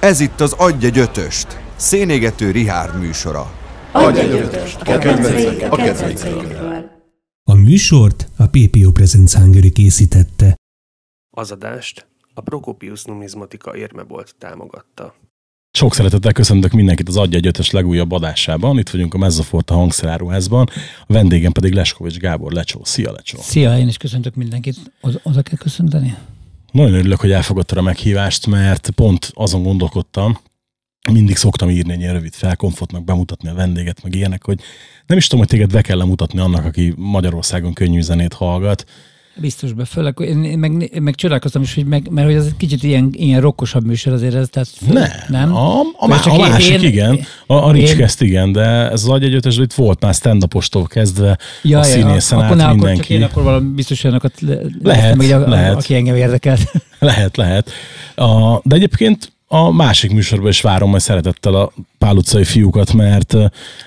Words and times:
Ez 0.00 0.20
itt 0.20 0.40
az 0.40 0.52
Adj 0.52 0.86
egy 0.86 0.98
ötöst, 0.98 1.58
szénégető 1.76 2.50
Rihárd 2.50 2.98
műsora. 2.98 3.52
Adj 3.92 4.18
egy 4.18 4.32
ötöst, 4.32 4.80
a 4.80 4.92
a 4.92 5.76
kedvencekről. 5.76 6.90
A 7.50 7.54
műsort 7.54 8.28
a 8.36 8.46
PPO 8.46 8.90
Presents 8.92 9.32
Hungary 9.32 9.70
készítette. 9.70 10.54
Az 11.36 11.50
adást 11.50 12.06
a 12.34 12.40
Prokopius 12.40 13.04
Numizmatika 13.04 13.76
érmebolt 13.76 14.34
támogatta. 14.38 15.14
Sok 15.76 15.94
szeretettel 15.94 16.32
köszöntök 16.32 16.72
mindenkit 16.72 17.08
az 17.08 17.16
Adja 17.16 17.38
egy 17.38 17.46
ötös 17.46 17.70
legújabb 17.70 18.12
adásában. 18.12 18.78
Itt 18.78 18.88
vagyunk 18.88 19.14
a 19.14 19.18
Mezzafort 19.18 19.70
a 19.70 19.74
hangszeráruházban. 19.74 20.68
A 21.06 21.12
vendégem 21.12 21.52
pedig 21.52 21.72
Leskovics 21.72 22.16
Gábor 22.16 22.52
Lecsó. 22.52 22.80
Szia 22.84 23.12
Lecsó! 23.12 23.38
Szia, 23.40 23.78
én 23.78 23.88
is 23.88 23.96
köszöntök 23.96 24.34
mindenkit. 24.34 24.76
Oda, 25.00 25.18
oda 25.22 25.42
kell 25.42 25.56
köszönteni? 25.58 26.16
Nagyon 26.72 26.92
örülök, 26.92 27.20
hogy 27.20 27.32
elfogadtad 27.32 27.78
a 27.78 27.82
meghívást, 27.82 28.46
mert 28.46 28.90
pont 28.90 29.30
azon 29.34 29.62
gondolkodtam, 29.62 30.38
mindig 31.12 31.36
szoktam 31.36 31.70
írni 31.70 31.92
egy 31.92 32.00
ilyen 32.00 32.14
rövid 32.14 32.34
felkonfotnak, 32.34 33.04
bemutatni 33.04 33.48
a 33.48 33.54
vendéget, 33.54 34.02
meg 34.02 34.14
ilyenek, 34.14 34.44
hogy 34.44 34.60
nem 35.06 35.18
is 35.18 35.26
tudom, 35.26 35.44
hogy 35.44 35.54
téged 35.54 35.72
be 35.72 35.80
kell 35.80 36.04
mutatni 36.04 36.38
annak, 36.38 36.64
aki 36.64 36.94
Magyarországon 36.96 37.72
könnyű 37.72 38.00
zenét 38.00 38.32
hallgat, 38.32 38.84
Biztos 39.36 39.72
be, 39.72 39.84
főleg, 39.84 40.14
én, 40.20 40.44
én 40.44 40.58
meg, 40.58 41.00
meg 41.00 41.14
csodálkoztam 41.14 41.62
is, 41.62 41.74
hogy 41.74 41.86
meg, 41.86 42.08
mert 42.10 42.26
hogy 42.26 42.36
ez 42.36 42.44
egy 42.44 42.56
kicsit 42.56 42.82
ilyen, 42.82 43.10
ilyen 43.12 43.40
rokkosabb 43.40 43.86
műsor 43.86 44.12
azért 44.12 44.34
ez, 44.34 44.48
tehát 44.48 44.68
nem, 44.92 45.10
nem? 45.28 45.54
A, 45.54 45.80
a, 45.80 45.84
a, 45.96 46.04
a 46.24 46.36
másik 46.38 46.72
én, 46.72 46.82
igen, 46.82 47.20
a, 47.46 47.54
a 47.54 47.72
Ricskeszt 47.72 48.22
igen, 48.22 48.52
de 48.52 48.90
ez 48.90 49.02
az 49.02 49.08
agy 49.08 49.24
egy 49.24 49.34
ötös, 49.34 49.56
itt 49.56 49.72
volt 49.72 50.00
már 50.00 50.14
stand 50.14 50.44
kezdve, 50.86 51.38
ja, 51.62 51.78
a 51.78 51.82
színészen 51.82 52.38
ja, 52.38 52.44
át 52.44 52.50
akkor 52.50 52.68
mindenki. 52.68 53.00
Akkor, 53.00 53.16
én 53.16 53.22
akkor 53.22 53.42
valami 53.42 53.68
biztos 53.68 54.04
olyanokat 54.04 54.40
le, 54.40 54.56
lehet, 54.82 55.16
meg, 55.16 55.30
a, 55.30 55.48
lehet. 55.48 55.74
aki 55.74 55.94
engem 55.94 56.16
érdekelt. 56.16 56.60
Lehet, 56.98 57.36
lehet. 57.36 57.70
A, 58.14 58.60
de 58.62 58.74
egyébként 58.74 59.32
a 59.46 59.72
másik 59.72 60.12
műsorban 60.12 60.48
is 60.48 60.60
várom 60.60 60.90
majd 60.90 61.02
szeretettel 61.02 61.54
a 61.54 61.72
Pál 61.98 62.16
utcai 62.16 62.44
fiúkat, 62.44 62.92
mert 62.92 63.34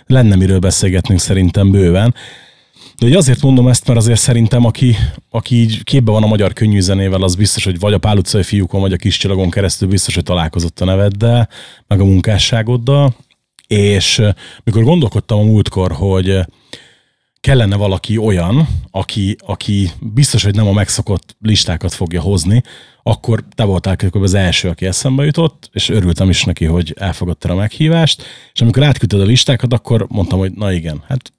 lenne 0.05 0.35
miről 0.35 0.59
beszélgetnünk 0.59 1.19
szerintem 1.19 1.71
bőven. 1.71 2.15
De 2.99 3.17
azért 3.17 3.41
mondom 3.41 3.67
ezt, 3.67 3.87
mert 3.87 3.99
azért 3.99 4.19
szerintem, 4.19 4.65
aki, 4.65 4.95
aki 5.29 5.55
így 5.55 5.83
képbe 5.83 6.11
van 6.11 6.23
a 6.23 6.27
magyar 6.27 6.53
könnyűzenével, 6.53 7.21
az 7.21 7.35
biztos, 7.35 7.63
hogy 7.63 7.79
vagy 7.79 7.93
a 7.93 7.97
Pál 7.97 8.17
utcai 8.17 8.43
fiúkon, 8.43 8.81
vagy 8.81 8.93
a 8.93 8.97
kis 8.97 9.17
csillagon 9.17 9.49
keresztül 9.49 9.87
biztos, 9.87 10.13
hogy 10.13 10.23
találkozott 10.23 10.79
a 10.79 10.85
neveddel, 10.85 11.49
meg 11.87 11.99
a 11.99 12.05
munkásságoddal. 12.05 13.15
És 13.67 14.21
mikor 14.63 14.83
gondolkodtam 14.83 15.39
a 15.39 15.43
múltkor, 15.43 15.91
hogy 15.91 16.39
kellene 17.39 17.75
valaki 17.75 18.17
olyan, 18.17 18.67
aki, 18.91 19.35
aki 19.45 19.91
biztos, 19.99 20.43
hogy 20.43 20.55
nem 20.55 20.67
a 20.67 20.71
megszokott 20.71 21.35
listákat 21.41 21.93
fogja 21.93 22.21
hozni, 22.21 22.63
akkor 23.03 23.43
te 23.55 23.63
voltál 23.63 23.95
az 24.11 24.33
első, 24.33 24.69
aki 24.69 24.85
eszembe 24.85 25.25
jutott, 25.25 25.69
és 25.73 25.89
örültem 25.89 26.29
is 26.29 26.43
neki, 26.43 26.65
hogy 26.65 26.93
elfogadta 26.99 27.49
a 27.49 27.55
meghívást, 27.55 28.23
és 28.53 28.61
amikor 28.61 28.83
átküldted 28.83 29.21
a 29.21 29.25
listákat, 29.25 29.73
akkor 29.73 30.05
mondtam, 30.09 30.39
hogy 30.39 30.51
na 30.51 30.71
igen, 30.71 31.03
hát 31.07 31.31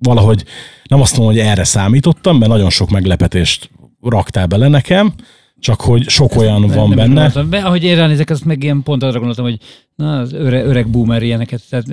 valahogy 0.00 0.44
nem 0.88 1.00
azt 1.00 1.16
mondom, 1.16 1.34
hogy 1.36 1.44
erre 1.46 1.64
számítottam, 1.64 2.38
mert 2.38 2.50
nagyon 2.50 2.70
sok 2.70 2.90
meglepetést 2.90 3.70
raktál 4.00 4.46
bele 4.46 4.68
nekem, 4.68 5.12
csak 5.60 5.80
hogy 5.80 6.08
sok 6.08 6.30
Ezt 6.30 6.40
olyan 6.40 6.66
van 6.66 6.90
benne. 6.90 7.44
Be, 7.50 7.58
ahogy 7.58 7.84
én 7.84 7.96
ránézek, 7.96 8.30
azt 8.30 8.44
meg 8.44 8.62
ilyen 8.62 8.82
pont 8.82 9.02
arra 9.02 9.18
gondoltam, 9.18 9.44
hogy 9.44 9.58
na, 9.96 10.18
az 10.18 10.32
öreg, 10.32 10.66
öreg 10.66 10.88
boomer 10.88 11.22
ilyeneket. 11.22 11.62
Tehát 11.70 11.86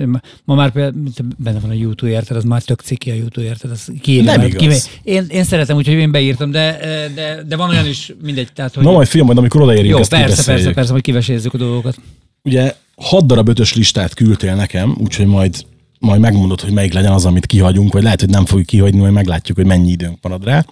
ma 0.44 0.54
már 0.54 0.72
például 0.72 0.94
benne 1.38 1.58
van 1.58 1.70
a 1.70 1.74
YouTube, 1.74 2.12
érted? 2.12 2.36
Az 2.36 2.44
már 2.44 2.62
tök 2.62 2.80
ciki 2.80 3.10
a 3.10 3.14
YouTube, 3.14 3.46
érted? 3.46 3.70
Az 3.70 3.92
kiírja, 4.00 4.36
nem 4.36 4.46
igaz. 4.46 4.58
Kime, 4.58 4.76
én, 5.02 5.26
én 5.28 5.44
szeretem, 5.44 5.76
úgyhogy 5.76 5.94
én 5.94 6.10
beírtam, 6.10 6.50
de, 6.50 6.78
de, 7.14 7.42
de 7.46 7.56
van 7.56 7.68
olyan 7.68 7.86
is, 7.86 8.12
mindegy. 8.22 8.52
Tehát, 8.52 8.74
hogy... 8.74 8.84
Na 8.84 8.92
majd 8.92 9.06
fiam, 9.06 9.26
majd 9.26 9.38
amikor 9.38 9.60
odaérünk, 9.60 9.88
Jó, 9.88 9.98
ezt 9.98 10.10
persze, 10.10 10.52
persze, 10.52 10.72
persze, 10.72 10.92
hogy 10.92 11.02
kivesézzük 11.02 11.54
a 11.54 11.58
dolgokat. 11.58 11.96
Ugye 12.42 12.74
hat 12.96 13.26
darab 13.26 13.48
ötös 13.48 13.74
listát 13.74 14.14
küldtél 14.14 14.54
nekem, 14.54 14.96
úgyhogy 15.00 15.26
majd 15.26 15.64
majd 15.98 16.20
megmondod, 16.20 16.60
hogy 16.60 16.72
melyik 16.72 16.92
legyen 16.92 17.12
az, 17.12 17.24
amit 17.24 17.46
kihagyunk, 17.46 17.92
vagy 17.92 18.02
lehet, 18.02 18.20
hogy 18.20 18.30
nem 18.30 18.44
fogjuk 18.44 18.66
kihagyni, 18.66 18.98
majd 18.98 19.12
meglátjuk, 19.12 19.56
hogy 19.56 19.66
mennyi 19.66 19.90
időnk 19.90 20.22
marad 20.22 20.44
rá. 20.44 20.64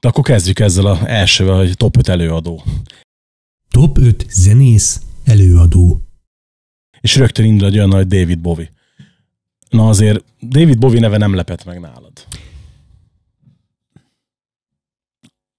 De 0.00 0.08
akkor 0.08 0.24
kezdjük 0.24 0.58
ezzel 0.58 0.86
az 0.86 0.98
elsővel, 1.04 1.56
hogy 1.56 1.76
top 1.76 1.96
5 1.96 2.08
előadó. 2.08 2.64
Top 3.70 3.98
5 3.98 4.26
zenész 4.30 5.00
előadó. 5.24 6.00
És 7.00 7.16
rögtön 7.16 7.44
indul 7.44 7.66
egy 7.66 7.76
olyan 7.76 7.88
nagy 7.88 8.06
David 8.06 8.38
Bowie. 8.38 8.72
Na 9.68 9.88
azért 9.88 10.24
David 10.40 10.78
Bowie 10.78 11.00
neve 11.00 11.16
nem 11.16 11.34
lepett 11.34 11.64
meg 11.64 11.80
nálad. 11.80 12.12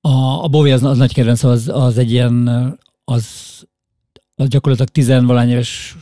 A, 0.02 0.44
a 0.44 0.48
Bowie 0.48 0.74
az, 0.74 0.84
az 0.84 0.98
nagy 0.98 1.14
kedvenc, 1.14 1.44
az, 1.44 1.68
az 1.68 1.98
egy 1.98 2.12
ilyen, 2.12 2.48
az, 3.04 3.26
az 4.36 4.48
gyakorlatilag 4.48 4.90
tizenvalány 4.90 5.50
éves 5.50 5.98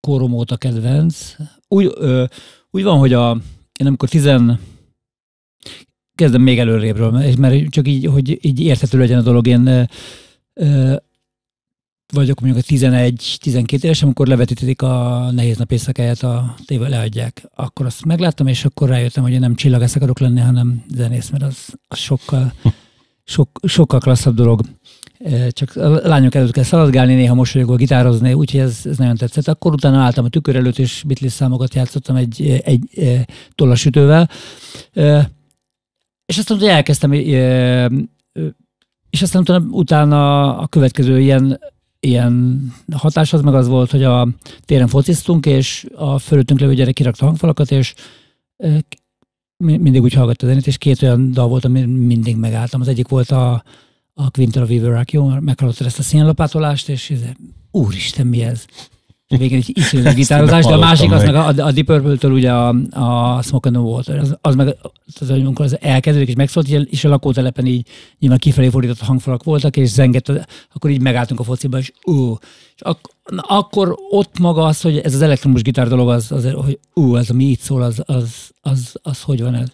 korom 0.00 0.32
óta 0.32 0.56
kedvenc. 0.56 1.36
Úgy, 1.68 1.92
ö, 1.94 2.24
úgy 2.70 2.82
van, 2.82 2.98
hogy 2.98 3.12
a, 3.12 3.40
én 3.80 3.86
amikor 3.86 4.08
tizen, 4.08 4.60
kezdem 6.14 6.42
még 6.42 6.58
előrébről, 6.58 7.34
mert 7.38 7.68
csak 7.68 7.88
így, 7.88 8.06
hogy 8.06 8.44
így 8.46 8.60
érthető 8.60 8.98
legyen 8.98 9.18
a 9.18 9.22
dolog, 9.22 9.46
én 9.46 9.88
ö, 10.54 10.94
vagyok 12.12 12.40
mondjuk 12.40 12.64
a 12.64 12.74
11-12 12.74 13.82
éves, 13.84 14.02
amikor 14.02 14.26
levetítik 14.26 14.82
a 14.82 15.28
nehéz 15.30 15.56
nap 15.56 15.72
éjszakáját, 15.72 16.22
a 16.22 16.54
téve 16.64 16.88
leadják. 16.88 17.48
Akkor 17.54 17.86
azt 17.86 18.04
megláttam, 18.04 18.46
és 18.46 18.64
akkor 18.64 18.88
rájöttem, 18.88 19.22
hogy 19.22 19.32
én 19.32 19.40
nem 19.40 19.54
csillagász 19.54 19.94
akarok 19.94 20.18
lenni, 20.18 20.40
hanem 20.40 20.84
zenész, 20.94 21.30
mert 21.30 21.42
az, 21.42 21.74
az 21.88 21.98
sokkal, 21.98 22.52
sok, 23.24 23.60
sokkal 23.62 24.00
klasszabb 24.00 24.34
dolog 24.34 24.60
csak 25.48 25.76
a 25.76 25.88
lányok 25.88 26.34
előtt 26.34 26.52
kell 26.52 26.64
szaladgálni, 26.64 27.14
néha 27.14 27.34
mosolyogva 27.34 27.76
gitározni, 27.76 28.32
úgyhogy 28.32 28.60
ez, 28.60 28.80
ez 28.84 28.98
nagyon 28.98 29.16
tetszett. 29.16 29.48
Akkor 29.48 29.72
utána 29.72 29.98
álltam 29.98 30.24
a 30.24 30.28
tükör 30.28 30.56
előtt, 30.56 30.78
és 30.78 31.02
Beatles 31.06 31.32
számokat 31.32 31.74
játszottam 31.74 32.16
egy, 32.16 32.60
egy, 32.64 32.98
egy 32.98 33.24
tollasütővel. 33.54 34.30
És 36.26 36.38
aztán 36.38 36.56
ugye 36.56 36.70
elkezdtem, 36.70 37.12
és 39.10 39.22
aztán 39.22 39.42
utána, 39.42 39.64
utána 39.70 40.56
a 40.58 40.66
következő 40.66 41.20
ilyen, 41.20 41.60
ilyen 42.00 42.64
hatás 42.92 43.32
az 43.32 43.40
meg 43.40 43.54
az 43.54 43.68
volt, 43.68 43.90
hogy 43.90 44.02
a 44.02 44.28
téren 44.64 44.88
fociztunk, 44.88 45.46
és 45.46 45.86
a 45.94 46.18
fölöttünk 46.18 46.60
levő 46.60 46.74
gyerek 46.74 46.94
kirakta 46.94 47.24
hangfalakat, 47.24 47.70
és 47.70 47.94
mindig 49.56 50.02
úgy 50.02 50.12
hallgatta 50.12 50.46
a 50.46 50.48
zenét, 50.48 50.66
és 50.66 50.78
két 50.78 51.02
olyan 51.02 51.32
dal 51.32 51.48
volt, 51.48 51.64
ami 51.64 51.84
mindig 51.84 52.36
megálltam. 52.36 52.80
Az 52.80 52.88
egyik 52.88 53.08
volt 53.08 53.30
a 53.30 53.62
a 54.20 54.30
Quinter 54.30 54.62
of 54.62 54.70
Iverák, 54.70 55.12
jó, 55.12 55.28
meghallottad 55.40 55.86
ezt 55.86 55.98
a 55.98 56.02
szénlapátolást, 56.02 56.88
és 56.88 57.10
ez, 57.10 57.20
úristen, 57.70 58.26
mi 58.26 58.42
ez? 58.42 58.64
Végén 59.28 59.58
egy 59.58 59.70
iszonyú 59.78 60.10
gitározás, 60.14 60.64
de 60.64 60.74
a 60.74 60.78
másik 60.78 61.12
az 61.12 61.24
meg 61.24 61.34
a, 61.34 61.46
a 61.46 61.52
Deep 61.52 61.84
Purple-től 61.86 62.32
ugye 62.32 62.52
a, 62.52 62.68
a 62.90 63.42
Smoke 63.42 63.68
and 63.68 63.76
the 63.76 63.86
Water, 63.86 64.18
az, 64.18 64.36
az 64.40 64.54
meg 64.54 64.76
az, 65.20 65.30
amikor 65.30 65.64
az 65.64 65.80
elkezdődik 65.80 66.28
és 66.28 66.34
megszólít, 66.34 66.88
és 66.90 67.04
a 67.04 67.08
lakótelepen 67.08 67.66
így 67.66 67.86
nyilván 68.18 68.38
kifelé 68.38 68.68
fordított 68.68 68.98
hangfalak 68.98 69.44
voltak, 69.44 69.76
és 69.76 69.88
zengett, 69.88 70.32
akkor 70.74 70.90
így 70.90 71.00
megálltunk 71.00 71.40
a 71.40 71.44
fociba, 71.44 71.78
és 71.78 71.92
ú, 72.04 72.36
és 72.74 72.80
ak- 72.82 73.14
akkor 73.36 73.96
ott 74.10 74.38
maga 74.38 74.64
az, 74.64 74.80
hogy 74.80 74.98
ez 74.98 75.14
az 75.14 75.22
elektromos 75.22 75.62
gitár 75.62 75.88
dolog, 75.88 76.08
az, 76.08 76.32
az 76.32 76.50
hogy 76.50 76.78
ú, 76.94 77.16
ez 77.16 77.30
ami 77.30 77.44
így 77.44 77.60
szól, 77.60 77.82
az, 77.82 78.02
az, 78.06 78.50
az, 78.60 78.94
az, 79.02 79.22
hogy 79.22 79.42
van 79.42 79.54
ez. 79.54 79.68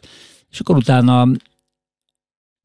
És 0.51 0.61
akkor 0.61 0.77
utána 0.77 1.29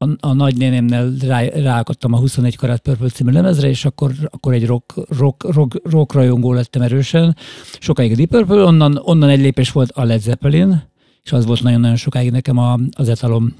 a, 0.04 0.28
a 0.28 0.32
nagynénémnél 0.32 1.14
rá, 1.20 1.42
ráakadtam 1.42 2.12
a 2.12 2.18
21 2.18 2.56
karat 2.56 2.80
Purple 2.80 3.08
című 3.08 3.32
lemezre, 3.32 3.68
és 3.68 3.84
akkor, 3.84 4.12
akkor 4.30 4.52
egy 4.52 4.66
rock, 4.66 4.94
rock, 5.18 5.52
rock, 5.52 5.80
rock 5.90 6.12
rajongó 6.12 6.52
lettem 6.52 6.82
erősen. 6.82 7.36
Sokáig 7.78 8.12
a 8.12 8.14
Deep 8.14 8.28
Purple, 8.28 8.62
onnan, 8.64 9.00
onnan 9.04 9.28
egy 9.28 9.40
lépés 9.40 9.72
volt 9.72 9.90
a 9.90 10.04
Led 10.04 10.20
Zeppelin, 10.20 10.82
és 11.22 11.32
az 11.32 11.46
volt 11.46 11.62
nagyon-nagyon 11.62 11.96
sokáig 11.96 12.30
nekem 12.30 12.58
a, 12.58 12.78
az 12.92 13.08
etalom. 13.08 13.54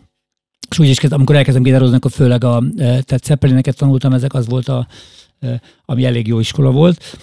És 0.70 0.78
úgy 0.78 0.88
is 0.88 0.98
kezdtem, 0.98 1.19
amikor 1.19 1.37
elkezdtem 1.37 1.62
gitározni, 1.62 1.96
akkor 1.96 2.10
főleg 2.10 2.44
a 2.44 2.62
e, 2.76 3.02
tehát 3.02 3.25
Zeppelineket 3.25 3.76
tanultam, 3.76 4.12
ezek 4.12 4.34
az 4.34 4.48
volt 4.48 4.69
a, 4.69 4.87
e, 5.40 5.60
ami 5.84 6.04
elég 6.04 6.26
jó 6.26 6.38
iskola 6.38 6.70
volt. 6.70 7.19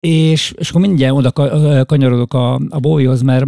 És, 0.00 0.54
és 0.58 0.68
akkor 0.70 0.80
mindjárt 0.80 1.14
oda 1.14 1.32
kanyarodok 1.84 2.34
a, 2.34 2.54
a 2.54 2.80
Bowiehoz, 2.80 3.22
mert 3.22 3.46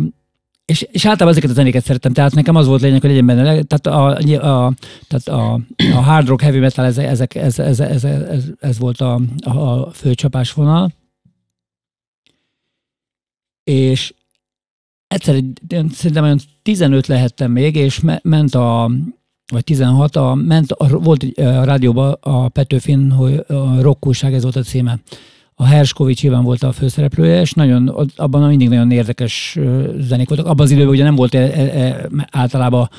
és, 0.68 0.86
és 0.90 1.04
általában 1.04 1.28
ezeket 1.28 1.50
a 1.50 1.54
zenéket 1.54 1.84
szerettem, 1.84 2.12
tehát 2.12 2.34
nekem 2.34 2.56
az 2.56 2.66
volt 2.66 2.80
lényeg, 2.80 3.00
hogy 3.00 3.10
legyen 3.10 3.26
benne, 3.26 3.62
tehát 3.62 3.86
a, 3.86 4.06
a, 4.06 4.72
tehát 5.08 5.28
a, 5.28 5.60
a 5.94 6.00
hard 6.00 6.26
rock, 6.26 6.42
heavy 6.42 6.58
metal, 6.58 6.84
ezek, 6.84 7.04
ezek, 7.04 7.34
ez, 7.34 7.58
ez, 7.58 7.80
ez, 7.80 8.04
ez, 8.04 8.44
ez 8.60 8.78
volt 8.78 9.00
a, 9.00 9.20
a 9.40 9.90
fő 9.90 10.14
csapásvonal. 10.14 10.92
És 13.64 14.14
egyszer, 15.06 15.42
szerintem 15.92 16.24
olyan 16.24 16.40
15 16.62 17.06
lehettem 17.06 17.50
még, 17.50 17.76
és 17.76 18.00
me, 18.00 18.20
ment 18.22 18.54
a, 18.54 18.90
vagy 19.52 19.64
16, 19.64 20.16
a, 20.16 20.34
ment 20.34 20.72
a, 20.72 20.98
volt 20.98 21.22
a 21.22 21.64
rádióban 21.64 22.16
a 22.20 22.48
Petőfin, 22.48 23.10
hogy 23.10 23.44
a 23.46 23.80
rockúság, 23.80 24.34
ez 24.34 24.42
volt 24.42 24.56
a 24.56 24.62
címe 24.62 24.98
a 25.60 25.64
Herskovics 25.64 26.22
Iván 26.22 26.44
volt 26.44 26.62
a 26.62 26.72
főszereplője, 26.72 27.40
és 27.40 27.52
nagyon, 27.52 27.88
abban 28.16 28.48
mindig 28.48 28.68
nagyon 28.68 28.90
érdekes 28.90 29.58
zenék 29.98 30.28
voltak. 30.28 30.46
Abban 30.46 30.64
az 30.64 30.70
időben 30.70 30.88
ugye 30.88 31.02
nem 31.02 31.14
volt 31.14 31.34
e, 31.34 31.38
e, 31.38 31.62
e, 31.62 32.08
általában 32.30 32.90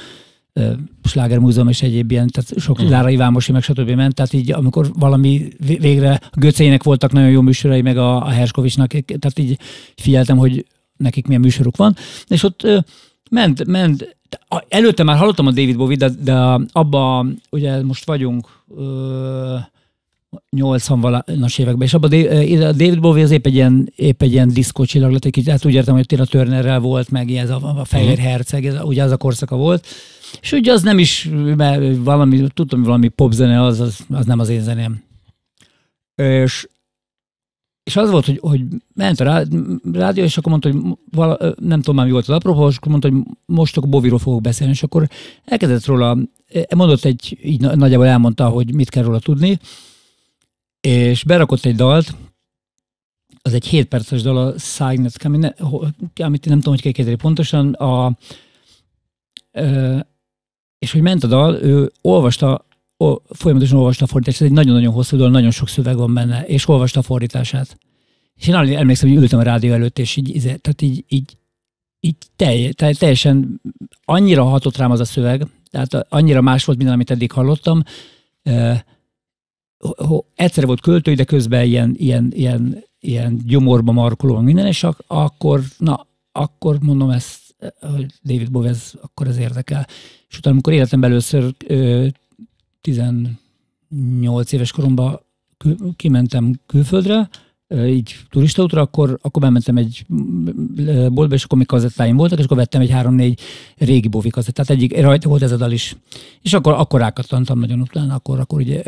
Sláger 1.03 1.39
Múzeum 1.39 1.67
és 1.67 1.81
egyéb 1.81 2.11
ilyen, 2.11 2.27
tehát 2.27 2.59
sok 2.59 2.83
mm. 2.83 2.89
Lára 2.89 3.09
Ivámosi, 3.09 3.51
meg 3.51 3.61
stb. 3.61 3.89
ment, 3.89 4.15
tehát 4.15 4.33
így 4.33 4.51
amikor 4.51 4.91
valami 4.93 5.47
végre 5.57 6.19
a 6.31 6.39
Göcének 6.39 6.83
voltak 6.83 7.11
nagyon 7.11 7.29
jó 7.29 7.41
műsorai, 7.41 7.81
meg 7.81 7.97
a, 7.97 8.25
a 8.25 8.29
Herskovicsnak, 8.29 8.91
tehát 8.91 9.39
így 9.39 9.59
figyeltem, 9.95 10.37
hogy 10.37 10.65
nekik 10.97 11.27
milyen 11.27 11.41
műsoruk 11.41 11.77
van, 11.77 11.95
és 12.27 12.43
ott 12.43 12.67
ment, 13.29 13.65
ment, 13.65 14.17
előtte 14.67 15.03
már 15.03 15.17
hallottam 15.17 15.47
a 15.47 15.51
David 15.51 15.77
Bowie, 15.77 15.97
de, 15.97 16.09
de 16.09 16.33
abba, 16.71 17.25
ugye 17.49 17.83
most 17.83 18.05
vagyunk, 18.05 18.47
ö, 18.77 19.55
80-as 20.55 21.59
években, 21.59 21.87
és 21.87 21.93
abban 21.93 22.11
a 22.61 22.71
David 22.71 22.99
Bowie 22.99 23.23
az 23.23 23.31
épp 23.31 23.45
egy 23.45 23.53
ilyen, 23.53 23.91
épp 23.95 24.21
egy 24.21 24.31
ilyen 24.31 24.51
lett, 24.93 25.25
egy 25.25 25.31
kicsit, 25.31 25.49
hát 25.49 25.65
úgy 25.65 25.73
értem, 25.73 25.95
hogy 25.95 26.05
Tina 26.05 26.25
Turnerrel 26.25 26.79
volt, 26.79 27.09
meg 27.09 27.31
ez 27.31 27.49
a, 27.49 27.79
a 27.79 27.85
Fehér 27.85 28.09
uh-huh. 28.09 28.25
Herceg, 28.25 28.65
ez, 28.65 28.75
ugye 28.83 29.03
az 29.03 29.11
a 29.11 29.17
korszaka 29.17 29.55
volt, 29.55 29.87
és 30.41 30.51
ugye 30.51 30.71
az 30.71 30.81
nem 30.81 30.99
is, 30.99 31.29
mert 31.55 31.97
valami, 31.97 32.47
tudtam, 32.53 32.83
valami 32.83 33.07
popzene, 33.07 33.63
az, 33.63 33.79
az, 33.79 33.99
az 34.09 34.25
nem 34.25 34.39
az 34.39 34.49
én 34.49 34.61
zeném. 34.61 35.03
És, 36.15 36.67
és 37.83 37.95
az 37.95 38.09
volt, 38.09 38.25
hogy, 38.25 38.39
hogy 38.41 38.61
ment 38.93 39.19
a 39.19 39.43
rádió, 39.91 40.23
és 40.23 40.37
akkor 40.37 40.51
mondta, 40.51 40.71
hogy 40.71 40.97
vala, 41.11 41.37
nem 41.59 41.79
tudom 41.79 41.95
már 41.95 42.05
mi 42.05 42.11
volt 42.11 42.27
az 42.27 42.35
apropó, 42.35 42.67
és 42.67 42.77
akkor 42.77 42.91
mondta, 42.91 43.09
hogy 43.09 43.21
most 43.45 43.77
akkor 43.77 43.89
Boviról 43.89 44.19
fogok 44.19 44.41
beszélni, 44.41 44.73
és 44.73 44.83
akkor 44.83 45.07
elkezdett 45.45 45.85
róla, 45.85 46.17
mondott 46.75 47.05
egy, 47.05 47.37
így 47.43 47.59
nagyjából 47.59 48.07
elmondta, 48.07 48.47
hogy 48.47 48.73
mit 48.73 48.89
kell 48.89 49.03
róla 49.03 49.19
tudni, 49.19 49.59
és 50.81 51.23
berakott 51.23 51.65
egy 51.65 51.75
dalt, 51.75 52.15
az 53.41 53.53
egy 53.53 53.65
7 53.65 53.87
perces 53.87 54.21
dal, 54.21 54.37
a 54.37 54.57
Signet, 54.57 55.23
ami 55.23 55.37
ne, 55.37 55.49
amit 56.15 56.45
nem 56.45 56.57
tudom, 56.57 56.73
hogy 56.73 56.81
kell 56.81 56.91
kérdezni 56.91 57.19
pontosan, 57.19 57.73
a, 57.73 58.17
és 60.79 60.91
hogy 60.91 61.01
ment 61.01 61.23
a 61.23 61.27
dal, 61.27 61.55
ő 61.55 61.91
olvasta, 62.01 62.65
folyamatosan 63.29 63.77
olvasta 63.77 64.03
a 64.03 64.07
fordítást, 64.07 64.41
ez 64.41 64.47
egy 64.47 64.53
nagyon-nagyon 64.53 64.93
hosszú 64.93 65.17
dal, 65.17 65.29
nagyon 65.29 65.51
sok 65.51 65.69
szöveg 65.69 65.97
van 65.97 66.13
benne, 66.13 66.45
és 66.45 66.67
olvasta 66.67 66.99
a 66.99 67.03
fordítását. 67.03 67.77
És 68.35 68.47
én 68.47 68.55
emlékszem, 68.55 69.09
hogy 69.09 69.17
ültem 69.17 69.39
a 69.39 69.43
rádió 69.43 69.73
előtt, 69.73 69.99
és 69.99 70.15
így, 70.15 70.41
tehát 70.41 70.81
így, 70.81 71.03
így, 71.07 71.37
így 71.99 72.15
telj, 72.35 72.69
teljesen 72.71 73.61
annyira 74.03 74.43
hatott 74.43 74.77
rám 74.77 74.91
az 74.91 74.99
a 74.99 75.05
szöveg, 75.05 75.47
tehát 75.69 76.05
annyira 76.09 76.41
más 76.41 76.65
volt, 76.65 76.77
mint 76.77 76.89
amit 76.89 77.11
eddig 77.11 77.31
hallottam, 77.31 77.83
egyszer 80.35 80.65
volt 80.65 80.81
költő, 80.81 81.13
de 81.13 81.23
közben 81.23 81.65
ilyen, 81.65 81.95
ilyen, 81.97 82.31
ilyen, 82.35 82.83
ilyen 82.99 83.41
gyomorba 83.45 83.91
markoló 83.91 84.39
minden, 84.39 84.65
és 84.65 84.83
ak- 84.83 85.03
akkor, 85.07 85.61
na, 85.77 86.07
akkor 86.31 86.79
mondom 86.81 87.09
ezt, 87.09 87.55
hogy 87.93 88.05
David 88.23 88.51
Bowie, 88.51 88.69
ez, 88.69 88.91
akkor 89.01 89.27
ez 89.27 89.37
érdekel. 89.37 89.87
És 90.29 90.37
utána, 90.37 90.53
amikor 90.53 90.73
életemben 90.73 91.09
először 91.09 91.55
ö, 91.67 92.07
18 92.81 94.51
éves 94.51 94.71
koromban 94.71 95.19
kül, 95.57 95.77
kimentem 95.95 96.59
külföldre, 96.65 97.29
így 97.75 98.15
turistaútra, 98.29 98.81
akkor, 98.81 99.19
akkor 99.21 99.41
bementem 99.41 99.77
egy 99.77 100.05
boltba, 101.11 101.33
és 101.33 101.43
akkor 101.43 101.57
még 101.57 101.67
kazettáim 101.67 102.15
voltak, 102.15 102.39
és 102.39 102.45
akkor 102.45 102.57
vettem 102.57 102.81
egy 102.81 102.89
három-négy 102.89 103.39
régi 103.77 104.07
Bowie 104.07 104.31
kazettát. 104.31 104.69
Egyik 104.69 105.01
rajta 105.01 105.29
volt 105.29 105.41
ez 105.41 105.51
a 105.51 105.57
dal 105.57 105.71
is. 105.71 105.95
És 106.41 106.53
akkor, 106.53 106.73
akkor 106.73 106.99
rákattantam 106.99 107.59
nagyon 107.59 107.81
utána, 107.81 108.13
akkor, 108.13 108.39
akkor 108.39 108.59
ugye 108.59 108.81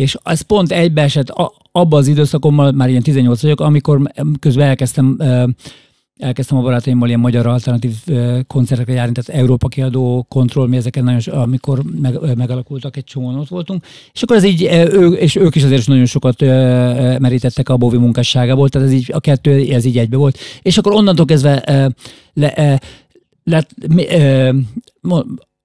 és 0.00 0.16
ez 0.22 0.40
pont 0.40 0.72
egybeesett 0.72 1.32
abban 1.72 2.00
az 2.00 2.06
időszakommal, 2.06 2.72
már 2.72 2.88
ilyen 2.88 3.02
18 3.02 3.42
vagyok, 3.42 3.60
amikor 3.60 4.12
közben 4.40 4.66
elkezdtem 4.66 5.16
elkezdtem 6.20 6.58
a 6.58 6.62
barátaimmal 6.62 7.08
ilyen 7.08 7.20
magyar 7.20 7.46
alternatív 7.46 7.94
koncertekre 8.46 8.92
járni, 8.92 9.12
tehát 9.12 9.40
Európa 9.40 9.68
kiadó, 9.68 10.26
kontroll, 10.28 10.68
mi 10.68 10.76
ezeken 10.76 11.04
nagyon, 11.04 11.38
amikor 11.38 11.82
meg, 12.00 12.36
megalakultak, 12.36 12.96
egy 12.96 13.04
csomóan 13.04 13.38
ott 13.38 13.48
voltunk. 13.48 13.84
És 14.12 14.22
akkor 14.22 14.36
ez 14.36 14.44
így, 14.44 14.62
ő, 14.92 15.12
és 15.12 15.36
ők 15.36 15.54
is 15.54 15.62
azért 15.62 15.86
nagyon 15.86 16.06
sokat 16.06 16.40
merítettek 17.18 17.68
a 17.68 17.76
Bovi 17.76 17.96
munkásságából, 17.96 18.68
tehát 18.68 18.88
ez 18.88 18.94
így, 18.94 19.10
a 19.12 19.20
kettő, 19.20 19.72
ez 19.72 19.84
így 19.84 19.98
egybe 19.98 20.16
volt. 20.16 20.38
És 20.62 20.78
akkor 20.78 20.92
onnantól 20.92 21.26
kezdve 21.26 21.62
le, 22.34 22.80
lett, 23.44 23.70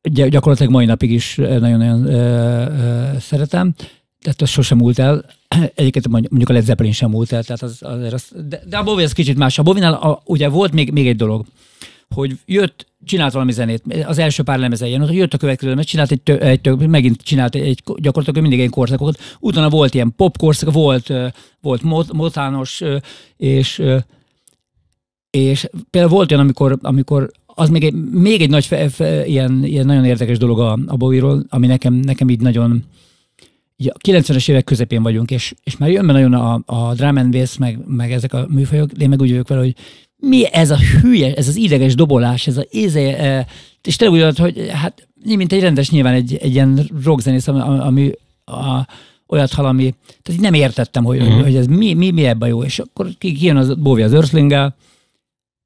gyakorlatilag 0.02 0.72
mai 0.72 0.86
napig 0.86 1.12
is 1.12 1.36
nagyon-nagyon 1.36 2.08
szeretem 3.20 3.74
tehát 4.26 4.42
az 4.42 4.50
sosem 4.50 4.78
múlt 4.78 5.00
el. 5.00 5.26
Egyébként 5.76 6.08
mondjuk 6.08 6.50
a 6.50 6.54
Led 6.54 6.64
Zeppelin 6.64 6.92
sem 6.92 7.10
múlt 7.10 7.32
el, 7.32 7.44
tehát 7.44 7.62
az, 7.62 7.78
az, 7.80 8.14
az 8.14 8.32
de, 8.48 8.62
de 8.70 8.78
a 8.78 8.84
Bowie 8.84 9.06
az 9.06 9.14
kicsit 9.14 9.38
más. 9.38 9.60
A 9.60 9.64
Bowie-nál 9.64 10.22
ugye 10.26 10.50
volt 10.50 10.72
még, 10.72 10.92
még 10.92 11.08
egy 11.08 11.16
dolog, 11.16 11.46
hogy 12.10 12.38
jött, 12.46 12.88
csinált 13.06 13.34
valami 13.34 13.52
zenét, 13.52 14.04
az 14.06 14.18
első 14.18 14.44
pár 14.44 14.60
lemeze 14.60 14.88
jön, 14.88 15.12
jött 15.12 15.34
a 15.34 15.38
következő 15.38 15.70
lemez, 15.70 15.86
csinált 15.86 16.12
egy, 16.12 16.22
tő, 16.22 16.40
egy 16.40 16.62
tő, 16.62 16.74
megint 16.74 17.22
csinált 17.22 17.56
egy, 17.56 17.82
gyakorlatilag 17.96 18.50
mindig 18.50 18.66
egy 18.66 18.70
korszakokat, 18.70 19.20
utána 19.40 19.70
volt 19.70 19.94
ilyen 19.94 20.14
pop 20.16 20.38
korszak, 20.38 20.72
volt, 20.72 21.14
volt 21.62 22.12
motános, 22.14 22.82
és, 23.38 23.84
és 25.30 25.68
például 25.90 26.14
volt 26.14 26.32
olyan, 26.32 26.44
amikor, 26.44 26.78
amikor 26.82 27.32
az 27.46 27.70
még 27.70 27.84
egy, 27.84 27.94
még 28.12 28.42
egy 28.42 28.50
nagy, 28.50 28.66
fe, 28.66 28.90
fe, 28.90 29.26
ilyen, 29.26 29.66
ilyen 29.66 29.86
nagyon 29.86 30.06
érdekes 30.06 30.38
dolog 30.38 30.60
a, 30.60 30.80
a 30.86 30.96
Bowie-ról, 30.96 31.46
ami 31.50 31.68
nekem, 31.68 31.94
nekem 31.94 32.30
így 32.30 32.42
nagyon, 32.42 32.84
a 33.78 33.98
90-es 34.08 34.50
évek 34.50 34.64
közepén 34.64 35.04
vagyunk, 35.04 35.32
és, 35.32 35.54
és 35.64 35.78
már 35.78 35.90
jön 35.90 36.08
be 36.08 36.14
nagyon 36.14 36.34
a, 36.34 36.62
a 36.66 36.94
drum 36.94 37.18
and 37.18 37.32
bass, 37.32 37.58
meg, 37.58 37.80
meg 37.88 38.12
ezek 38.12 38.34
a 38.34 38.46
műfajok, 38.50 38.92
de 38.92 39.04
én 39.04 39.10
meg 39.10 39.22
úgy 39.22 39.30
vagyok 39.30 39.48
vele, 39.48 39.62
hogy 39.62 39.76
mi 40.18 40.54
ez 40.54 40.72
a 40.72 40.78
hülye, 41.02 41.34
ez 41.34 41.48
az 41.48 41.56
ideges 41.56 41.96
dobolás, 41.96 42.48
ez 42.48 42.58
a 42.58 42.66
íze, 42.72 43.18
e, 43.18 43.48
és 43.84 43.96
tényleg 43.96 44.18
úgy 44.18 44.24
volt, 44.24 44.38
hogy 44.38 44.70
hát 44.70 45.08
mint 45.24 45.54
egy 45.54 45.62
rendes 45.62 45.90
nyilván 45.90 46.14
egy, 46.14 46.38
egy 46.42 46.54
ilyen 46.54 46.90
rockzenész, 47.04 47.48
ami, 47.48 48.12
a, 48.46 48.88
olyat 49.28 49.54
hal, 49.54 49.66
ami, 49.66 49.94
tehát 50.22 50.42
nem 50.42 50.54
értettem, 50.54 51.04
hogy, 51.04 51.22
uh-huh. 51.22 51.42
hogy 51.42 51.56
ez 51.56 51.68
mi, 51.68 51.94
mi, 51.94 52.12
mi 52.12 52.26
ebben 52.26 52.50
jó, 52.50 52.64
és 52.64 52.80
akkor 52.80 53.08
kijön 53.18 53.58
az 53.58 53.74
Bóvi 53.74 54.02
az 54.02 54.14
earthling 54.14 54.74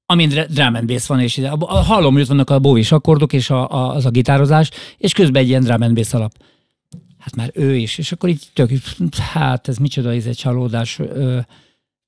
amin 0.06 0.30
drum 0.30 0.76
and 0.76 0.88
bass 0.88 1.08
van, 1.08 1.20
és 1.20 1.38
a, 1.38 1.58
a, 1.60 1.76
hallom, 1.76 2.14
hogy 2.14 2.22
ott 2.22 2.28
vannak 2.28 2.50
a 2.50 2.60
bóvis 2.60 2.92
akkordok, 2.92 3.34
és 3.34 3.50
a, 3.50 3.70
a, 3.72 3.96
az 3.96 4.06
a 4.06 4.10
gitározás, 4.10 4.70
és 4.98 5.14
közben 5.14 5.42
egy 5.42 5.48
ilyen 5.48 5.64
drum 5.64 5.82
and 5.82 5.96
bass 5.96 6.14
alap 6.14 6.34
hát 7.20 7.36
már 7.36 7.52
ő 7.54 7.76
is, 7.76 7.98
és 7.98 8.12
akkor 8.12 8.30
így 8.30 8.48
tök, 8.54 8.72
hát 9.34 9.68
ez 9.68 9.78
micsoda, 9.78 10.14
ez 10.14 10.26
egy 10.26 10.38
csalódás. 10.38 11.00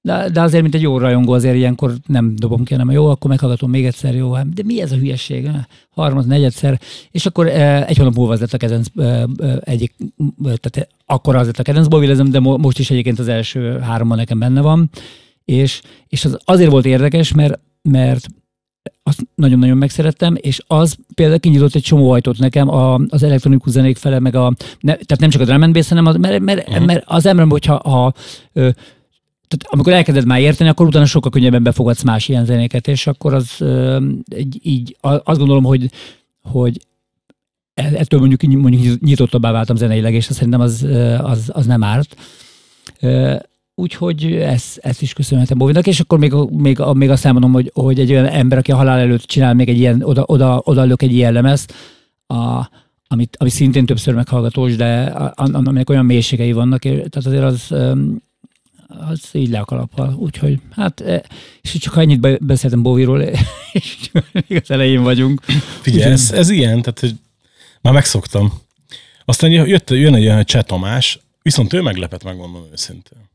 De, 0.01 0.29
de 0.29 0.41
azért, 0.41 0.61
mint 0.61 0.75
egy 0.75 0.81
jó 0.81 0.97
rajongó, 0.97 1.31
azért 1.31 1.55
ilyenkor 1.55 1.93
nem 2.07 2.35
dobom 2.35 2.63
ki, 2.63 2.73
hanem 2.73 2.91
jó, 2.91 3.09
akkor 3.09 3.29
meghallgatom 3.29 3.69
még 3.69 3.85
egyszer, 3.85 4.15
jó, 4.15 4.31
hát 4.31 4.53
de 4.53 4.63
mi 4.65 4.81
ez 4.81 4.91
a 4.91 4.95
hülyeség? 4.95 5.49
Harmad, 5.89 6.27
negyedszer, 6.27 6.79
és 7.11 7.25
akkor 7.25 7.47
egy 7.47 7.97
hónap 7.97 8.15
múlva 8.15 8.33
az 8.33 8.39
lett 8.39 8.53
a 8.53 8.57
kedvenc 8.57 8.87
egyik, 9.59 9.95
tehát 10.43 10.89
akkor 11.05 11.35
az 11.35 11.45
lett 11.45 11.59
a 11.59 11.63
kedvenc 11.63 11.87
bovilezem, 11.87 12.29
de 12.29 12.39
most 12.39 12.79
is 12.79 12.91
egyébként 12.91 13.19
az 13.19 13.27
első 13.27 13.79
háromban 13.79 14.17
nekem 14.17 14.39
benne 14.39 14.61
van, 14.61 14.89
és, 15.45 15.81
és 16.07 16.25
az 16.25 16.37
azért 16.43 16.71
volt 16.71 16.85
érdekes, 16.85 17.33
mert, 17.33 17.59
mert 17.81 18.27
azt 19.03 19.27
nagyon-nagyon 19.35 19.77
megszerettem, 19.77 20.35
és 20.39 20.61
az 20.67 20.95
például 21.15 21.39
kinyitott 21.39 21.75
egy 21.75 21.81
csomó 21.81 22.11
ajtót 22.11 22.37
nekem 22.37 22.69
a, 22.69 22.99
az 23.09 23.23
elektronikus 23.23 23.71
zenék 23.71 23.97
fele, 23.97 24.19
meg 24.19 24.35
a, 24.35 24.53
ne, 24.79 24.93
tehát 24.93 25.19
nem 25.19 25.29
csak 25.29 25.41
a 25.41 25.45
drum 25.45 25.61
and 25.61 25.73
bass, 25.73 25.89
hanem 25.89 26.05
az, 26.05 26.15
mert, 26.15 26.39
mert, 26.39 26.67
uh-huh. 26.67 26.85
mert 26.85 27.03
az 27.07 27.25
ember, 27.25 27.47
hogyha 27.49 27.75
ha, 27.89 28.13
ö, 28.53 28.69
tehát 29.47 29.65
amikor 29.73 29.93
elkezded 29.93 30.25
már 30.25 30.39
érteni, 30.39 30.69
akkor 30.69 30.87
utána 30.87 31.05
sokkal 31.05 31.31
könnyebben 31.31 31.63
befogadsz 31.63 32.03
más 32.03 32.29
ilyen 32.29 32.45
zenéket, 32.45 32.87
és 32.87 33.07
akkor 33.07 33.33
az 33.33 33.55
ö, 33.59 34.05
így, 34.35 34.59
így 34.61 34.97
azt 34.99 35.37
gondolom, 35.37 35.63
hogy, 35.63 35.89
hogy 36.41 36.85
e, 37.73 37.91
ettől 37.93 38.19
mondjuk, 38.19 38.61
mondjuk 38.61 38.99
nyitottabbá 38.99 39.51
váltam 39.51 39.75
zeneileg, 39.75 40.13
és 40.13 40.23
szerintem 40.23 40.61
az, 40.61 40.87
az, 41.21 41.49
az 41.53 41.65
nem 41.65 41.83
árt. 41.83 42.15
Úgyhogy 43.81 44.33
ezt, 44.33 44.77
ezt 44.77 45.01
is 45.01 45.13
köszönhetem 45.13 45.57
Bovinak, 45.57 45.87
és 45.87 45.99
akkor 45.99 46.19
még, 46.19 46.33
még, 46.49 46.79
még 46.93 47.09
azt 47.09 47.25
elmondom, 47.25 47.51
hogy, 47.51 47.71
hogy 47.73 47.99
egy 47.99 48.11
olyan 48.11 48.25
ember, 48.25 48.57
aki 48.57 48.71
a 48.71 48.75
halál 48.75 48.99
előtt 48.99 49.23
csinál 49.23 49.53
még 49.53 49.69
egy 49.69 49.77
ilyen, 49.77 50.01
oda, 50.03 50.23
oda, 50.25 50.61
oda 50.63 50.83
lök 50.83 51.01
egy 51.01 51.13
ilyen 51.13 51.33
lemezt, 51.33 51.73
a, 52.27 52.69
amit, 53.07 53.37
ami 53.39 53.49
szintén 53.49 53.85
többször 53.85 54.13
meghallgatós, 54.13 54.75
de 54.75 55.03
aminek 55.35 55.89
olyan 55.89 56.05
mélységei 56.05 56.51
vannak, 56.51 56.81
tehát 56.81 57.15
azért 57.15 57.43
az, 57.43 57.71
az 58.87 59.29
így 59.31 59.49
le 59.49 59.59
a 59.59 59.65
kalappal. 59.65 60.15
Úgyhogy, 60.17 60.59
hát, 60.71 61.01
e, 61.01 61.23
és 61.61 61.77
csak 61.77 61.97
ennyit 61.97 62.45
beszéltem 62.45 62.81
Boviról, 62.81 63.21
és 63.71 64.11
még 64.31 64.61
az 64.63 64.71
elején 64.71 65.03
vagyunk. 65.03 65.41
Figyelj, 65.81 66.11
ez, 66.11 66.31
ez 66.31 66.49
ilyen, 66.49 66.81
tehát 66.81 66.99
hogy 66.99 67.15
már 67.81 67.93
megszoktam. 67.93 68.53
Aztán 69.25 69.51
jött, 69.51 69.89
jön 69.89 70.15
egy 70.15 70.25
olyan 70.25 70.43
Cseh 70.43 70.63
Tamás, 70.63 71.19
viszont 71.41 71.73
ő 71.73 71.81
meglepett, 71.81 72.23
megmondom 72.23 72.63
őszintén. 72.71 73.30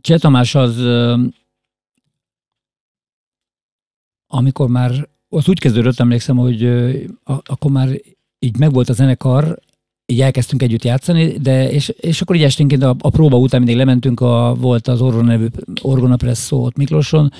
Cseh 0.00 0.18
Tamás 0.18 0.54
az, 0.54 0.76
amikor 4.26 4.68
már, 4.68 5.08
az 5.28 5.48
úgy 5.48 5.58
kezdődött, 5.58 6.00
emlékszem, 6.00 6.36
hogy 6.36 6.64
akkor 7.24 7.70
már 7.70 7.88
így 8.38 8.58
megvolt 8.58 8.88
a 8.88 8.92
zenekar, 8.92 9.58
így 10.06 10.20
elkezdtünk 10.20 10.62
együtt 10.62 10.84
játszani, 10.84 11.38
de 11.38 11.70
és, 11.70 11.88
és 11.88 12.20
akkor 12.20 12.36
így 12.36 12.42
esténként 12.42 12.82
a, 12.82 12.96
a 12.98 13.10
próba 13.10 13.36
után 13.36 13.60
mindig 13.60 13.78
lementünk, 13.78 14.20
a, 14.20 14.54
volt 14.58 14.88
az 14.88 15.00
Orgona 15.00 15.26
nevű 15.26 15.46
Orgona 15.82 16.16
Presso 16.16 16.56
ott 16.56 16.76
Miklóson, 16.76 17.32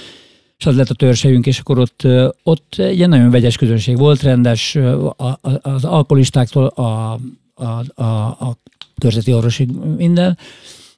és 0.59 0.67
az 0.67 0.77
lett 0.77 0.89
a 0.91 0.95
törsejünk, 0.95 1.47
és 1.47 1.59
akkor 1.59 1.79
ott, 1.79 2.07
ott 2.43 2.75
egy 2.77 2.97
ilyen 2.97 3.09
nagyon 3.09 3.31
vegyes 3.31 3.57
közönség 3.57 3.97
volt, 3.97 4.23
rendes, 4.23 4.75
a, 5.17 5.39
az 5.63 5.85
alkoholistáktól 5.85 6.67
a, 6.67 7.19
a, 7.55 8.03
a, 8.03 8.03
a 8.27 8.57
körzeti 8.99 9.33
orvosig 9.33 9.71
minden, 9.97 10.39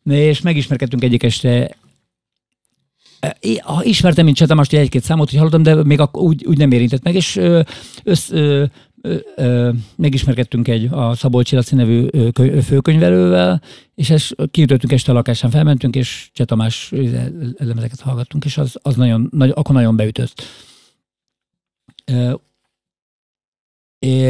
és 0.05 0.41
megismerkedtünk 0.41 1.05
egyik 1.05 1.23
este 1.23 1.77
ismertem, 3.81 4.25
mint 4.25 4.37
Csetamást 4.37 4.73
egy-két 4.73 5.03
számot, 5.03 5.31
hogy 5.31 5.39
hallottam, 5.39 5.63
de 5.63 5.85
még 5.85 6.01
akkor 6.01 6.23
úgy, 6.23 6.45
úgy 6.47 6.59
nem 6.59 6.71
érintett 6.71 7.03
meg, 7.03 7.15
és 7.15 7.37
össz, 8.05 8.31
ö, 8.31 8.65
ö, 9.01 9.17
ö, 9.37 9.71
megismerkedtünk 9.97 10.69
egy 10.69 10.89
a 10.91 11.15
Szabolcsi 11.15 11.55
Laci 11.55 11.75
nevű 11.75 12.09
főkönyvelővel, 12.63 13.63
és 13.95 14.11
ezt 14.11 14.35
kiütöttünk 14.51 14.93
este 14.93 15.11
a 15.11 15.15
lakásán, 15.15 15.51
felmentünk, 15.51 15.97
és 15.97 16.31
Csetamás 16.33 16.93
elemezeket 17.57 18.01
hallgattunk, 18.01 18.45
és 18.45 18.59
az, 18.59 18.79
az 18.83 18.97
nagyon, 18.97 19.29
nagy, 19.33 19.53
akkor 19.55 19.75
nagyon 19.75 19.97
beütött. 19.97 20.43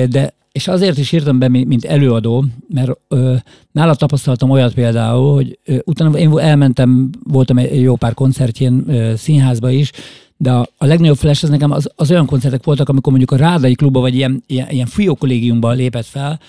De 0.08 0.34
és 0.52 0.68
azért 0.68 0.98
is 0.98 1.12
írtam 1.12 1.38
be, 1.38 1.48
mint 1.48 1.84
előadó, 1.84 2.44
mert 2.68 2.90
ö, 3.08 3.34
nála 3.72 3.94
tapasztaltam 3.94 4.50
olyat 4.50 4.74
például, 4.74 5.34
hogy 5.34 5.58
ö, 5.64 5.76
utána 5.84 6.18
én 6.18 6.38
elmentem, 6.38 7.10
voltam 7.22 7.58
egy 7.58 7.80
jó 7.80 7.96
pár 7.96 8.14
koncertjén 8.14 8.88
ö, 8.88 9.14
színházba 9.16 9.70
is, 9.70 9.90
de 10.36 10.52
a, 10.52 10.68
a 10.76 10.86
legnagyobb 10.86 11.16
flash 11.16 11.44
az 11.44 11.50
nekem 11.50 11.70
az, 11.70 11.90
az 11.96 12.10
olyan 12.10 12.26
koncertek 12.26 12.64
voltak, 12.64 12.88
amikor 12.88 13.12
mondjuk 13.12 13.40
a 13.40 13.44
Rádai 13.44 13.74
klubba 13.74 14.00
vagy 14.00 14.14
ilyen, 14.14 14.42
ilyen, 14.46 14.70
ilyen 14.70 14.86
fiókollégiumban 14.86 15.76
lépett 15.76 16.06
fel, 16.06 16.40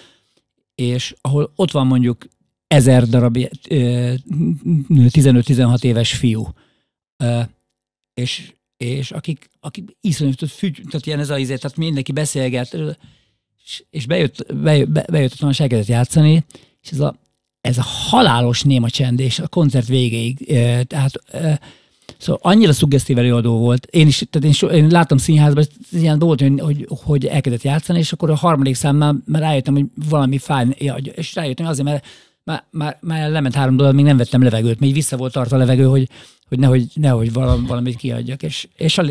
és 0.76 1.16
ahol 1.22 1.52
ott 1.56 1.72
van 1.72 1.88
mondjuk 1.88 2.28
ezer 2.68 3.08
darab 3.08 3.38
15-16 3.38 5.84
éves 5.84 6.14
fiú, 6.14 6.48
és, 8.14 8.54
és 8.78 9.12
akik, 9.12 9.50
akik 9.60 9.98
iszonyú, 10.02 10.32
tehát 10.34 11.06
ilyen 11.06 11.20
ez 11.20 11.30
a 11.30 11.38
izé, 11.38 11.56
tehát 11.56 11.78
mindenki 11.78 12.12
beszélget, 12.12 12.78
és, 13.90 14.06
bejött, 14.06 14.56
bejött, 14.56 14.90
bejött 14.90 15.42
a 15.42 15.82
játszani, 15.86 16.44
és 16.82 16.90
ez 16.90 17.00
a, 17.00 17.16
ez 17.62 17.78
a 17.78 17.84
halálos 17.84 18.62
néma 18.62 18.90
csend, 18.90 19.20
és 19.20 19.40
a 19.40 19.48
koncert 19.48 19.88
végéig, 19.88 20.52
e, 20.52 20.84
tehát 20.84 21.14
e, 21.32 21.60
Szóval 22.18 22.42
annyira 22.44 22.74
szuggesztív 22.74 23.18
előadó 23.18 23.58
volt. 23.58 23.86
Én 23.86 24.08
is, 24.08 24.24
tehát 24.30 24.48
én, 24.48 24.54
so, 24.54 24.68
én 24.68 24.88
láttam 24.88 25.18
színházban, 25.18 25.64
ilyen 25.92 26.20
volt, 26.20 26.42
hogy, 26.42 26.60
hogy, 26.60 26.88
hogy 27.04 27.26
elkezdett 27.26 27.62
játszani, 27.62 28.00
és 28.00 28.12
akkor 28.12 28.30
a 28.30 28.36
harmadik 28.36 28.76
számnál 28.76 29.18
már 29.26 29.42
rájöttem, 29.42 29.74
hogy 29.74 29.86
valami 30.10 30.38
fáj, 30.38 30.66
és 31.16 31.36
rájöttem 31.36 31.66
azért, 31.66 31.88
mert 31.88 32.06
már, 32.44 32.64
már, 32.72 32.98
már 33.02 33.30
lement 33.30 33.56
három 33.56 33.78
dolog, 33.78 33.96
még 33.96 34.06
nem 34.06 34.18
vettem 34.18 34.44
levegőt, 34.44 34.80
még 34.80 34.94
vissza 34.94 35.18
volt 35.18 35.34
tart 35.34 35.52
a 35.52 35.58
levegő, 35.58 35.84
hogy, 35.84 36.10
hogy 36.48 36.60
nehogy, 36.60 36.88
nehogy 36.94 37.34
valamit 37.34 37.96
kiadjak. 37.96 38.44
És, 38.44 38.68
és 38.76 38.98
a, 38.98 39.06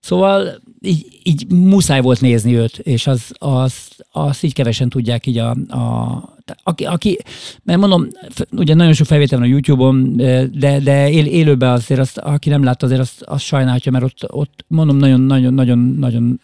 Szóval 0.00 0.62
így, 0.80 1.20
így 1.22 1.52
muszáj 1.52 2.00
volt 2.00 2.20
nézni 2.20 2.56
őt, 2.56 2.78
és 2.78 3.06
az, 3.06 3.32
az, 3.38 3.88
az 4.10 4.44
így 4.44 4.52
kevesen 4.52 4.88
tudják 4.88 5.26
így 5.26 5.38
a, 5.38 5.50
a 5.50 6.36
aki, 6.62 6.84
aki, 6.84 7.18
mert 7.62 7.78
mondom, 7.78 8.08
ugye 8.50 8.74
nagyon 8.74 8.92
sok 8.92 9.06
felvétel 9.06 9.38
van 9.38 9.48
a 9.48 9.50
YouTube-on, 9.50 10.16
de, 10.52 10.80
de 10.80 11.10
él, 11.10 11.26
élőben 11.26 11.72
azért, 11.72 12.00
azt, 12.00 12.18
aki 12.18 12.48
nem 12.48 12.62
látta, 12.62 12.86
azért 12.86 13.00
azt, 13.00 13.22
azt 13.22 13.44
sajnálja, 13.44 13.90
mert 13.90 14.04
ott, 14.04 14.32
ott 14.32 14.64
mondom, 14.66 14.96
nagyon, 14.96 15.20
nagyon, 15.20 15.54
nagyon, 15.54 15.78
nagyon, 15.78 16.40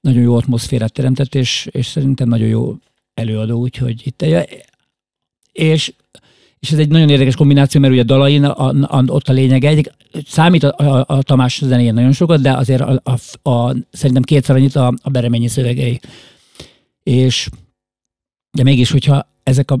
nagyon 0.00 0.22
jó 0.22 0.36
atmoszférát 0.36 0.92
teremtett, 0.92 1.34
és, 1.34 1.68
és 1.70 1.86
szerintem 1.86 2.28
nagyon 2.28 2.48
jó 2.48 2.74
előadó, 3.14 3.60
úgyhogy 3.60 4.06
itt, 4.06 4.24
és 5.52 5.92
és 6.60 6.70
ez 6.70 6.78
egy 6.78 6.88
nagyon 6.88 7.08
érdekes 7.08 7.36
kombináció, 7.36 7.80
mert 7.80 7.92
ugye 7.92 8.02
a 8.02 8.04
dalain 8.04 8.44
a, 8.44 8.68
a, 8.68 9.04
ott 9.06 9.28
a 9.28 9.32
lényeg 9.32 9.64
egy, 9.64 9.92
számít 10.26 10.62
a, 10.62 10.74
a, 10.76 11.04
a 11.06 11.22
Tamás 11.22 11.60
zenéjén 11.64 11.94
nagyon 11.94 12.12
sokat, 12.12 12.40
de 12.40 12.52
azért 12.52 12.80
a, 12.80 13.00
a, 13.04 13.50
a, 13.50 13.76
szerintem 13.90 14.22
kétszer 14.22 14.56
annyit 14.56 14.76
a, 14.76 14.94
a 15.02 15.10
Bereményi 15.10 15.48
szövegei. 15.48 16.00
És 17.02 17.48
de 18.50 18.62
mégis, 18.62 18.90
hogyha 18.90 19.28
ezek 19.42 19.70
a 19.70 19.78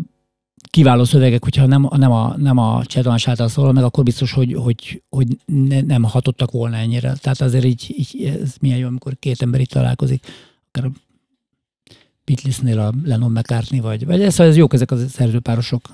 kiváló 0.70 1.04
szövegek, 1.04 1.44
hogyha 1.44 1.66
nem, 1.66 1.88
nem 1.96 2.12
a, 2.12 2.34
nem 2.36 2.58
a 2.58 2.84
Csedomás 2.84 3.28
által 3.28 3.48
szól, 3.48 3.72
meg 3.72 3.84
akkor 3.84 4.04
biztos, 4.04 4.32
hogy, 4.32 4.52
hogy, 4.54 5.02
hogy 5.08 5.26
ne, 5.46 5.80
nem 5.80 6.02
hatottak 6.02 6.50
volna 6.50 6.76
ennyire. 6.76 7.12
Tehát 7.20 7.40
azért 7.40 7.64
így, 7.64 7.94
így 7.96 8.24
ez 8.42 8.54
milyen 8.60 8.78
jó, 8.78 8.86
amikor 8.86 9.16
két 9.18 9.42
ember 9.42 9.60
itt 9.60 9.70
találkozik, 9.70 10.26
akár 10.68 10.84
a 10.84 10.92
Beatlesnél 12.24 12.78
a 12.78 12.92
Lennon 13.04 13.30
McCartney, 13.30 13.80
vagy, 13.80 14.06
vagy 14.06 14.22
ez, 14.22 14.40
ez 14.40 14.56
jók 14.56 14.72
ezek 14.72 14.90
a 14.90 14.96
szerzőpárosok. 15.08 15.88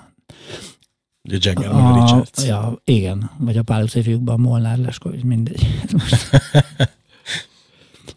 Ugye 1.29 1.39
Jagger 1.41 1.71
a, 1.71 2.01
Richards. 2.01 2.47
Ja, 2.47 2.81
igen, 2.85 3.31
vagy 3.39 3.57
a 3.57 3.63
Pál 3.63 3.87
fiúkban 3.87 4.41
Molnár 4.41 4.79
Lesko, 4.79 5.11
mindegy. 5.23 5.67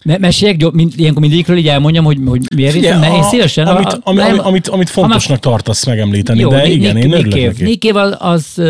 Meséljek, 0.04 0.72
mind, 0.72 0.94
ilyenkor 0.96 1.22
mindegyikről 1.22 1.58
így 1.58 1.68
elmondjam, 1.68 2.06
hogy, 2.06 2.20
hogy 2.26 2.42
miért 2.56 2.72
Figyelj, 2.72 3.08
itt, 3.08 3.16
én 3.16 3.24
szívesen. 3.24 3.68
Amit, 3.68 3.88
a, 3.88 4.00
ami, 4.04 4.18
nem, 4.18 4.40
amit, 4.40 4.68
amit 4.68 4.90
fontosnak 4.90 5.30
már, 5.30 5.40
tartasz 5.40 5.86
megemlíteni, 5.86 6.40
jó, 6.40 6.50
de 6.50 6.68
igen, 6.68 6.94
Nick, 6.94 7.06
én 7.06 7.14
örülök 7.14 7.34
neki. 7.34 7.64
Nick 7.64 7.96
az, 8.18 8.62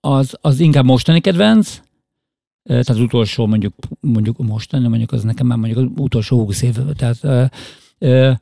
az, 0.00 0.36
az 0.40 0.60
inkább 0.60 0.84
mostani 0.84 1.20
kedvenc, 1.20 1.80
tehát 2.64 2.88
az 2.88 3.00
utolsó 3.00 3.46
mondjuk, 3.46 3.74
mondjuk 4.00 4.38
mostani, 4.38 4.88
mondjuk 4.88 5.12
az 5.12 5.22
nekem 5.22 5.46
már 5.46 5.58
mondjuk 5.58 5.78
az 5.78 6.02
utolsó 6.04 6.44
20 6.44 6.62
év, 6.62 6.76
tehát 6.96 7.16
ö, 7.20 7.44
ö, 7.98 8.32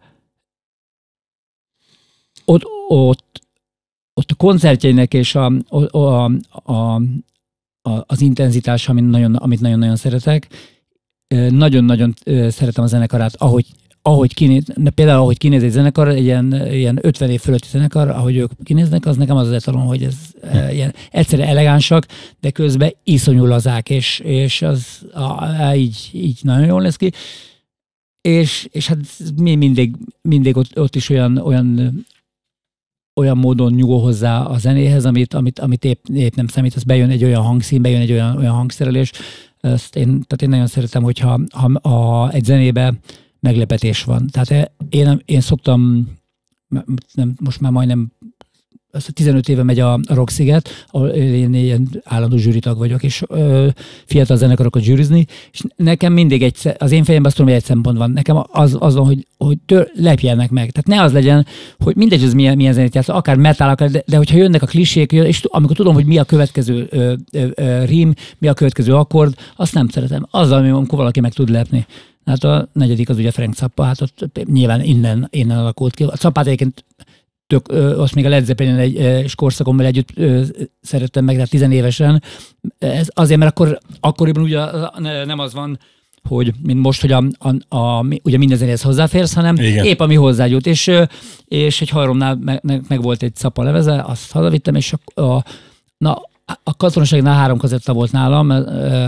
ott, 2.44 2.62
ott 2.88 3.42
ott 4.18 4.30
a 4.30 4.34
koncertjeinek 4.34 5.14
és 5.14 5.34
a, 5.34 5.52
a, 5.68 5.98
a, 5.98 6.30
a, 6.62 6.72
a, 7.82 8.04
az 8.06 8.20
intenzitás, 8.20 8.88
amit 8.88 9.10
nagyon, 9.10 9.34
amit 9.34 9.60
nagyon-nagyon 9.60 9.96
szeretek. 9.96 10.48
Nagyon-nagyon 11.48 12.14
szeretem 12.48 12.84
a 12.84 12.86
zenekarát, 12.86 13.34
ahogy 13.34 13.66
ahogy 14.02 14.34
kinéz, 14.34 14.64
például 14.94 15.20
ahogy 15.20 15.38
kinéz 15.38 15.62
egy 15.62 15.70
zenekar, 15.70 16.08
egy 16.08 16.22
ilyen, 16.22 16.66
ilyen 16.72 16.98
50 17.02 17.30
év 17.30 17.40
fölötti 17.40 17.66
zenekar, 17.70 18.08
ahogy 18.08 18.36
ők 18.36 18.50
kinéznek, 18.62 19.06
az 19.06 19.16
nekem 19.16 19.36
az 19.36 19.46
az 19.46 19.52
etalon, 19.52 19.86
hogy 19.86 20.02
ez 20.02 20.14
e, 20.42 20.72
ilyen 20.72 20.94
egyszerre 21.10 21.46
elegánsak, 21.46 22.06
de 22.40 22.50
közben 22.50 22.94
iszonyú 23.04 23.44
lazák, 23.44 23.90
és, 23.90 24.18
és 24.18 24.62
az 24.62 25.06
a, 25.12 25.72
így, 25.74 26.10
így 26.12 26.38
nagyon 26.42 26.66
jól 26.66 26.82
lesz 26.82 26.96
ki. 26.96 27.12
És, 28.20 28.68
és 28.72 28.86
hát 28.86 28.98
mindig, 29.36 29.96
mindig 30.22 30.56
ott, 30.56 30.78
ott 30.78 30.96
is 30.96 31.08
olyan, 31.08 31.36
olyan 31.36 31.94
olyan 33.18 33.38
módon 33.38 33.72
nyugó 33.72 33.98
hozzá 33.98 34.42
a 34.42 34.58
zenéhez, 34.58 35.04
amit, 35.04 35.34
amit, 35.34 35.58
amit 35.58 35.84
épp, 35.84 36.04
épp 36.12 36.34
nem 36.34 36.46
számít, 36.46 36.74
az 36.74 36.82
bejön 36.82 37.10
egy 37.10 37.24
olyan 37.24 37.42
hangszín, 37.42 37.82
bejön 37.82 38.00
egy 38.00 38.12
olyan, 38.12 38.36
olyan 38.36 38.54
hangszerelés. 38.54 39.12
Ezt 39.60 39.96
én, 39.96 40.06
tehát 40.06 40.42
én 40.42 40.48
nagyon 40.48 40.66
szeretem, 40.66 41.02
hogyha 41.02 41.40
ha 41.50 41.88
a, 41.88 42.30
egy 42.32 42.44
zenébe 42.44 42.94
meglepetés 43.40 44.04
van. 44.04 44.26
Tehát 44.26 44.72
én, 44.88 45.22
én 45.24 45.40
szoktam, 45.40 46.08
nem, 47.14 47.34
most 47.40 47.60
már 47.60 47.72
majdnem 47.72 48.12
15 49.12 49.48
éve 49.48 49.62
megy 49.62 49.80
a 49.80 50.00
Rocksziget, 50.08 50.68
ahol 50.86 51.08
én 51.08 51.54
ilyen 51.54 51.88
állandó 52.04 52.36
zsűritag 52.36 52.78
vagyok, 52.78 53.02
és 53.02 53.22
ö, 53.28 53.68
fiatal 54.04 54.36
zenekarokat 54.36 54.82
zsűrizni, 54.82 55.26
és 55.52 55.60
nekem 55.76 56.12
mindig 56.12 56.42
egy, 56.42 56.56
az 56.78 56.92
én 56.92 57.04
fejemben 57.04 57.30
azt 57.30 57.36
tudom, 57.36 57.52
hogy 57.52 57.60
egy 57.60 57.66
szempont 57.66 57.98
van. 57.98 58.10
Nekem 58.10 58.44
az, 58.50 58.76
az 58.78 58.94
van, 58.94 59.04
hogy, 59.04 59.26
hogy 59.36 59.58
tör, 59.66 59.90
lepjelnek 59.94 60.50
meg. 60.50 60.70
Tehát 60.70 61.00
ne 61.00 61.06
az 61.06 61.12
legyen, 61.12 61.46
hogy 61.78 61.96
mindegy, 61.96 62.22
ez 62.22 62.34
milyen, 62.34 62.56
milyen 62.56 62.72
zenét 62.72 62.94
játsz, 62.94 63.08
akár 63.08 63.36
metal, 63.36 63.68
akár, 63.68 63.90
de, 63.90 64.02
de 64.06 64.16
hogyha 64.16 64.36
jönnek 64.36 64.62
a 64.62 64.66
klisék, 64.66 65.12
és 65.12 65.42
amikor 65.44 65.76
tudom, 65.76 65.94
hogy 65.94 66.06
mi 66.06 66.18
a 66.18 66.24
következő 66.24 66.86
ö, 66.90 67.12
ö, 67.32 67.46
ö, 67.54 67.84
rím, 67.84 68.14
mi 68.38 68.48
a 68.48 68.54
következő 68.54 68.94
akkord, 68.94 69.34
azt 69.56 69.74
nem 69.74 69.88
szeretem. 69.88 70.26
Az, 70.30 70.50
amikor 70.50 70.98
valaki 70.98 71.20
meg 71.20 71.32
tud 71.32 71.48
lepni. 71.48 71.86
Hát 72.24 72.44
a 72.44 72.68
negyedik 72.72 73.08
az 73.08 73.18
ugye 73.18 73.30
Frank 73.30 73.54
Zappa, 73.54 73.82
hát 73.82 74.00
ott 74.00 74.40
nyilván 74.44 74.82
innen, 74.82 75.28
innen 75.30 75.58
alakult 75.58 75.94
ki. 75.94 76.04
A 76.04 76.16
Zappát 76.16 76.46
egyébként 76.46 76.84
tök, 77.48 77.68
azt 77.98 78.14
még 78.14 78.24
a 78.24 78.28
Led 78.28 78.44
Zeppelin 78.44 78.76
egy 78.76 78.96
ö, 78.96 79.20
skorszagommal 79.26 79.86
együtt 79.86 80.08
szerettem 80.80 81.24
meg, 81.24 81.34
tehát 81.34 81.50
tizenévesen. 81.50 82.22
Ez 82.78 83.08
azért, 83.14 83.38
mert 83.38 83.50
akkor, 83.50 83.78
akkoriban 84.00 84.42
ugye 84.42 84.60
nem 85.24 85.38
az 85.38 85.54
van, 85.54 85.78
hogy 86.28 86.52
mint 86.62 86.80
most, 86.80 87.00
hogy 87.00 87.12
a, 87.12 87.24
a, 87.38 87.76
a, 87.76 88.04
ugye 88.22 88.38
minden 88.38 88.58
zenéhez 88.58 88.82
hozzáférsz, 88.82 89.34
hanem 89.34 89.56
Igen. 89.56 89.84
épp 89.84 90.00
ami 90.00 90.14
hozzágyújt. 90.14 90.66
És, 90.66 90.90
és 91.44 91.80
egy 91.80 91.88
hajromnál 91.88 92.38
meg, 92.40 92.84
meg, 92.88 93.02
volt 93.02 93.22
egy 93.22 93.36
szapa 93.36 93.62
leveze, 93.62 94.02
azt 94.06 94.32
hazavittem, 94.32 94.74
és 94.74 94.92
a, 95.14 95.20
a, 95.20 95.44
na, 95.98 96.22
a 96.62 96.76
katonaságnál 96.76 97.36
három 97.36 97.58
kazetta 97.58 97.92
volt 97.92 98.12
nálam, 98.12 98.50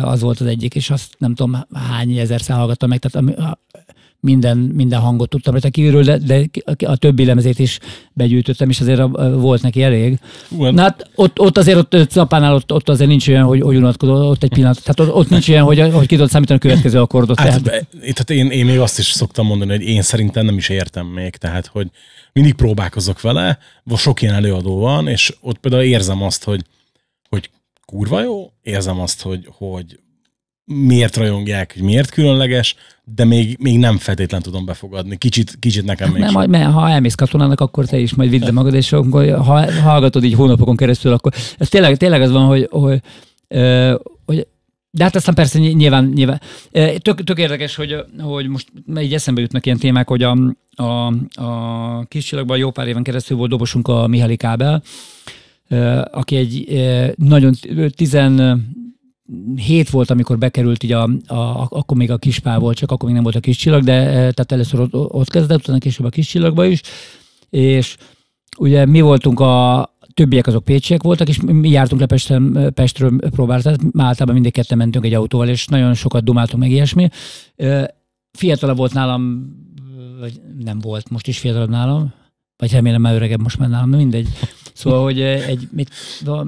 az 0.02 0.20
volt 0.20 0.40
az 0.40 0.47
egyik, 0.47 0.75
és 0.75 0.90
azt 0.90 1.14
nem 1.18 1.35
tudom 1.35 1.64
hány 1.73 2.16
ezerszer 2.16 2.56
hallgattam 2.56 2.88
meg, 2.88 2.99
tehát 2.99 3.28
ami, 3.28 3.35
minden, 4.21 4.59
minden 4.59 5.00
hangot 5.00 5.29
tudtam 5.29 5.53
rajta 5.53 5.69
kívülről, 5.69 6.03
de, 6.03 6.19
de 6.19 6.49
a 6.87 6.97
többi 6.97 7.25
lemezét 7.25 7.59
is 7.59 7.79
begyűjtöttem, 8.12 8.69
és 8.69 8.81
azért 8.81 9.03
volt 9.35 9.62
neki 9.62 9.83
elég. 9.83 10.19
Uh, 10.50 10.71
Na 10.71 10.83
hát 10.83 11.11
ott, 11.15 11.41
ott 11.41 11.59
azért 11.59 11.79
ott 11.79 12.11
Capánál 12.11 12.55
ott, 12.55 12.73
ott 12.73 12.89
azért 12.89 13.09
nincs 13.09 13.29
olyan, 13.29 13.45
hogy, 13.45 13.61
hogy 13.61 13.77
unatkozol, 13.77 14.17
ott 14.17 14.43
egy 14.43 14.53
pillanat. 14.53 14.83
Tehát 14.83 15.00
ott, 15.00 15.17
ott 15.17 15.31
nincs 15.31 15.49
olyan, 15.49 15.65
hogy, 15.65 15.81
hogy 15.81 16.07
ki 16.07 16.15
tudod 16.15 16.31
számítani 16.31 16.59
a 16.59 16.62
következő 16.62 17.00
akkordot. 17.00 17.39
Hát, 17.41 17.62
tehát... 17.62 17.87
tehát 17.91 18.31
én, 18.31 18.50
én 18.50 18.65
még 18.65 18.79
azt 18.79 18.99
is 18.99 19.07
szoktam 19.07 19.47
mondani, 19.47 19.71
hogy 19.71 19.83
én 19.83 20.03
szerintem 20.03 20.45
nem 20.45 20.57
is 20.57 20.69
értem 20.69 21.07
még, 21.07 21.37
tehát 21.37 21.67
hogy 21.67 21.91
mindig 22.33 22.55
próbálkozok 22.55 23.21
vele, 23.21 23.59
sok 23.97 24.23
ilyen 24.23 24.35
előadó 24.35 24.79
van, 24.79 25.09
és 25.09 25.37
ott 25.41 25.59
például 25.59 25.83
érzem 25.83 26.23
azt, 26.23 26.45
hogy, 26.45 26.65
hogy 27.29 27.50
kurva 27.87 28.23
jó, 28.23 28.53
érzem 28.62 29.00
azt, 29.00 29.23
hogy, 29.23 29.49
hogy 29.59 29.99
miért 30.75 31.17
rajongják, 31.17 31.73
hogy 31.73 31.83
miért 31.83 32.11
különleges, 32.11 32.75
de 33.05 33.25
még, 33.25 33.57
még 33.61 33.79
nem 33.79 33.99
feltétlen 33.99 34.43
tudom 34.43 34.65
befogadni. 34.65 35.17
Kicsit, 35.17 35.57
kicsit 35.59 35.85
nekem 35.85 36.11
még 36.11 36.23
nem, 36.23 36.33
majd, 36.33 36.49
mert 36.49 36.73
ha 36.73 36.89
elmész 36.89 37.15
katonának, 37.15 37.61
akkor 37.61 37.87
te 37.87 37.99
is 37.99 38.15
majd 38.15 38.31
vidd 38.31 38.53
magad, 38.53 38.75
és 38.75 38.93
akkor, 38.93 39.35
ha 39.35 39.73
hallgatod 39.73 40.25
így 40.25 40.35
hónapokon 40.35 40.77
keresztül, 40.77 41.12
akkor 41.12 41.33
ez 41.59 41.69
tényleg, 41.69 41.97
tényleg 41.97 42.23
az 42.23 42.31
van, 42.31 42.47
hogy, 42.47 42.69
hogy, 42.71 43.00
hogy 44.27 44.47
de 44.93 45.05
hát 45.05 45.17
aztán 45.17 45.35
persze 45.35 45.59
nyilván, 45.59 46.05
nyilván. 46.05 46.41
Tök, 46.99 47.25
tök 47.25 47.39
érdekes, 47.39 47.77
hogy, 47.77 47.97
hogy 48.19 48.49
most 48.49 48.67
így 49.00 49.15
eszembe 49.15 49.41
jutnak 49.41 49.67
ilyen 49.67 49.79
témák, 49.79 50.09
hogy 50.09 50.23
a, 50.23 50.37
a, 50.75 51.07
a 51.43 52.05
kis 52.09 52.25
csillagban 52.25 52.59
jó 52.59 52.71
pár 52.71 52.89
éven 52.89 53.03
keresztül 53.03 53.37
volt 53.37 53.50
dobosunk 53.50 53.89
a 53.89 54.07
Mihály 54.07 54.37
Kábel, 54.37 54.83
aki 56.11 56.37
egy 56.37 56.67
nagyon 57.17 57.55
tizen 57.97 58.65
hét 59.57 59.91
volt, 59.91 60.11
amikor 60.11 60.39
bekerült, 60.39 60.83
így 60.83 60.93
a, 60.93 61.03
a, 61.27 61.67
akkor 61.71 61.97
még 61.97 62.11
a 62.11 62.19
kispál 62.19 62.59
volt, 62.59 62.77
csak 62.77 62.91
akkor 62.91 63.05
még 63.05 63.15
nem 63.15 63.23
volt 63.23 63.37
a 63.37 63.41
kis 63.41 63.57
csillag, 63.57 63.85
de 63.85 64.03
tehát 64.11 64.53
először 64.53 64.81
ott, 64.81 64.95
ott 64.95 65.31
kezdett, 65.31 65.59
utána 65.59 65.79
később 65.79 66.07
a 66.07 66.11
kis 66.11 66.29
csillagba 66.29 66.65
is, 66.65 66.81
és 67.51 67.97
ugye 68.59 68.87
mi 68.87 69.01
voltunk 69.01 69.41
a, 69.41 69.89
többiek 70.15 70.47
azok 70.47 70.65
pécsiek 70.65 71.03
voltak, 71.03 71.29
és 71.29 71.41
mi 71.41 71.69
jártunk 71.69 72.01
le 72.01 72.07
Pesten, 72.07 72.73
Pestről 72.75 73.19
próbálni, 73.19 73.63
tehát 73.63 73.81
általában 73.97 74.35
mindig 74.35 74.53
ketten 74.53 74.79
mentünk 74.79 75.05
egy 75.05 75.15
autóval, 75.15 75.49
és 75.49 75.67
nagyon 75.67 75.95
sokat 75.95 76.25
dumáltunk 76.25 76.63
meg 76.63 76.71
ilyesmi. 76.71 77.09
Fiatalabb 78.33 78.77
volt 78.77 78.93
nálam, 78.93 79.53
vagy 80.21 80.41
nem 80.65 80.79
volt, 80.79 81.11
most 81.11 81.27
is 81.27 81.39
fiatalabb 81.39 81.69
nálam, 81.69 82.13
vagy 82.57 82.73
remélem 82.73 83.01
már 83.01 83.15
öregebb 83.15 83.43
most 83.43 83.59
már 83.59 83.69
nálam, 83.69 83.91
mindegy. 83.91 84.29
Szóval, 84.73 85.03
hogy 85.03 85.21
egy, 85.21 85.69
egy, 85.77 85.89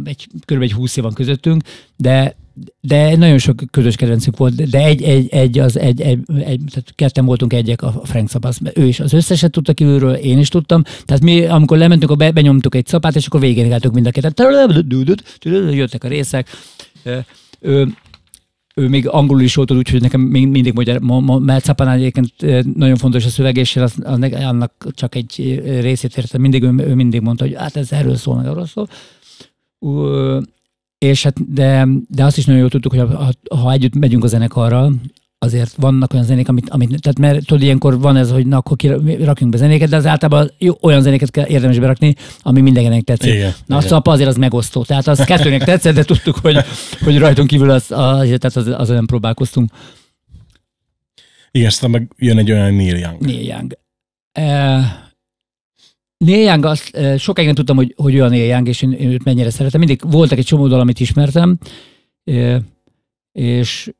egy, 0.04 0.26
kb. 0.44 0.62
egy 0.62 0.72
húsz 0.72 0.96
év 0.96 1.02
van 1.02 1.12
közöttünk, 1.12 1.62
de 1.96 2.36
de 2.80 3.16
nagyon 3.16 3.38
sok 3.38 3.60
közös 3.70 3.96
kedvencünk 3.96 4.36
volt, 4.36 4.70
de 4.70 4.78
egy, 4.78 5.02
egy, 5.02 5.28
egy, 5.28 5.58
az, 5.58 5.78
egy, 5.78 6.00
egy, 6.00 6.18
egy 6.26 6.60
tehát 6.70 6.92
ketten 6.94 7.24
voltunk 7.24 7.52
egyek 7.52 7.82
a 7.82 8.00
Frank 8.04 8.28
Szabász. 8.28 8.60
Ő 8.74 8.86
is 8.86 9.00
az 9.00 9.12
összeset 9.12 9.50
tudta 9.50 9.72
kívülről, 9.72 10.14
én 10.14 10.38
is 10.38 10.48
tudtam. 10.48 10.82
Tehát 10.82 11.22
mi, 11.22 11.44
amikor 11.44 11.78
lementünk, 11.78 12.10
akkor 12.10 12.26
be, 12.26 12.30
benyomtuk 12.30 12.74
egy 12.74 12.86
szapát, 12.86 13.16
és 13.16 13.26
akkor 13.26 13.40
végén 13.40 13.78
mind 13.92 14.06
a 14.06 14.10
ketten. 14.10 14.32
Jöttek 15.70 16.04
a 16.04 16.08
részek. 16.08 16.48
Ő, 17.60 17.94
ő 18.74 18.88
még 18.88 19.08
angolul 19.08 19.42
is 19.42 19.54
volt, 19.54 19.70
úgyhogy 19.70 20.00
nekem 20.00 20.20
még 20.20 20.48
mindig 20.48 20.72
magyar, 20.72 21.00
mert 21.40 21.64
Szapánál 21.64 21.96
egyébként 21.96 22.32
nagyon 22.76 22.96
fontos 22.96 23.24
a 23.24 23.28
szöveg, 23.28 23.56
és 23.56 23.76
az, 23.76 23.94
annak 24.32 24.86
csak 24.90 25.14
egy 25.14 25.62
részét 25.80 26.16
értem. 26.16 26.40
Mindig 26.40 26.62
ő, 26.62 26.74
ő 26.78 26.94
mindig 26.94 27.20
mondta, 27.20 27.44
hogy 27.44 27.54
hát 27.56 27.76
ez 27.76 27.92
erről 27.92 28.16
szól, 28.16 28.36
meg 28.36 28.46
arról 28.46 28.66
szól. 28.66 28.88
És 31.02 31.22
hát, 31.22 31.52
de, 31.52 31.86
de 32.08 32.24
azt 32.24 32.36
is 32.36 32.44
nagyon 32.44 32.60
jól 32.60 32.70
tudtuk, 32.70 32.94
hogy 32.94 33.00
ha, 33.00 33.56
ha 33.56 33.72
együtt 33.72 33.94
megyünk 33.94 34.24
a 34.24 34.26
zenekarral, 34.26 34.94
azért 35.38 35.74
vannak 35.76 36.12
olyan 36.12 36.24
zenék, 36.24 36.48
amit, 36.48 36.70
amit 36.70 37.00
tehát 37.00 37.18
mert 37.18 37.46
tudod, 37.46 37.62
ilyenkor 37.62 38.00
van 38.00 38.16
ez, 38.16 38.30
hogy 38.30 38.46
na, 38.46 38.56
akkor 38.56 38.76
rakjunk 39.20 39.52
be 39.52 39.56
zenéket, 39.56 39.88
de 39.88 39.96
az 39.96 40.06
általában 40.06 40.50
jó, 40.58 40.74
olyan 40.80 41.02
zenéket 41.02 41.30
kell 41.30 41.46
érdemes 41.46 41.78
berakni, 41.78 42.14
ami 42.42 42.60
mindenkinek 42.60 43.02
tetszik. 43.02 43.32
Igen, 43.32 43.52
na, 43.66 43.78
igen. 43.82 44.00
a 44.04 44.10
azért 44.10 44.28
az 44.28 44.36
megosztó. 44.36 44.82
Tehát 44.82 45.06
az 45.06 45.24
kettőnek 45.24 45.64
tetszett, 45.64 45.94
de 45.94 46.04
tudtuk, 46.04 46.36
hogy, 46.36 46.56
hogy 47.04 47.18
rajtunk 47.18 47.48
kívül 47.48 47.70
az, 47.70 47.90
az, 47.90 48.26
tehát 48.38 48.56
az, 48.56 48.66
az 48.66 48.90
olyan 48.90 49.06
próbálkoztunk. 49.06 49.70
Igen, 51.50 51.66
aztán 51.66 51.90
meg 51.90 52.12
jön 52.16 52.38
egy 52.38 52.52
olyan 52.52 52.74
Neil 52.74 52.96
Young. 52.96 53.20
Neil 53.20 53.46
Young. 53.46 53.78
E, 54.32 55.11
Neil 56.24 56.44
Young, 56.44 56.64
azt, 56.64 56.98
sokáig 57.18 57.46
nem 57.46 57.56
tudtam, 57.56 57.76
hogy, 57.76 57.94
hogy 57.96 58.14
olyan 58.14 58.30
Neil 58.30 58.46
Young, 58.46 58.68
és 58.68 58.82
én, 58.82 58.92
én 58.92 59.10
őt 59.10 59.24
mennyire 59.24 59.50
szeretem. 59.50 59.80
Mindig 59.80 60.00
voltak 60.10 60.38
egy 60.38 60.44
csomó 60.44 60.66
dal, 60.66 60.80
amit 60.80 61.00
ismertem, 61.00 61.58
és, 63.32 63.92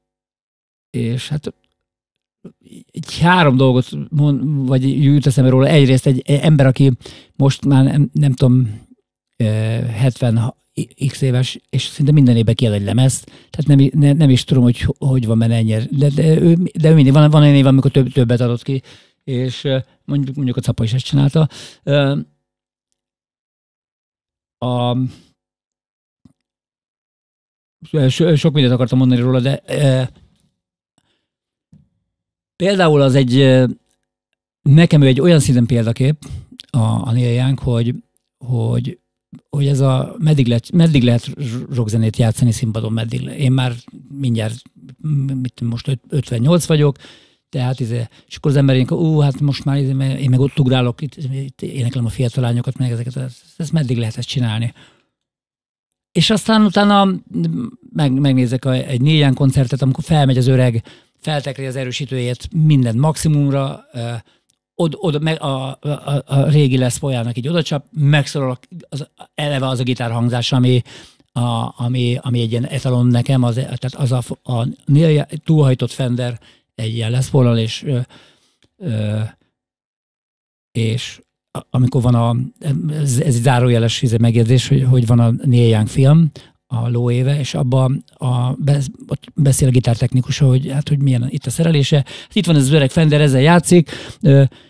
és 0.91 1.29
hát 1.29 1.55
egy 2.91 3.19
három 3.19 3.57
dolgot 3.57 3.89
mond, 4.09 4.67
vagy 4.67 5.05
jut 5.05 5.27
eszembe 5.27 5.51
róla. 5.51 5.67
Egyrészt 5.67 6.07
egy 6.07 6.23
ember, 6.27 6.67
aki 6.67 6.93
most 7.37 7.65
már 7.65 7.85
nem, 7.85 8.11
nem 8.13 8.33
tudom, 8.33 8.81
70 9.37 10.55
x 11.09 11.21
éves, 11.21 11.61
és 11.71 11.83
szinte 11.83 12.13
minden 12.13 12.37
évben 12.37 12.55
kiad 12.55 12.73
egy 12.73 12.85
lemezt, 12.85 13.31
tehát 13.51 13.67
nem, 13.67 14.01
nem, 14.01 14.17
nem 14.17 14.31
is 14.31 14.45
tudom, 14.45 14.63
hogy 14.63 14.87
hogy 14.99 15.27
van 15.27 15.39
benne 15.39 15.55
ennyire, 15.55 15.87
de, 15.91 16.09
de, 16.09 16.41
ő, 16.41 16.57
de 16.81 16.91
ő 16.91 16.95
mindig 16.95 17.13
van, 17.13 17.31
van 17.31 17.43
egy 17.43 17.57
év, 17.57 17.67
amikor 17.67 17.91
több, 17.91 18.13
többet 18.13 18.41
adott 18.41 18.63
ki, 18.63 18.83
és 19.25 19.69
mondjuk, 20.05 20.37
mondjuk 20.37 20.57
a 20.57 20.61
Capa 20.61 20.85
is 20.85 20.93
ezt 20.93 21.05
csinálta. 21.05 21.49
A, 24.59 24.97
sok 28.35 28.53
mindent 28.53 28.75
akartam 28.75 28.99
mondani 28.99 29.21
róla, 29.21 29.41
de 29.41 29.63
például 32.57 33.01
az 33.01 33.15
egy, 33.15 33.65
nekem 34.63 35.03
ő 35.03 35.07
egy 35.07 35.21
olyan 35.21 35.41
szinten 35.41 35.67
példakép, 35.67 36.17
a, 36.71 36.79
a 36.79 37.13
Neil 37.13 37.55
hogy, 37.55 37.95
hogy, 38.45 38.99
hogy 39.51 39.67
ez 39.67 39.81
a 39.81 40.15
meddig 40.19 40.47
lehet, 40.47 40.71
meddig 40.73 41.03
lehet 41.03 41.31
rockzenét 41.71 42.17
játszani 42.17 42.53
színpadon, 42.53 42.93
meddig 42.93 43.21
le. 43.21 43.37
Én 43.37 43.53
már 43.53 43.75
mindjárt, 44.19 44.63
mit, 45.43 45.61
most 45.61 46.01
58 46.09 46.67
vagyok, 46.67 46.97
tehát, 47.53 47.81
izé, 47.81 48.09
és 48.27 48.37
akkor 48.37 48.51
az 48.51 48.57
ember 48.57 48.75
ilyenkor, 48.75 48.99
ú, 48.99 49.19
hát 49.19 49.41
most 49.41 49.65
már 49.65 49.77
izé, 49.77 49.91
én 50.21 50.31
meg 50.31 50.41
ott 50.41 50.59
ugrálok, 50.59 51.01
itt, 51.01 51.17
itt 51.17 51.63
éneklem 51.63 52.05
a 52.05 52.09
fiatal 52.09 52.43
lányokat, 52.43 52.79
meg 52.79 52.91
ezeket, 52.91 53.17
ezt, 53.17 53.43
ezt 53.57 53.73
meddig 53.73 53.99
lehet 53.99 54.17
ezt 54.17 54.29
csinálni. 54.29 54.73
És 56.13 56.31
aztán 56.31 56.65
utána 56.65 57.09
meg, 57.93 58.13
megnézek 58.13 58.65
a, 58.65 58.73
egy 58.73 59.01
négyen 59.01 59.35
koncertet, 59.35 59.83
amikor 59.83 60.05
felmegy 60.05 60.39
az 60.39 60.47
öreg, 60.47 60.85
feltekri 61.19 61.67
az 61.67 61.77
erősítőjét 61.77 62.49
minden 62.53 62.97
maximumra, 62.97 63.85
od, 64.75 64.95
od, 64.97 65.23
meg 65.23 65.43
a, 65.43 65.79
a, 65.81 66.23
a, 66.27 66.49
régi 66.49 66.79
lesz 66.79 66.99
folyának 66.99 67.37
így 67.37 67.49
odacsap, 67.49 67.87
megszólal 67.91 68.59
az, 68.89 69.09
eleve 69.35 69.69
az 69.69 69.81
a 69.81 69.83
gitárhangzás, 69.83 70.53
ami, 70.53 70.83
a, 71.33 71.75
ami, 71.77 72.19
ami 72.21 72.41
egy 72.41 72.51
ilyen 72.51 72.67
etalon 72.67 73.07
nekem, 73.07 73.43
az, 73.43 73.55
tehát 73.55 73.95
az 73.95 74.13
a, 74.13 74.23
a 74.43 74.67
túlhajtott 75.45 75.91
Fender 75.91 76.41
egy 76.83 76.95
ilyen 76.95 77.11
leszpollal, 77.11 77.59
és, 77.59 77.85
és 80.73 81.21
amikor 81.71 82.03
van 82.03 82.15
a, 82.15 82.37
ez, 82.91 83.19
ez 83.19 83.35
egy 83.35 83.43
zárójeles 83.43 84.05
megjegyzés, 84.19 84.69
hogy, 84.69 84.83
hogy 84.83 85.07
van 85.07 85.19
a 85.19 85.31
Neil 85.31 85.69
Young 85.69 85.89
film, 85.89 86.31
a 86.73 86.89
lóéve, 86.89 87.39
és 87.39 87.55
abban 87.55 88.05
a, 88.15 88.51
ott 89.09 89.25
beszél 89.35 89.69
a 89.69 89.71
gitártechnikus, 89.71 90.39
hogy 90.39 90.71
hát, 90.71 90.89
hogy 90.89 91.03
milyen 91.03 91.27
itt 91.29 91.47
a 91.47 91.51
szerelése. 91.51 91.97
Hát 91.97 92.35
itt 92.35 92.47
van 92.47 92.57
ez 92.57 92.63
az 92.63 92.73
öreg 92.73 92.91
Fender, 92.91 93.21
ezzel 93.21 93.41
játszik, 93.41 93.91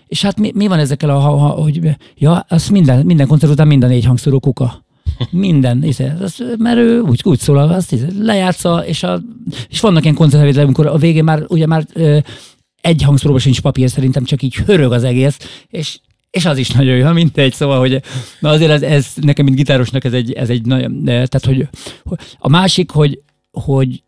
és 0.07 0.23
hát 0.23 0.39
mi, 0.39 0.51
mi 0.55 0.67
van 0.67 0.79
ezekkel 0.79 1.11
a, 1.11 1.19
ha, 1.19 1.49
hogy 1.49 1.97
ja, 2.17 2.45
az 2.49 2.69
minden, 2.69 3.07
minden 3.07 3.27
koncert 3.27 3.53
után 3.53 3.67
minden 3.67 3.89
négy 3.89 4.05
hangszorú 4.05 4.41
kuka. 4.41 4.85
Minden, 5.31 5.85
az, 6.21 6.43
mert 6.59 6.79
ő 6.79 7.01
úgy, 7.01 7.21
úgy 7.25 7.39
szól, 7.39 7.59
azt 7.59 7.97
lejátsza, 8.19 8.87
és, 8.87 9.03
a, 9.03 9.23
és 9.69 9.81
vannak 9.81 10.03
ilyen 10.03 10.15
koncertfelvételek, 10.15 10.67
amikor 10.67 10.87
a 10.87 10.97
végén 10.97 11.25
már 11.25 11.45
ugye 11.49 11.67
már 11.67 11.87
ö, 11.93 12.19
egy 12.81 13.03
hangszoróban 13.03 13.41
sincs 13.41 13.61
papír, 13.61 13.91
szerintem 13.91 14.25
csak 14.25 14.43
így 14.43 14.55
hörög 14.55 14.93
az 14.93 15.05
egész, 15.05 15.65
és 15.69 15.99
és 16.31 16.45
az 16.45 16.59
is 16.59 16.71
nagyon 16.71 16.97
jó, 16.97 17.13
mindegy, 17.13 17.53
szóval, 17.53 17.79
hogy 17.79 18.03
na 18.41 18.49
azért 18.49 18.71
ez, 18.71 18.83
ez 18.83 19.07
nekem, 19.21 19.45
mint 19.45 19.57
gitárosnak 19.57 20.05
ez 20.05 20.13
egy, 20.13 20.33
ez 20.33 20.49
egy 20.51 20.67
nagyon, 20.67 21.05
tehát, 21.05 21.45
hogy 21.45 21.69
a 22.39 22.49
másik, 22.49 22.91
hogy 22.91 23.21
hogy 23.53 24.03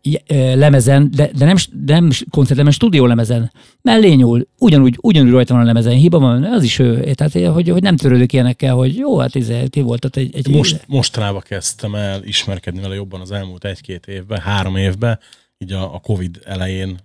lemezen, 0.53 1.11
de, 1.11 1.31
de 1.37 1.45
nem, 1.45 1.55
nem 1.85 2.09
koncertlemen, 2.29 2.71
stúdió 2.71 3.05
lemezen 3.05 3.51
mellé 3.81 4.13
nyúl, 4.13 4.47
ugyanúgy, 4.59 4.97
ugyanúgy 5.01 5.31
rajta 5.31 5.53
van 5.53 5.63
a 5.63 5.65
lemezen, 5.65 5.93
hiba 5.93 6.19
van, 6.19 6.43
az 6.43 6.63
is 6.63 6.79
ő, 6.79 7.13
tehát 7.13 7.53
hogy, 7.53 7.69
hogy 7.69 7.81
nem 7.81 7.95
törődik 7.95 8.33
ilyenekkel, 8.33 8.75
hogy 8.75 8.95
jó, 8.95 9.17
hát 9.17 9.35
ez, 9.35 9.51
ti 9.69 9.81
voltat 9.81 10.17
egy, 10.17 10.35
egy 10.35 10.47
Most, 10.47 10.83
mostanában 10.87 11.41
kezdtem 11.47 11.95
el 11.95 12.23
ismerkedni 12.23 12.81
vele 12.81 12.95
jobban 12.95 13.21
az 13.21 13.31
elmúlt 13.31 13.65
egy-két 13.65 14.07
évben, 14.07 14.39
három 14.39 14.75
évben, 14.75 15.19
így 15.57 15.71
a, 15.71 15.93
a 15.93 15.99
Covid 15.99 16.41
elején 16.45 16.97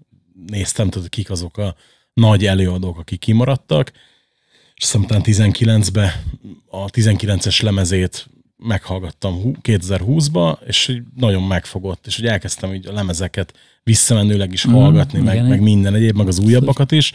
néztem, 0.46 0.90
tudod, 0.90 1.08
kik 1.08 1.30
azok 1.30 1.58
a 1.58 1.74
nagy 2.14 2.46
előadók, 2.46 2.98
akik 2.98 3.18
kimaradtak, 3.18 3.92
és 4.74 4.84
aztán 4.84 5.22
19-ben 5.24 6.10
a 6.70 6.84
19-es 6.84 7.62
lemezét 7.62 8.28
meghallgattam 8.62 9.56
2020-ba, 9.62 10.58
és 10.66 11.00
nagyon 11.16 11.42
megfogott, 11.42 12.06
és 12.06 12.16
hogy 12.16 12.26
elkezdtem 12.26 12.74
így 12.74 12.86
a 12.86 12.92
lemezeket 12.92 13.54
visszamenőleg 13.82 14.52
is 14.52 14.64
mhm, 14.64 14.74
hallgatni, 14.74 15.18
mm, 15.18 15.24
meg, 15.24 15.48
meg 15.48 15.60
minden 15.60 15.94
egyéb, 15.94 16.16
meg 16.16 16.26
az 16.26 16.38
újabbakat 16.38 16.92
is, 16.92 17.12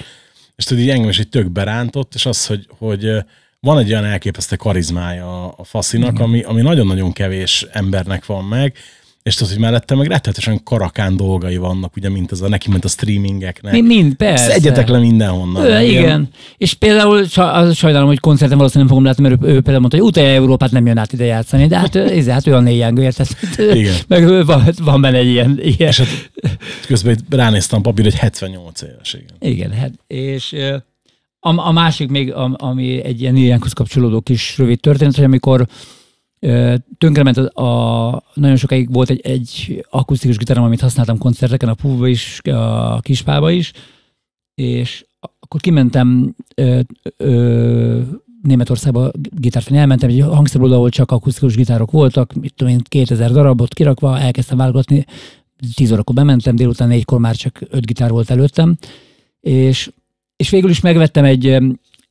és 0.55 0.65
tudod, 0.65 0.83
így 0.83 0.89
engem 0.89 1.09
is 1.09 1.19
egy 1.19 1.29
tök 1.29 1.51
berántott, 1.51 2.13
és 2.13 2.25
az, 2.25 2.45
hogy, 2.45 2.67
hogy 2.77 3.11
van 3.59 3.77
egy 3.77 3.91
olyan 3.91 4.05
elképesztő 4.05 4.55
karizmája 4.55 5.51
a 5.51 5.63
faszinak, 5.63 6.19
ami, 6.19 6.41
ami 6.41 6.61
nagyon-nagyon 6.61 7.11
kevés 7.11 7.65
embernek 7.71 8.25
van 8.25 8.45
meg, 8.45 8.77
és 9.25 9.35
tudod, 9.35 9.53
hogy 9.53 9.61
mellette 9.61 9.95
meg 9.95 10.07
rettetesen 10.07 10.63
karakán 10.63 11.17
dolgai 11.17 11.57
vannak, 11.57 11.95
ugye, 11.95 12.09
mint 12.09 12.31
ez 12.31 12.41
a 12.41 12.47
neki, 12.47 12.69
mint 12.69 12.85
a 12.85 12.87
streamingeknek. 12.87 13.73
Mi, 13.73 13.81
mind, 13.81 14.13
persze. 14.13 14.51
Szedjetek 14.51 14.87
le 14.87 14.99
mindenhonnan. 14.99 15.65
Ő, 15.65 15.81
igen. 15.81 16.29
És 16.57 16.73
például 16.73 17.25
az 17.35 17.75
sajnálom, 17.75 18.07
hogy 18.07 18.19
koncerten 18.19 18.57
valószínűleg 18.57 18.91
nem 18.91 18.97
fogom 18.97 19.03
látni, 19.03 19.23
mert 19.23 19.41
ő, 19.41 19.55
ő 19.55 19.61
például 19.61 19.79
mondta, 19.79 19.97
hogy 19.97 20.07
utána 20.07 20.27
Európát 20.27 20.71
nem 20.71 20.85
jön 20.85 20.97
át 20.97 21.13
ide 21.13 21.25
játszani, 21.25 21.67
de 21.67 21.77
hát, 21.77 21.95
ez, 21.95 22.27
hát 22.27 22.47
ő 22.47 22.53
a 22.53 22.59
négyángő, 22.59 23.01
érted? 23.01 23.27
Igen. 23.57 23.95
Meg 24.07 24.45
van, 24.45 24.69
van 24.83 25.01
benne 25.01 25.17
egy 25.17 25.27
ilyen. 25.27 25.59
ilyen. 25.61 25.89
És 25.89 25.97
hát 25.97 26.29
közben 26.87 27.13
itt 27.13 27.33
ránéztem 27.33 27.79
a 27.79 27.81
papír, 27.81 28.03
hogy 28.03 28.15
78 28.15 28.81
éves, 28.81 29.13
igen. 29.13 29.53
Igen, 29.53 29.71
hát, 29.71 29.91
és 30.07 30.55
a, 31.39 31.67
a 31.67 31.71
másik 31.71 32.09
még, 32.09 32.33
ami 32.53 33.03
egy 33.03 33.21
ilyen 33.21 33.35
ilyenkhoz 33.35 33.73
kapcsolódó 33.73 34.21
kis 34.21 34.57
rövid 34.57 34.79
történet, 34.79 35.15
hogy 35.15 35.23
amikor 35.23 35.67
Tönkrement 36.97 37.37
a, 37.37 38.23
nagyon 38.33 38.55
sokáig 38.55 38.93
volt 38.93 39.09
egy, 39.09 39.21
egy 39.21 39.85
akusztikus 39.89 40.37
gitárom, 40.37 40.63
amit 40.63 40.81
használtam 40.81 41.17
koncerteken, 41.17 41.69
a 41.69 41.73
púba 41.73 42.07
is, 42.07 42.41
a 42.43 42.99
kispába 42.99 43.51
is, 43.51 43.71
és 44.55 45.05
akkor 45.39 45.61
kimentem 45.61 46.35
ö, 46.55 46.79
ö, 47.17 48.01
Németországba 48.41 49.11
gitárfeni, 49.31 49.77
elmentem 49.77 50.09
egy 50.09 50.21
hangszerből, 50.21 50.73
ahol 50.73 50.89
csak 50.89 51.11
akusztikus 51.11 51.55
gitárok 51.55 51.91
voltak, 51.91 52.33
mit 52.33 52.53
tudom 52.55 52.73
én, 52.73 52.81
2000 52.83 53.31
darabot 53.31 53.73
kirakva, 53.73 54.19
elkezdtem 54.19 54.57
válogatni, 54.57 55.05
10 55.73 55.91
órakor 55.91 56.15
bementem, 56.15 56.55
délután 56.55 56.87
négykor 56.87 57.19
már 57.19 57.35
csak 57.35 57.61
öt 57.69 57.85
gitár 57.85 58.09
volt 58.09 58.29
előttem, 58.29 58.77
és, 59.39 59.91
és 60.35 60.49
végül 60.49 60.69
is 60.69 60.79
megvettem 60.79 61.23
egy, 61.23 61.47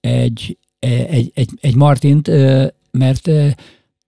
egy, 0.01 0.59
egy, 0.79 1.31
egy, 1.35 1.51
egy 1.61 1.75
Martint, 1.75 2.31
mert 2.91 3.31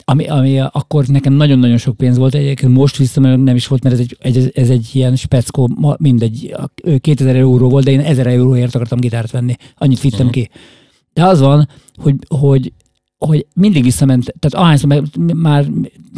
ami, 0.09 0.29
ami 0.29 0.61
akkor 0.61 1.07
nekem 1.07 1.33
nagyon-nagyon 1.33 1.77
sok 1.77 1.97
pénz 1.97 2.17
volt, 2.17 2.35
egyébként 2.35 2.73
most 2.73 2.97
vissza 2.97 3.21
nem 3.21 3.57
is 3.57 3.67
volt, 3.67 3.83
mert 3.83 3.95
ez 3.95 4.01
egy, 4.01 4.17
egy, 4.21 4.51
ez 4.55 4.71
egy 4.71 4.91
ilyen 4.93 5.17
speckó, 5.17 5.97
mindegy, 5.99 6.55
2000 7.01 7.37
euró 7.37 7.69
volt, 7.69 7.85
de 7.85 7.91
én 7.91 8.01
1000 8.01 8.27
euróért 8.27 8.75
akartam 8.75 9.01
gitárt 9.01 9.31
venni, 9.31 9.55
annyit 9.77 10.01
vittem 10.01 10.27
uh-huh. 10.27 10.43
ki. 10.43 10.51
De 11.13 11.25
az 11.25 11.41
van, 11.41 11.69
hogy, 11.97 12.17
hogy, 12.29 12.73
hogy 13.19 13.47
mindig 13.55 13.83
visszament, 13.83 14.35
tehát 14.39 14.67
ahányszor 14.67 14.89
meg, 14.89 15.05
már 15.35 15.67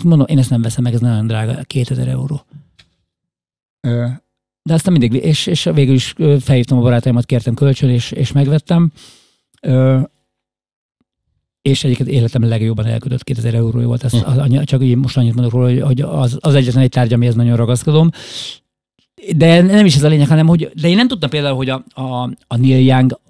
mondom, 0.04 0.26
én 0.26 0.38
ezt 0.38 0.50
nem 0.50 0.62
veszem 0.62 0.82
meg, 0.82 0.94
ez 0.94 1.00
nagyon 1.00 1.26
drága, 1.26 1.62
2000 1.62 2.08
euró. 2.08 2.44
De 4.62 4.74
aztán 4.74 4.92
mindig, 4.92 5.12
és, 5.12 5.46
és 5.46 5.64
végül 5.74 5.94
is 5.94 6.14
felhívtam 6.40 6.78
a 6.78 6.82
barátaimat, 6.82 7.26
kértem 7.26 7.54
kölcsön, 7.54 7.90
és, 7.90 8.10
és 8.10 8.32
megvettem 8.32 8.92
és 11.68 11.84
egyébként 11.84 12.08
életem 12.08 12.48
legjobban 12.48 12.86
elködött 12.86 13.24
2000 13.24 13.54
euró 13.54 13.80
volt. 13.80 14.04
Ezt, 14.04 14.16
hm. 14.16 14.38
az, 14.38 14.64
csak 14.64 14.82
így 14.82 14.96
most 14.96 15.16
annyit 15.16 15.34
mondok 15.34 15.52
róla, 15.52 15.86
hogy 15.86 16.00
az, 16.00 16.36
az 16.40 16.54
egyetlen 16.54 16.82
egy 16.82 16.88
tárgy, 16.88 17.12
amihez 17.12 17.34
nagyon 17.34 17.56
ragaszkodom. 17.56 18.10
De 19.36 19.60
nem 19.62 19.86
is 19.86 19.96
ez 19.96 20.02
a 20.02 20.08
lényeg, 20.08 20.28
hanem 20.28 20.46
hogy, 20.46 20.70
de 20.80 20.88
én 20.88 20.96
nem 20.96 21.08
tudtam 21.08 21.30
például, 21.30 21.56
hogy 21.56 21.68
a, 21.68 21.84
a, 21.94 22.30
a 22.46 22.56
Neil 22.56 22.78
Young, 22.78 23.20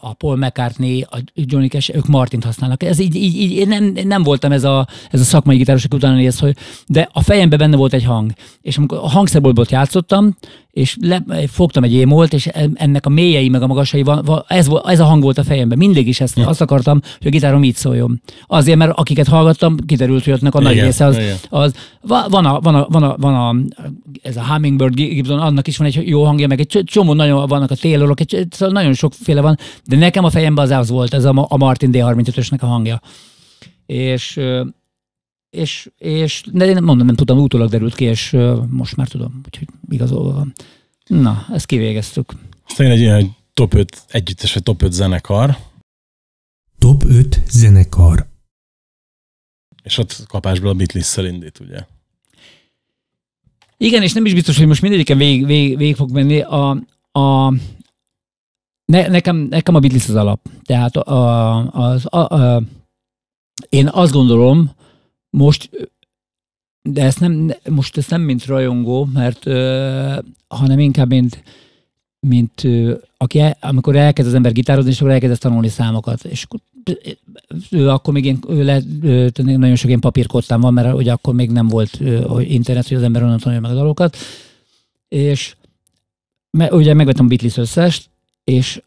a, 0.00 0.12
Paul 0.18 0.36
McCartney, 0.36 1.06
a 1.10 1.18
Johnny 1.34 1.68
Cash, 1.68 1.96
ők 1.96 2.06
Martint 2.06 2.44
használnak. 2.44 2.82
Ez 2.82 2.98
így, 2.98 3.14
így, 3.14 3.36
így 3.40 3.52
én 3.52 3.68
nem, 3.68 3.92
nem 4.04 4.22
voltam 4.22 4.52
ez 4.52 4.64
a, 4.64 4.86
ez 5.10 5.20
a 5.20 5.24
szakmai 5.24 5.56
gitáros, 5.56 5.84
aki 5.84 5.96
utána 5.96 6.16
néz, 6.16 6.38
hogy, 6.38 6.56
de 6.86 7.08
a 7.12 7.22
fejemben 7.22 7.58
benne 7.58 7.76
volt 7.76 7.92
egy 7.92 8.04
hang. 8.04 8.32
És 8.62 8.76
amikor 8.76 8.98
a 8.98 9.08
hangszerboltból 9.08 9.66
játszottam, 9.68 10.36
és 10.76 10.96
le, 11.00 11.24
fogtam 11.46 11.84
egy 11.84 11.92
émolt, 11.92 12.32
és 12.32 12.46
ennek 12.74 13.06
a 13.06 13.08
mélyei 13.08 13.48
meg 13.48 13.62
a 13.62 13.66
magasai, 13.66 14.02
van, 14.02 14.44
ez, 14.48 14.68
ez 14.84 15.00
a 15.00 15.04
hang 15.04 15.22
volt 15.22 15.38
a 15.38 15.44
fejemben. 15.44 15.78
Mindig 15.78 16.08
is 16.08 16.20
ezt, 16.20 16.36
ja. 16.36 16.46
azt 16.48 16.60
akartam, 16.60 17.00
hogy 17.18 17.26
a 17.26 17.30
gitárom 17.30 17.64
így 17.64 17.74
szóljon. 17.74 18.20
Azért, 18.46 18.78
mert 18.78 18.92
akiket 18.98 19.28
hallgattam, 19.28 19.76
kiderült, 19.86 20.24
hogy 20.24 20.38
a 20.50 20.60
nagy 20.60 20.80
része 20.80 21.04
az, 21.04 21.18
az 21.48 21.74
van, 22.00 22.44
a, 22.44 22.60
van, 22.60 22.74
a, 22.74 22.86
van, 22.90 23.02
a, 23.02 23.16
van 23.18 23.34
a, 23.34 23.80
ez 24.22 24.36
a 24.36 24.44
Hummingbird 24.46 24.94
Gibson, 24.94 25.38
annak 25.38 25.66
is 25.66 25.76
van 25.76 25.86
egy 25.86 26.08
jó 26.08 26.24
hangja, 26.24 26.46
meg 26.46 26.60
egy 26.60 26.82
csomó 26.84 27.12
nagyon 27.12 27.46
vannak 27.46 27.70
a 27.70 27.74
Taylorok, 27.74 28.20
egy, 28.20 28.46
szóval 28.50 28.74
nagyon 28.74 28.94
sokféle 28.94 29.40
van, 29.46 29.58
de 29.84 29.96
nekem 29.96 30.24
a 30.24 30.30
fejemben 30.30 30.64
az 30.64 30.70
az 30.70 30.88
volt, 30.88 31.14
ez 31.14 31.24
a, 31.24 31.46
a 31.48 31.56
Martin 31.56 31.90
D35-ösnek 31.92 32.60
a 32.60 32.66
hangja. 32.66 33.00
És 33.86 34.40
és, 35.50 35.90
és 35.98 36.44
de 36.52 36.66
én 36.66 36.82
mondom, 36.82 37.06
nem 37.06 37.14
tudtam, 37.14 37.38
utólag 37.38 37.70
derült 37.70 37.94
ki, 37.94 38.04
és 38.04 38.36
most 38.68 38.96
már 38.96 39.08
tudom, 39.08 39.40
úgyhogy 39.44 39.68
igazolva 39.88 40.32
van. 40.32 40.52
Na, 41.06 41.46
ezt 41.52 41.66
kivégeztük. 41.66 42.32
Aztán 42.68 42.90
egy 42.90 42.98
ilyen 42.98 43.34
top 43.54 43.74
5 43.74 44.02
együttes, 44.08 44.54
vagy 44.54 44.62
top 44.62 44.82
5 44.82 44.92
zenekar. 44.92 45.56
Top 46.78 47.04
5 47.04 47.42
zenekar. 47.50 48.26
És 49.82 49.98
ott 49.98 50.24
kapásból 50.28 50.70
a 50.70 50.74
beatles 50.74 51.16
indít, 51.16 51.60
ugye? 51.60 51.86
Igen, 53.76 54.02
és 54.02 54.12
nem 54.12 54.24
is 54.24 54.34
biztos, 54.34 54.56
hogy 54.58 54.66
most 54.66 54.82
mindegyiken 54.82 55.18
végig, 55.18 55.46
végig, 55.46 55.76
végig 55.76 55.96
fog 55.96 56.10
menni. 56.10 56.40
A, 56.40 56.82
a, 57.12 57.52
ne, 58.86 59.06
nekem, 59.06 59.36
nekem 59.36 59.74
a 59.74 59.78
Beatles 59.78 60.08
az 60.08 60.14
alap. 60.14 60.40
Tehát 60.64 60.96
a, 60.96 61.56
az, 61.72 62.06
a, 62.06 62.34
a, 62.34 62.62
én 63.68 63.88
azt 63.88 64.12
gondolom, 64.12 64.70
most, 65.30 65.70
de 66.82 67.02
ezt 67.04 67.20
nem, 67.20 67.52
most 67.70 67.96
ezt 67.96 68.10
nem 68.10 68.20
mint 68.20 68.46
rajongó, 68.46 69.08
mert, 69.12 69.46
ö, 69.46 70.18
hanem 70.48 70.78
inkább 70.78 71.08
mint, 71.08 71.42
mint 72.20 72.64
ö, 72.64 72.94
aki 73.16 73.42
amikor 73.60 73.96
elkezd 73.96 74.28
az 74.28 74.34
ember 74.34 74.52
gitározni, 74.52 74.90
és 74.90 75.00
akkor 75.00 75.12
elkezd 75.12 75.40
tanulni 75.40 75.68
számokat. 75.68 76.24
És 76.24 76.44
akkor, 76.44 76.60
akkor 77.86 78.12
még 78.12 78.24
én, 78.24 78.38
ő 78.48 78.64
le, 78.64 78.80
ő, 79.02 79.32
nagyon 79.36 79.76
sok 79.76 79.88
ilyen 79.88 80.00
papírkottám 80.00 80.60
van, 80.60 80.72
mert 80.72 80.94
ugye 80.94 81.12
akkor 81.12 81.34
még 81.34 81.50
nem 81.50 81.68
volt 81.68 82.00
ö, 82.00 82.40
internet, 82.40 82.88
hogy 82.88 82.96
az 82.96 83.02
ember 83.02 83.22
onnan 83.22 83.38
tanulja 83.38 83.60
meg 83.60 83.70
a 83.70 83.74
dalokat. 83.74 84.16
És 85.08 85.56
me, 86.50 86.72
ugye 86.72 86.94
megvettem 86.94 87.24
a 87.24 87.28
Beatles 87.28 87.56
összest, 87.56 88.10
és 88.46 88.80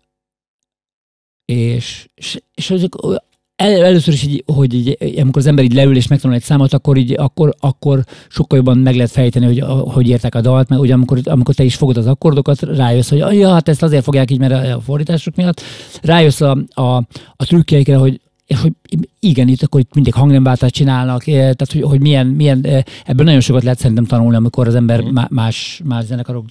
és, 1.45 2.07
és, 2.15 2.41
és 2.55 2.71
azok 2.71 3.21
el, 3.55 3.83
először 3.85 4.13
is, 4.13 4.23
így, 4.23 4.43
hogy 4.45 4.73
így, 4.73 4.97
amikor 4.99 5.41
az 5.41 5.47
ember 5.47 5.63
így 5.63 5.73
leül 5.73 5.95
és 5.95 6.07
megtanul 6.07 6.35
egy 6.35 6.43
számot, 6.43 6.73
akkor, 6.73 6.97
így, 6.97 7.13
akkor, 7.17 7.55
akkor 7.59 8.03
sokkal 8.27 8.57
jobban 8.57 8.77
meg 8.77 8.95
lehet 8.95 9.11
fejteni, 9.11 9.45
hogy 9.45 9.59
hogy 9.93 10.07
értek 10.07 10.35
a 10.35 10.41
dalt, 10.41 10.69
mert 10.69 10.81
ugye 10.81 10.93
amikor, 10.93 11.19
amikor 11.23 11.55
te 11.55 11.63
is 11.63 11.75
fogod 11.75 11.97
az 11.97 12.07
akkordokat, 12.07 12.61
rájössz, 12.61 13.09
hogy 13.09 13.17
ja, 13.17 13.49
hát 13.49 13.67
ezt 13.67 13.83
azért 13.83 14.03
fogják 14.03 14.31
így, 14.31 14.39
mert 14.39 14.75
a 14.75 14.81
fordítások 14.81 15.35
miatt, 15.35 15.61
rájössz 16.01 16.41
a, 16.41 16.57
a, 16.73 16.95
a 17.35 17.45
trükkjeikre, 17.45 17.95
hogy 17.95 18.21
és 18.45 18.59
hogy 18.61 18.73
igen, 19.19 19.47
itt 19.47 19.61
akkor 19.61 19.79
itt 19.79 19.93
mindig 19.93 20.13
hangnemváltást 20.13 20.73
csinálnak, 20.73 21.27
eh, 21.27 21.33
tehát 21.33 21.71
hogy, 21.71 21.81
hogy 21.81 21.99
milyen, 22.01 22.27
milyen, 22.27 22.59
eh, 22.63 22.83
ebből 23.05 23.25
nagyon 23.25 23.39
sokat 23.39 23.63
lehet 23.63 23.79
szerintem 23.79 24.05
tanulni, 24.05 24.35
amikor 24.35 24.67
az 24.67 24.75
ember 24.75 25.03
mm. 25.03 25.17
más, 25.29 25.81
más 25.83 26.05
zenekarok 26.05 26.45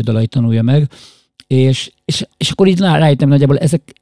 dalait 0.00 0.30
tanulja 0.30 0.62
meg. 0.62 0.88
És, 1.46 1.92
és, 2.04 2.26
és 2.36 2.50
akkor 2.50 2.66
így 2.66 2.80
rájöttem 2.80 3.28
nagyjából 3.28 3.58
ezek, 3.58 3.92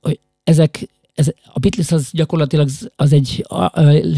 ezek, 0.45 0.88
ez, 1.14 1.31
a 1.53 1.59
Beatles 1.59 1.92
az 1.92 2.09
gyakorlatilag 2.12 2.69
az 2.97 3.12
egy, 3.12 3.45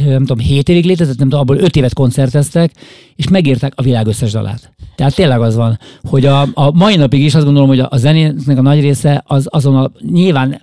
nem 0.05 0.25
tudom, 0.25 0.39
7 0.39 0.69
évig 0.69 0.85
létezett, 0.85 1.19
nem 1.19 1.29
tudom, 1.29 1.41
abból 1.41 1.59
5 1.59 1.77
évet 1.77 1.95
koncerteztek, 1.95 2.73
és 3.17 3.29
megírták 3.29 3.73
a 3.77 3.83
világ 3.83 4.07
összes 4.07 4.33
dalát. 4.33 4.73
Tehát 4.97 5.15
tényleg 5.15 5.41
az 5.41 5.55
van, 5.55 5.79
hogy 6.03 6.27
a, 6.27 6.49
a 6.55 6.71
mai 6.73 6.97
napig 6.97 7.23
is 7.23 7.35
azt 7.35 7.45
gondolom, 7.45 7.69
hogy 7.69 7.81
a, 7.81 7.89
a 7.91 7.97
zenének 7.97 8.59
a 8.59 8.63
nagy 8.63 8.81
része 8.81 9.23
az 9.27 9.47
azon 9.51 9.77
a, 9.77 9.91
nyilván 10.11 10.61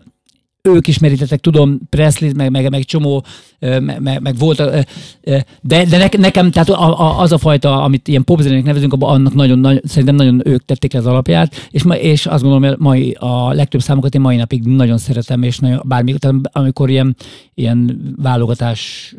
ők 0.66 0.88
is 0.88 1.00
merítettek, 1.00 1.40
tudom, 1.40 1.80
Presley, 1.90 2.32
meg, 2.36 2.52
meg, 2.52 2.70
meg 2.70 2.84
csomó, 2.84 3.24
meg, 3.60 4.22
meg, 4.22 4.38
volt, 4.38 4.58
de, 5.62 5.86
de 5.86 6.10
nekem, 6.18 6.52
tehát 6.52 6.70
az 7.20 7.32
a 7.32 7.38
fajta, 7.38 7.84
amit 7.84 8.08
ilyen 8.08 8.24
popzenének 8.24 8.64
nevezünk, 8.64 8.96
annak 9.00 9.34
nagyon, 9.34 9.60
nagyon, 9.60 9.82
szerintem 9.84 10.16
nagyon 10.16 10.42
ők 10.44 10.66
tették 10.66 10.94
le 10.94 11.00
az 11.00 11.06
alapját, 11.06 11.56
és, 11.70 11.84
és 12.00 12.26
azt 12.26 12.44
gondolom, 12.44 12.70
hogy 12.70 12.80
mai, 12.80 13.12
a 13.20 13.54
legtöbb 13.54 13.82
számokat 13.82 14.16
én 14.16 14.22
mai 14.22 14.36
napig 14.36 14.64
nagyon 14.64 14.98
szeretem, 14.98 15.44
és 15.44 15.60
nagyon, 15.60 15.82
bármi, 15.86 16.14
tehát 16.14 16.36
amikor 16.52 16.90
ilyen, 16.90 17.16
ilyen 17.54 18.00
válogatás 18.22 19.14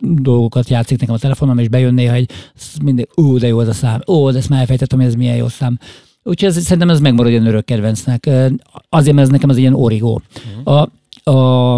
dolgokat 0.00 0.68
játszik 0.68 0.98
nekem 0.98 1.14
a 1.14 1.18
telefonom, 1.18 1.58
és 1.58 1.68
bejön 1.68 1.94
néha 1.94 2.14
egy, 2.14 2.30
mindig, 2.82 3.08
ú, 3.14 3.38
de 3.38 3.46
jó 3.46 3.58
az 3.58 3.68
a 3.68 3.72
szám, 3.72 4.00
ó, 4.06 4.30
de 4.30 4.38
ezt 4.38 4.48
már 4.48 4.60
elfejtettem, 4.60 5.00
ez 5.00 5.14
milyen 5.14 5.36
jó 5.36 5.48
szám. 5.48 5.78
Úgyhogy 6.26 6.48
ez, 6.48 6.62
szerintem 6.62 6.90
ez 6.90 7.00
megmarad 7.00 7.32
egy 7.32 7.46
örök 7.46 7.64
kedvencnek. 7.64 8.30
Azért, 8.88 9.14
mert 9.14 9.26
ez 9.26 9.32
nekem 9.32 9.48
az 9.48 9.56
ilyen 9.56 9.74
origó. 9.74 10.22
Uh-huh. 10.36 10.88
A, 11.24 11.30
a, 11.30 11.74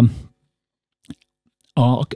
a, 1.73 2.07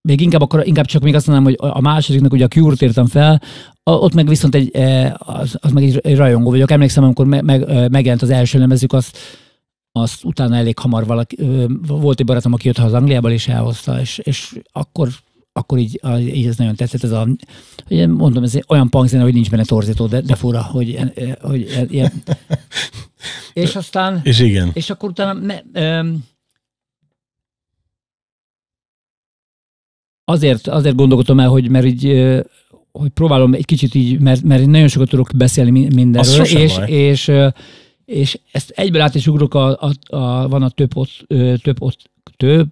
még 0.00 0.20
inkább, 0.20 0.40
akkor, 0.40 0.66
inkább 0.66 0.86
csak 0.86 1.02
még 1.02 1.14
azt 1.14 1.26
mondanám, 1.26 1.54
hogy 1.58 1.70
a 1.70 1.80
másodiknak 1.80 2.32
ugye 2.32 2.44
a 2.44 2.48
Cure-t 2.48 2.82
írtam 2.82 3.06
fel, 3.06 3.42
ott 3.82 4.14
meg 4.14 4.28
viszont 4.28 4.54
egy, 4.54 4.76
az, 5.18 5.56
az 5.60 5.72
meg 5.72 5.82
egy, 5.82 6.16
rajongó 6.16 6.50
vagyok. 6.50 6.70
Emlékszem, 6.70 7.04
amikor 7.04 7.26
me, 7.26 7.42
meg, 7.42 7.90
megjelent 7.90 8.22
az 8.22 8.30
első 8.30 8.58
lemezük, 8.58 8.92
azt, 8.92 9.18
azt 9.92 10.24
utána 10.24 10.56
elég 10.56 10.78
hamar 10.78 11.06
valaki, 11.06 11.36
volt 11.86 12.20
egy 12.20 12.26
barátom, 12.26 12.52
aki 12.52 12.66
jött 12.66 12.78
az 12.78 12.92
Angliából, 12.92 13.30
és 13.30 13.48
elhozta, 13.48 14.00
és, 14.00 14.18
és 14.18 14.58
akkor 14.72 15.08
akkor 15.56 15.78
így, 15.78 16.00
így 16.18 16.46
ez 16.46 16.56
nagyon 16.56 16.74
tetszett, 16.74 17.02
ez 17.02 17.10
a, 17.10 17.28
mondom, 18.08 18.42
ez 18.42 18.58
olyan 18.68 18.90
punkzene, 18.90 19.22
hogy 19.22 19.34
nincs 19.34 19.50
benne 19.50 19.64
torzító, 19.64 20.06
de, 20.06 20.20
de 20.20 20.34
fura, 20.34 20.62
hogy, 20.62 20.98
hogy 21.40 21.66
ilyen, 21.92 22.12
És 23.52 23.76
aztán... 23.76 24.20
És 24.22 24.38
igen. 24.38 24.70
És 24.72 24.90
akkor 24.90 25.08
utána... 25.08 25.32
Me, 25.32 25.62
öm, 25.72 26.24
azért, 30.24 30.68
azért 30.68 30.96
gondolkodtam 30.96 31.40
el, 31.40 31.48
hogy 31.48 31.68
mert 31.68 31.86
így, 31.86 32.32
hogy 32.92 33.10
próbálom 33.10 33.54
egy 33.54 33.64
kicsit 33.64 33.94
így, 33.94 34.20
mert, 34.20 34.42
mert 34.42 34.66
nagyon 34.66 34.88
sokat 34.88 35.08
tudok 35.08 35.30
beszélni 35.36 35.70
mi- 35.70 35.94
mindenről, 35.94 36.44
és, 36.44 36.74
baj. 36.74 36.90
és, 36.90 37.32
és 38.04 38.38
ezt 38.52 38.70
egyből 38.70 39.00
át 39.00 39.14
is 39.14 39.26
ugrok, 39.26 39.54
a, 39.54 39.78
a, 39.80 40.16
a, 40.16 40.48
van 40.48 40.62
a 40.62 40.68
több 40.68 40.96
ott, 40.96 41.26
több 41.62 41.82
ott, 41.82 42.10
több, 42.36 42.68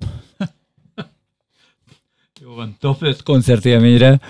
van, 2.54 2.76
top 2.80 3.02
5 3.02 3.22
koncertélményre. 3.22 4.20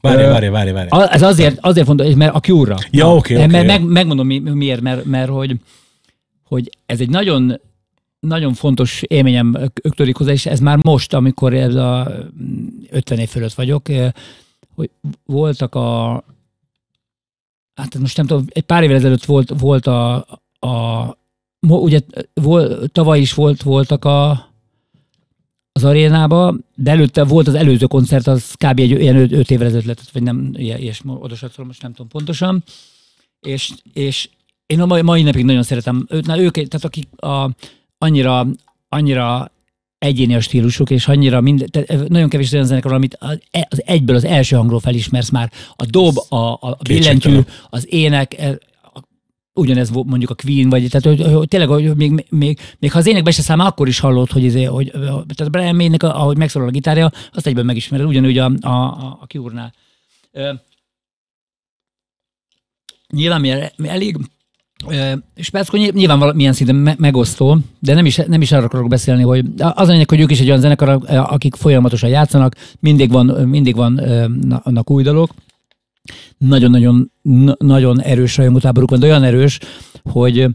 Várj, 0.00 0.22
várj, 0.22 0.48
várj, 0.48 0.70
várj. 0.70 0.88
Ez 1.10 1.22
azért, 1.22 1.58
azért 1.60 1.86
fontos, 1.86 2.14
mert 2.14 2.34
a 2.34 2.40
Cure-ra. 2.40 2.76
Ja, 2.90 3.14
oké, 3.14 3.36
mert 3.36 3.54
oké, 3.54 3.66
meg, 3.66 3.82
megmondom 3.82 4.26
mi, 4.26 4.38
miért, 4.38 4.80
mert, 4.80 5.04
mert 5.04 5.30
hogy, 5.30 5.56
hogy 6.44 6.70
ez 6.86 7.00
egy 7.00 7.10
nagyon 7.10 7.60
nagyon 8.20 8.54
fontos 8.54 9.02
élményem 9.02 9.70
kötődik 9.82 10.16
hozzá, 10.16 10.32
és 10.32 10.46
ez 10.46 10.60
már 10.60 10.78
most, 10.82 11.12
amikor 11.12 11.54
ez 11.54 11.74
a 11.74 12.12
mm, 12.42 12.66
50 12.90 13.18
év 13.18 13.28
fölött 13.28 13.52
vagyok, 13.52 13.86
hogy 14.74 14.90
voltak 15.24 15.74
a 15.74 16.24
hát 17.74 17.98
most 17.98 18.16
nem 18.16 18.26
tudom, 18.26 18.44
egy 18.48 18.62
pár 18.62 18.82
évvel 18.82 18.96
ezelőtt 18.96 19.24
volt, 19.24 19.52
volt 19.58 19.86
a, 19.86 20.26
a 20.58 21.16
ugye 21.60 22.00
volt, 22.34 22.92
tavaly 22.92 23.20
is 23.20 23.34
volt, 23.34 23.62
voltak 23.62 24.04
a 24.04 24.47
az 25.78 25.84
arénába, 25.84 26.54
de 26.74 26.90
előtte 26.90 27.24
volt 27.24 27.48
az 27.48 27.54
előző 27.54 27.86
koncert, 27.86 28.26
az 28.26 28.52
kb. 28.52 28.78
egy 28.78 28.90
ilyen 28.90 29.16
öt, 29.16 29.32
öt 29.32 29.50
évvel 29.50 29.66
ezelőtt 29.66 29.86
lett, 29.86 30.08
vagy 30.12 30.22
nem, 30.22 30.50
ilyes, 30.52 31.00
odasatról 31.04 31.66
most 31.66 31.82
nem 31.82 31.92
tudom 31.92 32.08
pontosan. 32.08 32.64
És, 33.40 33.70
és 33.92 34.28
én 34.66 34.80
a 34.80 34.86
mai, 34.86 35.02
mai 35.02 35.22
napig 35.22 35.44
nagyon 35.44 35.62
szeretem 35.62 36.06
őt, 36.08 36.26
na, 36.26 36.38
ők, 36.38 36.52
tehát 36.52 36.84
akik 36.84 37.08
a, 37.16 37.50
annyira, 37.98 38.46
annyira 38.88 39.52
egyéni 39.98 40.34
a 40.34 40.40
stílusuk, 40.40 40.90
és 40.90 41.08
annyira 41.08 41.40
mind, 41.40 41.64
tehát 41.70 42.08
nagyon 42.08 42.28
kevés 42.28 42.52
olyan 42.52 42.64
zenekar, 42.64 42.92
amit 42.92 43.16
az, 43.20 43.38
az 43.68 43.82
egyből 43.86 44.16
az 44.16 44.24
első 44.24 44.56
hangról 44.56 44.80
felismersz 44.80 45.30
már. 45.30 45.52
A 45.76 45.84
dob, 45.84 46.16
a, 46.28 46.52
a 46.52 46.76
billentyű, 46.82 47.40
az 47.70 47.86
ének, 47.92 48.38
e, 48.38 48.58
ugyanez 49.58 49.90
mondjuk 49.90 50.30
a 50.30 50.34
Queen, 50.34 50.68
vagy 50.68 50.88
tehát 50.90 51.18
hogy, 51.18 51.34
hogy 51.34 51.48
tényleg, 51.48 51.68
hogy 51.68 51.96
még, 51.96 52.26
még, 52.30 52.58
még, 52.78 52.92
ha 52.92 52.98
az 52.98 53.06
énekbe 53.06 53.30
se 53.30 53.42
száll, 53.42 53.60
akkor 53.60 53.88
is 53.88 53.98
hallod, 53.98 54.30
hogy, 54.30 54.42
izé, 54.42 54.64
hogy 54.64 54.90
tehát 55.34 55.50
Brian 55.50 55.76
May-nek, 55.76 56.02
ahogy 56.02 56.36
megszólal 56.36 56.68
a 56.68 56.70
gitárja, 56.70 57.10
azt 57.32 57.46
egyben 57.46 57.64
megismered, 57.64 58.06
ugyanúgy 58.06 58.38
a, 58.38 58.52
a, 58.60 58.68
a, 58.68 59.18
a 59.20 59.26
Cure-nál. 59.26 59.72
Ö, 60.32 60.52
Nyilván 63.12 63.40
mi, 63.40 63.88
elég 63.88 64.16
nyilv- 65.70 65.94
nyilván 65.94 66.18
valamilyen 66.18 66.52
szinten 66.52 66.76
me- 66.76 66.98
megosztó, 66.98 67.58
de 67.78 67.94
nem 67.94 68.06
is, 68.06 68.16
nem 68.16 68.40
is 68.40 68.52
arra 68.52 68.64
akarok 68.64 68.88
beszélni, 68.88 69.22
hogy 69.22 69.44
az 69.58 69.88
a 69.88 69.90
lényeg, 69.90 70.08
hogy 70.08 70.20
ők 70.20 70.30
is 70.30 70.40
egy 70.40 70.48
olyan 70.48 70.60
zenekar, 70.60 71.00
akik 71.08 71.54
folyamatosan 71.54 72.10
játszanak, 72.10 72.54
mindig 72.80 73.10
van, 73.10 73.26
mindig 73.26 73.74
van 73.76 73.98
ö, 73.98 74.26
na- 74.28 74.60
annak 74.64 74.90
új 74.90 75.02
dalok. 75.02 75.30
Nagyon-nagyon 76.38 77.12
nagyon 77.58 78.02
erős 78.02 78.36
rajongótáboruk 78.36 78.90
van, 78.90 79.00
de 79.00 79.06
olyan 79.06 79.22
erős, 79.22 79.58
hogy, 80.02 80.48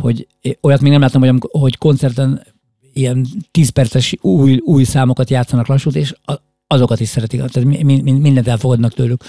hogy 0.00 0.26
olyat 0.60 0.80
még 0.80 0.92
nem 0.92 1.00
láttam, 1.00 1.20
hogy, 1.20 1.38
hogy 1.50 1.78
koncerten 1.78 2.42
ilyen 2.92 3.26
10 3.50 3.68
perces 3.68 4.14
új, 4.20 4.58
új 4.64 4.84
számokat 4.84 5.30
játszanak 5.30 5.66
lassút, 5.66 5.96
és 5.96 6.14
azokat 6.66 7.00
is 7.00 7.08
szeretik, 7.08 7.38
tehát 7.38 7.68
mi- 7.68 7.82
mi- 7.82 8.00
mi- 8.00 8.18
mindent 8.18 8.48
elfogadnak 8.48 8.94
tőlük. 8.94 9.24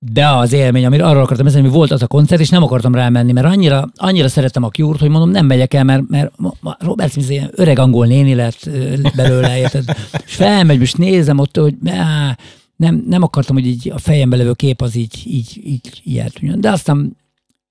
De 0.00 0.28
az 0.28 0.52
élmény, 0.52 0.84
amiről 0.84 1.06
arról 1.06 1.22
akartam 1.22 1.44
beszélni, 1.44 1.66
hogy 1.66 1.76
volt 1.76 1.90
az 1.90 2.02
a 2.02 2.06
koncert, 2.06 2.40
és 2.40 2.48
nem 2.48 2.62
akartam 2.62 2.94
rámenni, 2.94 3.32
mert 3.32 3.46
annyira, 3.46 3.88
annyira 3.96 4.28
szerettem 4.28 4.62
a 4.62 4.68
cure 4.68 4.98
hogy 4.98 5.08
mondom, 5.08 5.30
nem 5.30 5.46
megyek 5.46 5.74
el, 5.74 5.84
mert, 5.84 6.08
mert 6.08 6.32
Robert 6.78 7.12
Smith 7.12 7.30
ilyen 7.30 7.50
öreg 7.52 7.78
angol 7.78 8.06
néni 8.06 8.34
lett 8.34 8.70
belőle, 9.16 9.58
érted? 9.58 9.84
És 10.26 10.34
felmegy, 10.34 10.78
most 10.78 10.98
nézem 10.98 11.38
ott, 11.38 11.56
hogy 11.56 11.74
á, 11.86 12.36
nem, 12.78 13.04
nem 13.06 13.22
akartam, 13.22 13.56
hogy 13.56 13.66
így 13.66 13.90
a 13.90 13.98
fejembe 13.98 14.36
levő 14.36 14.52
kép 14.52 14.80
az 14.80 14.94
így, 14.94 15.22
így, 15.24 15.60
így, 15.64 16.00
így 16.04 16.18
eltűnjön. 16.18 16.60
De 16.60 16.70
aztán 16.70 17.16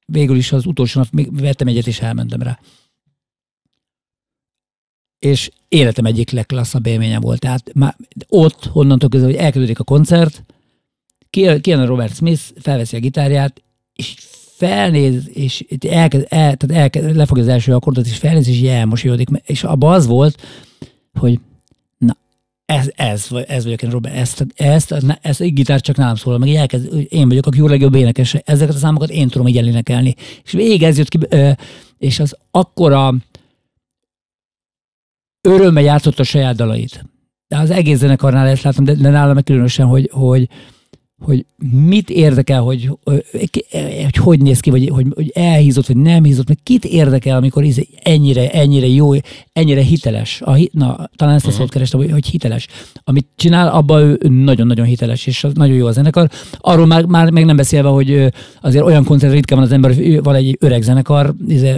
végül 0.05 0.35
is 0.35 0.51
az 0.51 0.65
utolsó 0.65 0.99
nap 0.99 1.11
még 1.11 1.39
vettem 1.39 1.67
egyet, 1.67 1.87
és 1.87 1.99
elmentem 1.99 2.41
rá. 2.41 2.59
És 5.19 5.49
életem 5.67 6.05
egyik 6.05 6.29
legklasszabb 6.29 6.85
élménye 6.85 7.19
volt. 7.19 7.39
Tehát 7.39 7.73
már 7.73 7.95
ott, 8.27 8.65
honnantól 8.65 9.09
kezdve, 9.09 9.29
hogy 9.29 9.39
elkezdődik 9.39 9.79
a 9.79 9.83
koncert, 9.83 10.43
kijön 11.29 11.79
a 11.79 11.85
Robert 11.85 12.15
Smith, 12.15 12.41
felveszi 12.59 12.95
a 12.95 12.99
gitárját, 12.99 13.61
és 13.93 14.15
felnéz, 14.55 15.29
és 15.33 15.65
elkezd, 15.87 16.25
el, 16.29 16.55
tehát 16.55 16.83
elkezd, 16.83 17.15
lefogja 17.15 17.43
az 17.43 17.49
első 17.49 17.73
akkordot, 17.73 18.05
és 18.05 18.17
felnéz, 18.17 18.47
és 18.47 18.61
elmosolyodik. 18.61 19.29
És 19.43 19.63
abban 19.63 19.93
az 19.93 20.07
volt, 20.07 20.41
hogy 21.13 21.39
ez, 22.67 22.91
ez, 22.95 23.29
vagy- 23.29 23.45
ez 23.47 23.63
vagyok 23.63 23.81
én, 23.81 23.89
Robert, 23.89 24.15
ezt, 24.15 24.45
ezt, 24.55 24.91
ezt, 24.91 25.19
ezt 25.21 25.41
a 25.41 25.45
gitár 25.45 25.81
csak 25.81 25.95
nálam 25.95 26.15
szól, 26.15 26.37
meg 26.37 26.49
így 26.49 26.55
elkezd, 26.55 27.05
én 27.09 27.27
vagyok 27.27 27.45
a 27.45 27.49
Cure 27.49 27.69
legjobb 27.69 27.95
énekes, 27.95 28.33
ezeket 28.33 28.75
a 28.75 28.77
számokat 28.77 29.09
én 29.09 29.27
tudom 29.27 29.47
így 29.47 29.57
elénekelni. 29.57 30.15
És 30.43 30.51
végig 30.51 30.83
ez 30.83 30.97
jött 30.97 31.09
ki, 31.09 31.19
és 31.97 32.19
az 32.19 32.37
akkora 32.51 33.13
örömmel 35.41 35.83
játszott 35.83 36.19
a 36.19 36.23
saját 36.23 36.55
dalait. 36.55 37.05
De 37.47 37.57
az 37.57 37.69
egész 37.69 37.97
zenekarnál 37.97 38.47
ezt 38.47 38.63
láttam, 38.63 38.83
de, 38.83 38.93
de 38.93 39.09
nálam 39.09 39.43
különösen, 39.43 39.85
hogy, 39.85 40.09
hogy, 40.13 40.49
hogy 41.21 41.45
mit 41.87 42.09
érdekel, 42.09 42.61
hogy 42.61 42.89
hogy, 43.03 44.17
hogy, 44.17 44.41
néz 44.41 44.59
ki, 44.59 44.69
vagy 44.69 44.89
hogy, 44.89 45.05
hogy 45.15 45.31
elhízott, 45.33 45.87
vagy 45.87 45.97
nem 45.97 46.23
hízott, 46.23 46.47
meg 46.47 46.57
kit 46.63 46.85
érdekel, 46.85 47.37
amikor 47.37 47.63
izé 47.63 47.87
ennyire, 48.03 48.51
ennyire 48.51 48.87
jó, 48.87 49.11
ennyire 49.53 49.81
hiteles. 49.81 50.41
A, 50.41 50.69
na, 50.71 51.09
talán 51.15 51.35
ezt 51.35 51.47
a 51.47 51.51
szót 51.51 51.69
kerestem, 51.69 51.99
hogy, 51.99 52.11
hogy 52.11 52.25
hiteles. 52.25 52.67
Amit 53.03 53.27
csinál, 53.35 53.67
abban 53.67 54.01
ő 54.01 54.19
nagyon-nagyon 54.29 54.85
hiteles, 54.85 55.25
és 55.25 55.43
az 55.43 55.53
nagyon 55.53 55.75
jó 55.75 55.85
a 55.85 55.91
zenekar. 55.91 56.29
Arról 56.57 56.85
már, 56.85 57.05
már 57.05 57.29
meg 57.29 57.45
nem 57.45 57.55
beszélve, 57.55 57.89
hogy 57.89 58.33
azért 58.61 58.85
olyan 58.85 59.03
koncert 59.03 59.33
ritkán 59.33 59.57
van 59.57 59.67
az 59.67 59.73
ember, 59.73 59.93
hogy 59.93 60.23
van 60.23 60.35
egy 60.35 60.57
öreg 60.59 60.81
zenekar, 60.81 61.33
izé, 61.47 61.75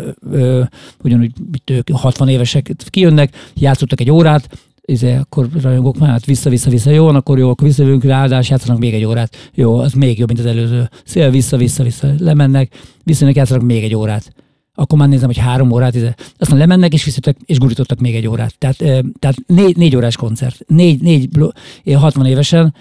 ugyanúgy 1.03 1.31
mit 1.51 1.69
ők 1.69 1.89
60 1.91 2.27
évesek 2.27 2.71
kijönnek, 2.89 3.51
játszottak 3.55 3.99
egy 3.99 4.11
órát, 4.11 4.49
izé, 4.89 5.15
akkor 5.15 5.49
rajongók 5.61 5.97
már, 5.97 6.09
hát 6.09 6.25
vissza-vissza-vissza, 6.25 6.89
jó, 6.89 7.07
akkor 7.07 7.37
jó, 7.37 7.49
akkor 7.49 7.67
visszajövünk 7.67 8.03
rá, 8.03 8.17
áldás, 8.17 8.49
játszanak 8.49 8.79
még 8.79 8.93
egy 8.93 9.05
órát. 9.05 9.51
Jó, 9.53 9.77
az 9.77 9.93
még 9.93 10.19
jobb, 10.19 10.27
mint 10.27 10.39
az 10.39 10.45
előző. 10.45 10.89
Szél 11.05 11.29
vissza-vissza-vissza, 11.29 12.13
lemennek, 12.19 12.75
visszajönnek, 13.03 13.37
játszanak 13.37 13.63
még 13.63 13.83
egy 13.83 13.95
órát. 13.95 14.33
Akkor 14.73 14.97
már 14.97 15.07
nézem, 15.07 15.27
hogy 15.27 15.37
három 15.37 15.71
órát, 15.71 15.95
izé. 15.95 16.09
aztán 16.37 16.57
lemennek, 16.57 16.93
és 16.93 17.03
visszajöttek, 17.03 17.37
és 17.45 17.57
gurítottak 17.57 17.99
még 17.99 18.15
egy 18.15 18.27
órát. 18.27 18.57
Tehát, 18.57 18.81
ö, 18.81 18.99
tehát 19.19 19.35
négy, 19.45 19.77
négy 19.77 19.95
órás 19.95 20.15
koncert. 20.15 20.59
Négy, 20.67 21.01
négy, 21.01 21.29
én 21.83 21.97
60 21.97 22.25
évesen, 22.25 22.73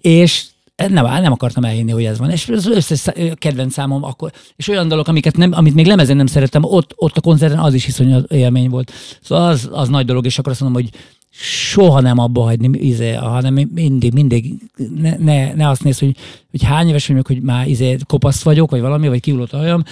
és 0.00 0.46
nem, 0.90 1.04
nem 1.04 1.32
akartam 1.32 1.64
elhinni, 1.64 1.90
hogy 1.90 2.04
ez 2.04 2.18
van. 2.18 2.30
És 2.30 2.48
az 2.48 2.66
összes 2.66 3.04
kedvenc 3.34 3.72
számom 3.72 4.04
akkor, 4.04 4.32
és 4.56 4.68
olyan 4.68 4.88
dolog, 4.88 5.08
amiket 5.08 5.36
nem, 5.36 5.52
amit 5.52 5.74
még 5.74 5.86
lemezen 5.86 6.16
nem 6.16 6.26
szerettem, 6.26 6.64
ott, 6.64 6.92
ott 6.96 7.16
a 7.16 7.20
koncerten 7.20 7.58
az 7.58 7.74
is 7.74 7.86
iszonyú 7.86 8.18
élmény 8.28 8.68
volt. 8.68 8.92
Szóval 9.22 9.48
az, 9.48 9.68
az 9.72 9.88
nagy 9.88 10.06
dolog, 10.06 10.24
és 10.24 10.38
akkor 10.38 10.52
azt 10.52 10.60
mondom, 10.60 10.82
hogy 10.82 10.92
soha 11.34 12.00
nem 12.00 12.18
abba 12.18 12.42
hagyni, 12.42 12.78
izé, 12.78 13.12
hanem 13.12 13.54
mindig, 13.74 14.12
mindig 14.12 14.54
ne, 15.00 15.16
ne, 15.16 15.54
ne 15.54 15.68
azt 15.68 15.84
néz, 15.84 15.98
hogy, 15.98 16.16
hogy 16.50 16.62
hány 16.62 16.88
éves 16.88 17.06
vagyok, 17.06 17.26
hogy 17.26 17.40
már 17.40 17.68
izé, 17.68 17.96
kopasz 18.06 18.42
vagyok, 18.42 18.70
vagy 18.70 18.80
valami, 18.80 19.08
vagy 19.08 19.20
kiullott 19.20 19.52
aljam, 19.52 19.82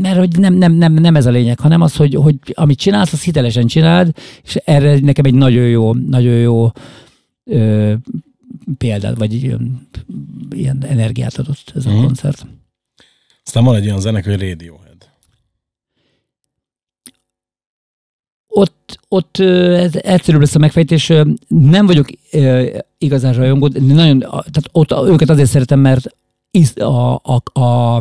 mert 0.00 0.18
hogy 0.18 0.38
nem, 0.38 0.54
nem, 0.54 0.72
nem, 0.72 0.92
nem 0.92 1.16
ez 1.16 1.26
a 1.26 1.30
lényeg, 1.30 1.60
hanem 1.60 1.80
az, 1.80 1.96
hogy, 1.96 2.14
hogy 2.14 2.36
amit 2.54 2.78
csinálsz, 2.78 3.12
azt 3.12 3.22
hitelesen 3.22 3.66
csináld, 3.66 4.10
és 4.44 4.54
erre 4.54 4.98
nekem 4.98 5.24
egy 5.24 5.34
nagyon 5.34 5.68
jó, 5.68 5.94
nagyon 5.94 6.34
jó 6.34 6.70
ö, 7.44 7.94
példát, 8.78 9.18
vagy 9.18 9.32
ilyen, 9.32 9.88
ilyen 10.50 10.84
energiát 10.84 11.38
adott 11.38 11.72
ez 11.74 11.86
a 11.86 11.90
Mhm. 11.90 12.00
koncert. 12.04 12.46
Aztán 13.44 13.64
van 13.64 13.74
egy 13.74 13.86
olyan 13.86 14.00
zene, 14.00 14.22
hogy 14.24 14.40
Radiohead. 14.40 14.84
Ott, 18.48 18.98
ott 19.08 19.38
ez 19.38 19.94
egyszerűbb 19.96 20.40
lesz 20.40 20.54
a 20.54 20.58
megfejtés. 20.58 21.12
Nem 21.48 21.86
vagyok 21.86 22.06
igazán 22.98 23.34
rajongó, 23.34 23.68
de 23.68 23.80
nagyon, 23.94 24.18
tehát 24.18 24.68
ott 24.72 24.92
őket 25.08 25.30
azért 25.30 25.48
szeretem, 25.50 25.80
mert 25.80 26.14
a, 26.76 27.20
a, 27.22 27.42
a, 27.60 27.96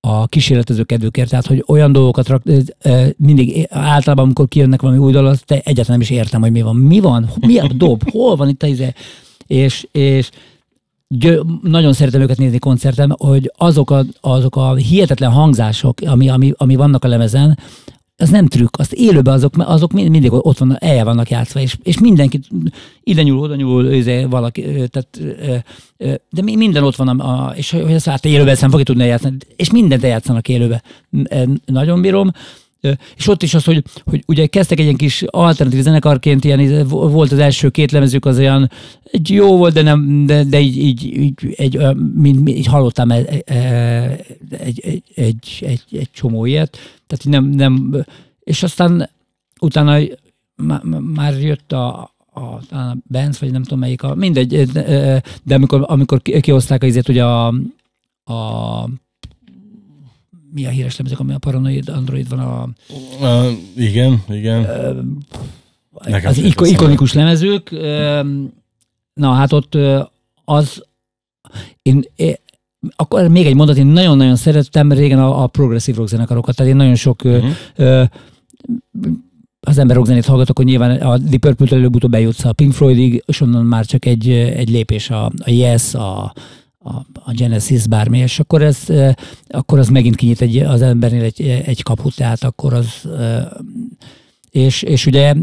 a 0.00 0.26
kísérletező 0.26 0.82
kedvükért, 0.82 1.30
tehát 1.30 1.46
hogy 1.46 1.64
olyan 1.66 1.92
dolgokat 1.92 2.28
rak, 2.28 2.42
mindig 3.16 3.66
általában, 3.70 4.24
amikor 4.24 4.48
kijönnek 4.48 4.80
valami 4.82 4.98
új 5.00 5.12
dolog, 5.12 5.36
te 5.36 5.54
egyáltalán 5.54 5.84
nem 5.86 6.00
is 6.00 6.10
értem, 6.10 6.40
hogy 6.40 6.52
mi 6.52 6.62
van. 6.62 6.76
Mi 6.76 7.00
van? 7.00 7.30
Mi 7.40 7.58
a 7.58 7.66
dob? 7.76 8.10
Hol 8.10 8.36
van 8.36 8.48
itt 8.48 8.62
a 8.62 8.66
izé? 8.66 8.92
És, 9.48 9.86
és 9.92 10.30
gyö, 11.08 11.42
nagyon 11.62 11.92
szeretem 11.92 12.20
őket 12.20 12.38
nézni 12.38 12.58
koncerten, 12.58 13.14
hogy 13.18 13.52
azok 13.56 13.90
a, 13.90 14.04
azok 14.20 14.56
a 14.56 14.74
hihetetlen 14.74 15.30
hangzások, 15.30 15.98
ami, 16.06 16.28
ami, 16.28 16.52
ami 16.56 16.76
vannak 16.76 17.04
a 17.04 17.08
lemezen, 17.08 17.58
az 18.20 18.30
nem 18.30 18.46
trükk, 18.46 18.78
azt 18.78 18.92
élőben 18.92 19.34
azok, 19.34 19.54
azok 19.56 19.92
mindig 19.92 20.32
ott 20.32 20.58
van, 20.58 20.76
el 20.78 21.04
vannak 21.04 21.30
játszva, 21.30 21.60
és, 21.60 21.76
és 21.82 21.98
mindenki 21.98 22.40
ide 23.02 23.22
nyúl, 23.22 23.38
oda 23.38 23.54
nyúl, 23.54 23.90
izé, 23.90 24.24
valaki, 24.24 24.62
tehát, 24.62 25.20
de 26.30 26.42
minden 26.42 26.82
ott 26.82 26.96
van, 26.96 27.08
a, 27.08 27.52
és 27.54 27.70
hogy 27.70 27.92
ezt 27.92 28.06
hát 28.06 28.24
élőben 28.24 28.48
ezt 28.48 28.60
nem 28.60 28.70
fogja 28.70 28.84
tudni 28.84 29.02
eljátszani, 29.02 29.36
és 29.56 29.70
mindent 29.70 30.04
eljátszanak 30.04 30.48
élőben. 30.48 30.82
Nagyon 31.64 32.00
bírom. 32.00 32.30
És 33.16 33.28
ott 33.28 33.42
is 33.42 33.54
az, 33.54 33.64
hogy, 33.64 33.82
hogy 34.04 34.22
ugye 34.26 34.46
kezdtek 34.46 34.78
egy 34.78 34.84
ilyen 34.84 34.96
kis 34.96 35.22
alternatív 35.26 35.82
zenekarként, 35.82 36.44
ilyen, 36.44 36.88
volt 36.88 37.32
az 37.32 37.38
első 37.38 37.68
két 37.68 37.92
lemezük, 37.92 38.24
az 38.24 38.38
olyan 38.38 38.70
egy 39.10 39.30
jó 39.30 39.56
volt, 39.56 39.74
de, 39.74 39.82
nem, 39.82 40.26
de, 40.26 40.44
de 40.44 40.60
így, 40.60 40.76
így, 40.76 41.04
így, 41.04 41.54
egy, 41.56 41.78
mind, 42.14 42.48
így 42.48 42.66
hallottam 42.66 43.10
egy, 43.10 43.26
egy, 43.26 44.80
egy, 44.80 45.02
egy, 45.14 45.58
egy, 45.60 45.82
egy 45.90 46.10
csomó 46.12 46.44
ilyet, 46.44 46.78
tehát 47.06 47.24
nem, 47.24 47.44
nem, 47.44 48.04
és 48.40 48.62
aztán 48.62 49.10
utána 49.60 49.98
már 51.14 51.40
jött 51.40 51.72
a, 51.72 52.14
a, 52.32 52.40
a 52.76 52.96
Benz, 53.04 53.40
vagy 53.40 53.50
nem 53.50 53.62
tudom 53.62 53.78
melyik, 53.78 54.02
a, 54.02 54.14
mindegy, 54.14 54.70
de 55.42 55.54
amikor, 55.54 55.84
amikor 55.86 56.22
kihozták 56.22 56.82
az 56.82 57.08
ugye 57.08 57.24
a, 57.24 57.46
a 58.24 58.88
mi 60.58 60.66
a 60.66 60.70
híres 60.70 60.96
lemezek, 60.96 61.20
ami 61.20 61.32
a 61.32 61.38
Paranoid 61.38 61.88
Android 61.88 62.28
van 62.28 62.38
a... 62.38 62.68
Uh, 63.20 63.52
igen, 63.76 64.22
igen. 64.28 64.60
Uh, 65.92 66.26
az 66.26 66.38
iko- 66.38 66.66
ikonikus 66.66 67.12
lemezők. 67.12 67.68
Uh, 67.72 68.26
na, 69.14 69.32
hát 69.32 69.52
ott 69.52 69.74
uh, 69.74 70.06
az... 70.44 70.82
Én, 71.82 72.04
én, 72.16 72.34
akkor 72.96 73.28
még 73.28 73.46
egy 73.46 73.54
mondat, 73.54 73.76
én 73.76 73.86
nagyon-nagyon 73.86 74.36
szerettem 74.36 74.92
régen 74.92 75.18
a, 75.18 75.42
a 75.42 75.46
progresszív 75.46 75.96
rock 75.96 76.08
zenekarokat, 76.08 76.56
tehát 76.56 76.72
én 76.72 76.76
nagyon 76.76 76.94
sok 76.94 77.24
uh-huh. 77.24 77.50
uh, 77.78 78.04
az 79.60 79.78
ember 79.78 79.96
rockzenét 79.96 80.26
hallgat, 80.26 80.50
akkor 80.50 80.64
nyilván 80.64 81.00
a 81.00 81.18
Deep 81.18 81.40
Purple-től 81.40 81.78
előbb-utóbb 81.78 82.10
bejutsz 82.10 82.44
a 82.44 82.52
Pink 82.52 82.72
Floydig, 82.72 83.22
és 83.26 83.40
onnan 83.40 83.64
már 83.64 83.86
csak 83.86 84.04
egy, 84.04 84.30
egy 84.30 84.70
lépés 84.70 85.10
a, 85.10 85.24
a 85.24 85.50
Yes, 85.50 85.94
a, 85.94 86.32
a, 86.88 87.06
a 87.24 87.32
Genesis 87.32 87.86
bármi, 87.86 88.18
és 88.18 88.38
akkor 88.38 88.62
ez, 88.62 88.78
akkor 89.48 89.78
az 89.78 89.88
megint 89.88 90.16
kinyit 90.16 90.40
egy, 90.40 90.58
az 90.58 90.82
embernél 90.82 91.22
egy, 91.22 91.62
egy 91.64 91.82
kaput, 91.82 92.16
tehát 92.16 92.44
akkor 92.44 92.72
az, 92.72 93.08
és, 94.50 94.82
és 94.82 95.06
ugye 95.06 95.34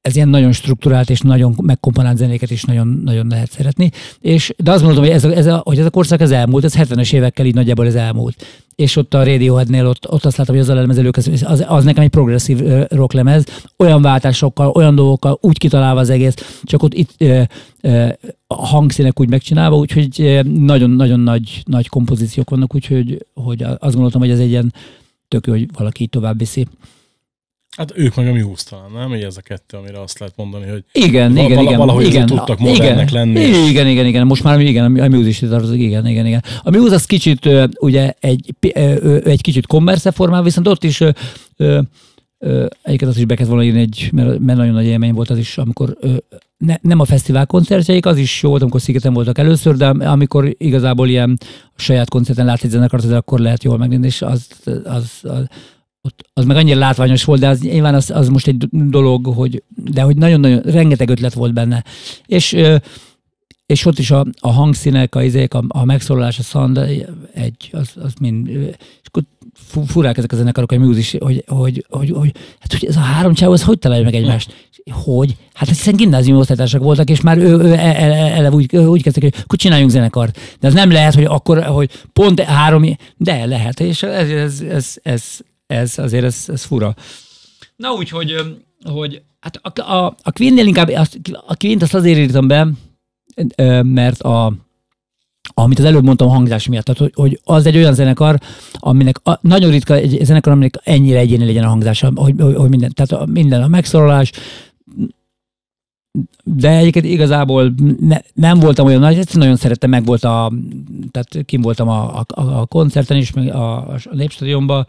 ez 0.00 0.16
ilyen 0.16 0.28
nagyon 0.28 0.52
strukturált 0.52 1.10
és 1.10 1.20
nagyon 1.20 1.54
megkomponált 1.62 2.16
zenéket 2.16 2.50
is 2.50 2.62
nagyon, 2.64 3.00
nagyon 3.04 3.26
lehet 3.26 3.50
szeretni. 3.50 3.90
És, 4.20 4.52
de 4.56 4.70
azt 4.70 4.82
mondom, 4.82 5.02
hogy 5.02 5.12
ez 5.12 5.24
a, 5.24 5.32
ez 5.32 5.46
a, 5.46 5.60
hogy 5.64 5.78
ez 5.78 5.84
a 5.84 5.90
korszak 5.90 6.20
ez 6.20 6.30
elmúlt, 6.30 6.64
ez 6.64 6.74
70-es 6.76 7.12
évekkel 7.12 7.46
így 7.46 7.54
nagyjából 7.54 7.86
ez 7.86 7.94
elmúlt. 7.94 8.46
És 8.74 8.96
ott 8.96 9.14
a 9.14 9.24
Radioheadnél 9.24 9.86
ott, 9.86 10.10
ott 10.10 10.24
azt 10.24 10.36
látom, 10.36 10.54
hogy 10.54 10.64
az 10.64 10.70
a 10.70 10.74
lemez 10.74 10.98
előkező, 10.98 11.32
az, 11.44 11.64
az 11.68 11.84
nekem 11.84 12.02
egy 12.02 12.08
progresszív 12.08 12.60
rock 12.88 13.12
lemez, 13.12 13.44
olyan 13.76 14.02
váltásokkal, 14.02 14.68
olyan 14.68 14.94
dolgokkal, 14.94 15.38
úgy 15.40 15.58
kitalálva 15.58 16.00
az 16.00 16.10
egész, 16.10 16.60
csak 16.62 16.82
ott 16.82 16.94
itt 16.94 17.10
ö, 17.18 17.42
ö, 17.80 18.08
a 18.46 18.66
hangszínek 18.66 19.20
úgy 19.20 19.28
megcsinálva, 19.28 19.76
úgyhogy 19.76 20.40
nagyon-nagyon 20.54 21.20
nagy, 21.20 21.62
nagy 21.64 21.88
kompozíciók 21.88 22.50
vannak, 22.50 22.74
úgyhogy 22.74 23.26
hogy 23.34 23.62
azt 23.62 23.92
gondoltam, 23.92 24.20
hogy 24.20 24.30
ez 24.30 24.38
egy 24.38 24.48
ilyen 24.48 24.72
tök 25.28 25.46
hogy 25.46 25.68
valaki 25.72 26.06
tovább 26.06 26.38
viszi. 26.38 26.66
Hát 27.78 27.92
ők 27.96 28.14
meg 28.14 28.28
a 28.28 28.32
Muse 28.32 28.64
talán, 28.70 28.90
nem? 28.94 29.14
Így 29.14 29.22
ez 29.22 29.36
a 29.36 29.40
kettő, 29.40 29.76
amire 29.76 30.00
azt 30.00 30.18
lehet 30.18 30.36
mondani, 30.36 30.68
hogy 30.70 30.84
igen, 30.92 31.32
vala, 31.34 31.46
igen, 31.46 31.62
igen, 31.62 31.78
valahogy 31.78 32.06
igen, 32.06 32.26
tudtak 32.26 32.58
modernek 32.58 33.10
igen, 33.10 33.26
lenni. 33.26 33.40
Igen, 33.40 33.86
igen, 33.86 34.06
igen, 34.06 34.26
most 34.26 34.42
már 34.42 34.60
igen, 34.60 34.98
a 34.98 35.08
Muse 35.08 35.28
is 35.28 35.38
tartozik, 35.38 35.80
igen, 35.80 36.06
igen, 36.06 36.26
igen. 36.26 36.42
A 36.62 36.70
Muse 36.70 36.94
az 36.94 37.04
kicsit, 37.04 37.48
ugye 37.80 38.12
egy, 38.20 38.54
egy 39.24 39.40
kicsit 39.40 39.66
kommersze 39.66 40.10
formál, 40.10 40.42
viszont 40.42 40.68
ott 40.68 40.84
is 40.84 41.00
egyiket 42.82 43.08
azt 43.08 43.18
is 43.18 43.24
be 43.24 43.34
kellett 43.34 43.50
volna 43.50 43.64
írni, 43.64 43.80
egy, 43.80 44.08
mert, 44.12 44.38
mert 44.38 44.58
nagyon 44.58 44.74
nagy 44.74 44.86
élmény 44.86 45.12
volt 45.12 45.30
az 45.30 45.38
is, 45.38 45.58
amikor 45.58 45.96
ne, 46.56 46.74
nem 46.80 47.00
a 47.00 47.04
fesztivál 47.04 47.46
koncertjeik, 47.46 48.06
az 48.06 48.16
is 48.16 48.42
jó 48.42 48.48
volt, 48.48 48.62
amikor 48.62 48.80
Szigeten 48.80 49.12
voltak 49.12 49.38
először, 49.38 49.76
de 49.76 49.86
amikor 49.86 50.54
igazából 50.58 51.08
ilyen 51.08 51.38
saját 51.76 52.08
koncerten 52.08 52.46
látsz 52.46 52.64
egy 52.64 52.70
zenekart, 52.70 53.04
akkor 53.04 53.38
lehet 53.38 53.64
jól 53.64 53.78
megnézni, 53.78 54.06
és 54.06 54.22
az, 54.22 54.46
az, 54.84 55.10
az, 55.22 55.46
ott, 56.02 56.28
az 56.32 56.44
meg 56.44 56.56
annyira 56.56 56.78
látványos 56.78 57.24
volt, 57.24 57.40
de 57.40 57.48
az, 57.48 57.60
nyilván 57.60 57.94
az, 57.94 58.10
az 58.10 58.28
most 58.28 58.46
egy 58.46 58.68
dolog, 58.70 59.26
hogy, 59.26 59.62
de 59.76 60.02
hogy 60.02 60.16
nagyon-nagyon, 60.16 60.60
rengeteg 60.60 61.08
ötlet 61.08 61.34
volt 61.34 61.52
benne. 61.52 61.84
És, 62.26 62.56
és 63.66 63.84
ott 63.84 63.98
is 63.98 64.10
a, 64.10 64.26
a 64.40 64.50
hangszínek, 64.50 65.14
a, 65.14 65.22
izék, 65.22 65.54
a, 65.54 65.64
a 65.68 65.84
megszólalás, 65.84 66.38
a 66.38 66.42
szand, 66.42 66.78
egy, 67.34 67.70
az, 67.72 67.90
az 68.02 68.12
mind, 68.20 68.48
és 68.48 69.06
akkor 69.06 69.22
furák 69.86 70.18
ezek 70.18 70.32
a 70.32 70.36
zenekarok, 70.36 70.72
hogy 70.72 70.98
is, 70.98 71.16
hogy, 71.18 71.44
hogy, 71.46 71.86
hogy, 71.88 72.10
hogy, 72.10 72.32
hát, 72.58 72.72
hogy 72.72 72.84
ez 72.84 72.96
a 72.96 73.00
három 73.00 73.34
csáv, 73.34 73.50
az 73.50 73.62
hogy 73.62 73.78
találja 73.78 74.04
meg 74.04 74.14
egymást? 74.14 74.70
Hogy? 74.90 75.36
Hát 75.54 75.68
hiszen 75.68 75.96
gimnáziumi 75.96 76.38
osztálytársak 76.38 76.82
voltak, 76.82 77.10
és 77.10 77.20
már 77.20 77.38
ő, 77.38 77.58
ő 77.58 77.72
ele, 77.72 78.14
ele 78.14 78.50
úgy, 78.50 78.76
úgy 78.76 79.02
kezdtek, 79.02 79.22
hogy 79.22 79.34
akkor 79.42 79.58
csináljunk 79.58 79.90
zenekart. 79.90 80.38
De 80.60 80.66
az 80.66 80.74
nem 80.74 80.90
lehet, 80.90 81.14
hogy 81.14 81.24
akkor, 81.24 81.62
hogy 81.62 81.90
pont 82.12 82.40
három, 82.40 82.96
de 83.16 83.44
lehet, 83.44 83.80
és 83.80 84.02
ez, 84.02 84.30
ez, 84.30 84.60
ez, 84.60 84.96
ez, 85.02 85.40
ez 85.68 85.98
azért 85.98 86.24
ez, 86.24 86.44
ez 86.46 86.64
fura. 86.64 86.94
Na 87.76 87.92
úgy, 87.92 88.08
hogy, 88.08 89.22
hát 89.40 89.56
a, 89.56 89.92
a, 89.92 90.06
a 90.22 90.32
Queen-nél 90.32 90.66
inkább, 90.66 90.88
a 91.46 91.56
Queen-t 91.56 91.82
azt 91.82 91.94
azért 91.94 92.18
írtam 92.18 92.46
be, 92.46 92.68
mert 93.82 94.22
a, 94.22 94.52
amit 95.54 95.78
az 95.78 95.84
előbb 95.84 96.04
mondtam 96.04 96.28
a 96.28 96.32
hangzás 96.32 96.68
miatt, 96.68 96.84
tehát 96.84 97.00
hogy, 97.00 97.12
hogy 97.14 97.40
az 97.44 97.66
egy 97.66 97.76
olyan 97.76 97.94
zenekar, 97.94 98.40
aminek 98.72 99.20
a, 99.26 99.38
nagyon 99.40 99.70
ritka 99.70 99.94
egy 99.94 100.18
zenekar, 100.24 100.52
aminek 100.52 100.74
ennyire 100.82 101.18
egyéni 101.18 101.44
legyen 101.44 101.64
a 101.64 101.68
hangzása, 101.68 102.12
hogy, 102.14 102.34
hogy, 102.38 102.54
hogy 102.54 102.68
minden, 102.68 102.92
tehát 102.94 103.22
a, 103.22 103.26
minden 103.26 103.62
a 103.62 103.68
megszólalás, 103.68 104.32
de 106.44 106.76
egyébként 106.76 107.04
igazából 107.04 107.74
ne, 108.00 108.18
nem 108.34 108.58
voltam 108.58 108.86
olyan 108.86 109.00
nagy, 109.00 109.18
ezt 109.18 109.36
nagyon 109.36 109.56
szerettem, 109.56 109.90
meg 109.90 110.04
volt 110.04 110.24
a, 110.24 110.52
tehát 111.10 111.44
kim 111.46 111.60
voltam 111.60 111.88
a, 111.88 112.18
a, 112.18 112.24
a 112.34 112.66
koncerten 112.66 113.16
is, 113.16 113.32
a, 113.32 113.88
a 113.88 113.98
Népstadionban, 114.12 114.86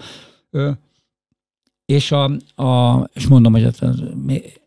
és, 1.85 2.11
a, 2.11 2.23
a, 2.63 3.03
és 3.13 3.27
mondom, 3.27 3.51
hogy 3.51 3.63
az, 3.63 3.81
az, 3.81 4.03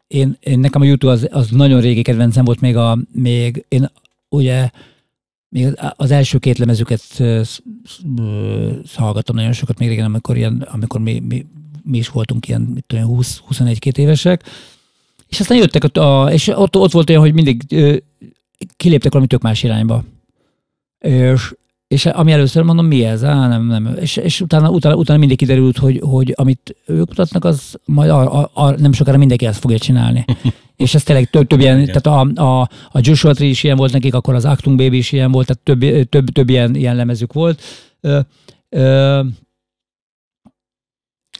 én, 0.06 0.36
én, 0.40 0.58
nekem 0.58 0.80
a 0.80 0.84
YouTube 0.84 1.12
az, 1.12 1.28
az 1.30 1.50
nagyon 1.50 1.80
régi 1.80 2.02
kedvencem 2.02 2.44
volt, 2.44 2.60
még, 2.60 2.76
a, 2.76 2.98
még 3.12 3.64
én 3.68 3.90
ugye 4.28 4.70
még 5.48 5.74
az 5.96 6.10
első 6.10 6.38
két 6.38 6.58
lemezüket 6.58 7.02
hallgattam 8.94 9.36
nagyon 9.36 9.52
sokat 9.52 9.78
még 9.78 9.88
régen, 9.88 10.04
amikor, 10.04 10.36
ilyen, 10.36 10.66
amikor 10.70 11.00
mi, 11.00 11.18
mi, 11.18 11.46
mi 11.82 11.98
is 11.98 12.08
voltunk 12.08 12.48
ilyen, 12.48 12.60
mit 12.60 12.84
tudom, 12.86 13.18
20-21-2 13.20 13.96
évesek, 13.96 14.42
és 15.28 15.40
aztán 15.40 15.58
jöttek, 15.58 15.84
ott, 15.84 15.96
a, 15.96 16.28
és 16.32 16.48
ott, 16.48 16.76
ott 16.76 16.92
volt 16.92 17.08
olyan, 17.08 17.20
hogy 17.20 17.32
mindig 17.32 17.62
kiléptek 18.76 19.12
valami 19.12 19.28
tök 19.28 19.42
más 19.42 19.62
irányba. 19.62 20.04
És, 20.98 21.54
és 21.92 22.06
ami 22.06 22.32
először 22.32 22.62
mondom, 22.62 22.86
mi 22.86 23.04
ez? 23.04 23.24
Á, 23.24 23.48
nem, 23.48 23.66
nem. 23.66 23.96
És, 24.00 24.16
és 24.16 24.40
utána, 24.40 24.70
utána, 24.70 24.94
utána 24.94 25.18
mindig 25.18 25.36
kiderült, 25.36 25.78
hogy, 25.78 26.00
hogy 26.04 26.32
amit 26.36 26.76
ők 26.86 27.08
mutatnak, 27.08 27.44
az 27.44 27.78
majd 27.84 28.10
a, 28.10 28.40
a, 28.40 28.50
a, 28.54 28.70
nem 28.70 28.92
sokára 28.92 29.18
mindenki 29.18 29.46
ezt 29.46 29.60
fogja 29.60 29.78
csinálni. 29.78 30.24
és 30.76 30.94
ez 30.94 31.02
tényleg 31.02 31.30
több, 31.30 31.46
több 31.46 31.60
ilyen, 31.60 31.84
tehát 31.84 32.06
a, 32.06 32.20
a, 32.42 32.60
a 32.90 32.98
Joshua 33.00 33.32
Tree 33.32 33.48
is 33.48 33.62
ilyen 33.62 33.76
volt 33.76 33.92
nekik, 33.92 34.14
akkor 34.14 34.34
az 34.34 34.44
Actung 34.44 34.76
Baby 34.76 34.96
is 34.96 35.12
ilyen 35.12 35.32
volt, 35.32 35.46
tehát 35.46 35.62
több, 35.62 36.08
több, 36.08 36.28
több 36.28 36.48
ilyen, 36.48 36.74
ilyen 36.74 36.96
lemezük 36.96 37.32
volt. 37.32 37.62
Ö, 38.00 38.20
ö, 38.68 39.22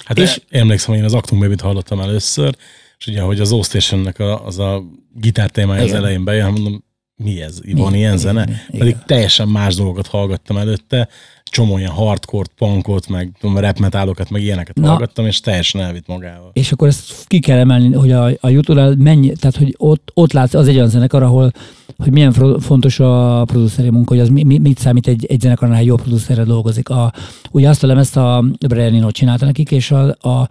hát 0.04 0.18
és, 0.18 0.40
emlékszem, 0.48 0.94
én 0.94 1.04
az 1.04 1.14
Actung 1.14 1.40
Baby-t 1.40 1.60
hallottam 1.60 2.00
először, 2.00 2.56
és 2.98 3.06
ugye, 3.06 3.20
hogy 3.20 3.40
az 3.40 3.52
O-Station-nek 3.52 4.18
a, 4.18 4.46
az 4.46 4.58
a 4.58 4.82
gitár 5.14 5.50
témája 5.50 5.82
az 5.82 5.92
elején 5.92 6.24
bejön, 6.24 6.52
mondom, 6.52 6.84
mi 7.22 7.42
ez? 7.42 7.60
Van 7.72 7.92
mi? 7.92 7.98
ilyen 7.98 8.16
zene? 8.16 8.42
Igen, 8.42 8.78
Pedig 8.78 8.96
teljesen 9.06 9.48
más 9.48 9.74
dolgokat 9.74 10.06
hallgattam 10.06 10.56
előtte, 10.56 11.08
csomó 11.44 11.78
ilyen 11.78 11.90
hardcore 11.90 12.48
punkot, 12.56 13.08
meg 13.08 13.32
rap 13.40 13.78
metálokat, 13.78 14.30
meg 14.30 14.42
ilyeneket 14.42 14.76
Na, 14.76 14.88
hallgattam, 14.88 15.26
és 15.26 15.40
teljesen 15.40 15.80
elvitt 15.80 16.06
magával. 16.06 16.50
És 16.52 16.72
akkor 16.72 16.88
ezt 16.88 17.26
ki 17.26 17.38
kell 17.38 17.58
emelni, 17.58 17.92
hogy 17.94 18.12
a, 18.12 18.30
a 18.40 18.48
youtube 18.48 18.94
mennyi, 18.98 19.32
tehát 19.32 19.56
hogy 19.56 19.74
ott, 19.78 20.10
ott 20.14 20.32
látsz, 20.32 20.54
az 20.54 20.68
egy 20.68 20.74
olyan 20.74 20.88
zenekar, 20.88 21.22
ahol 21.22 21.52
hogy 21.96 22.12
milyen 22.12 22.32
fontos 22.60 23.00
a 23.00 23.44
produceri 23.44 23.90
munka, 23.90 24.14
hogy 24.14 24.22
az 24.22 24.28
mi, 24.28 24.58
mit 24.58 24.78
számít 24.78 25.06
egy, 25.06 25.26
egy 25.26 25.40
zenekarnál, 25.40 25.78
egy 25.78 25.86
jó 25.86 25.96
producerre 25.96 26.44
dolgozik. 26.44 26.88
A, 26.88 27.12
ugye 27.50 27.68
azt 27.68 27.84
a 27.84 27.86
lemezt 27.86 28.16
a 28.16 28.44
Brian 28.68 28.94
Eno 28.94 29.10
csinálta 29.10 29.44
nekik, 29.44 29.70
és 29.70 29.90
a, 29.90 30.08
a 30.08 30.48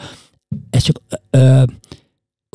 ez 0.70 0.84
csak 0.84 1.02
ö, 1.30 1.64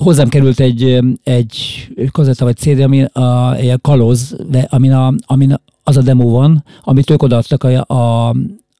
hozzám 0.02 0.28
került 0.28 0.60
egy, 0.60 0.98
egy 1.22 1.88
kazetta 2.12 2.44
vagy 2.44 2.56
CD, 2.56 2.80
ami 2.80 3.04
a, 3.04 3.54
egy 3.54 3.78
kalóz, 3.80 4.36
de 4.48 4.66
amin, 4.70 4.92
a, 4.92 5.14
amin 5.26 5.60
az 5.82 5.96
a 5.96 6.02
demo 6.02 6.28
van, 6.28 6.64
amit 6.82 7.10
ők 7.10 7.22
odaadtak 7.22 7.64
a, 7.64 7.94
a, 7.94 8.28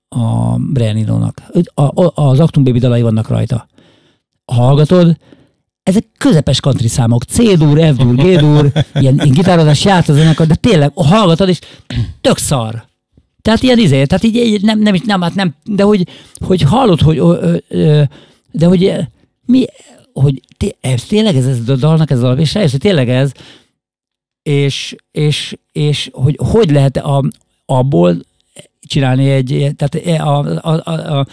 a 0.09 0.57
Brian 0.59 1.35
a, 1.74 1.83
a, 1.83 2.12
az 2.14 2.40
Actum 2.40 2.64
Baby 2.64 2.79
dalai 2.79 3.02
vannak 3.02 3.29
rajta. 3.29 3.68
Hallgatod, 4.44 5.16
ezek 5.83 6.07
közepes 6.18 6.61
country 6.61 6.88
számok, 6.88 7.22
C-dur, 7.22 7.78
F-dur, 7.78 8.14
G-dur, 8.14 8.72
ilyen, 8.95 9.14
ilyen 9.14 9.30
gitározás 9.30 9.84
játszanak, 9.84 10.43
de 10.43 10.55
tényleg 10.55 10.93
hallgatod, 10.95 11.49
és 11.49 11.59
tök 12.20 12.38
szar. 12.38 12.84
Tehát 13.43 13.62
ilyen 13.62 13.78
izé, 13.78 14.05
tehát 14.05 14.24
így 14.24 14.62
nem, 14.62 14.78
nem, 14.78 14.95
nem, 15.05 15.20
hát 15.20 15.34
nem, 15.34 15.55
de 15.64 15.82
hogy, 15.82 16.09
hogy 16.38 16.62
hallod, 16.62 17.01
hogy, 17.01 17.22
de 18.53 18.66
hogy 18.66 18.95
mi, 19.47 19.64
hogy 20.20 20.40
té- 20.56 20.76
ez 20.80 21.04
tényleg 21.04 21.36
ez, 21.36 21.46
ez 21.46 21.68
a 21.68 21.76
dalnak 21.76 22.10
ez 22.10 22.16
az 22.18 22.24
alap, 22.24 22.38
és 22.38 22.58
tényleg 22.78 23.08
ez, 23.08 23.32
és, 24.42 24.96
és, 25.10 25.56
és 25.72 26.10
hogy 26.12 26.38
hogy 26.38 26.70
lehet 26.70 26.96
a, 26.96 27.22
abból 27.64 28.16
csinálni 28.80 29.30
egy, 29.30 29.70
tehát 29.76 30.20
a, 30.20 30.38
a, 30.60 30.80
a, 30.84 31.18
a 31.18 31.26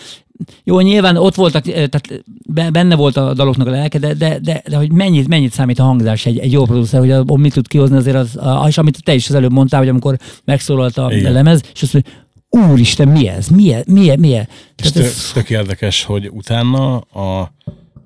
jó, 0.63 0.79
nyilván 0.79 1.17
ott 1.17 1.35
voltak, 1.35 1.67
eh, 1.67 1.87
tehát 1.87 2.23
benne 2.71 2.95
volt 2.95 3.17
a 3.17 3.33
daloknak 3.33 3.67
a 3.67 3.69
lelke, 3.69 3.99
de, 3.99 4.13
de, 4.13 4.39
de, 4.39 4.63
de 4.69 4.77
hogy 4.77 4.91
mennyit, 4.91 5.27
mennyit 5.27 5.51
számít 5.51 5.79
a 5.79 5.83
hangzás 5.83 6.25
egy, 6.25 6.37
egy 6.37 6.51
jó 6.51 6.65
producer, 6.65 6.99
hogy 6.99 7.11
abból 7.11 7.37
mit 7.37 7.53
tud 7.53 7.67
kihozni 7.67 7.95
azért 7.95 8.15
az, 8.15 8.39
és 8.67 8.77
amit 8.77 9.03
te 9.03 9.13
is 9.13 9.29
az 9.29 9.35
előbb 9.35 9.51
mondtál, 9.51 9.79
hogy 9.79 9.89
amikor 9.89 10.17
megszólalt 10.43 10.97
a 10.97 11.13
Igen. 11.13 11.31
lemez, 11.31 11.61
és 11.73 11.81
azt 11.81 11.93
mondja, 11.93 12.11
úristen, 12.69 13.07
mi 13.07 13.27
ez? 13.27 13.47
Mi 13.47 13.73
ez? 13.73 13.85
Mi 13.85 14.09
ez? 14.09 14.17
Mi 14.17 14.35
ez? 14.35 14.45
És 14.75 14.91
tök, 14.91 15.03
ez... 15.03 15.31
tök 15.33 15.49
érdekes, 15.49 16.03
hogy 16.03 16.29
utána 16.29 16.97
a 16.97 17.53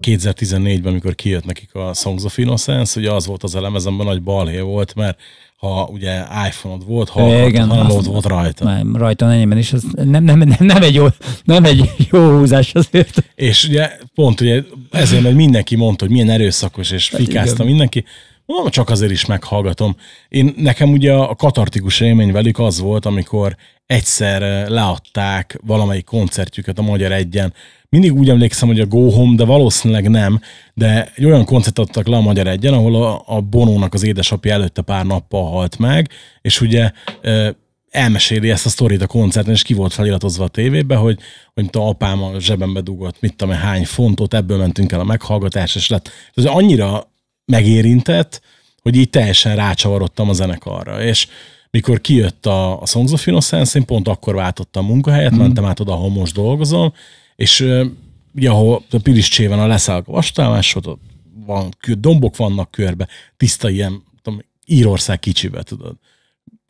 2014-ben, 0.02 0.92
amikor 0.92 1.16
kijött 1.16 1.46
nekik 1.46 1.76
a 1.76 1.94
Songs 1.94 2.24
of 2.24 2.38
Innocence, 2.38 3.00
ugye 3.00 3.12
az 3.12 3.26
volt 3.26 3.44
az 3.44 3.56
a 3.56 3.62
lemezemben 3.62 4.06
nagy 4.06 4.22
balhé 4.22 4.60
volt, 4.60 4.96
mert 4.96 5.20
ha 5.58 5.90
ugye 5.92 6.24
iPhone-od 6.48 6.86
volt, 6.86 7.10
ha 7.10 7.48
Igen, 7.48 7.70
ott 7.72 8.06
volt 8.06 8.26
rajta. 8.26 8.64
Nem, 8.64 8.96
rajta 8.96 9.32
enyémben 9.32 9.58
is, 9.58 9.74
az 9.74 9.84
nem, 9.94 10.24
nem, 10.24 10.38
nem, 10.38 10.56
nem, 10.60 10.84
egy 10.84 10.94
jó, 10.94 11.08
nem 11.44 11.64
egy 11.64 11.92
jó 12.12 12.38
húzás 12.38 12.74
azért. 12.74 13.24
És 13.36 13.68
ugye 13.68 13.92
pont 14.16 14.42
ugye 14.42 14.64
ezért, 14.92 15.24
mert 15.24 15.36
mindenki 15.36 15.76
mondta, 15.76 16.06
hogy 16.06 16.14
milyen 16.14 16.30
erőszakos, 16.30 16.92
és 16.92 17.10
hát 17.10 17.20
fikázta 17.20 17.64
mindenki, 17.64 18.04
Mondom, 18.48 18.70
csak 18.70 18.90
azért 18.90 19.12
is 19.12 19.26
meghallgatom. 19.26 19.96
Én, 20.30 20.54
nekem 20.58 20.92
ugye 20.92 21.14
a 21.14 21.36
katartikus 21.36 22.00
élmény 22.00 22.32
velük 22.32 22.60
az 22.60 22.80
volt, 22.80 23.06
amikor 23.06 23.56
egyszer 23.86 24.70
leadták 24.70 25.60
valamelyik 25.66 26.06
koncertjüket 26.06 26.78
a 26.78 26.82
Magyar 26.82 27.12
Egyen, 27.12 27.54
mindig 27.90 28.14
úgy 28.14 28.30
emlékszem, 28.30 28.68
hogy 28.68 28.80
a 28.80 28.86
Go 28.86 29.10
Home, 29.10 29.36
de 29.36 29.46
valószínűleg 29.46 30.10
nem, 30.10 30.40
de 30.74 31.12
egy 31.16 31.26
olyan 31.26 31.46
koncert 31.46 31.80
adtak 31.80 32.08
le 32.08 32.16
a 32.16 32.22
Magyar 32.22 32.48
Egyen, 32.48 32.74
ahol 32.74 33.04
a, 33.04 33.24
a 33.26 33.42
Bonónak 33.42 33.94
az 33.94 34.04
édesapja 34.04 34.54
előtte 34.54 34.82
pár 34.82 35.06
nappal 35.06 35.50
halt 35.50 35.78
meg, 35.78 36.10
és 36.42 36.62
ugye 36.62 36.92
elmeséli 37.90 38.50
ezt 38.50 38.66
a 38.66 38.70
sztorit 38.70 39.02
a 39.02 39.08
koncerten, 39.08 39.54
és 39.54 39.62
ki 39.62 39.74
volt 39.74 39.94
feliratozva 39.94 40.44
a 40.44 40.48
tévébe, 40.48 40.96
hogy, 40.96 41.20
hogy 41.54 41.64
mint 41.64 41.76
a 41.76 41.88
apám 41.88 42.24
a 42.24 42.40
zsebembe 42.40 42.82
dugott, 42.82 43.22
mit 43.22 43.36
tudom, 43.36 43.56
hány 43.56 43.86
fontot, 43.86 44.34
ebből 44.34 44.58
mentünk 44.58 44.92
el 44.92 45.00
a 45.00 45.04
meghallgatás, 45.04 45.76
és 45.76 45.90
lett. 45.90 46.10
Ez 46.34 46.46
annyira 46.46 47.12
megérintett, 47.46 48.42
hogy 48.82 48.96
így 48.96 49.10
teljesen 49.10 49.56
rácsavarodtam 49.56 50.30
a 50.30 50.34
zenekarra, 50.34 51.02
és 51.02 51.28
mikor 51.72 52.02
kijött 52.02 52.46
a, 52.46 52.82
a 52.82 52.86
Songs 52.86 53.12
of 53.12 53.28
Innocence, 53.28 53.80
én 53.80 53.86
pont 53.86 54.08
akkor 54.08 54.36
váltottam 54.36 54.86
munkahelyet, 54.86 55.36
mm. 55.36 55.38
mentem 55.38 55.66
át 55.66 55.80
oda, 55.80 55.92
ahol 55.92 56.10
most 56.10 56.34
dolgozom, 56.34 56.94
és 57.38 57.60
ugye, 58.36 58.50
ahol 58.50 58.84
a 58.92 58.98
Piliscsében 59.04 59.60
a 59.60 59.68
leszállok 59.68 60.08
a 60.08 60.12
vastállás, 60.12 60.76
ott 60.76 61.00
van, 61.46 61.74
dombok 61.98 62.36
vannak 62.36 62.72
körbe, 62.72 63.08
tiszta 63.38 63.70
ilyen, 63.70 64.04
tudom, 64.22 64.42
Írország 64.66 65.20
kicsibe, 65.20 65.64
tudod. 65.64 65.96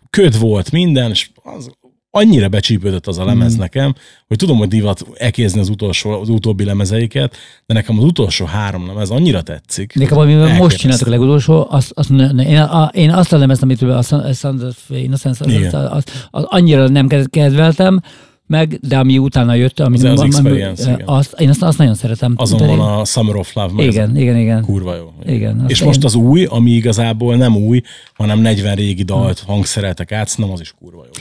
Köd 0.09 0.39
volt 0.39 0.72
minden, 0.72 1.09
és 1.09 1.30
az 1.43 1.70
annyira 2.11 2.47
becsípődött 2.47 3.07
az 3.07 3.18
a 3.18 3.26
lemez 3.26 3.55
mm. 3.55 3.59
nekem, 3.59 3.95
hogy 4.28 4.38
tudom, 4.38 4.57
hogy 4.57 4.68
divat 4.68 5.05
ekézni 5.13 5.59
az, 5.59 5.70
utolsó, 5.70 6.11
az 6.11 6.30
utóbbi 6.30 6.63
lemezeiket, 6.63 7.36
de 7.65 7.74
nekem 7.74 7.97
az 7.97 8.03
utolsó 8.03 8.45
három 8.45 8.88
lemez 8.88 9.09
annyira 9.09 9.41
tetszik. 9.41 9.93
Nekem, 9.93 10.18
amivel 10.18 10.57
most 10.57 10.78
csináltuk 10.78 11.07
a 11.07 11.09
legutolsó, 11.09 11.68
azt, 11.70 11.91
azt, 11.95 12.09
én, 12.09 12.57
a, 12.57 12.91
én 12.93 13.11
azt 13.11 13.34
a 13.34 13.38
lemezt, 13.38 13.61
amit 13.61 13.82
a 13.82 14.03
of 14.41 14.89
Innocence, 14.89 15.45
az, 15.45 15.74
az, 15.74 15.74
az, 15.74 16.03
az, 16.32 16.43
annyira 16.43 16.88
nem 16.88 17.07
kedveltem, 17.07 18.01
meg, 18.47 18.79
de 18.81 18.97
ami 18.97 19.17
utána 19.17 19.53
jött, 19.53 19.79
ami, 19.79 19.95
az, 19.95 20.03
az 20.03 20.21
experience, 20.21 20.93
ami, 20.93 21.03
azt, 21.05 21.35
én 21.39 21.49
azt, 21.49 21.61
azt 21.61 21.77
nagyon 21.77 21.93
szeretem. 21.93 22.33
Azon 22.37 22.67
van 22.67 22.79
a 22.79 23.05
Summer 23.05 23.35
of 23.35 23.53
Love. 23.53 23.83
Igen, 23.83 24.17
igen, 24.17 24.37
igen. 24.37 24.61
Kurva 24.61 24.95
jó. 24.95 25.13
Igen, 25.25 25.65
És 25.67 25.83
most 25.83 25.99
én... 25.99 26.05
az 26.05 26.15
új, 26.15 26.45
ami 26.45 26.71
igazából 26.71 27.35
nem 27.35 27.55
új, 27.55 27.81
hanem 28.13 28.39
40 28.39 28.75
régi 28.75 29.03
dalt, 29.03 29.39
hangszereltek 29.39 30.11
át, 30.11 30.37
nem 30.37 30.51
az 30.51 30.59
is 30.59 30.73
kurva 30.79 31.03
jó. 31.05 31.11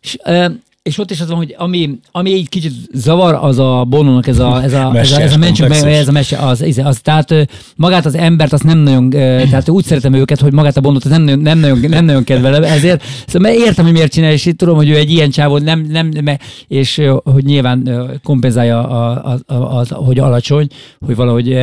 És, 0.00 0.16
és 0.82 0.98
ott 0.98 1.10
is 1.10 1.20
az 1.20 1.28
van, 1.28 1.36
hogy 1.36 1.54
ami, 1.58 1.98
ami 2.12 2.32
egy 2.32 2.48
kicsit 2.48 2.72
zavar, 2.92 3.34
az 3.34 3.58
a 3.58 3.84
Bonónak 3.88 4.26
ez 4.26 4.38
a, 4.38 4.62
ez 4.62 4.72
a, 4.72 4.92
ez 4.94 5.12
a, 5.12 5.20
ez 5.20 5.32
a, 5.32 5.36
mencsük, 5.36 5.70
ez 5.70 6.08
a 6.08 6.12
mese, 6.12 6.38
az, 6.38 6.60
az, 6.60 6.78
az, 6.78 7.00
tehát 7.00 7.34
magát 7.76 8.06
az 8.06 8.14
embert 8.14 8.52
azt 8.52 8.64
nem 8.64 8.78
nagyon, 8.78 9.10
tehát 9.10 9.68
úgy 9.68 9.84
szeretem 9.84 10.12
őket, 10.12 10.40
hogy 10.40 10.52
magát 10.52 10.76
a 10.76 10.80
Bondot 10.80 11.04
nem 11.04 11.22
nagyon, 11.22 11.38
nem 11.38 11.58
nagyon, 11.58 11.78
nem 11.78 12.04
nagyon 12.04 12.24
kedvelem, 12.24 12.62
ezért 12.62 13.02
szóval 13.26 13.52
értem, 13.52 13.84
hogy 13.84 13.94
miért 13.94 14.12
csinál, 14.12 14.32
és 14.32 14.46
itt 14.46 14.58
tudom, 14.58 14.76
hogy 14.76 14.88
ő 14.88 14.96
egy 14.96 15.10
ilyen 15.10 15.30
csávó, 15.30 15.58
nem, 15.58 15.80
nem, 15.80 16.10
és 16.68 17.02
hogy 17.24 17.44
nyilván 17.44 17.90
kompenzálja, 18.22 18.88
a, 18.88 19.32
a, 19.46 19.54
a, 19.54 19.78
a, 19.78 19.94
hogy 19.94 20.18
alacsony, 20.18 20.66
hogy 21.06 21.16
valahogy, 21.16 21.58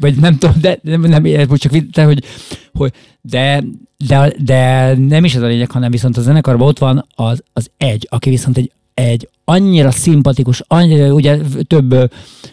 vagy 0.00 0.14
nem 0.14 0.38
tudom, 0.38 0.56
de 0.60 0.78
nem, 0.82 1.00
nem, 1.00 1.22
nem 1.22 1.56
csak 1.56 1.72
te, 1.92 2.04
hogy, 2.04 2.24
hogy 2.72 2.92
de, 3.30 3.64
de, 4.06 4.32
de 4.44 4.94
nem 4.96 5.24
is 5.24 5.34
ez 5.34 5.42
a 5.42 5.46
lényeg, 5.46 5.70
hanem 5.70 5.90
viszont 5.90 6.16
a 6.16 6.20
zenekarban 6.20 6.68
ott 6.68 6.78
van 6.78 7.06
az, 7.14 7.42
az 7.52 7.70
egy, 7.76 8.06
aki 8.10 8.30
viszont 8.30 8.56
egy, 8.56 8.72
egy 8.94 9.28
annyira 9.44 9.90
szimpatikus, 9.90 10.62
annyira, 10.66 11.12
ugye 11.12 11.38
több, 11.66 12.12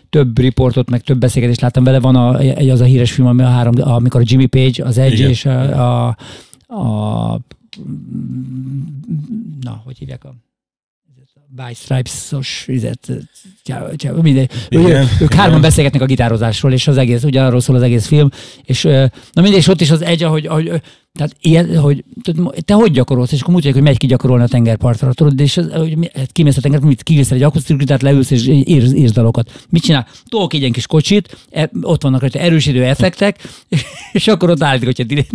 több 0.10 0.40
riportot, 0.40 0.90
meg 0.90 1.02
több 1.02 1.18
beszélgetést 1.18 1.62
láttam 1.62 1.84
vele, 1.84 2.00
van 2.00 2.16
a, 2.16 2.40
egy 2.40 2.70
az 2.70 2.82
a 2.82 2.86
híres 2.86 3.12
film, 3.12 3.28
ami 3.28 3.42
a 3.42 3.48
három, 3.48 3.74
amikor 3.80 4.22
a 4.22 4.26
Jimmy 4.28 4.46
Page, 4.46 4.86
az 4.86 4.98
egy, 4.98 5.14
Igen. 5.14 5.30
és 5.30 5.46
a, 5.46 6.08
a, 6.08 6.18
a, 6.68 7.40
na, 9.62 9.82
hogy 9.86 9.98
hívják 9.98 10.24
a 10.24 10.36
By 11.56 11.74
Stripes-os 11.74 12.64
izet, 12.68 13.12
mindegy. 14.22 14.52
Igen, 14.70 15.08
ők 15.22 15.34
hárman 15.34 15.62
beszélgetnek 15.62 16.02
a 16.02 16.06
gitározásról, 16.06 16.72
és 16.72 16.88
az 16.88 16.98
egész, 16.98 17.24
ugye 17.24 17.42
arról 17.42 17.60
szól 17.60 17.76
az 17.76 17.82
egész 17.82 18.08
film, 18.08 18.30
és 18.64 18.84
na 18.84 19.42
mindegy, 19.42 19.60
és 19.60 19.68
ott 19.68 19.82
is 19.82 19.92
az 19.92 20.02
egy, 20.02 20.24
ahogy, 20.24 20.46
ahogy 20.46 20.82
tehát 21.16 21.36
ilyen, 21.42 21.78
hogy 21.78 22.04
te 22.66 22.74
hogy 22.74 22.92
gyakorolsz, 22.92 23.32
és 23.32 23.40
akkor 23.40 23.50
mutatják, 23.50 23.76
hogy 23.76 23.84
megy 23.84 23.98
ki 23.98 24.08
gyakorolni 24.08 24.44
a 24.44 24.48
tengerpartra, 24.48 25.14
tudod, 25.14 25.40
és 25.40 25.58
az, 25.58 25.72
hogy 25.72 26.12
hát 26.16 26.32
kimész 26.32 26.58
a 26.58 26.62
tenger, 26.62 26.80
mit 26.80 27.04
kivész 27.04 27.32
egy 27.32 27.44
akusztikus 27.44 27.80
gitárt, 27.80 28.02
leülsz 28.02 28.32
és 28.32 28.48
írsz, 28.48 28.94
írsz 28.94 29.12
dalokat. 29.12 29.66
Mit 29.70 29.84
csinál? 29.84 30.08
Tolok 30.30 30.54
egy 30.54 30.60
ilyen 30.60 30.72
kis 30.72 30.88
kocsit, 30.88 31.38
e, 31.52 31.70
ott 31.82 32.02
vannak 32.02 32.22
rajta 32.22 32.40
erősítő 32.40 32.84
effektek, 32.84 33.40
és 34.12 34.28
akkor 34.28 34.50
ott 34.50 34.64
állítik, 34.64 35.08
hogy 35.08 35.26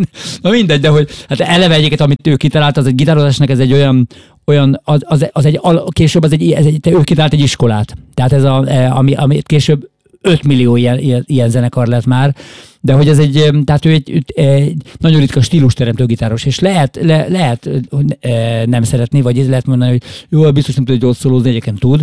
na 0.42 0.50
mindegy, 0.50 0.80
de 0.80 0.88
hogy 0.88 1.10
hát 1.28 1.40
eleve 1.40 1.74
egyiket, 1.74 2.00
amit 2.00 2.26
ő 2.26 2.36
kitalált, 2.36 2.76
az 2.76 2.86
egy 2.86 2.94
gitározásnak 2.94 3.50
ez 3.50 3.58
egy 3.58 3.72
olyan, 3.72 4.08
olyan, 4.50 4.80
az, 4.84 5.00
az, 5.04 5.26
az 5.32 5.44
egy, 5.44 5.60
később 5.88 6.22
az 6.22 6.32
egy, 6.32 6.52
ez 6.52 6.64
egy, 6.64 6.86
ő 6.86 7.00
kitalált 7.00 7.32
egy 7.32 7.40
iskolát. 7.40 7.96
Tehát 8.14 8.32
ez 8.32 8.44
a, 8.44 8.64
e, 8.66 8.92
ami, 8.92 9.14
ami 9.14 9.42
később 9.42 9.88
5 10.22 10.42
millió 10.42 10.76
ilyen, 10.76 10.98
ilyen, 10.98 11.24
ilyen 11.26 11.50
zenekar 11.50 11.86
lett 11.86 12.06
már, 12.06 12.34
de 12.80 12.92
hogy 12.92 13.08
ez 13.08 13.18
egy, 13.18 13.50
tehát 13.64 13.84
ő 13.84 13.90
egy, 13.90 14.24
egy 14.34 14.82
nagyon 14.98 15.20
ritka 15.20 15.40
stílusteremtő 15.40 16.06
gitáros, 16.06 16.44
és 16.44 16.58
lehet, 16.58 16.98
le, 17.02 17.28
lehet 17.28 17.70
hogy 17.90 18.18
nem 18.66 18.82
szeretni, 18.82 19.20
vagy 19.20 19.46
lehet 19.48 19.66
mondani, 19.66 19.90
hogy 19.90 20.02
jó, 20.28 20.52
biztos 20.52 20.74
nem 20.74 20.84
tud 20.84 21.04
egy 21.04 21.14
szólózni, 21.14 21.48
egyébként 21.48 21.78
tud, 21.78 22.02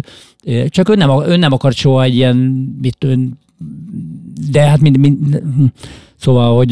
csak 0.69 0.89
ő 0.89 0.95
nem, 0.95 1.09
ő 1.27 1.35
nem 1.35 1.51
akart 1.51 1.75
soha 1.75 2.03
egy 2.03 2.15
ilyen, 2.15 2.35
mit, 2.81 3.03
ön, 3.03 3.39
de 4.51 4.61
hát 4.61 4.81
mind, 4.81 4.97
mind, 4.97 5.41
Szóval, 6.19 6.55
hogy 6.55 6.71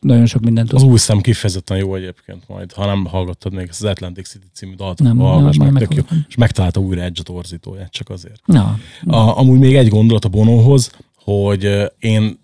nagyon 0.00 0.26
sok 0.26 0.42
mindent 0.42 0.72
Az 0.72 0.82
új 0.82 0.98
szem 0.98 1.20
kifejezetten 1.20 1.76
jó 1.76 1.94
egyébként 1.94 2.48
majd, 2.48 2.72
ha 2.72 2.86
nem 2.86 3.04
hallgattad 3.04 3.52
még 3.52 3.66
ezt 3.68 3.82
az 3.82 3.90
Atlantic 3.90 4.28
City 4.28 4.46
című 4.52 4.74
dalt, 4.74 4.98
nem, 4.98 5.18
hallgass 5.18 5.56
nem, 5.56 5.72
meg, 5.72 5.82
tök 5.82 5.94
jó, 5.94 6.02
és 6.28 6.36
megtalálta 6.36 6.80
újra 6.80 7.02
egy 7.02 7.20
torzítóját, 7.22 7.92
csak 7.92 8.10
azért. 8.10 8.40
Na. 8.46 8.78
A, 9.06 9.38
amúgy 9.38 9.58
még 9.58 9.76
egy 9.76 9.88
gondolat 9.88 10.24
a 10.24 10.28
Bonóhoz, 10.28 10.90
hogy 11.24 11.92
én 11.98 12.38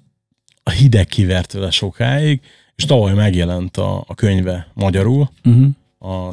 a 0.63 0.71
hideg 0.71 1.07
kivert 1.07 1.53
vele 1.53 1.71
sokáig, 1.71 2.41
és 2.77 2.85
tavaly 2.85 3.15
megjelent 3.15 3.77
a, 3.77 4.05
a 4.07 4.15
könyve 4.15 4.69
magyarul, 4.75 5.31
uh-huh. 5.45 5.67
a, 5.99 6.29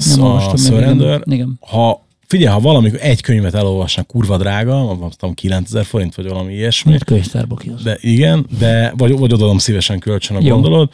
a 0.51 0.57
Surrender. 0.57 1.21
Igen. 1.25 1.57
Ha 1.59 2.05
figyelj, 2.31 2.53
ha 2.53 2.59
valami 2.59 2.91
egy 2.99 3.21
könyvet 3.21 3.53
elolvasnak, 3.53 4.07
kurva 4.07 4.37
drága, 4.37 4.97
tudom, 5.17 5.33
9000 5.33 5.85
forint, 5.85 6.15
vagy 6.15 6.27
valami 6.27 6.53
ilyesmi. 6.53 6.93
Egy 6.93 7.03
könyvtárba 7.03 7.57
De 7.83 7.97
igen, 8.01 8.45
de 8.59 8.93
vagy, 8.97 9.17
vagy 9.17 9.33
odaadom 9.33 9.57
szívesen 9.57 9.99
kölcsön, 9.99 10.37
a 10.37 10.41
gondolod. 10.41 10.89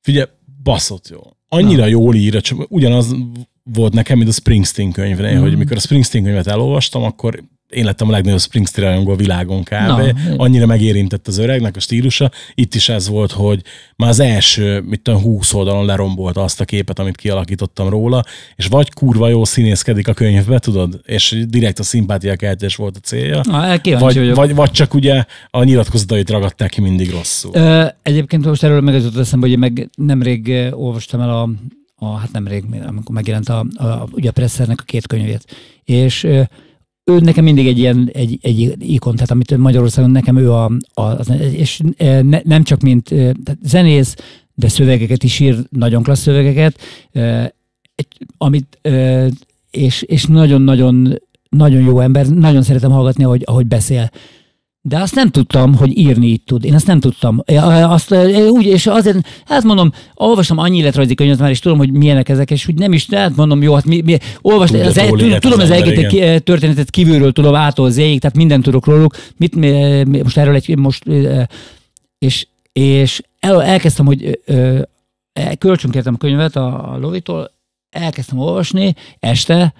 Figyelj, 0.00 0.28
baszott 0.62 1.08
jó. 1.08 1.20
Annyira 1.48 1.82
Na. 1.82 1.86
jól 1.86 2.14
ír, 2.14 2.40
csak 2.40 2.66
ugyanaz 2.68 3.14
volt 3.62 3.92
nekem, 3.92 4.16
mint 4.16 4.30
a 4.30 4.32
Springsteen 4.32 4.92
könyvre, 4.92 5.34
mm. 5.34 5.40
hogy 5.40 5.56
mikor 5.56 5.76
a 5.76 5.80
Springsteen 5.80 6.24
könyvet 6.24 6.46
elolvastam, 6.46 7.02
akkor 7.02 7.42
én 7.74 7.84
lettem 7.84 8.08
a 8.08 8.10
legnagyobb 8.10 8.40
Springsteen 8.40 8.88
rajongó 8.88 9.10
a 9.12 9.16
világon 9.16 9.62
kb. 9.62 9.70
Na, 9.70 10.12
Annyira 10.36 10.66
megérintett 10.66 11.26
az 11.26 11.38
öregnek 11.38 11.76
a 11.76 11.80
stílusa. 11.80 12.30
Itt 12.54 12.74
is 12.74 12.88
ez 12.88 13.08
volt, 13.08 13.32
hogy 13.32 13.62
már 13.96 14.08
az 14.08 14.20
első, 14.20 14.80
mit 14.80 15.00
tudom, 15.00 15.20
20 15.20 15.52
oldalon 15.52 15.86
lerombolta 15.86 16.42
azt 16.42 16.60
a 16.60 16.64
képet, 16.64 16.98
amit 16.98 17.16
kialakítottam 17.16 17.88
róla, 17.88 18.24
és 18.56 18.66
vagy 18.66 18.92
kurva 18.92 19.28
jó 19.28 19.44
színészkedik 19.44 20.08
a 20.08 20.12
könyvbe, 20.12 20.58
tudod, 20.58 21.00
és 21.04 21.44
direkt 21.48 21.78
a 21.78 21.82
szimpátia 21.82 22.36
keltés 22.36 22.76
volt 22.76 22.96
a 22.96 23.00
célja. 23.00 23.40
Na, 23.42 23.78
vagy, 23.98 24.34
vagy, 24.34 24.54
vagy, 24.54 24.70
csak 24.70 24.94
ugye 24.94 25.24
a 25.50 25.64
nyilatkozatait 25.64 26.30
ragadták 26.30 26.70
ki 26.70 26.80
mindig 26.80 27.10
rosszul. 27.10 27.50
Ö, 27.54 27.84
egyébként 28.02 28.44
most 28.44 28.62
erről 28.62 28.80
meg 28.80 28.94
eszembe, 28.94 29.46
hogy 29.46 29.50
én 29.50 29.58
meg 29.58 29.90
nemrég 29.96 30.52
olvastam 30.70 31.20
el 31.20 31.30
a, 31.30 31.48
a 31.94 32.16
hát 32.16 32.32
nemrég, 32.32 32.64
amikor 32.86 33.14
megjelent 33.14 33.48
a, 33.48 33.66
a, 33.74 34.06
ugye 34.12 34.28
a 34.28 34.32
Pressernek 34.32 34.80
a 34.80 34.84
két 34.84 35.06
könyvét, 35.06 35.44
és 35.84 36.26
ő 37.04 37.18
nekem 37.18 37.44
mindig 37.44 37.66
egy 37.66 37.78
ilyen 37.78 38.10
egy, 38.12 38.38
egy 38.42 38.74
ikon, 38.78 39.14
tehát 39.14 39.30
amit 39.30 39.56
Magyarországon 39.56 40.10
nekem 40.10 40.36
ő 40.36 40.52
a, 40.52 40.70
a 40.94 41.32
és 41.52 41.80
ne, 42.22 42.40
nem 42.44 42.62
csak 42.62 42.80
mint 42.80 43.08
tehát 43.08 43.58
zenész, 43.62 44.14
de 44.54 44.68
szövegeket 44.68 45.22
is 45.22 45.40
ír, 45.40 45.56
nagyon 45.70 46.02
klassz 46.02 46.22
szövegeket, 46.22 46.78
amit, 48.38 48.78
és, 49.70 50.02
és 50.02 50.24
nagyon-nagyon 50.24 51.18
nagyon 51.48 51.82
jó 51.82 52.00
ember, 52.00 52.26
nagyon 52.26 52.62
szeretem 52.62 52.90
hallgatni, 52.90 53.24
ahogy, 53.24 53.42
ahogy 53.46 53.66
beszél. 53.66 54.10
De 54.86 54.98
azt 54.98 55.14
nem 55.14 55.28
tudtam, 55.28 55.74
hogy 55.74 55.98
írni 55.98 56.26
így 56.26 56.42
tud. 56.42 56.64
Én 56.64 56.74
azt 56.74 56.86
nem 56.86 57.00
tudtam. 57.00 57.42
Azt 57.46 58.14
úgy, 58.48 58.66
és 58.66 58.86
azért, 58.86 59.18
hát 59.46 59.62
mondom, 59.62 59.92
olvastam 60.14 60.58
annyi 60.58 60.78
életrajzi 60.78 61.14
könyvet 61.14 61.38
már, 61.38 61.50
és 61.50 61.58
tudom, 61.58 61.78
hogy 61.78 61.92
milyenek 61.92 62.28
ezek, 62.28 62.50
és 62.50 62.68
úgy 62.68 62.78
nem 62.78 62.92
is, 62.92 63.06
hát 63.10 63.36
mondom, 63.36 63.62
jó, 63.62 63.74
hát 63.74 63.84
mi, 63.84 64.00
mi 64.00 64.18
olvastam, 64.40 64.80
az, 64.80 65.00
tudom, 65.08 65.38
tudom 65.38 65.60
az 65.60 65.70
egész 65.70 66.40
történetet 66.44 66.90
kívülről 66.90 67.32
tudom 67.32 67.54
ától 67.54 67.90
zéig, 67.90 68.20
tehát 68.20 68.36
mindent 68.36 68.62
tudok 68.62 68.86
róluk. 68.86 69.16
Mit, 69.36 69.54
mi, 69.54 70.04
most 70.22 70.36
erről 70.36 70.54
egy, 70.54 70.78
most, 70.78 71.04
és, 72.18 72.46
és 72.72 73.22
el, 73.40 73.62
elkezdtem, 73.62 74.06
hogy 74.06 74.40
kölcsönkértem 75.58 76.14
a 76.14 76.18
könyvet 76.18 76.56
a, 76.56 76.92
a 76.92 76.98
Lovitól, 76.98 77.50
elkezdtem 77.90 78.38
olvasni 78.38 78.94
este, 79.20 79.74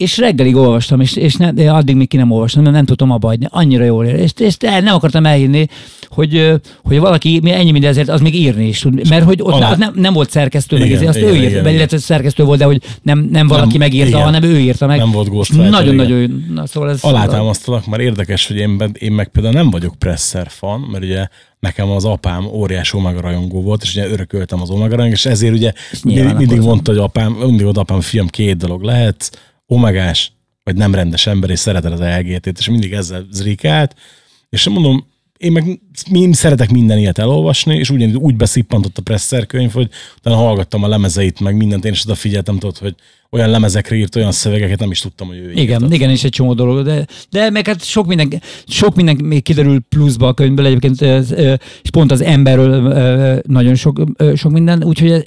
és 0.00 0.18
reggelig 0.18 0.56
olvastam, 0.56 1.00
és, 1.00 1.16
és 1.16 1.34
ne, 1.34 1.72
addig 1.72 1.96
még 1.96 2.08
ki 2.08 2.16
nem 2.16 2.30
olvastam, 2.30 2.62
mert 2.62 2.74
nem 2.74 2.84
tudtam 2.84 3.10
abba 3.10 3.26
hagyni. 3.26 3.46
Annyira 3.50 3.84
jól 3.84 4.06
ér. 4.06 4.14
És, 4.14 4.30
és 4.38 4.56
nem 4.58 4.94
akartam 4.94 5.26
elhinni, 5.26 5.66
hogy, 6.08 6.60
hogy 6.82 6.98
valaki 6.98 7.40
ennyi 7.44 7.70
minden 7.70 7.90
ezért 7.90 8.08
az 8.08 8.20
még 8.20 8.34
írni 8.34 8.66
is 8.66 8.78
tud. 8.78 9.08
Mert 9.08 9.24
hogy 9.24 9.40
ott 9.42 9.52
Alá... 9.52 9.76
nem, 9.76 9.92
nem 9.96 10.12
volt 10.12 10.30
szerkesztő, 10.30 10.76
igen, 10.76 10.98
meg 10.98 11.08
azt 11.08 11.16
igen, 11.16 11.28
ő 11.28 11.36
írta, 11.36 11.58
igen, 11.58 11.74
illetve 11.74 11.98
szerkesztő 11.98 12.44
volt, 12.44 12.58
de 12.58 12.64
hogy 12.64 12.82
nem, 13.02 13.28
nem 13.30 13.46
valaki 13.46 13.68
nem, 13.68 13.78
megírta, 13.78 14.08
igen. 14.08 14.22
hanem 14.22 14.42
ő 14.42 14.58
írta 14.58 14.86
meg. 14.86 14.98
Nem 14.98 15.10
volt 15.10 15.28
ghost 15.28 15.56
Nagyon-nagyon, 15.56 16.44
na, 16.54 16.66
szóval 16.66 16.90
ez... 16.90 17.02
Alátámasztalak, 17.02 17.86
mert 17.86 18.02
érdekes, 18.02 18.46
hogy 18.46 18.56
én, 18.56 18.90
én 18.98 19.12
meg 19.12 19.28
például 19.28 19.54
nem 19.54 19.70
vagyok 19.70 19.94
presser 19.98 20.46
fan, 20.50 20.80
mert 20.80 21.04
ugye 21.04 21.26
nekem 21.58 21.90
az 21.90 22.04
apám 22.04 22.46
óriás 22.46 22.92
Omega 22.94 23.20
rajongó 23.20 23.62
volt, 23.62 23.82
és 23.82 23.94
ugye 23.94 24.08
örököltem 24.08 24.60
az 24.60 24.70
Omega 24.70 24.94
rajongó, 24.94 25.14
és 25.14 25.26
ezért 25.26 25.54
ugye 25.54 25.72
mindig, 26.04 26.34
mindig 26.34 26.60
mondta, 26.60 26.90
hogy 26.90 27.00
apám, 27.00 27.32
mindig 27.32 27.66
ott 27.66 27.76
apám, 27.76 28.00
fiam, 28.00 28.26
két 28.26 28.56
dolog 28.56 28.82
lehet, 28.82 29.30
omegás, 29.70 30.32
vagy 30.62 30.76
nem 30.76 30.94
rendes 30.94 31.26
ember, 31.26 31.50
és 31.50 31.58
szereted 31.58 31.92
az 31.92 32.00
LGT-t, 32.00 32.58
és 32.58 32.68
mindig 32.68 32.92
ezzel 32.92 33.26
zrikált, 33.30 33.94
és 34.48 34.68
mondom, 34.68 35.08
én 35.38 35.52
meg 35.52 35.80
én 36.12 36.32
szeretek 36.32 36.70
minden 36.70 36.98
ilyet 36.98 37.18
elolvasni, 37.18 37.76
és 37.76 37.90
ugyanígy 37.90 38.16
úgy 38.16 38.36
beszippantott 38.36 38.98
a 38.98 39.02
Presser 39.02 39.46
könyv, 39.46 39.72
hogy 39.72 39.88
utána 40.18 40.36
hallgattam 40.36 40.82
a 40.82 40.88
lemezeit, 40.88 41.40
meg 41.40 41.56
mindent, 41.56 41.84
én 41.84 41.92
is 41.92 42.04
oda 42.04 42.14
figyeltem, 42.14 42.58
tudod, 42.58 42.78
hogy 42.78 42.94
olyan 43.30 43.50
lemezekre 43.50 43.96
írt, 43.96 44.16
olyan 44.16 44.32
szövegeket 44.32 44.78
nem 44.78 44.90
is 44.90 45.00
tudtam, 45.00 45.26
hogy 45.26 45.36
ő 45.36 45.52
Igen, 45.52 45.82
írta. 45.82 45.94
igen, 45.94 46.10
és 46.10 46.24
egy 46.24 46.30
csomó 46.30 46.54
dolog, 46.54 46.84
de, 46.84 47.06
de 47.30 47.50
meg 47.50 47.66
hát 47.66 47.84
sok 47.84 48.06
minden, 48.06 48.42
sok 48.66 48.94
minden 48.94 49.16
még 49.16 49.42
kiderül 49.42 49.80
pluszba 49.88 50.28
a 50.28 50.34
könyvből 50.34 50.66
egyébként, 50.66 51.00
és 51.82 51.90
pont 51.90 52.10
az 52.10 52.20
emberről 52.20 53.40
nagyon 53.46 53.74
sok, 53.74 54.02
sok 54.34 54.52
minden, 54.52 54.84
úgyhogy 54.84 55.26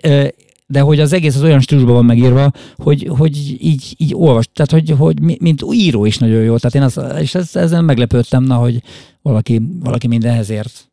de 0.67 0.79
hogy 0.79 0.99
az 0.99 1.13
egész 1.13 1.35
az 1.35 1.43
olyan 1.43 1.59
stílusban 1.59 1.93
van 1.93 2.05
megírva, 2.05 2.51
hogy, 2.75 3.09
hogy 3.17 3.37
így, 3.59 3.95
így 3.97 4.13
olvas, 4.15 4.49
tehát 4.53 4.71
hogy, 4.71 4.95
hogy 4.97 5.39
mint 5.39 5.63
író 5.71 6.05
is 6.05 6.17
nagyon 6.17 6.43
jó. 6.43 6.57
Tehát 6.57 6.75
én 6.75 6.81
az, 6.81 7.19
és 7.19 7.35
ez, 7.35 7.55
ezen 7.55 7.83
meglepődtem, 7.83 8.43
na, 8.43 8.55
hogy 8.55 8.81
valaki, 9.21 9.61
valaki 9.79 10.07
mindenhez 10.07 10.49
ért. 10.49 10.91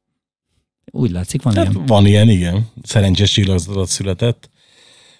Úgy 0.93 1.11
látszik, 1.11 1.43
van 1.43 1.55
hát 1.55 1.73
ilyen. 1.73 1.87
Van 1.87 2.07
ilyen, 2.07 2.29
igen. 2.29 2.67
Szerencsés 2.83 3.31
csillagzatot 3.31 3.89
született. 3.89 4.51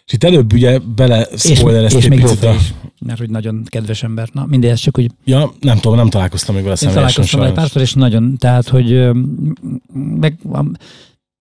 És 0.07 0.13
itt 0.13 0.25
előbb 0.25 0.53
ugye 0.53 0.79
bele 0.79 1.29
spoilerezték 1.37 1.99
és, 1.99 2.05
és 2.05 2.11
még 2.11 2.49
a... 2.49 2.55
is, 2.55 2.75
mert 3.01 3.19
hogy 3.19 3.31
nagyon 3.31 3.63
kedves 3.65 4.03
ember. 4.03 4.29
Na, 4.33 4.47
mindez 4.47 4.81
csak 4.81 4.99
úgy... 4.99 5.11
Ja, 5.25 5.53
nem 5.61 5.79
tudom, 5.79 5.97
nem 5.97 6.09
találkoztam 6.09 6.55
még 6.55 6.65
vele 6.65 6.77
személyesen. 6.77 7.09
Találkoztam 7.09 7.43
egy 7.43 7.53
párszor, 7.53 7.83
és 7.83 7.95
nagyon, 7.95 8.37
tehát, 8.39 8.69
hogy 8.69 9.11
meg, 10.21 10.39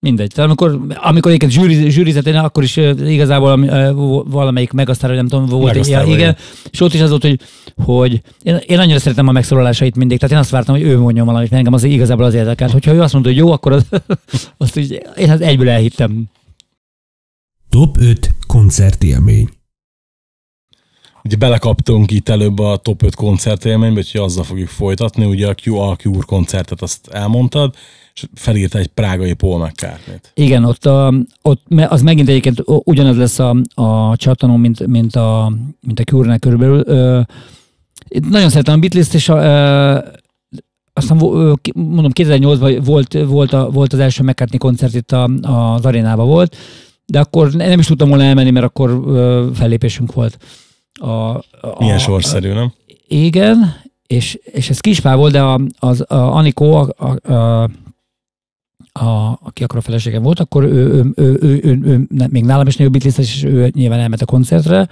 Mindegy. 0.02 0.32
Tehát 0.34 0.50
amikor, 0.50 0.80
amikor 0.96 1.32
egyébként 1.32 1.52
zsűri, 1.52 1.90
zsűrizetén, 1.90 2.36
akkor 2.36 2.64
is 2.64 2.78
igazából 3.06 3.66
valamelyik 4.26 4.72
megasztára, 4.72 5.14
nem 5.16 5.28
tudom, 5.28 5.46
volt. 5.46 5.88
Ja, 5.88 6.04
igen. 6.04 6.36
És 6.72 6.82
ott 6.82 6.94
is 6.94 7.02
az 7.02 7.10
volt, 7.10 7.22
hogy, 7.22 7.40
hogy 7.86 8.22
én, 8.44 8.60
én 8.66 8.80
annyira 8.80 9.00
szeretem 9.00 9.28
a 9.28 9.32
megszólalásait 9.32 9.96
mindig, 9.96 10.20
tehát 10.20 10.36
én 10.36 10.42
azt 10.42 10.50
vártam, 10.50 10.76
hogy 10.76 10.84
ő 10.84 11.00
mondjon 11.00 11.26
valamit, 11.26 11.50
mert 11.50 11.62
engem 11.62 11.74
az 11.74 11.84
igazából 11.84 12.26
az 12.26 12.34
érdekelt. 12.34 12.72
Hogyha 12.72 12.94
ő 12.94 13.02
azt 13.02 13.14
mondta, 13.14 13.32
hogy 13.32 13.40
jó, 13.40 13.52
akkor 13.52 13.72
az, 13.72 13.86
azt 14.58 14.78
így, 14.78 15.04
én 15.18 15.30
hát 15.30 15.42
egyből 15.42 15.70
elhittem. 15.70 16.24
Top 17.70 17.98
5 18.00 18.34
koncertélmény. 18.48 19.50
Ugye 21.24 21.36
belekaptunk 21.36 22.12
itt 22.12 22.30
előbb 22.30 22.60
a 22.60 22.78
top 22.78 23.04
5 23.04 23.16
koncertélménybe, 23.16 24.04
hogy 24.12 24.22
azzal 24.22 24.44
fogjuk 24.44 24.68
folytatni. 24.68 25.26
Ugye 25.26 25.48
a 25.48 25.56
Q, 25.64 25.78
a 25.78 25.96
koncertet 26.26 26.82
azt 26.82 27.08
elmondtad, 27.08 27.74
és 28.14 28.26
felírta 28.34 28.78
egy 28.78 28.88
prágai 28.88 29.34
Paul 29.34 29.60
mccartney 29.60 30.16
Igen, 30.34 30.64
ott, 30.64 30.86
a, 30.86 31.14
ott 31.42 31.62
az 31.88 32.02
megint 32.02 32.30
egyébként 32.30 32.62
ugyanaz 32.66 33.18
lesz 33.18 33.40
a, 33.40 33.56
a 33.74 34.16
csatanom, 34.16 34.62
mint, 34.62 34.88
mint 34.88 35.16
a, 35.16 35.54
mint 35.82 36.00
a 36.00 36.04
Cure-nek 36.04 36.40
körülbelül. 36.40 36.84
Ö, 36.86 37.22
nagyon 38.30 38.50
szeretem 38.50 38.74
a 38.74 38.78
Beatles-t, 38.78 39.14
és 39.14 39.30
a, 39.30 39.36
ö, 39.38 39.98
aztán 40.94 41.18
mondom, 41.74 42.12
2008-ban 42.14 42.82
volt, 42.86 43.14
volt, 43.14 43.54
a, 43.54 43.70
volt 43.70 43.94
az 43.94 44.00
első 44.00 44.24
McCartney 44.24 44.58
koncert 44.58 44.96
itt 44.96 45.12
a, 45.12 45.24
az 45.42 45.86
arénában 45.86 46.28
volt, 46.28 46.56
de 47.06 47.20
akkor 47.20 47.52
nem 47.52 47.80
is 47.80 47.86
tudtam 47.86 48.10
volna 48.10 48.24
elmenni, 48.24 48.50
mert 48.50 48.66
akkor 48.66 48.90
ö, 48.90 49.48
fellépésünk 49.54 50.14
volt. 50.14 50.38
A, 51.00 51.36
a, 51.36 51.44
Milyen 51.80 51.98
sorszerű, 51.98 52.54
nem? 52.54 52.74
Igen, 53.08 53.76
és, 54.08 54.40
és 54.44 54.70
ez 54.70 54.80
kispál 54.80 55.16
volt, 55.16 55.32
de 55.32 55.42
a, 55.42 55.60
az, 55.80 56.02
a 56.08 56.36
Anikó, 56.36 56.74
a, 56.74 56.90
a, 56.98 57.34
a, 57.34 57.70
a, 58.92 59.40
aki 59.44 59.64
akkor 59.64 59.78
a 59.78 59.82
feleségem 59.82 60.22
volt, 60.22 60.40
akkor 60.40 60.64
ő, 60.64 60.68
ő, 60.68 61.12
ő, 61.16 61.38
ő, 61.42 61.60
ő, 61.64 61.80
ő 61.84 62.08
még 62.30 62.44
nálam 62.44 62.68
is 62.68 62.76
nagyobb 62.76 62.92
Beatles, 62.92 63.18
és 63.18 63.44
ő 63.44 63.72
nyilván 63.74 64.00
elment 64.00 64.22
a 64.22 64.26
koncertre, 64.26 64.88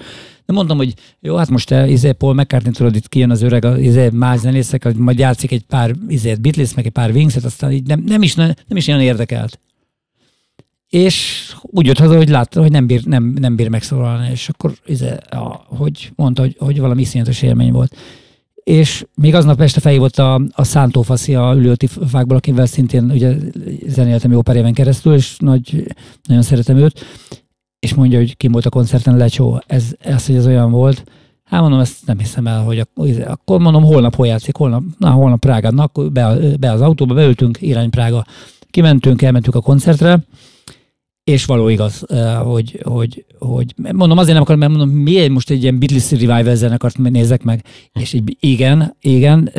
de 0.45 0.53
mondtam, 0.53 0.77
hogy 0.77 0.93
jó, 1.19 1.35
hát 1.35 1.49
most 1.49 1.67
te, 1.67 1.87
izé, 1.87 2.11
Paul 2.11 2.33
McCartney 2.33 2.71
tudod, 2.71 2.95
itt 2.95 3.09
kijön 3.09 3.31
az 3.31 3.41
öreg, 3.41 3.79
izé, 3.79 4.09
más 4.09 4.39
zenészek, 4.39 4.93
majd 4.93 5.19
játszik 5.19 5.51
egy 5.51 5.63
pár 5.63 5.95
izé, 6.07 6.35
Beatles, 6.35 6.73
meg 6.73 6.85
egy 6.85 6.91
pár 6.91 7.11
Wings-et, 7.11 7.43
aztán 7.43 7.71
így 7.71 7.87
nem, 7.87 8.03
nem, 8.05 8.21
is, 8.21 8.35
nem, 8.35 8.53
nem 8.67 8.77
is 8.77 8.87
olyan 8.87 9.01
érdekelt. 9.01 9.59
És 10.89 11.45
úgy 11.61 11.85
jött 11.85 11.97
haza, 11.97 12.15
hogy 12.15 12.29
látta, 12.29 12.61
hogy 12.61 12.71
nem 12.71 12.87
bír, 12.87 13.05
nem, 13.05 13.23
nem 13.23 13.55
bír 13.55 13.69
megszólalni, 13.69 14.29
és 14.31 14.49
akkor 14.49 14.73
izé, 14.85 15.09
a, 15.29 15.65
hogy 15.67 16.11
mondta, 16.15 16.41
hogy, 16.41 16.55
hogy 16.59 16.79
valami 16.79 17.01
iszonyatos 17.01 17.41
élmény 17.41 17.71
volt 17.71 17.95
és 18.67 19.05
még 19.15 19.35
aznap 19.35 19.61
este 19.61 19.79
felhívott 19.79 20.17
a, 20.17 20.41
a 20.51 20.63
Szántó 20.63 21.01
Faszi 21.01 21.35
a 21.35 21.53
ülőti 21.55 21.87
fákból, 21.87 22.37
akivel 22.37 22.65
szintén 22.65 23.11
ugye 23.11 23.35
zenéltem 23.87 24.31
jó 24.31 24.41
pár 24.41 24.55
éven 24.55 24.73
keresztül, 24.73 25.13
és 25.13 25.37
nagy, 25.39 25.95
nagyon 26.23 26.43
szeretem 26.43 26.77
őt, 26.77 27.05
és 27.79 27.93
mondja, 27.93 28.17
hogy 28.17 28.37
kim 28.37 28.51
volt 28.51 28.65
a 28.65 28.69
koncerten, 28.69 29.17
lecsó, 29.17 29.61
ez, 29.67 29.83
ez, 29.99 30.25
hogy 30.25 30.35
ez 30.35 30.45
olyan 30.45 30.71
volt. 30.71 31.03
Hát 31.43 31.61
mondom, 31.61 31.79
ezt 31.79 32.05
nem 32.05 32.17
hiszem 32.17 32.47
el, 32.47 32.63
hogy 32.63 32.85
akkor 33.25 33.59
mondom, 33.59 33.83
holnap 33.83 34.15
hol 34.15 34.27
játszik, 34.27 34.55
holnap, 34.55 34.83
na, 34.97 35.09
holnap 35.09 35.39
Prágán, 35.39 35.73
na, 35.73 35.83
akkor 35.83 36.11
be, 36.11 36.37
be 36.59 36.71
az 36.71 36.81
autóba, 36.81 37.13
beültünk, 37.13 37.57
irány 37.61 37.89
Prága. 37.89 38.25
Kimentünk, 38.69 39.21
elmentünk 39.21 39.55
a 39.55 39.61
koncertre, 39.61 40.19
és 41.27 41.45
való 41.45 41.67
igaz, 41.69 42.05
hogy, 42.43 42.79
hogy, 42.83 43.25
hogy 43.39 43.73
mondom, 43.93 44.17
azért 44.17 44.33
nem 44.33 44.41
akarom, 44.41 44.59
mert 44.59 44.71
mondom, 44.71 44.89
miért 44.89 45.29
most 45.29 45.49
egy 45.49 45.61
ilyen 45.61 45.79
Beatles 45.79 46.11
Revival 46.11 46.55
zenekart 46.55 46.97
nézek 46.97 47.43
meg, 47.43 47.63
és 47.93 48.13
így, 48.13 48.37
igen, 48.39 48.95
igen, 49.01 49.49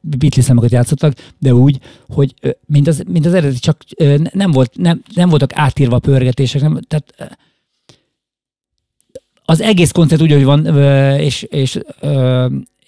Beatles 0.00 0.44
számokat 0.44 0.70
játszottak, 0.70 1.14
de 1.38 1.54
úgy, 1.54 1.78
hogy 2.08 2.34
mint 2.66 2.86
az, 2.86 3.02
mint 3.06 3.26
az 3.26 3.34
eredeti, 3.34 3.58
csak 3.58 3.84
nem, 4.32 4.50
volt, 4.50 4.72
nem, 4.76 5.02
nem 5.14 5.28
voltak 5.28 5.50
átírva 5.54 5.96
a 5.96 5.98
pörgetések, 5.98 6.62
nem, 6.62 6.80
tehát 6.88 7.38
az 9.44 9.60
egész 9.60 9.90
koncert 9.90 10.22
úgy, 10.22 10.32
hogy 10.32 10.44
van, 10.44 10.76
és, 11.18 11.42
és 11.42 11.78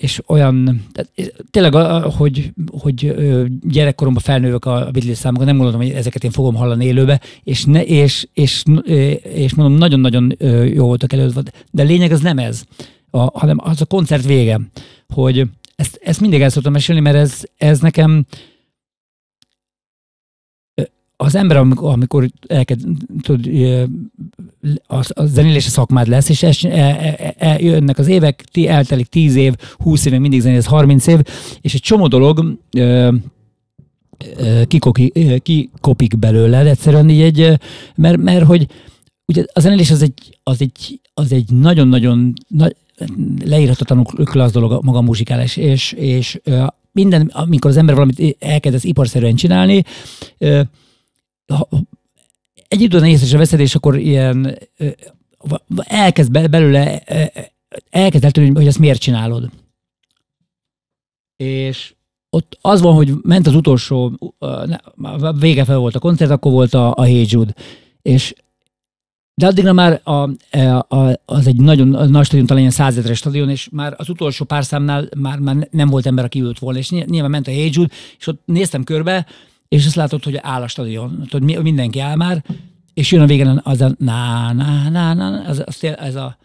és 0.00 0.20
olyan, 0.26 0.84
tehát 0.92 1.40
tényleg, 1.50 1.74
hogy, 2.02 2.52
hogy 2.70 3.14
gyerekkoromban 3.62 4.22
felnővök 4.22 4.64
a 4.64 4.90
Beatles 4.92 5.18
számokat, 5.18 5.46
nem 5.46 5.56
gondolom, 5.56 5.80
hogy 5.80 5.90
ezeket 5.90 6.24
én 6.24 6.30
fogom 6.30 6.54
hallani 6.54 6.84
élőbe, 6.84 7.20
és, 7.44 7.64
ne, 7.64 7.84
és, 7.84 8.28
és, 8.32 8.62
és 9.22 9.54
mondom, 9.54 9.78
nagyon-nagyon 9.78 10.36
jó 10.74 10.86
voltak 10.86 11.12
előtt, 11.12 11.52
de 11.70 11.82
lényeg 11.82 12.12
az 12.12 12.20
nem 12.20 12.38
ez, 12.38 12.64
a, 13.10 13.38
hanem 13.38 13.56
az 13.60 13.80
a 13.80 13.84
koncert 13.84 14.24
vége, 14.24 14.60
hogy 15.08 15.46
ezt, 15.76 16.00
ezt 16.02 16.20
mindig 16.20 16.40
el 16.40 16.48
szoktam 16.48 16.72
mesélni, 16.72 17.00
mert 17.00 17.16
ez, 17.16 17.42
ez 17.56 17.80
nekem, 17.80 18.26
az 21.16 21.34
ember, 21.34 21.56
amikor 21.76 22.28
elkezd, 22.46 22.86
tud, 23.22 23.46
a, 24.86 24.96
a 25.08 25.24
zenélési 25.24 25.68
szakmád 25.68 26.08
lesz, 26.08 26.28
és 26.28 26.42
es, 26.42 26.64
e, 26.64 26.68
e, 26.68 27.34
e, 27.38 27.58
jönnek 27.58 27.98
az 27.98 28.06
évek, 28.06 28.44
ti, 28.52 28.68
eltelik 28.68 29.06
10 29.06 29.34
év, 29.34 29.54
20 29.78 30.04
év, 30.04 30.12
mindig 30.12 30.40
zenész 30.40 30.64
30 30.64 31.06
év, 31.06 31.20
és 31.60 31.74
egy 31.74 31.80
csomó 31.80 32.06
dolog 32.06 32.58
ö, 32.76 33.10
kikoki, 34.64 35.12
kikopik 35.42 36.18
belőled, 36.18 36.66
egyszerűen 36.66 37.10
így 37.10 37.20
egy, 37.20 37.58
mert, 37.94 38.16
mert 38.16 38.44
hogy 38.44 38.66
ugye 39.26 39.44
a 39.52 39.60
zenélés 39.60 39.90
az 39.90 40.02
egy, 40.02 40.38
az 40.42 40.60
egy, 40.60 41.00
az 41.14 41.32
egy 41.32 41.52
nagyon-nagyon 41.52 42.32
nagy, 42.48 42.76
leírhatatlanul 43.44 44.04
klassz 44.04 44.52
dolog 44.52 44.84
maga 44.84 44.98
a 44.98 45.02
muzsikálás, 45.02 45.56
és, 45.56 45.92
és 45.92 46.40
minden, 46.92 47.30
amikor 47.32 47.70
az 47.70 47.76
ember 47.76 47.94
valamit 47.94 48.36
elkezdesz 48.38 48.84
iparszerűen 48.84 49.34
csinálni, 49.34 49.82
egy 52.70 52.80
időn 52.80 53.04
észre 53.04 53.38
veszed, 53.38 53.60
és 53.60 53.74
akkor 53.74 53.98
ilyen 53.98 54.58
elkezd 55.78 56.50
belőle, 56.50 57.02
elkezd 57.90 58.24
eltűnni, 58.24 58.54
hogy 58.54 58.66
ezt 58.66 58.78
miért 58.78 59.00
csinálod. 59.00 59.50
És 61.36 61.94
ott 62.30 62.58
az 62.60 62.80
van, 62.80 62.94
hogy 62.94 63.12
ment 63.22 63.46
az 63.46 63.54
utolsó, 63.54 64.18
vége 65.38 65.64
fel 65.64 65.76
volt 65.76 65.94
a 65.94 65.98
koncert, 65.98 66.30
akkor 66.30 66.52
volt 66.52 66.74
a, 66.74 66.94
a 66.94 67.02
Hey 67.02 67.26
Jude. 67.28 67.54
És 68.02 68.34
de 69.34 69.46
addigra 69.46 69.72
már 69.72 70.00
a, 70.04 70.30
a, 70.96 71.20
az 71.24 71.46
egy 71.46 71.60
nagyon 71.60 72.10
nagy 72.10 72.24
stadion, 72.24 72.46
talán 72.46 72.62
ilyen 72.62 72.74
százezeres 72.74 73.18
stadion, 73.18 73.50
és 73.50 73.68
már 73.72 73.94
az 73.96 74.08
utolsó 74.08 74.44
pár 74.44 74.64
számnál 74.64 75.08
már, 75.16 75.38
már 75.38 75.68
nem 75.70 75.88
volt 75.88 76.06
ember, 76.06 76.24
aki 76.24 76.40
ült 76.40 76.58
volna, 76.58 76.78
és 76.78 76.90
nyilván 76.90 77.30
ment 77.30 77.46
a 77.46 77.50
Hey 77.50 77.70
Jude, 77.72 77.94
és 78.18 78.26
ott 78.26 78.42
néztem 78.44 78.84
körbe, 78.84 79.26
és 79.70 79.86
azt 79.86 79.94
látod, 79.94 80.24
hogy 80.24 80.36
áll 80.36 80.62
a 80.62 80.68
stadion, 80.68 81.26
tudod, 81.28 81.62
mindenki 81.62 81.98
áll 81.98 82.16
már, 82.16 82.44
és 82.94 83.12
jön 83.12 83.22
a 83.22 83.26
végén 83.26 83.60
az 83.62 83.80
a 83.80 83.94
na, 83.98 84.52
na, 84.52 84.88
na, 84.90 85.14
na, 85.14 85.44
az, 85.44 85.62
az, 85.66 85.84
ez 85.84 86.14
a 86.14 86.38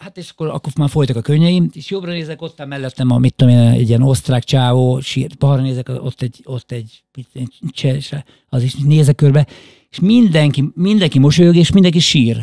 Hát 0.00 0.16
és 0.16 0.30
akkor, 0.30 0.48
akkor 0.48 0.72
már 0.76 0.88
folytak 0.88 1.16
a 1.16 1.20
könnyeim, 1.20 1.70
és 1.72 1.90
jobbra 1.90 2.12
nézek, 2.12 2.42
ott 2.42 2.66
mellettem 2.66 3.10
a, 3.10 3.18
mit 3.18 3.34
tudom 3.34 3.54
én, 3.54 3.58
egy 3.58 3.88
ilyen 3.88 4.02
osztrák 4.02 4.44
csávó, 4.44 5.00
sír, 5.00 5.30
balra 5.38 5.62
nézek, 5.62 5.88
ott 5.88 6.22
egy, 6.22 6.40
ott 6.44 6.72
egy, 6.72 7.04
egy 7.32 7.54
cseh, 7.70 8.22
az 8.48 8.62
is 8.62 8.74
nézek 8.74 9.14
körbe, 9.14 9.46
és 9.90 10.00
mindenki, 10.00 10.64
mindenki 10.74 11.18
mosolyog, 11.18 11.56
és 11.56 11.72
mindenki 11.72 11.98
sír. 11.98 12.34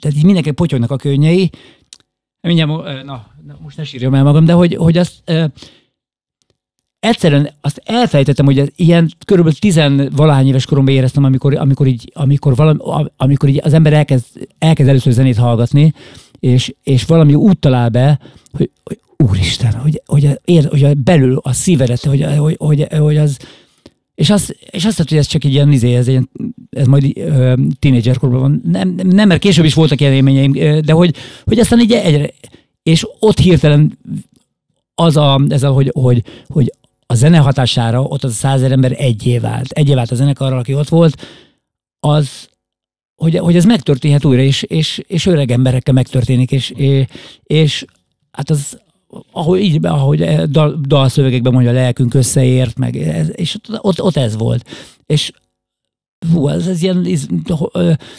Tehát 0.00 0.16
így 0.16 0.24
mindenki 0.24 0.50
potyognak 0.50 0.90
a 0.90 0.96
könnyei. 0.96 1.50
Mindjárt, 2.40 3.04
na, 3.04 3.26
na 3.46 3.58
most 3.62 3.76
ne 3.76 3.84
sírjam 3.84 4.14
el 4.14 4.22
magam, 4.22 4.44
de 4.44 4.52
hogy, 4.52 4.74
hogy 4.74 4.96
azt, 4.96 5.30
egyszerűen 7.04 7.50
azt 7.60 7.82
elfelejtettem, 7.84 8.44
hogy 8.44 8.72
ilyen 8.76 9.10
körülbelül 9.24 9.58
tizenvalahány 9.58 10.46
éves 10.46 10.66
koromban 10.66 10.94
éreztem, 10.94 11.24
amikor, 11.24 11.54
amikor, 11.54 11.86
így, 11.86 12.12
amikor, 12.14 12.56
valami, 12.56 12.78
amikor 13.16 13.48
így 13.48 13.60
az 13.64 13.72
ember 13.72 13.92
elkezd, 13.92 14.24
elkezd 14.58 14.88
először 14.88 15.12
zenét 15.12 15.36
hallgatni, 15.36 15.92
és, 16.40 16.74
és 16.82 17.04
valami 17.04 17.34
úgy 17.34 17.58
talál 17.58 17.88
be, 17.88 18.18
hogy, 18.52 18.70
hogy 18.84 18.98
úristen, 19.16 19.72
hogy, 19.72 20.02
hogy, 20.06 20.40
ér, 20.44 20.68
hogy 20.68 20.96
belül 20.96 21.38
a 21.42 21.52
szívedet, 21.52 22.04
hogy, 22.04 22.24
hogy, 22.38 22.56
hogy, 22.58 22.86
hogy 22.98 23.16
az, 23.16 23.36
és 24.14 24.30
azt, 24.30 24.56
és 24.70 24.84
azt 24.84 24.96
hogy 24.96 25.16
ez 25.16 25.26
csak 25.26 25.44
egy 25.44 25.52
ilyen, 25.52 25.72
izé, 25.72 25.94
ez, 25.94 26.08
ilyen, 26.08 26.30
ez 26.70 26.86
majd 26.86 27.18
uh, 27.18 27.58
tínédzserkorban 27.78 28.40
van. 28.40 28.62
Nem, 28.64 28.94
nem, 29.02 29.28
mert 29.28 29.40
később 29.40 29.64
is 29.64 29.74
voltak 29.74 30.00
ilyen 30.00 30.12
élményeim, 30.12 30.82
de 30.82 30.92
hogy, 30.92 31.14
hogy 31.44 31.58
aztán 31.58 31.80
így 31.80 31.92
egyre, 31.92 32.30
és 32.82 33.06
ott 33.18 33.38
hirtelen 33.38 33.98
az 34.94 35.16
a, 35.16 35.40
ez 35.48 35.62
a, 35.62 35.70
hogy, 35.70 35.90
hogy, 35.94 36.22
hogy 36.48 36.72
a 37.06 37.14
zene 37.14 37.38
hatására 37.38 38.02
ott 38.02 38.24
az 38.24 38.30
a 38.30 38.34
százer 38.34 38.72
ember 38.72 38.94
egyé 38.98 39.38
vált. 39.38 39.70
Egyé 39.70 39.94
vált 39.94 40.10
a 40.10 40.14
zenekarral, 40.14 40.58
aki 40.58 40.74
ott 40.74 40.88
volt, 40.88 41.26
az, 42.00 42.48
hogy, 43.14 43.38
hogy 43.38 43.56
ez 43.56 43.64
megtörténhet 43.64 44.24
újra, 44.24 44.42
és, 44.42 44.62
és, 44.62 45.02
és 45.06 45.26
öreg 45.26 45.50
emberekkel 45.50 45.94
megtörténik, 45.94 46.50
és, 46.50 46.70
és, 46.70 47.06
és 47.42 47.84
hát 48.30 48.50
az, 48.50 48.78
ahogy, 49.32 49.60
így, 49.60 49.86
ahogy 49.86 50.24
dal, 50.50 50.80
dalszövegekben 50.86 51.52
mondja, 51.52 51.70
a 51.70 51.74
lelkünk 51.74 52.14
összeért, 52.14 52.78
meg 52.78 52.96
ez, 52.96 53.28
és 53.32 53.56
ott, 53.76 54.02
ott 54.02 54.16
ez 54.16 54.36
volt. 54.36 54.68
És 55.06 55.32
hú, 56.32 56.48
ez, 56.48 56.66
ez 56.66 56.82
ilyen, 56.82 57.06
ez, 57.06 57.26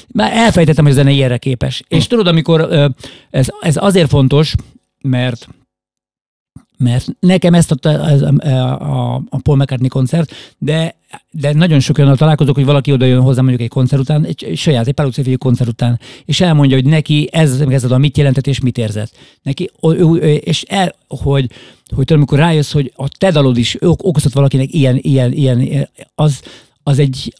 már 0.08 0.34
elfejtettem, 0.34 0.84
hogy 0.84 0.94
a 0.94 0.96
zene 0.96 1.12
ilyenre 1.12 1.38
képes. 1.38 1.84
És 1.88 2.04
hm. 2.04 2.10
tudod, 2.10 2.28
amikor 2.28 2.92
ez, 3.30 3.48
ez 3.62 3.76
azért 3.78 4.10
fontos, 4.10 4.56
mert 5.02 5.48
mert 6.78 7.08
nekem 7.20 7.54
ezt 7.54 7.72
adta 7.72 7.90
a, 7.90 8.44
a, 9.14 9.22
a 9.30 9.38
Paul 9.42 9.58
McCartney 9.58 9.88
koncert, 9.88 10.32
de, 10.58 10.96
de 11.32 11.54
nagyon 11.54 11.80
sok 11.80 11.98
olyan 11.98 12.16
találkozok, 12.16 12.56
hogy 12.56 12.66
valaki 12.66 12.92
oda 12.92 13.06
jön 13.06 13.22
hozzá 13.22 13.42
mondjuk 13.42 13.62
egy 13.62 13.70
koncert 13.70 14.02
után, 14.02 14.26
egy, 14.26 14.44
egy 14.44 14.58
saját, 14.58 14.88
egy 14.88 14.94
Pálócai 14.94 15.36
koncert 15.38 15.70
után, 15.70 16.00
és 16.26 16.42
elmondja, 16.42 16.76
hogy 16.76 16.86
neki 16.86 17.30
ez, 17.32 17.60
ez 17.70 17.92
a 17.92 17.98
mit 17.98 18.18
jelentett 18.18 18.48
és 18.48 18.60
mit 18.60 18.78
érzett. 18.78 19.12
Neki, 19.42 19.72
és 20.40 20.64
el, 20.68 20.96
hogy, 21.08 21.50
hogy 21.96 22.06
tudom, 22.06 22.18
amikor 22.18 22.40
rájössz, 22.40 22.72
hogy 22.72 22.94
a 22.96 23.08
te 23.18 23.32
dalod 23.32 23.58
is 23.58 23.78
okozott 23.80 24.34
valakinek 24.34 24.74
ilyen, 24.74 24.98
ilyen, 25.02 25.32
ilyen, 25.32 25.90
az, 26.16 26.42
az 26.84 27.00
egy, 27.00 27.34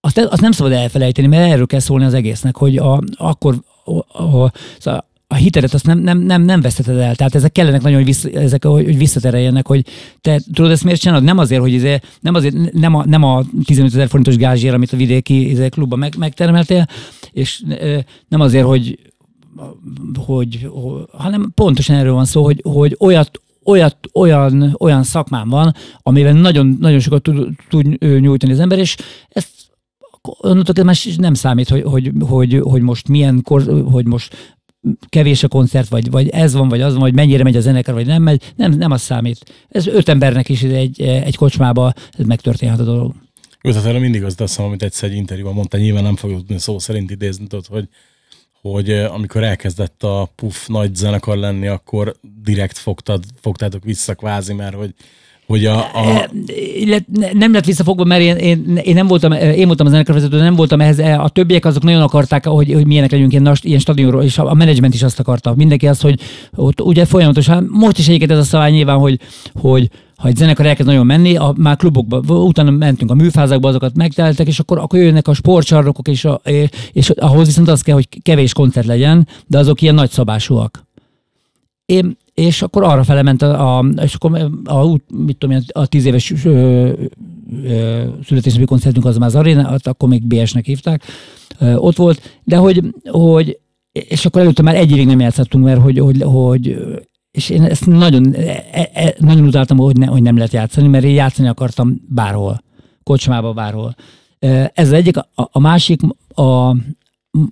azt, 0.00 0.18
azt 0.18 0.40
nem 0.40 0.52
szabad 0.52 0.72
elfelejteni, 0.72 1.26
mert 1.26 1.52
erről 1.52 1.66
kell 1.66 1.80
szólni 1.80 2.04
az 2.04 2.14
egésznek, 2.14 2.56
hogy 2.56 2.76
a, 2.76 3.02
akkor 3.16 3.54
a, 3.84 4.22
a, 4.22 4.52
szóval 4.78 5.07
a 5.30 5.34
hitedet 5.34 5.74
azt 5.74 5.86
nem, 5.86 5.98
nem, 5.98 6.18
nem, 6.18 6.42
nem 6.42 6.60
veszteted 6.60 6.96
el. 6.96 7.14
Tehát 7.14 7.34
ezek 7.34 7.52
kellenek 7.52 7.82
nagyon, 7.82 7.96
hogy, 7.96 8.06
vissza, 8.06 8.28
ezek, 8.30 8.64
hogy 8.64 8.96
visszatereljenek, 8.96 9.66
hogy 9.66 9.86
te 10.20 10.40
tudod 10.52 10.70
ezt 10.70 10.84
miért 10.84 11.00
csinálod? 11.00 11.24
Nem 11.24 11.38
azért, 11.38 11.60
hogy 11.60 11.72
izé, 11.72 11.98
nem, 12.20 12.34
azért, 12.34 12.72
nem, 12.72 12.94
a, 12.94 13.04
nem 13.04 13.22
a 13.22 13.44
15 13.64 13.92
ezer 13.92 14.08
forintos 14.08 14.36
gázsér, 14.36 14.74
amit 14.74 14.92
a 14.92 14.96
vidéki 14.96 15.50
izé, 15.50 15.68
klubban 15.68 15.98
meg, 15.98 16.14
megtermeltél, 16.18 16.86
és 17.32 17.62
nem 18.28 18.40
azért, 18.40 18.66
hogy, 18.66 18.98
hogy, 20.26 20.68
hogy, 20.70 21.04
hanem 21.12 21.52
pontosan 21.54 21.96
erről 21.96 22.12
van 22.12 22.24
szó, 22.24 22.44
hogy, 22.44 22.60
hogy 22.64 22.96
olyat, 22.98 23.40
olyat, 23.64 23.96
olyan, 24.14 24.76
olyan 24.78 25.02
szakmám 25.02 25.48
van, 25.48 25.74
amivel 26.02 26.32
nagyon, 26.32 26.76
nagyon 26.80 27.00
sokat 27.00 27.22
tud, 27.22 27.48
tud 27.68 27.98
nyújtani 28.20 28.52
az 28.52 28.60
ember, 28.60 28.78
és 28.78 28.96
ezt 29.28 29.50
onnantól 30.22 30.84
már 30.84 30.96
nem 31.16 31.34
számít, 31.34 31.68
hogy, 31.68 31.82
hogy, 31.82 32.12
hogy, 32.20 32.60
hogy 32.62 32.82
most 32.82 33.08
milyen 33.08 33.42
kor, 33.42 33.84
hogy 33.90 34.06
most 34.06 34.56
kevés 35.08 35.42
a 35.42 35.48
koncert, 35.48 35.88
vagy, 35.88 36.10
vagy 36.10 36.28
ez 36.28 36.52
van, 36.52 36.68
vagy 36.68 36.80
az 36.80 36.92
van, 36.92 37.00
vagy 37.00 37.14
mennyire 37.14 37.42
megy 37.42 37.56
a 37.56 37.60
zenekar, 37.60 37.94
vagy 37.94 38.06
nem 38.06 38.22
megy, 38.22 38.52
nem, 38.56 38.72
nem 38.72 38.90
az 38.90 39.02
számít. 39.02 39.52
Ez 39.68 39.86
öt 39.86 40.08
embernek 40.08 40.48
is 40.48 40.62
egy, 40.62 41.00
egy 41.00 41.36
kocsmába 41.36 41.92
ez 42.18 42.24
megtörténhet 42.24 42.80
a 42.80 42.84
dolog. 42.84 43.14
Tehát 43.60 44.00
mindig 44.00 44.24
azt 44.24 44.36
teszem, 44.36 44.64
amit 44.64 44.82
egyszer 44.82 45.10
egy 45.10 45.16
interjúban 45.16 45.54
mondta, 45.54 45.78
nyilván 45.78 46.02
nem 46.02 46.16
fogjuk 46.16 46.38
tudni 46.38 46.58
szó 46.58 46.78
szerint 46.78 47.10
idézni, 47.10 47.46
tudod, 47.46 47.66
hogy, 47.66 47.88
hogy 48.60 48.90
amikor 48.90 49.42
elkezdett 49.42 50.02
a 50.02 50.32
Puff 50.34 50.66
nagy 50.66 50.94
zenekar 50.94 51.36
lenni, 51.36 51.66
akkor 51.66 52.14
direkt 52.42 52.78
fogtad, 52.78 53.24
fogtátok 53.40 53.84
vissza 53.84 54.14
kvázi, 54.14 54.52
mert 54.52 54.74
hogy 54.74 54.94
hogy 55.48 55.64
a, 55.64 55.78
a... 55.78 56.30
Nem 57.32 57.52
lett 57.52 57.64
visszafogva, 57.64 58.04
mert 58.04 58.22
én, 58.22 58.36
én, 58.36 58.76
én, 58.76 58.94
nem 58.94 59.06
voltam, 59.06 59.32
én 59.32 59.66
voltam 59.66 59.86
a 59.86 59.90
zenekarvezető, 59.90 60.38
nem 60.38 60.54
voltam 60.54 60.80
ehhez. 60.80 60.98
A 60.98 61.28
többiek 61.28 61.64
azok 61.64 61.82
nagyon 61.82 62.02
akarták, 62.02 62.46
hogy, 62.46 62.72
hogy 62.72 62.86
milyenek 62.86 63.10
legyünk 63.10 63.32
ilyen, 63.32 63.56
ilyen 63.60 63.78
stadionról, 63.78 64.22
és 64.22 64.38
a, 64.38 64.50
a 64.50 64.54
menedzsment 64.54 64.94
is 64.94 65.02
azt 65.02 65.18
akarta. 65.18 65.54
Mindenki 65.56 65.88
azt, 65.88 66.02
hogy 66.02 66.20
ott 66.54 66.80
ugye 66.80 67.04
folyamatosan, 67.04 67.68
most 67.70 67.98
is 67.98 68.08
egyébként 68.08 68.30
ez 68.30 68.38
a 68.38 68.42
szabály 68.42 68.70
nyilván, 68.70 68.98
hogy, 68.98 69.20
hogy 69.54 69.90
ha 70.16 70.28
egy 70.28 70.36
zenekar 70.36 70.66
elkezd 70.66 70.88
nagyon 70.88 71.06
menni, 71.06 71.36
a, 71.36 71.54
már 71.56 71.76
klubokba, 71.76 72.34
utána 72.34 72.70
mentünk 72.70 73.10
a 73.10 73.14
műfázakba, 73.14 73.68
azokat 73.68 73.96
megteltek, 73.96 74.46
és 74.46 74.58
akkor, 74.58 74.78
akkor 74.78 74.98
jönnek 74.98 75.28
a 75.28 75.34
sportcsarnokok, 75.34 76.08
és, 76.08 76.24
a, 76.24 76.40
és 76.92 77.10
ahhoz 77.10 77.46
viszont 77.46 77.68
az 77.68 77.82
kell, 77.82 77.94
hogy 77.94 78.08
kevés 78.22 78.52
koncert 78.52 78.86
legyen, 78.86 79.28
de 79.46 79.58
azok 79.58 79.82
ilyen 79.82 79.94
nagyszabásúak. 79.94 80.86
Én, 81.86 82.16
és 82.38 82.62
akkor 82.62 82.82
arra 82.82 83.04
fele 83.04 83.22
ment 83.22 83.42
a, 83.42 83.78
a, 83.78 83.84
és 84.02 84.14
akkor 84.14 84.50
a, 84.64 84.74
a, 84.74 84.98
mit 85.08 85.36
tudom, 85.36 85.58
a 85.72 85.86
tíz 85.86 86.04
éves 86.04 86.34
születésnapi 88.24 88.64
koncertünk 88.64 89.04
az 89.04 89.16
már 89.16 89.28
az 89.28 89.34
aréna, 89.34 89.76
akkor 89.82 90.08
még 90.08 90.26
BS-nek 90.26 90.64
hívták, 90.64 91.02
ö, 91.58 91.74
ott 91.74 91.96
volt, 91.96 92.40
de 92.44 92.56
hogy, 92.56 92.82
hogy 93.10 93.58
és 93.92 94.26
akkor 94.26 94.40
előtte 94.40 94.62
már 94.62 94.76
egy 94.76 94.90
évig 94.90 95.06
nem 95.06 95.20
játszottunk, 95.20 95.64
mert 95.64 95.80
hogy, 95.80 95.98
hogy, 95.98 96.22
hogy 96.22 96.78
és 97.30 97.50
én 97.50 97.62
ezt 97.62 97.86
nagyon, 97.86 98.34
e, 98.34 98.90
e, 98.92 99.14
nagyon 99.18 99.46
utáltam, 99.46 99.76
hogy, 99.76 99.96
ne, 99.96 100.06
hogy 100.06 100.22
nem 100.22 100.36
lehet 100.36 100.52
játszani, 100.52 100.88
mert 100.88 101.04
én 101.04 101.14
játszani 101.14 101.48
akartam 101.48 102.00
bárhol, 102.08 102.62
kocsmába 103.02 103.52
bárhol. 103.52 103.94
Ez 104.38 104.86
az 104.86 104.92
egyik, 104.92 105.16
a, 105.16 105.28
a 105.34 105.58
másik, 105.58 106.00
a 106.34 106.76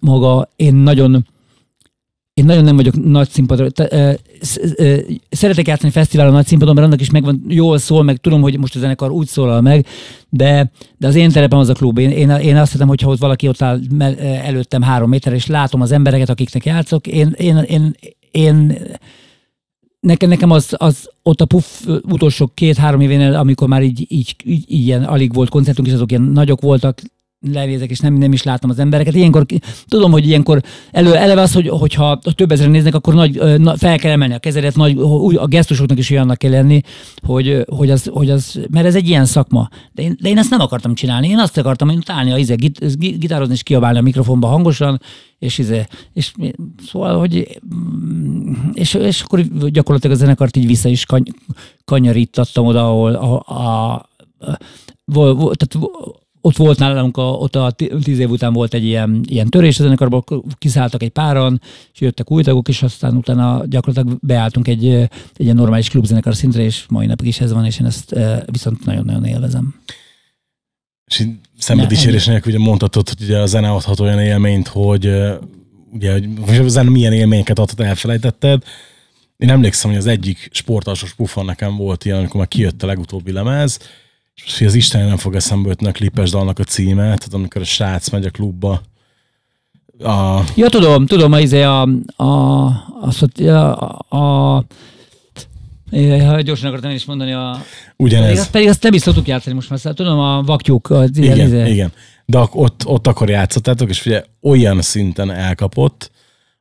maga, 0.01 0.49
én 0.57 0.75
nagyon 0.75 1.27
én 2.37 2.45
nagyon 2.45 2.65
nem 2.65 2.77
vagyok 2.77 3.05
nagy 3.05 3.29
színpadra. 3.29 3.67
Szeretek 5.31 5.67
játszani 5.67 5.93
fesztiválon 5.93 6.33
nagy 6.33 6.47
színpadon, 6.47 6.75
mert 6.75 6.87
annak 6.87 7.01
is 7.01 7.11
megvan, 7.11 7.45
jól 7.49 7.79
szól, 7.79 8.03
meg 8.03 8.17
tudom, 8.17 8.41
hogy 8.41 8.59
most 8.59 8.77
a 8.77 8.79
zenekar 8.79 9.11
úgy 9.11 9.27
szólal 9.27 9.61
meg, 9.61 9.87
de, 10.29 10.71
de 10.99 11.07
az 11.07 11.15
én 11.15 11.31
terepem 11.31 11.59
az 11.59 11.69
a 11.69 11.73
klub. 11.73 11.99
Én, 11.99 12.11
én, 12.11 12.31
én 12.31 12.57
azt 12.57 12.73
hiszem, 12.73 12.89
hogyha 12.89 13.11
ott 13.11 13.19
valaki 13.19 13.49
ott 13.49 13.63
áll 13.63 13.81
előttem 14.21 14.83
három 14.83 15.09
méter, 15.09 15.33
és 15.33 15.47
látom 15.47 15.81
az 15.81 15.93
embereket, 15.93 16.29
akiknek 16.29 16.65
játszok, 16.65 17.07
én, 17.07 17.35
én, 17.39 17.57
én, 17.57 17.95
én 18.31 18.79
nekem, 20.01 20.29
nekem 20.29 20.51
az, 20.51 20.75
az 20.77 21.11
ott 21.23 21.41
a 21.41 21.47
puff 21.47 21.87
utolsó 21.87 22.51
két-három 22.55 23.01
événél, 23.01 23.35
amikor 23.35 23.69
már 23.69 23.83
így, 23.83 24.07
így, 24.09 24.37
így, 24.45 24.65
így 24.67 24.87
ilyen 24.87 25.05
alig 25.05 25.35
volt 25.35 25.49
koncertunk, 25.49 25.89
és 25.89 25.95
azok 25.95 26.11
ilyen 26.11 26.23
nagyok 26.23 26.61
voltak, 26.61 27.01
lenézek, 27.41 27.91
és 27.91 27.99
nem, 27.99 28.15
nem 28.15 28.33
is 28.33 28.43
látom 28.43 28.71
az 28.71 28.79
embereket. 28.79 29.15
Ilyenkor 29.15 29.47
tudom, 29.89 30.11
hogy 30.11 30.27
ilyenkor 30.27 30.63
elő, 30.91 31.15
eleve 31.15 31.41
az, 31.41 31.53
hogy, 31.53 31.69
hogyha 31.69 32.19
több 32.35 32.53
ezeren 32.53 32.71
néznek, 32.71 32.95
akkor 32.95 33.15
nagy, 33.15 33.41
fel 33.77 33.99
kell 33.99 34.13
emelni 34.13 34.35
a 34.35 34.39
kezedet, 34.39 34.77
nagy, 34.77 34.99
a 35.37 35.47
gesztusoknak 35.47 35.99
is 35.99 36.11
olyannak 36.11 36.39
kell 36.39 36.51
lenni, 36.51 36.81
hogy, 37.23 37.65
hogy, 37.69 37.91
az, 37.91 38.11
hogy 38.13 38.31
az, 38.31 38.61
mert 38.71 38.87
ez 38.87 38.95
egy 38.95 39.09
ilyen 39.09 39.25
szakma. 39.25 39.69
De 39.93 40.03
én, 40.03 40.17
de 40.21 40.29
én 40.29 40.39
ezt 40.39 40.51
nem 40.51 40.61
akartam 40.61 40.95
csinálni. 40.95 41.29
Én 41.29 41.39
azt 41.39 41.59
akartam, 41.59 41.89
hogy 41.89 42.03
állni 42.07 42.33
a 42.33 42.39
izé, 42.39 42.55
gitározni 42.99 43.55
és 43.55 43.63
kiabálni 43.63 43.99
a 43.99 44.03
mikrofonba 44.03 44.47
hangosan, 44.47 45.01
és, 45.39 45.59
izé, 45.59 45.87
és 46.13 46.33
szóval, 46.87 47.19
hogy 47.19 47.61
mm, 47.75 48.53
és, 48.73 48.95
és 48.95 49.21
akkor 49.21 49.41
gyakorlatilag 49.71 50.17
a 50.17 50.19
zenekart 50.19 50.57
így 50.57 50.67
vissza 50.67 50.89
is 50.89 51.05
kany, 51.05 51.23
kanyarítattam 51.85 52.67
oda, 52.67 52.89
ahol 52.89 53.15
a, 53.15 53.43
a, 53.47 54.09
a, 54.39 54.59
a, 55.19 55.21
a 55.21 55.55
tehát 55.55 55.89
ott 56.47 56.57
volt 56.57 56.79
nálunk, 56.79 57.17
a, 57.17 57.23
ott 57.23 57.57
a 57.57 57.75
tíz 58.03 58.19
év 58.19 58.31
után 58.31 58.53
volt 58.53 58.75
egy 58.75 58.85
ilyen, 58.85 59.25
ilyen 59.29 59.49
törés 59.49 59.79
a 59.79 59.83
zenekarból, 59.83 60.25
kiszálltak 60.59 61.03
egy 61.03 61.11
páran, 61.11 61.61
és 61.93 62.01
jöttek 62.01 62.31
új 62.31 62.43
tagok, 62.43 62.69
és 62.69 62.83
aztán 62.83 63.17
utána 63.17 63.65
gyakorlatilag 63.67 64.19
beálltunk 64.23 64.69
egy, 64.69 64.87
egy 64.87 65.11
ilyen 65.37 65.57
normális 65.57 65.89
klubzenekar 65.89 66.35
szintre, 66.35 66.63
és 66.63 66.85
mai 66.89 67.07
napig 67.07 67.27
is 67.27 67.41
ez 67.41 67.53
van, 67.53 67.65
és 67.65 67.81
én 67.81 67.87
ezt 67.87 68.15
viszont 68.51 68.85
nagyon-nagyon 68.85 69.25
élvezem. 69.25 69.75
És 71.05 71.27
szembe 71.59 71.87
dicsérés 71.87 72.27
nélkül 72.27 72.55
ugye 72.55 72.65
mondhatod, 72.65 73.09
hogy 73.09 73.23
ugye 73.23 73.39
a 73.39 73.47
zene 73.47 73.71
adhat 73.71 74.01
olyan 74.01 74.21
élményt, 74.21 74.69
hogy 74.69 75.07
ugye, 75.93 76.21
hogy 76.41 76.57
a 76.57 76.69
zene 76.69 76.91
milyen 76.91 77.13
élményeket 77.13 77.59
adhat, 77.59 77.81
elfelejtetted. 77.81 78.63
Én 79.37 79.51
emlékszem, 79.51 79.91
hogy 79.91 79.99
az 79.99 80.07
egyik 80.07 80.49
sportalsos 80.53 81.15
pufon 81.15 81.45
nekem 81.45 81.77
volt 81.77 82.05
ilyen, 82.05 82.19
amikor 82.19 82.37
már 82.37 82.49
kijött 82.49 82.83
a 82.83 82.87
legutóbbi 82.87 83.33
lemez, 83.33 83.79
és 84.45 84.61
az 84.61 84.75
Isten 84.75 85.07
nem 85.07 85.17
fog 85.17 85.35
eszembe 85.35 85.69
jutni 85.69 85.87
a 85.87 85.93
klipes 85.93 86.31
dalnak 86.31 86.59
a 86.59 86.65
címe, 86.65 87.03
tehát 87.03 87.35
amikor 87.35 87.61
a 87.61 87.65
srác 87.65 88.09
megy 88.09 88.25
a 88.25 88.31
klubba. 88.31 88.81
A... 89.99 90.41
Ja, 90.55 90.69
tudom, 90.69 91.07
tudom, 91.07 91.33
a, 91.33 91.41
izé 91.41 91.63
a, 91.63 91.89
a, 92.17 92.25
a, 92.25 93.11
a, 94.09 94.17
a 94.17 94.65
Ja, 95.91 96.41
gyorsan 96.41 96.69
akartam 96.69 96.91
is 96.91 97.05
mondani 97.05 97.33
a... 97.33 97.63
Ugyanez. 97.97 98.39
Azt, 98.39 98.51
pedig 98.51 98.69
azt 98.69 98.83
nem 98.83 98.93
is 98.93 99.01
szoktuk 99.01 99.27
játszani 99.27 99.55
most 99.55 99.71
már, 99.71 99.79
szóval 99.79 99.95
tudom, 99.95 100.19
a 100.19 100.43
vaktyúk. 100.43 100.91
Az 100.91 101.19
igen, 101.19 101.47
izé. 101.47 101.71
igen. 101.71 101.93
De 102.25 102.49
ott, 102.53 102.87
ott 102.87 103.07
akkor 103.07 103.29
játszottátok, 103.29 103.89
és 103.89 104.07
ugye 104.07 104.25
olyan 104.43 104.83
szinten 104.83 105.31
elkapott, 105.31 106.11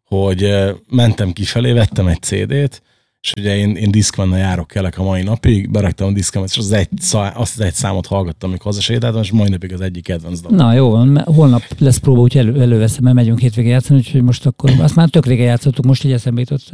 hogy 0.04 0.54
mentem 0.90 1.34
kifelé, 1.34 1.72
vettem 1.72 2.08
egy 2.08 2.22
CD-t, 2.22 2.82
és 3.26 3.34
ugye 3.38 3.58
én, 3.58 3.76
én 3.76 3.92
Discmannal 3.92 4.38
járok 4.38 4.68
kelek 4.68 4.98
a 4.98 5.04
mai 5.04 5.24
napig, 5.24 5.72
beraktam 5.72 6.08
a 6.08 6.12
Discmannet, 6.12 6.52
és 6.52 6.58
az 6.58 6.72
egy, 6.72 6.90
azt 7.34 7.60
az 7.60 7.60
egy 7.60 7.74
számot 7.74 8.06
hallgattam, 8.06 8.50
amikor 8.50 8.66
hazasétáltam, 8.66 9.22
és 9.22 9.32
mai 9.32 9.50
napig 9.50 9.74
az 9.74 9.82
egyik 9.82 10.04
kedvenc 10.04 10.40
dalom. 10.40 10.58
Na 10.58 10.74
jó 10.74 10.90
van, 10.90 11.18
holnap 11.18 11.62
lesz 11.78 11.98
próba, 11.98 12.22
úgyhogy 12.22 12.42
elő, 12.42 12.62
előveszem, 12.62 13.04
mert 13.04 13.16
megyünk 13.16 13.40
hétvégén 13.40 13.72
játszani, 13.72 14.00
úgyhogy 14.00 14.22
most 14.22 14.46
akkor, 14.46 14.72
azt 14.80 14.96
már 14.96 15.10
tök 15.10 15.26
régen 15.26 15.46
játszottuk, 15.46 15.86
most 15.86 16.04
így 16.04 16.12
eszembe 16.12 16.40
jutott. 16.40 16.72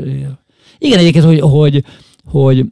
Igen, 0.77 0.99
egyébként, 0.99 1.25
hogy, 1.25 1.39
hogy, 1.39 1.83
hogy 2.25 2.65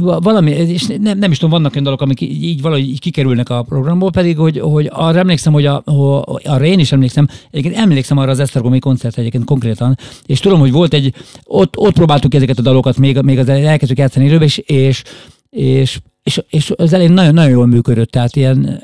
valami, 0.00 0.50
és 0.50 0.86
nem, 1.00 1.18
nem 1.18 1.30
is 1.30 1.38
tudom, 1.38 1.50
vannak 1.50 1.72
olyan 1.72 1.84
dalok, 1.84 2.00
amik 2.00 2.20
így, 2.20 2.60
valahogy 2.60 3.00
kikerülnek 3.00 3.48
a 3.48 3.62
programból, 3.62 4.10
pedig, 4.10 4.36
hogy, 4.38 4.60
hogy 4.60 4.88
arra 4.92 5.18
emlékszem, 5.18 5.52
hogy 5.52 5.66
a, 5.66 5.82
a, 5.84 6.24
arra 6.44 6.64
én 6.64 6.78
is 6.78 6.92
emlékszem, 6.92 7.28
egyébként 7.50 7.76
emlékszem 7.76 8.18
arra 8.18 8.30
az 8.30 8.38
Esztergomi 8.38 8.78
koncert 8.78 9.18
egyébként 9.18 9.44
konkrétan, 9.44 9.98
és 10.26 10.40
tudom, 10.40 10.58
hogy 10.58 10.72
volt 10.72 10.94
egy, 10.94 11.14
ott, 11.44 11.76
ott 11.76 11.94
próbáltuk 11.94 12.34
ezeket 12.34 12.58
a 12.58 12.62
dalokat, 12.62 12.96
még, 12.96 13.20
még 13.20 13.38
az 13.38 13.48
elkezdtük 13.48 13.98
játszani 13.98 14.24
élőbe, 14.24 14.44
és, 14.44 14.58
és, 14.58 15.02
és, 15.50 16.00
és, 16.22 16.40
és 16.48 16.72
az 16.76 16.92
elején 16.92 17.12
nagyon, 17.12 17.34
nagyon 17.34 17.50
jól 17.50 17.66
működött, 17.66 18.10
tehát 18.10 18.36
ilyen, 18.36 18.82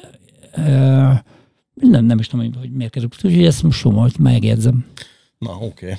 uh, 0.57 1.15
nem, 1.75 2.05
nem 2.05 2.19
is 2.19 2.27
tudom, 2.27 2.53
hogy 2.59 2.71
miért 2.71 2.93
került, 2.93 3.15
úgyhogy 3.23 3.45
ezt 3.45 3.63
most 3.63 3.83
hogy 3.83 4.15
megjegyzem. 4.19 4.85
Na, 5.39 5.51
oké. 5.51 5.67
Okay. 5.67 5.95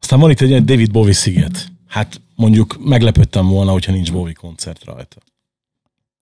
Aztán 0.00 0.20
van 0.20 0.30
itt 0.30 0.40
egy 0.40 0.64
David 0.64 0.90
Bowie 0.90 1.12
sziget 1.12 1.72
hát 1.94 2.20
mondjuk 2.34 2.76
meglepődtem 2.84 3.48
volna, 3.48 3.72
hogyha 3.72 3.92
nincs 3.92 4.12
Bowie 4.12 4.32
koncert 4.32 4.84
rajta. 4.84 5.16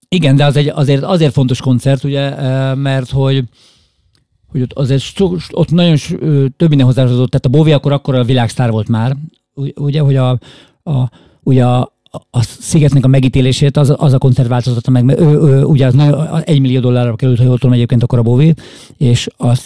Igen, 0.08 0.36
de 0.36 0.44
az 0.44 0.56
egy, 0.56 0.68
azért, 0.68 1.02
azért 1.02 1.32
fontos 1.32 1.60
koncert, 1.60 2.04
ugye, 2.04 2.34
mert 2.74 3.10
hogy 3.10 3.44
hogy 4.52 4.62
ott 4.62 4.72
azért 4.72 5.20
ott 5.50 5.70
nagyon 5.70 5.96
több 6.56 6.68
minden 6.68 6.86
hozzáadott, 6.86 7.30
tehát 7.30 7.46
a 7.46 7.48
Bowie 7.48 7.74
akkor 7.74 7.92
akkor 7.92 8.14
a 8.14 8.24
világsztár 8.24 8.70
volt 8.70 8.88
már, 8.88 9.16
ugye, 9.74 10.00
hogy 10.00 10.16
a, 10.16 10.38
a, 10.82 11.10
ugye 11.42 11.66
a, 11.66 11.91
a 12.30 12.42
szigetnek 12.42 13.04
a 13.04 13.08
megítélését 13.08 13.76
az, 13.76 13.94
az 13.96 14.12
a 14.12 14.18
koncert 14.18 14.48
változtatta 14.48 14.90
meg, 14.90 15.04
mert 15.04 15.20
ő, 15.20 15.24
ő, 15.24 15.64
ugye 15.64 15.86
az 15.86 15.94
nagyon, 15.94 16.42
egy 16.44 16.60
millió 16.60 16.80
dollárra 16.80 17.16
került, 17.16 17.38
ha 17.38 17.44
jól 17.44 17.58
tudom 17.58 17.74
egyébként 17.74 18.02
akkor 18.02 18.18
a 18.18 18.22
Bovi, 18.22 18.54
és 18.96 19.28
a 19.36 19.60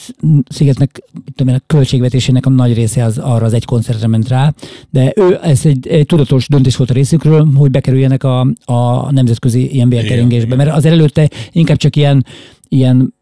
szigetnek 0.49 1.03
tudom 1.35 1.55
én, 1.55 1.61
a 1.61 1.65
költségvetésének 1.67 2.47
a 2.47 2.51
nagy 2.51 2.75
része 2.75 3.05
az 3.05 3.19
arra 3.19 3.45
az 3.45 3.53
egy 3.53 3.65
koncertre 3.65 4.07
ment 4.07 4.29
rá, 4.29 4.55
de 4.91 5.13
ő, 5.17 5.39
ez 5.43 5.67
egy, 5.67 5.87
egy 5.87 6.07
tudatos 6.07 6.49
döntés 6.49 6.77
volt 6.77 6.91
a 6.91 6.95
részükről, 6.95 7.49
hogy 7.55 7.71
bekerüljenek 7.71 8.25
a, 8.25 8.41
a 8.65 9.13
nemzetközi 9.13 9.73
ilyen 9.75 9.89
bérkeringésbe, 9.89 10.57
mert 10.57 10.71
azért 10.71 10.95
előtte 10.95 11.31
inkább 11.53 11.77
csak 11.77 11.97
ilyen, 11.97 12.25
ilyen 12.69 13.15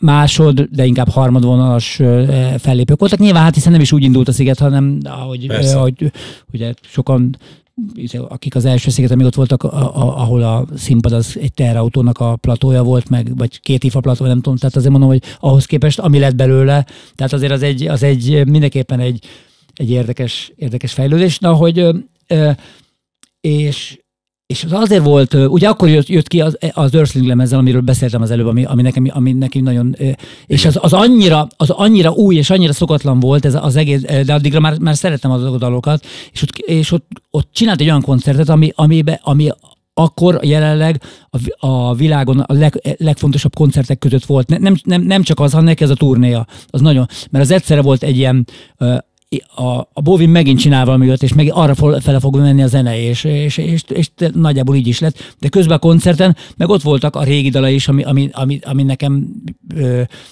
másod, 0.00 0.60
de 0.60 0.84
inkább 0.84 1.08
harmadvonalas 1.08 2.00
fellépők 2.58 2.98
voltak. 2.98 3.18
Nyilván 3.18 3.42
hát 3.42 3.54
hiszen 3.54 3.72
nem 3.72 3.80
is 3.80 3.92
úgy 3.92 4.02
indult 4.02 4.28
a 4.28 4.32
sziget, 4.32 4.58
hanem 4.58 4.98
ahogy, 5.04 5.50
ahogy 5.50 6.12
ugye 6.52 6.72
sokan 6.80 7.36
akik 8.28 8.54
az 8.54 8.64
első 8.64 8.90
sziget, 8.90 9.10
amíg 9.10 9.26
ott 9.26 9.34
voltak, 9.34 9.62
a, 9.62 9.96
a, 9.96 10.20
ahol 10.20 10.42
a 10.42 10.66
színpad 10.76 11.12
az 11.12 11.36
egy 11.40 11.52
terautónak 11.52 12.18
a 12.18 12.36
platója 12.36 12.82
volt, 12.82 13.08
meg, 13.08 13.36
vagy 13.36 13.60
két 13.60 13.84
ifa 13.84 14.00
plató, 14.00 14.26
nem 14.26 14.40
tudom, 14.40 14.56
tehát 14.56 14.76
azért 14.76 14.90
mondom, 14.90 15.08
hogy 15.08 15.22
ahhoz 15.38 15.64
képest, 15.64 15.98
ami 15.98 16.18
lett 16.18 16.34
belőle, 16.34 16.86
tehát 17.14 17.32
azért 17.32 17.52
az 17.52 17.62
egy, 17.62 17.86
az 17.86 18.02
egy 18.02 18.46
mindenképpen 18.46 19.00
egy, 19.00 19.24
egy 19.74 19.90
érdekes, 19.90 20.52
érdekes 20.56 20.92
fejlődés. 20.92 21.38
Na, 21.38 21.52
hogy 21.52 21.88
és 23.40 23.98
és 24.52 24.64
az 24.64 24.72
azért 24.72 25.04
volt, 25.04 25.34
ugye 25.34 25.68
akkor 25.68 25.88
jött, 25.88 26.08
jött 26.08 26.28
ki 26.28 26.40
az, 26.40 26.58
az 26.72 26.94
Earthling 26.94 27.26
lemezzel, 27.26 27.58
amiről 27.58 27.80
beszéltem 27.80 28.22
az 28.22 28.30
előbb, 28.30 28.46
ami, 28.46 28.64
ami, 28.64 28.82
nekem, 28.82 29.06
ami 29.12 29.32
nekem 29.32 29.62
nagyon, 29.62 29.96
és 30.46 30.64
az, 30.64 30.78
az, 30.80 30.92
annyira, 30.92 31.48
az 31.56 31.70
annyira 31.70 32.10
új 32.10 32.36
és 32.36 32.50
annyira 32.50 32.72
szokatlan 32.72 33.20
volt 33.20 33.44
ez 33.44 33.54
az 33.54 33.76
egész, 33.76 34.00
de 34.00 34.34
addigra 34.34 34.60
már, 34.60 34.78
már 34.78 34.96
szerettem 34.96 35.30
az 35.30 35.42
a 35.42 35.56
dalokat, 35.56 36.04
és 36.32 36.42
ott, 36.42 36.56
és 36.56 36.92
ott, 36.92 37.06
ott 37.30 37.48
csinált 37.52 37.80
egy 37.80 37.86
olyan 37.86 38.02
koncertet, 38.02 38.48
ami, 38.48 38.72
amibe, 38.74 39.20
ami 39.22 39.48
akkor 39.94 40.38
jelenleg 40.42 41.02
a, 41.30 41.66
a 41.66 41.94
világon 41.94 42.40
a 42.40 42.52
leg, 42.52 42.96
legfontosabb 42.98 43.54
koncertek 43.54 43.98
között 43.98 44.24
volt. 44.24 44.58
Nem, 44.58 44.74
nem, 44.84 45.02
nem 45.02 45.22
csak 45.22 45.40
az, 45.40 45.50
hanem 45.50 45.66
neki 45.66 45.84
ez 45.84 45.90
a 45.90 45.94
turnéja. 45.94 46.46
Az 46.66 46.80
nagyon, 46.80 47.06
mert 47.30 47.44
az 47.44 47.50
egyszerre 47.50 47.82
volt 47.82 48.02
egy 48.02 48.16
ilyen 48.16 48.46
a, 49.54 49.78
a 49.92 50.00
Bovin 50.02 50.28
megint 50.28 50.58
csinál 50.58 50.84
valami 50.84 51.06
olyat, 51.06 51.22
és 51.22 51.32
meg 51.32 51.50
arra 51.52 52.00
fele 52.00 52.20
fog 52.20 52.36
menni 52.36 52.62
a 52.62 52.66
zene, 52.66 53.00
és, 53.00 53.24
és, 53.24 53.56
és, 53.56 53.82
és, 53.88 54.10
nagyjából 54.32 54.76
így 54.76 54.86
is 54.86 54.98
lett. 54.98 55.34
De 55.38 55.48
közben 55.48 55.76
a 55.76 55.80
koncerten, 55.80 56.36
meg 56.56 56.68
ott 56.68 56.82
voltak 56.82 57.16
a 57.16 57.22
régi 57.22 57.48
dala 57.48 57.68
is, 57.68 57.88
ami, 57.88 58.02
ami, 58.02 58.28
ami, 58.32 58.58
ami 58.62 58.82
nekem, 58.82 59.28
ö, 59.74 59.80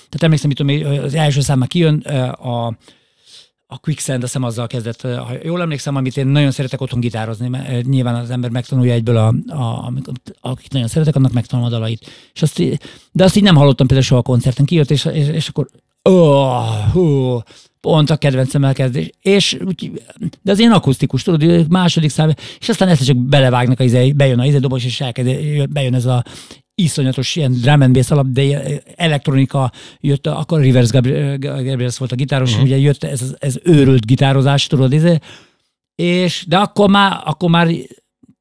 tehát 0.08 0.20
emlékszem, 0.20 0.50
hogy 0.66 0.82
az 0.82 1.14
első 1.14 1.40
szám 1.40 1.58
már 1.58 1.68
kijön, 1.68 2.02
ö, 2.04 2.18
a, 2.22 2.76
a 3.72 3.78
Quicksand, 3.78 4.22
azt 4.22 4.32
hiszem 4.32 4.48
azzal 4.48 4.66
kezdett, 4.66 5.00
ha 5.00 5.32
jól 5.42 5.60
emlékszem, 5.60 5.96
amit 5.96 6.16
én 6.16 6.26
nagyon 6.26 6.50
szeretek 6.50 6.80
otthon 6.80 7.00
gitározni, 7.00 7.48
mert 7.48 7.86
nyilván 7.86 8.14
az 8.14 8.30
ember 8.30 8.50
megtanulja 8.50 8.92
egyből, 8.92 9.16
a, 9.16 9.34
a, 9.46 9.92
akik 10.40 10.72
nagyon 10.72 10.88
szeretek, 10.88 11.16
annak 11.16 11.32
megtanul 11.32 11.66
a 11.66 11.68
dalait. 11.68 12.10
És 12.34 12.42
azt, 12.42 12.62
de 13.12 13.24
azt 13.24 13.36
így 13.36 13.42
nem 13.42 13.56
hallottam 13.56 13.86
például 13.86 14.08
soha 14.08 14.20
a 14.20 14.24
koncerten, 14.24 14.64
kijött, 14.64 14.90
és, 14.90 15.04
és, 15.04 15.28
és 15.28 15.48
akkor 15.48 15.68
oh, 16.02 16.92
hú, 16.92 17.38
pont 17.80 18.10
a 18.10 18.16
kedvencem 18.16 18.64
elkezdés. 18.64 19.10
És, 19.20 19.58
de 20.42 20.50
az 20.50 20.58
ilyen 20.58 20.72
akusztikus, 20.72 21.22
tudod, 21.22 21.68
második 21.68 22.10
szám, 22.10 22.32
és 22.58 22.68
aztán 22.68 22.88
ezt 22.88 23.04
csak 23.04 23.16
belevágnak, 23.16 23.80
a 23.80 23.84
izé, 23.84 24.12
bejön 24.12 24.38
a 24.38 24.46
izé 24.46 24.58
dobos, 24.58 24.84
és 24.84 25.00
elkezd, 25.00 25.28
bejön 25.68 25.94
ez 25.94 26.06
a 26.06 26.24
iszonyatos 26.74 27.36
ilyen 27.36 27.52
drum 27.52 27.80
and 27.80 27.94
bass 27.94 28.10
alap, 28.10 28.26
de 28.26 28.80
elektronika 28.96 29.72
jött, 30.00 30.26
akkor 30.26 30.60
Rivers 30.60 30.90
Gabriel 30.90 31.90
volt 31.98 32.12
a 32.12 32.14
gitáros, 32.14 32.50
uh-huh. 32.50 32.64
ugye 32.64 32.76
jött 32.76 33.04
ez, 33.04 33.34
ez 33.38 33.58
őrült 33.62 34.06
gitározás, 34.06 34.66
tudod, 34.66 34.92
izé, 34.92 35.18
és 35.94 36.44
de 36.48 36.56
akkor 36.56 36.88
már, 36.88 37.20
akkor 37.24 37.50
már 37.50 37.68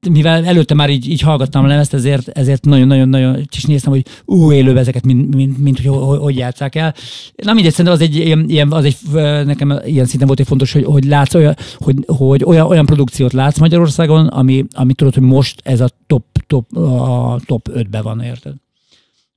mivel 0.07 0.45
előtte 0.45 0.73
már 0.73 0.89
így, 0.89 1.09
így 1.09 1.21
hallgattam 1.21 1.63
a 1.63 1.67
lemezt, 1.67 1.93
ezért, 1.93 2.27
ezért 2.27 2.65
nagyon-nagyon-nagyon 2.65 3.47
is 3.55 3.63
néztem, 3.63 3.91
hogy 3.91 4.05
ú, 4.25 4.51
élő 4.51 4.77
ezeket, 4.77 5.05
mint, 5.05 5.35
mint, 5.35 5.57
mint 5.57 5.79
hogy, 5.79 5.97
hogy, 5.97 6.19
hogy 6.19 6.37
játszák 6.37 6.75
el. 6.75 6.95
Na 7.35 7.53
mindegy, 7.53 7.71
szerintem 7.71 7.93
az 7.93 8.01
egy, 8.01 8.15
ilyen, 8.49 8.71
az 8.71 8.85
egy, 8.85 8.97
nekem 9.45 9.79
ilyen 9.85 10.05
szinten 10.05 10.27
volt 10.27 10.39
egy 10.39 10.47
fontos, 10.47 10.71
hogy, 10.71 10.83
hogy 10.83 11.03
látsz 11.03 11.33
olyan, 11.33 11.55
hogy, 11.77 11.95
hogy 12.05 12.43
olyan, 12.43 12.65
olyan 12.65 12.85
produkciót 12.85 13.33
látsz 13.33 13.59
Magyarországon, 13.59 14.27
ami, 14.27 14.65
ami 14.71 14.93
tudod, 14.93 15.13
hogy 15.13 15.23
most 15.23 15.61
ez 15.63 15.81
a 15.81 15.89
top, 16.07 16.25
top, 16.47 16.77
a 16.77 17.39
top 17.45 17.69
5-ben 17.73 18.03
van, 18.03 18.21
érted? 18.21 18.53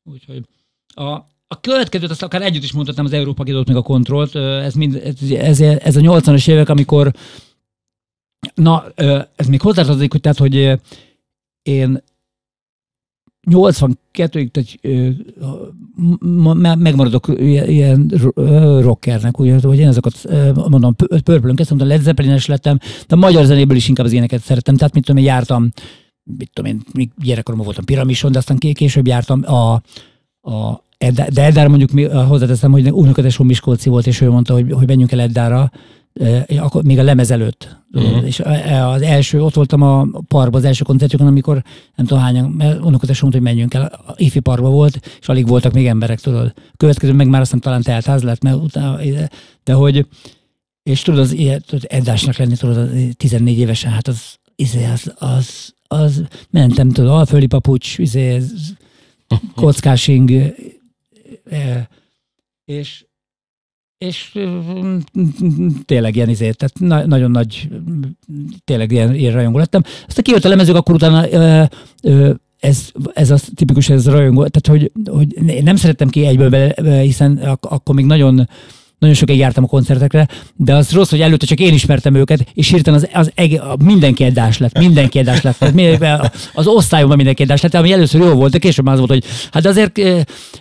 Úgyhogy 0.05 0.43
a, 0.95 1.11
a 1.47 1.61
következőt 1.61 2.11
azt 2.11 2.23
akár 2.23 2.43
együtt 2.43 2.63
is 2.63 2.73
mondhatnám 2.73 3.05
az 3.05 3.13
Európa 3.13 3.43
Gidót 3.43 3.67
meg 3.67 3.77
a 3.77 3.83
kontrollt. 3.83 4.37
Ez, 4.37 4.75
mind, 4.75 5.17
ez, 5.39 5.61
ez 5.61 5.97
a 5.97 6.01
80-as 6.01 6.49
évek, 6.49 6.69
amikor 6.69 7.13
Na, 8.55 8.85
ez 9.37 9.47
még 9.47 9.61
hozzátartozik, 9.61 10.11
hogy 10.11 10.21
tehát, 10.21 10.39
hogy 10.39 10.81
én 11.63 12.03
82-ig 13.51 14.51
tehát, 14.51 14.79
megmaradok 16.79 17.29
ilyen 17.39 18.13
rockernek, 18.81 19.39
ugye, 19.39 19.59
hogy 19.63 19.79
én 19.79 19.89
ezeket 19.89 20.29
mondom, 20.55 20.95
pörpölön 21.25 21.57
kezdtem, 21.57 21.77
de 21.77 21.85
Led 21.85 22.03
zeppelin 22.03 22.39
lettem, 22.47 22.79
de 23.07 23.17
magyar 23.17 23.45
zenéből 23.45 23.77
is 23.77 23.89
inkább 23.89 24.07
az 24.07 24.13
éneket 24.13 24.43
szerettem. 24.43 24.77
Tehát, 24.77 24.95
mit 24.95 25.05
tudom 25.05 25.23
én, 25.23 25.29
jártam, 25.29 25.71
mit 26.23 26.51
tudom 26.53 26.71
én, 26.71 27.09
gyerekkoromban 27.17 27.67
voltam 27.67 27.85
piramison, 27.85 28.33
de 28.33 28.39
aztán 28.39 28.59
később 28.59 29.07
jártam 29.07 29.43
a, 29.45 29.73
a 30.51 30.83
de 31.11 31.45
Eddár 31.45 31.69
mondjuk 31.69 32.15
hozzáteszem, 32.15 32.73
hogy 32.73 32.91
unokatesom 32.91 33.47
Miskolci 33.47 33.89
volt, 33.89 34.07
és 34.07 34.21
ő 34.21 34.31
mondta, 34.31 34.53
hogy, 34.53 34.73
hogy 34.73 34.87
menjünk 34.87 35.13
el 35.13 35.21
Eddára, 35.21 35.73
akkor 36.59 36.85
még 36.85 36.99
a 36.99 37.03
lemez 37.03 37.31
előtt. 37.31 37.77
Uh-huh. 37.93 38.27
És 38.27 38.41
az 38.85 39.03
első, 39.03 39.43
ott 39.43 39.55
voltam 39.55 39.83
a 39.83 40.07
parkban, 40.29 40.61
az 40.61 40.67
első 40.67 40.85
koncertjükön, 40.85 41.27
amikor 41.27 41.63
nem 41.95 42.07
tudom 42.07 42.23
hányan, 42.23 42.51
mert 42.51 42.79
unokat 42.79 43.09
mondta, 43.09 43.29
hogy 43.31 43.41
menjünk 43.41 43.75
el, 43.75 43.83
a 44.07 44.15
ifi 44.17 44.41
parkba 44.41 44.69
volt, 44.69 45.01
és 45.21 45.29
alig 45.29 45.47
voltak 45.47 45.73
még 45.73 45.87
emberek, 45.87 46.21
tudod. 46.21 46.53
Következő 46.77 47.13
meg 47.13 47.29
már 47.29 47.41
azt 47.41 47.61
talán 47.61 47.83
teltház 47.83 48.23
lett, 48.23 48.43
mert 48.43 48.57
utána, 48.57 48.99
de 49.65 49.73
hogy, 49.73 50.07
és 50.83 51.03
tudod, 51.03 51.21
az 51.21 51.33
ilyen, 51.33 51.63
tudod, 51.67 51.85
Eddásnak 51.89 52.37
lenni, 52.37 52.57
tudod, 52.57 52.91
14 53.17 53.59
évesen, 53.59 53.91
hát 53.91 54.09
az, 54.09 54.37
izé, 54.57 54.85
az, 54.85 55.15
az, 55.19 55.75
az, 55.83 56.23
mentem, 56.51 56.91
tudod, 56.91 57.11
alföldi 57.11 57.47
papucs, 57.47 57.99
izé, 57.99 58.43
kockásing, 59.55 60.55
és 62.65 63.05
és 64.03 64.39
tényleg 65.85 66.17
ilyen 66.17 66.29
izért, 66.29 66.57
tehát 66.57 66.79
na, 66.79 67.07
nagyon 67.07 67.31
nagy, 67.31 67.69
tényleg 68.65 68.93
ilyen, 68.93 69.15
ilyen 69.15 69.33
rajongó 69.33 69.59
lettem. 69.59 69.83
Aztán 70.07 70.25
kijött 70.25 70.45
a 70.45 70.49
lemezők, 70.49 70.77
akkor 70.77 70.95
utána 70.95 71.31
ö, 71.31 71.63
ö, 72.03 72.33
ez, 72.59 72.91
ez 73.13 73.31
az 73.31 73.49
tipikus, 73.55 73.89
ez 73.89 74.09
rajongó, 74.09 74.47
tehát 74.47 74.81
hogy, 74.81 74.93
hogy 75.11 75.63
nem 75.63 75.77
szerettem 75.77 76.09
ki 76.09 76.27
egyből 76.27 76.51
bele, 76.51 77.01
hiszen 77.01 77.37
ak- 77.37 77.73
akkor 77.73 77.95
még 77.95 78.05
nagyon 78.05 78.49
nagyon 79.03 79.17
sokáig 79.17 79.39
jártam 79.39 79.65
a 79.65 79.67
koncertekre, 79.67 80.29
de 80.57 80.75
az 80.75 80.93
rossz, 80.93 81.11
hogy 81.11 81.21
előtte 81.21 81.47
csak 81.47 81.61
én 81.61 81.73
ismertem 81.73 82.15
őket, 82.15 82.47
és 82.55 82.69
hirtelen 82.69 83.01
az, 83.01 83.09
az 83.13 83.33
eg, 83.35 83.61
mindenki 83.85 84.25
eddás 84.25 84.59
lett, 84.59 84.79
mindenki 84.79 85.19
eddás 85.19 85.43
lett. 85.43 85.65
Az 86.55 86.67
osztályomban 86.67 87.17
mindenki 87.17 87.43
eddás 87.43 87.61
lett, 87.61 87.75
ami 87.75 87.93
először 87.93 88.21
jó 88.21 88.33
volt, 88.33 88.53
de 88.53 88.59
később 88.59 88.87
az 88.87 88.99
volt, 88.99 89.11
hogy 89.11 89.25
hát 89.53 89.67
azért, 89.67 89.99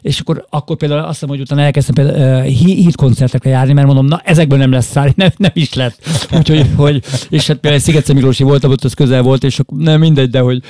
és 0.02 0.20
akkor, 0.20 0.46
akkor 0.50 0.78
például 0.78 1.00
azt 1.00 1.10
hiszem, 1.10 1.30
hogy 1.30 1.40
utána 1.40 1.62
elkezdtem 1.62 1.96
például 1.96 2.42
hit 2.42 2.96
koncertekre 2.96 3.50
járni, 3.50 3.74
mert 3.74 3.88
mondom, 3.88 4.06
na 4.06 4.22
ezekből 4.24 4.58
nem 4.58 4.72
lesz 4.72 4.90
szállni, 4.90 5.14
nem, 5.16 5.32
nem 5.38 5.52
is 5.54 5.74
lett. 5.74 5.98
Úgyhogy, 6.38 6.66
hogy, 6.76 7.04
és 7.30 7.48
hát 7.48 7.58
például 7.58 7.82
Sziget 7.84 8.14
Miklósi 8.14 8.44
voltam, 8.44 8.72
ott 8.72 8.84
az 8.84 8.94
közel 8.94 9.22
volt, 9.22 9.44
és 9.44 9.60
nem 9.78 10.00
mindegy, 10.00 10.30
de 10.30 10.40
hogy, 10.40 10.62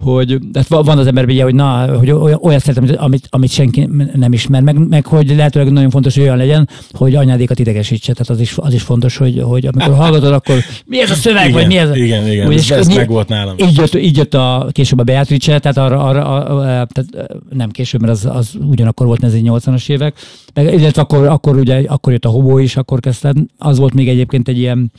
hogy 0.00 0.38
hát 0.54 0.68
van 0.68 0.98
az 0.98 1.06
emberben, 1.06 1.42
hogy 1.42 1.54
na, 1.54 1.96
hogy 1.96 2.10
olyat 2.40 2.60
szeretem, 2.60 2.96
amit, 2.96 3.26
amit 3.30 3.50
senki 3.50 3.88
nem 4.14 4.32
ismer, 4.32 4.62
meg, 4.62 4.88
meg 4.88 5.06
hogy 5.06 5.36
lehetőleg 5.36 5.72
nagyon 5.72 5.90
fontos, 5.90 6.14
hogy 6.14 6.22
olyan 6.22 6.36
legyen, 6.36 6.68
hogy 6.90 7.05
anyádékat 7.14 7.58
idegesítse. 7.58 8.12
Tehát 8.12 8.30
az 8.30 8.40
is, 8.40 8.54
az 8.56 8.74
is 8.74 8.82
fontos, 8.82 9.16
hogy, 9.16 9.42
hogy 9.42 9.66
amikor 9.66 9.94
hallgatod, 9.94 10.32
akkor 10.32 10.58
mi 10.86 11.00
ez 11.00 11.10
a 11.10 11.14
szöveg, 11.14 11.48
igen, 11.48 11.52
vagy 11.52 11.66
mi 11.66 11.76
ez? 11.76 11.96
Igen, 11.96 12.28
igen, 12.28 12.52
ez, 12.52 12.70
ez 12.70 12.86
meg 12.86 13.08
volt 13.08 13.28
nálam. 13.28 13.54
Így 13.58 13.76
jött, 13.76 13.94
így 13.94 14.16
jött 14.16 14.34
a, 14.34 14.68
később 14.72 14.98
a 14.98 15.02
Beatrice, 15.02 15.58
tehát 15.58 15.76
arra, 15.76 16.04
arra 16.04 16.24
a, 16.24 16.86
tehát 16.86 17.30
nem 17.50 17.70
később, 17.70 18.00
mert 18.00 18.12
az, 18.12 18.26
az 18.26 18.54
ugyanakkor 18.60 19.06
volt, 19.06 19.24
ez 19.24 19.32
80-as 19.36 19.90
évek, 19.90 20.16
meg, 20.54 20.74
illetve 20.74 21.02
akkor, 21.02 21.26
akkor, 21.26 21.56
ugye, 21.56 21.82
akkor 21.86 22.12
jött 22.12 22.24
a 22.24 22.28
hobó 22.28 22.58
is, 22.58 22.76
akkor 22.76 23.00
kezdted. 23.00 23.36
Az 23.58 23.78
volt 23.78 23.94
még 23.94 24.08
egyébként 24.08 24.48
egy 24.48 24.58
ilyen, 24.58 24.92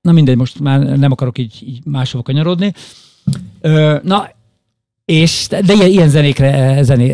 na 0.00 0.12
mindegy, 0.12 0.36
most 0.36 0.60
már 0.60 0.98
nem 0.98 1.12
akarok 1.12 1.38
így, 1.38 1.62
így 1.66 1.80
máshova 1.84 2.22
kanyarodni. 2.22 2.72
Na, 4.02 4.28
és, 5.04 5.46
de 5.48 5.72
ilyen, 5.72 5.90
ilyen 5.90 6.08
zenékre, 6.08 6.82
zené, 6.82 7.10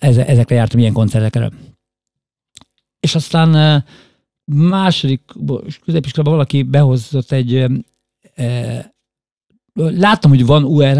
ezekre 0.00 0.54
jártam, 0.54 0.80
ilyen 0.80 0.92
koncertekre. 0.92 1.50
És 3.04 3.14
aztán 3.14 3.84
második 4.44 5.20
középiskolában 5.84 6.32
valaki 6.32 6.62
behozott 6.62 7.32
egy 7.32 7.66
láttam, 9.74 10.30
hogy 10.30 10.46
van 10.46 10.64
UR 10.64 10.94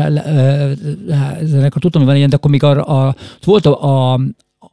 zenekar, 1.42 1.80
tudtam, 1.80 2.00
hogy 2.00 2.04
van 2.04 2.16
ilyen, 2.16 2.28
de 2.28 2.36
akkor 2.36 2.50
még 2.50 2.62
arra, 2.62 2.82
a, 2.82 3.14
volt 3.44 3.66
a, 3.66 4.12
a, 4.12 4.20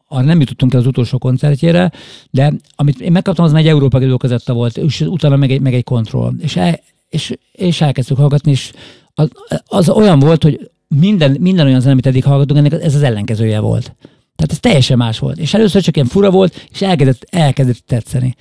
a, 0.07 0.21
nem 0.21 0.39
jutottunk 0.39 0.73
el 0.73 0.79
az 0.79 0.85
utolsó 0.85 1.17
koncertjére, 1.17 1.91
de 2.31 2.53
amit 2.75 2.99
én 3.01 3.11
megkaptam, 3.11 3.45
az 3.45 3.51
már 3.51 3.61
egy 3.61 3.67
Európa 3.67 4.17
között 4.17 4.47
volt, 4.47 4.77
és 4.77 5.01
utána 5.01 5.35
meg 5.35 5.51
egy, 5.51 5.61
meg 5.61 5.73
egy 5.73 5.83
kontroll. 5.83 6.33
És, 6.39 6.55
el, 6.55 6.79
és, 7.09 7.37
és 7.51 7.81
elkezdtük 7.81 8.17
hallgatni, 8.17 8.51
és 8.51 8.71
az, 9.13 9.29
az 9.65 9.89
olyan 9.89 10.19
volt, 10.19 10.43
hogy 10.43 10.71
minden, 10.87 11.37
minden 11.39 11.65
olyan 11.65 11.79
zene, 11.79 11.91
amit 11.91 12.05
eddig 12.05 12.23
hallgatunk, 12.23 12.59
ennek 12.59 12.83
ez 12.83 12.95
az 12.95 13.03
ellenkezője 13.03 13.59
volt. 13.59 13.95
Tehát 14.35 14.51
ez 14.51 14.59
teljesen 14.59 14.97
más 14.97 15.19
volt. 15.19 15.37
És 15.37 15.53
először 15.53 15.81
csak 15.81 15.95
ilyen 15.95 16.07
fura 16.07 16.31
volt, 16.31 16.67
és 16.71 16.81
elkezdett, 16.81 17.25
elkezdett 17.29 17.83
tetszeni. 17.85 18.35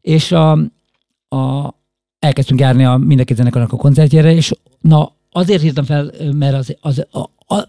És 0.00 0.32
a, 0.32 0.50
a, 1.28 1.74
elkezdtünk 2.18 2.60
járni 2.60 2.84
a 2.84 2.96
mindenki 2.96 3.34
zenekarnak 3.34 3.72
a 3.72 3.76
koncertjére, 3.76 4.34
és 4.34 4.52
na 4.80 5.12
azért 5.30 5.62
írtam 5.62 5.84
fel, 5.84 6.12
mert 6.32 6.54
az, 6.54 6.76
az 6.80 7.06
a, 7.10 7.54
a, 7.54 7.68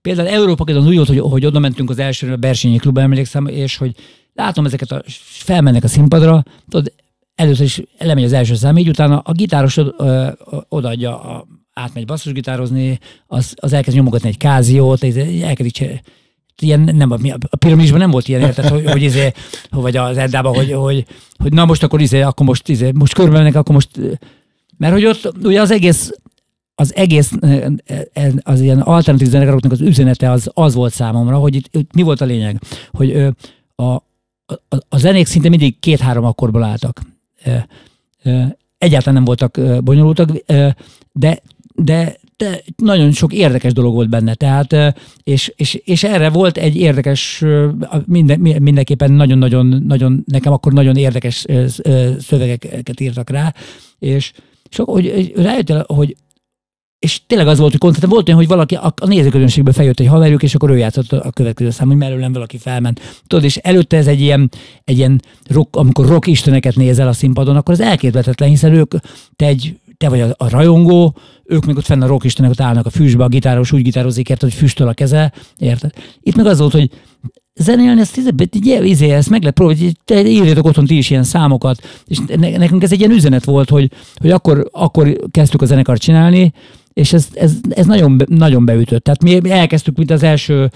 például 0.00 0.28
Európa 0.28 0.74
az 0.74 0.86
úgy 0.86 0.96
volt, 0.96 1.08
hogy, 1.08 1.18
hogy 1.18 1.46
oda 1.46 1.58
mentünk 1.58 1.90
az 1.90 1.98
elsőre 1.98 2.32
a 2.32 2.36
Bersényi 2.36 2.76
Klubba, 2.76 3.00
emlékszem, 3.00 3.46
és 3.46 3.76
hogy 3.76 3.94
látom 4.32 4.64
ezeket, 4.64 4.92
a, 4.92 5.02
felmennek 5.18 5.84
a 5.84 5.88
színpadra, 5.88 6.42
tudod, 6.68 6.92
először 7.34 7.64
is 7.64 7.82
lemegy 7.98 8.24
az 8.24 8.32
első 8.32 8.54
szám, 8.54 8.78
így 8.78 8.88
utána 8.88 9.18
a 9.18 9.32
gitáros 9.32 9.76
ö, 9.76 10.28
odaadja, 10.68 11.20
a, 11.20 11.46
átmegy 11.72 12.04
basszusgitározni, 12.04 12.98
az, 13.26 13.54
az 13.56 13.72
elkezd 13.72 13.96
nyomogatni 13.96 14.28
egy 14.28 14.36
káziót, 14.36 15.04
elkezdik 15.42 16.02
ilyen, 16.62 16.80
nem, 16.80 17.10
a 17.50 17.56
piramisban 17.58 17.98
nem 17.98 18.10
volt 18.10 18.28
ilyen, 18.28 18.40
érted, 18.40 18.68
hogy, 18.68 18.90
hogy 18.90 19.02
izé, 19.02 19.32
vagy 19.70 19.96
az 19.96 20.16
Eddában, 20.16 20.54
hogy, 20.54 20.72
hogy, 20.72 21.06
hogy, 21.38 21.52
na 21.52 21.64
most 21.64 21.82
akkor 21.82 22.00
izé, 22.00 22.20
akkor 22.20 22.46
most 22.46 22.68
izé, 22.68 22.90
most 22.94 23.14
körbe 23.14 23.36
mennek, 23.36 23.54
akkor 23.54 23.74
most, 23.74 23.90
mert 24.76 24.92
hogy 24.92 25.04
ott 25.04 25.32
ugye 25.42 25.60
az 25.60 25.70
egész 25.70 26.12
az 26.78 26.94
egész, 26.94 27.32
az 28.42 28.60
ilyen 28.60 28.80
alternatív 28.80 29.28
zenekaroknak 29.28 29.72
az 29.72 29.80
üzenete 29.80 30.30
az, 30.30 30.50
az 30.54 30.74
volt 30.74 30.92
számomra, 30.92 31.36
hogy 31.36 31.54
itt, 31.54 31.76
itt 31.76 31.94
mi 31.94 32.02
volt 32.02 32.20
a 32.20 32.24
lényeg, 32.24 32.62
hogy 32.92 33.32
a, 33.74 33.82
a, 33.84 34.02
a 34.88 34.98
zenék 34.98 35.26
szinte 35.26 35.48
mindig 35.48 35.78
két-három 35.78 36.24
akkorból 36.24 36.62
álltak. 36.62 37.00
Egyáltalán 38.78 39.14
nem 39.14 39.24
voltak 39.24 39.60
bonyolultak, 39.84 40.30
de, 41.12 41.42
de 41.74 42.16
de 42.36 42.62
nagyon 42.76 43.12
sok 43.12 43.32
érdekes 43.32 43.72
dolog 43.72 43.94
volt 43.94 44.08
benne, 44.08 44.34
tehát, 44.34 44.94
és, 45.22 45.52
és, 45.56 45.74
és 45.74 46.04
erre 46.04 46.30
volt 46.30 46.56
egy 46.56 46.76
érdekes, 46.76 47.44
minden, 48.06 48.40
mindenképpen 48.40 49.12
nagyon-nagyon, 49.12 49.82
nagyon, 49.86 50.24
nekem 50.26 50.52
akkor 50.52 50.72
nagyon 50.72 50.96
érdekes 50.96 51.44
szövegeket 52.18 53.00
írtak 53.00 53.30
rá, 53.30 53.54
és, 53.98 54.32
és 54.68 54.76
hogy 54.76 55.32
rájöttél, 55.36 55.84
hogy 55.86 56.16
és 56.98 57.20
tényleg 57.26 57.48
az 57.48 57.58
volt, 57.58 57.70
hogy 57.70 57.80
koncerten 57.80 58.10
volt 58.10 58.26
olyan, 58.26 58.38
hogy 58.38 58.48
valaki 58.48 58.74
a, 58.74 58.94
a 59.00 59.06
nézőközönségbe 59.06 59.72
feljött 59.72 60.00
egy 60.00 60.06
haverjuk, 60.06 60.42
és 60.42 60.54
akkor 60.54 60.70
ő 60.70 60.76
játszott 60.76 61.12
a 61.12 61.30
következő 61.30 61.70
szám, 61.70 61.86
hogy 61.86 61.96
mellőlem 61.96 62.32
valaki 62.32 62.58
felment. 62.58 63.22
Tudod, 63.26 63.44
és 63.44 63.56
előtte 63.56 63.96
ez 63.96 64.06
egy 64.06 64.20
ilyen, 64.20 64.50
egy 64.84 64.96
ilyen 64.96 65.20
rock, 65.48 65.76
amikor 65.76 66.06
rock 66.06 66.26
isteneket 66.26 66.76
nézel 66.76 67.08
a 67.08 67.12
színpadon, 67.12 67.56
akkor 67.56 67.74
az 67.74 67.80
elképzelhetetlen, 67.80 68.48
hiszen 68.48 68.72
ők, 68.72 68.94
te 69.36 69.46
egy 69.46 69.78
te 69.96 70.08
vagy 70.08 70.20
a, 70.20 70.34
a 70.36 70.48
rajongó, 70.48 71.16
ők 71.44 71.64
még 71.64 71.76
ott 71.76 71.84
fenn 71.84 72.02
a 72.02 72.06
rockistenek 72.06 72.50
ott 72.50 72.60
állnak 72.60 72.86
a 72.86 72.90
füstbe, 72.90 73.24
a 73.24 73.28
gitáros 73.28 73.72
úgy 73.72 73.82
gitározik, 73.82 74.28
érted, 74.28 74.48
hogy 74.48 74.58
füstöl 74.58 74.88
a 74.88 74.92
keze, 74.92 75.32
érted? 75.58 75.92
Itt 76.20 76.36
meg 76.36 76.46
az 76.46 76.58
volt, 76.58 76.72
hogy 76.72 76.90
zenélni, 77.54 78.00
ezt, 78.00 78.20
izé, 78.82 79.10
ezt 79.10 79.30
meg 79.30 79.40
lehet 79.40 79.54
próbálni, 79.54 79.92
írjatok 80.30 80.66
otthon 80.66 80.86
ti 80.86 80.96
is 80.96 81.10
ilyen 81.10 81.22
számokat, 81.22 81.82
és 82.06 82.18
nekünk 82.36 82.82
ez 82.82 82.92
egy 82.92 82.98
ilyen 82.98 83.10
üzenet 83.10 83.44
volt, 83.44 83.70
hogy, 83.70 83.90
hogy 84.14 84.30
akkor, 84.30 84.68
akkor 84.72 85.16
kezdtük 85.30 85.62
a 85.62 85.66
zenekart 85.66 86.00
csinálni, 86.00 86.52
és 86.96 87.12
ez, 87.12 87.28
ez, 87.34 87.52
ez 87.68 87.86
nagyon, 87.86 88.22
nagyon 88.28 88.64
beütött. 88.64 89.04
Tehát 89.04 89.22
mi 89.22 89.50
elkezdtük, 89.50 89.96
mint 89.96 90.10
az 90.10 90.22
első 90.22 90.70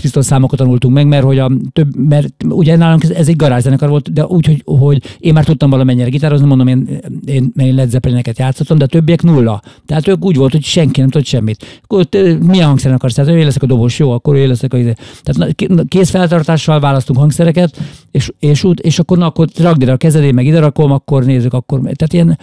Pistols 0.00 0.26
számokat 0.26 0.58
tanultunk 0.58 0.94
meg, 0.94 1.06
mert 1.06 1.24
hogy 1.24 1.38
a 1.38 1.50
több, 1.72 1.96
mert 1.96 2.28
ugye 2.48 2.76
nálunk 2.76 3.02
ez, 3.02 3.10
ez 3.10 3.28
egy 3.28 3.36
garázszenekar 3.36 3.88
volt, 3.88 4.12
de 4.12 4.26
úgy, 4.26 4.46
hogy, 4.46 4.62
hogy 4.64 5.02
én 5.18 5.32
már 5.32 5.44
tudtam 5.44 5.70
valamennyire 5.70 6.08
gitározni, 6.08 6.46
mondom, 6.46 6.66
én, 6.66 7.00
én, 7.24 7.52
én 7.56 7.74
Led 7.74 7.90
Zeppelineket 7.90 8.38
játszottam, 8.38 8.78
de 8.78 8.84
a 8.84 8.88
többiek 8.88 9.22
nulla. 9.22 9.62
Tehát 9.86 10.08
ők 10.08 10.24
úgy 10.24 10.36
volt, 10.36 10.52
hogy 10.52 10.64
senki 10.64 11.00
nem 11.00 11.08
tudott 11.08 11.26
semmit. 11.26 11.80
Akkor 11.82 12.08
milyen 12.40 12.66
hangszeren 12.66 12.96
akarsz? 12.96 13.14
Tehát 13.14 13.30
ő 13.30 13.44
leszek 13.44 13.62
a 13.62 13.66
dobos, 13.66 13.98
jó, 13.98 14.10
akkor 14.10 14.36
ő 14.36 14.46
leszek 14.46 14.74
a 14.74 14.78
izé. 14.78 14.92
Tehát 15.22 15.54
kézfeltartással 15.88 16.80
választunk 16.80 17.18
hangszereket, 17.18 17.80
és, 18.10 18.30
és, 18.38 18.64
úgy, 18.64 18.84
és 18.84 18.98
akkor, 18.98 19.18
na, 19.18 19.26
akkor 19.26 19.48
rakd 19.58 19.82
ide 19.82 19.92
a 19.92 19.96
kezedé, 19.96 20.32
meg 20.32 20.46
ide 20.46 20.58
rakom, 20.58 20.90
akkor 20.90 21.24
nézzük, 21.24 21.52
akkor. 21.52 21.80
Tehát 21.80 22.12
ilyen, 22.12 22.38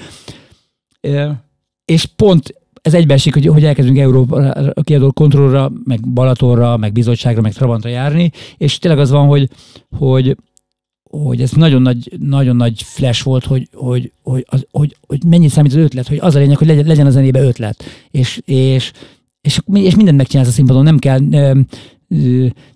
és 1.85 2.05
pont 2.05 2.59
ez 2.81 2.93
egybeesik, 2.93 3.33
hogy, 3.33 3.45
hogy 3.45 3.63
elkezdünk 3.63 3.97
Európa 3.97 4.53
kiadó 4.83 5.11
kontrollra, 5.11 5.71
meg 5.83 6.07
Balatonra, 6.07 6.77
meg 6.77 6.91
bizottságra, 6.91 7.41
meg 7.41 7.53
Trabantra 7.53 7.89
járni, 7.89 8.31
és 8.57 8.77
tényleg 8.77 8.99
az 8.99 9.09
van, 9.09 9.27
hogy, 9.27 9.49
hogy, 9.97 10.37
hogy 11.03 11.41
ez 11.41 11.51
nagyon 11.51 11.81
nagy, 11.81 12.11
nagyon 12.19 12.55
nagy 12.55 12.81
flash 12.83 13.23
volt, 13.23 13.45
hogy, 13.45 13.69
hogy, 13.73 14.11
hogy, 14.23 14.45
az, 14.49 14.65
hogy, 14.71 14.95
hogy 15.07 15.23
mennyit 15.25 15.49
számít 15.49 15.71
az 15.71 15.77
ötlet, 15.77 16.07
hogy 16.07 16.19
az 16.21 16.35
a 16.35 16.39
lényeg, 16.39 16.57
hogy 16.57 16.67
legyen, 16.67 16.85
legyen 16.85 17.05
a 17.05 17.09
zenébe 17.09 17.41
ötlet. 17.41 17.83
És, 18.11 18.41
és, 18.45 18.91
és, 19.41 19.59
és 19.73 19.95
mindent 19.95 20.17
megcsinálsz 20.17 20.47
a 20.47 20.51
színpadon, 20.51 20.83
nem 20.83 20.97
kell, 20.97 21.19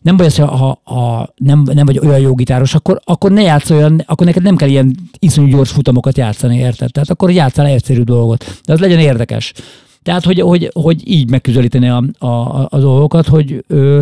nem 0.01 0.18
baj 0.18 0.26
az, 0.26 0.36
ha, 0.36 0.82
ha 0.84 1.34
nem, 1.36 1.62
nem 1.74 1.86
vagy 1.86 1.99
olyan 1.99 2.20
jó 2.20 2.36
gitáros, 2.36 2.74
akkor, 2.74 2.99
akkor 3.03 3.32
ne 3.32 3.41
játsz 3.41 3.70
olyan, 3.70 4.03
akkor 4.06 4.26
neked 4.26 4.43
nem 4.43 4.56
kell 4.56 4.70
ilyen 4.70 4.95
iszonyú 5.20 5.47
gyors 5.47 5.72
futamokat 5.72 6.18
játszani, 6.18 6.58
érted? 6.58 6.91
Tehát 6.91 7.10
akkor 7.10 7.32
játszál 7.32 7.66
egyszerű 7.66 8.01
dolgot, 8.01 8.62
de 8.66 8.74
az 8.74 8.80
legyen 8.80 8.99
érdekes. 8.99 9.53
Tehát, 10.06 10.24
hogy, 10.24 10.39
hogy, 10.39 10.70
hogy 10.74 11.10
így 11.10 11.30
megközelíteni 11.30 11.89
a, 11.89 12.03
a, 12.18 12.68
a 12.70 12.80
dolgokat, 12.80 13.28
hogy 13.28 13.64
ö, 13.68 14.01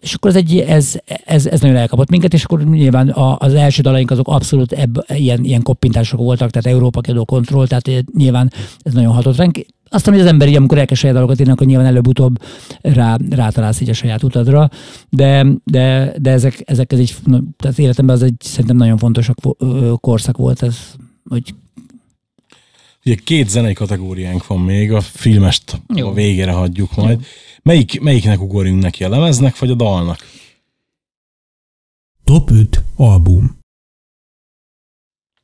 és 0.00 0.14
akkor 0.14 0.30
ez, 0.30 0.36
egy, 0.36 0.58
ez, 0.58 0.98
ez, 1.24 1.46
ez 1.46 1.60
nagyon 1.60 1.76
elkapott 1.76 2.10
minket, 2.10 2.34
és 2.34 2.44
akkor 2.44 2.64
nyilván 2.64 3.08
a, 3.08 3.36
az 3.38 3.54
első 3.54 3.82
dalaink 3.82 4.10
azok 4.10 4.28
abszolút 4.28 4.72
ebb, 4.72 5.04
ilyen, 5.08 5.44
ilyen 5.44 5.62
koppintások 5.62 6.20
voltak, 6.20 6.50
tehát 6.50 6.76
Európa 6.76 7.00
kedó 7.00 7.24
kontroll, 7.24 7.66
tehát 7.66 8.04
nyilván 8.16 8.52
ez 8.78 8.92
nagyon 8.92 9.12
hatott 9.12 9.36
ránk. 9.36 9.66
Aztán, 9.88 10.14
hogy 10.14 10.22
az 10.22 10.28
ember 10.28 10.48
így, 10.48 10.56
amikor 10.56 10.78
elkezd 10.78 11.00
saját 11.00 11.16
dalokat 11.16 11.40
írni, 11.40 11.52
akkor 11.52 11.66
nyilván 11.66 11.86
előbb-utóbb 11.86 12.42
rá, 12.80 13.16
rátalálsz 13.30 13.80
így 13.80 13.90
a 13.90 13.92
saját 13.94 14.22
utadra, 14.22 14.70
de, 15.10 15.46
de, 15.64 16.14
de 16.18 16.30
ezek, 16.30 16.62
ezek 16.64 16.92
ez 16.92 16.98
egy, 16.98 17.16
tehát 17.56 17.78
életemben 17.78 18.16
az 18.16 18.22
egy 18.22 18.36
szerintem 18.38 18.76
nagyon 18.76 18.96
fontos 18.96 19.30
korszak 20.00 20.36
volt 20.36 20.62
ez, 20.62 20.76
hogy 21.28 21.54
Ugye 23.04 23.14
két 23.14 23.48
zenei 23.48 23.72
kategóriánk 23.72 24.46
van 24.46 24.60
még, 24.60 24.92
a 24.92 25.00
filmest 25.00 25.80
Jó. 25.94 26.08
a 26.08 26.12
végére 26.12 26.52
hagyjuk 26.52 26.96
majd. 26.96 27.20
Jó. 27.20 27.26
Melyik, 27.62 28.00
melyiknek 28.00 28.40
ugorjunk 28.40 28.82
neki, 28.82 29.04
a 29.04 29.08
lemeznek 29.08 29.58
vagy 29.58 29.70
a 29.70 29.74
dalnak? 29.74 30.18
Top 32.24 32.50
5 32.50 32.82
album. 32.96 33.58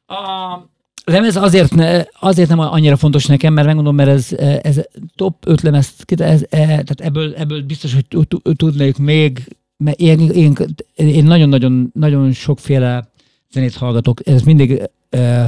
A 0.07 0.59
lemez 1.05 1.37
azért, 1.37 1.75
ne, 1.75 2.05
azért 2.21 2.49
nem 2.49 2.59
annyira 2.59 2.97
fontos 2.97 3.27
nekem, 3.27 3.53
mert 3.53 3.67
megmondom, 3.67 3.95
mert 3.95 4.09
ez, 4.09 4.33
ez 4.63 4.81
top 5.15 5.47
5 5.47 5.61
lemez, 5.61 5.95
ez, 6.07 6.21
ez, 6.31 6.41
tehát 6.51 7.01
ebből, 7.01 7.35
ebből 7.35 7.63
biztos, 7.63 7.93
hogy 7.93 8.27
tudnék 8.57 8.97
még, 8.97 9.57
mert 9.77 10.01
én, 10.01 10.31
én, 10.31 10.57
én 10.95 11.25
nagyon-nagyon 11.25 11.91
nagyon 11.95 12.33
sokféle 12.33 13.11
zenét 13.51 13.75
hallgatok. 13.75 14.27
Ez 14.27 14.43
mindig 14.43 14.83
uh, 15.11 15.45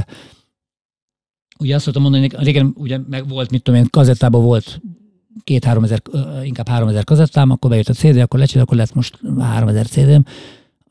ugye 1.59 1.75
azt 1.75 1.83
szoktam 1.83 2.01
mondani, 2.01 2.29
hogy 2.29 2.45
régen 2.45 2.73
ugye 2.75 2.99
meg 3.09 3.27
volt, 3.27 3.51
mit 3.51 3.63
tudom 3.63 3.79
én, 3.79 3.87
kazettában 3.89 4.43
volt 4.43 4.81
két-három 5.43 5.83
ezer, 5.83 6.01
inkább 6.43 6.67
három 6.67 6.87
ezer 6.87 7.03
kazettám, 7.03 7.51
akkor 7.51 7.69
bejött 7.69 7.89
a 7.89 7.93
CD, 7.93 8.17
akkor 8.17 8.39
lecsit, 8.39 8.61
akkor 8.61 8.77
lett 8.77 8.93
most 8.93 9.19
három 9.39 9.67
ezer 9.67 9.87
CD-m, 9.87 10.21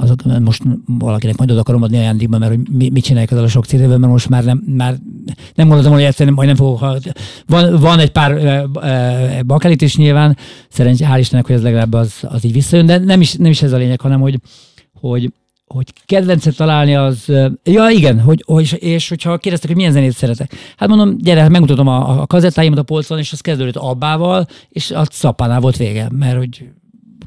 azok 0.01 0.41
most 0.41 0.62
valakinek 0.87 1.37
majd 1.37 1.51
oda 1.51 1.61
akarom 1.61 1.83
adni 1.83 1.97
ajándékba, 1.97 2.39
mert 2.39 2.55
hogy 2.55 2.69
mit 2.93 3.05
csinálják 3.05 3.31
az 3.31 3.39
a 3.39 3.49
sok 3.49 3.64
cd 3.64 3.87
mert 3.87 4.01
most 4.01 4.29
már 4.29 4.45
nem, 4.45 4.62
már 4.66 4.99
nem 5.55 5.66
gondoltam, 5.66 5.93
hogy 5.93 6.03
egyszerűen 6.03 6.35
majd 6.35 6.49
nem 6.49 6.57
fogok 6.57 6.79
hallgatni. 6.79 7.11
Van, 7.47 7.77
van 7.77 7.99
egy 7.99 8.11
pár 8.11 8.31
e, 8.31 8.69
e, 8.81 9.43
bakelit 9.43 9.83
is 9.83 9.97
nyilván, 9.97 10.37
szerencsé, 10.69 11.05
hál' 11.09 11.19
Istennek, 11.19 11.47
hogy 11.47 11.55
ez 11.55 11.62
legalább 11.62 11.93
az, 11.93 12.14
az 12.23 12.45
így 12.45 12.53
visszajön, 12.53 12.87
de 12.87 12.99
nem 12.99 13.21
is, 13.21 13.35
nem 13.35 13.51
is 13.51 13.62
ez 13.62 13.73
a 13.73 13.77
lényeg, 13.77 14.01
hanem 14.01 14.21
hogy, 14.21 14.41
hogy 14.93 15.33
hogy 15.69 15.93
kedvencet 16.07 16.57
találni 16.57 16.97
az, 16.97 17.33
ja 17.62 17.89
igen, 17.91 18.21
hogy, 18.21 18.43
hogy, 18.47 18.77
és 18.83 19.09
hogyha 19.09 19.39
kérdeztek, 19.39 19.69
hogy 19.69 19.79
milyen 19.79 19.93
zenét 19.93 20.12
szeretek. 20.12 20.55
Hát 20.77 20.89
mondom, 20.89 21.16
gyere, 21.19 21.49
megmutatom 21.49 21.87
a, 21.87 22.21
a 22.21 22.27
kazettáimat 22.27 22.79
a 22.79 22.83
polcon, 22.83 23.19
és 23.19 23.33
az 23.33 23.41
kezdődött 23.41 23.77
abbával, 23.77 24.47
és 24.69 24.91
a 24.91 25.05
szappánál 25.11 25.61
volt 25.61 25.77
vége, 25.77 26.09
mert 26.12 26.37
hogy 26.37 26.69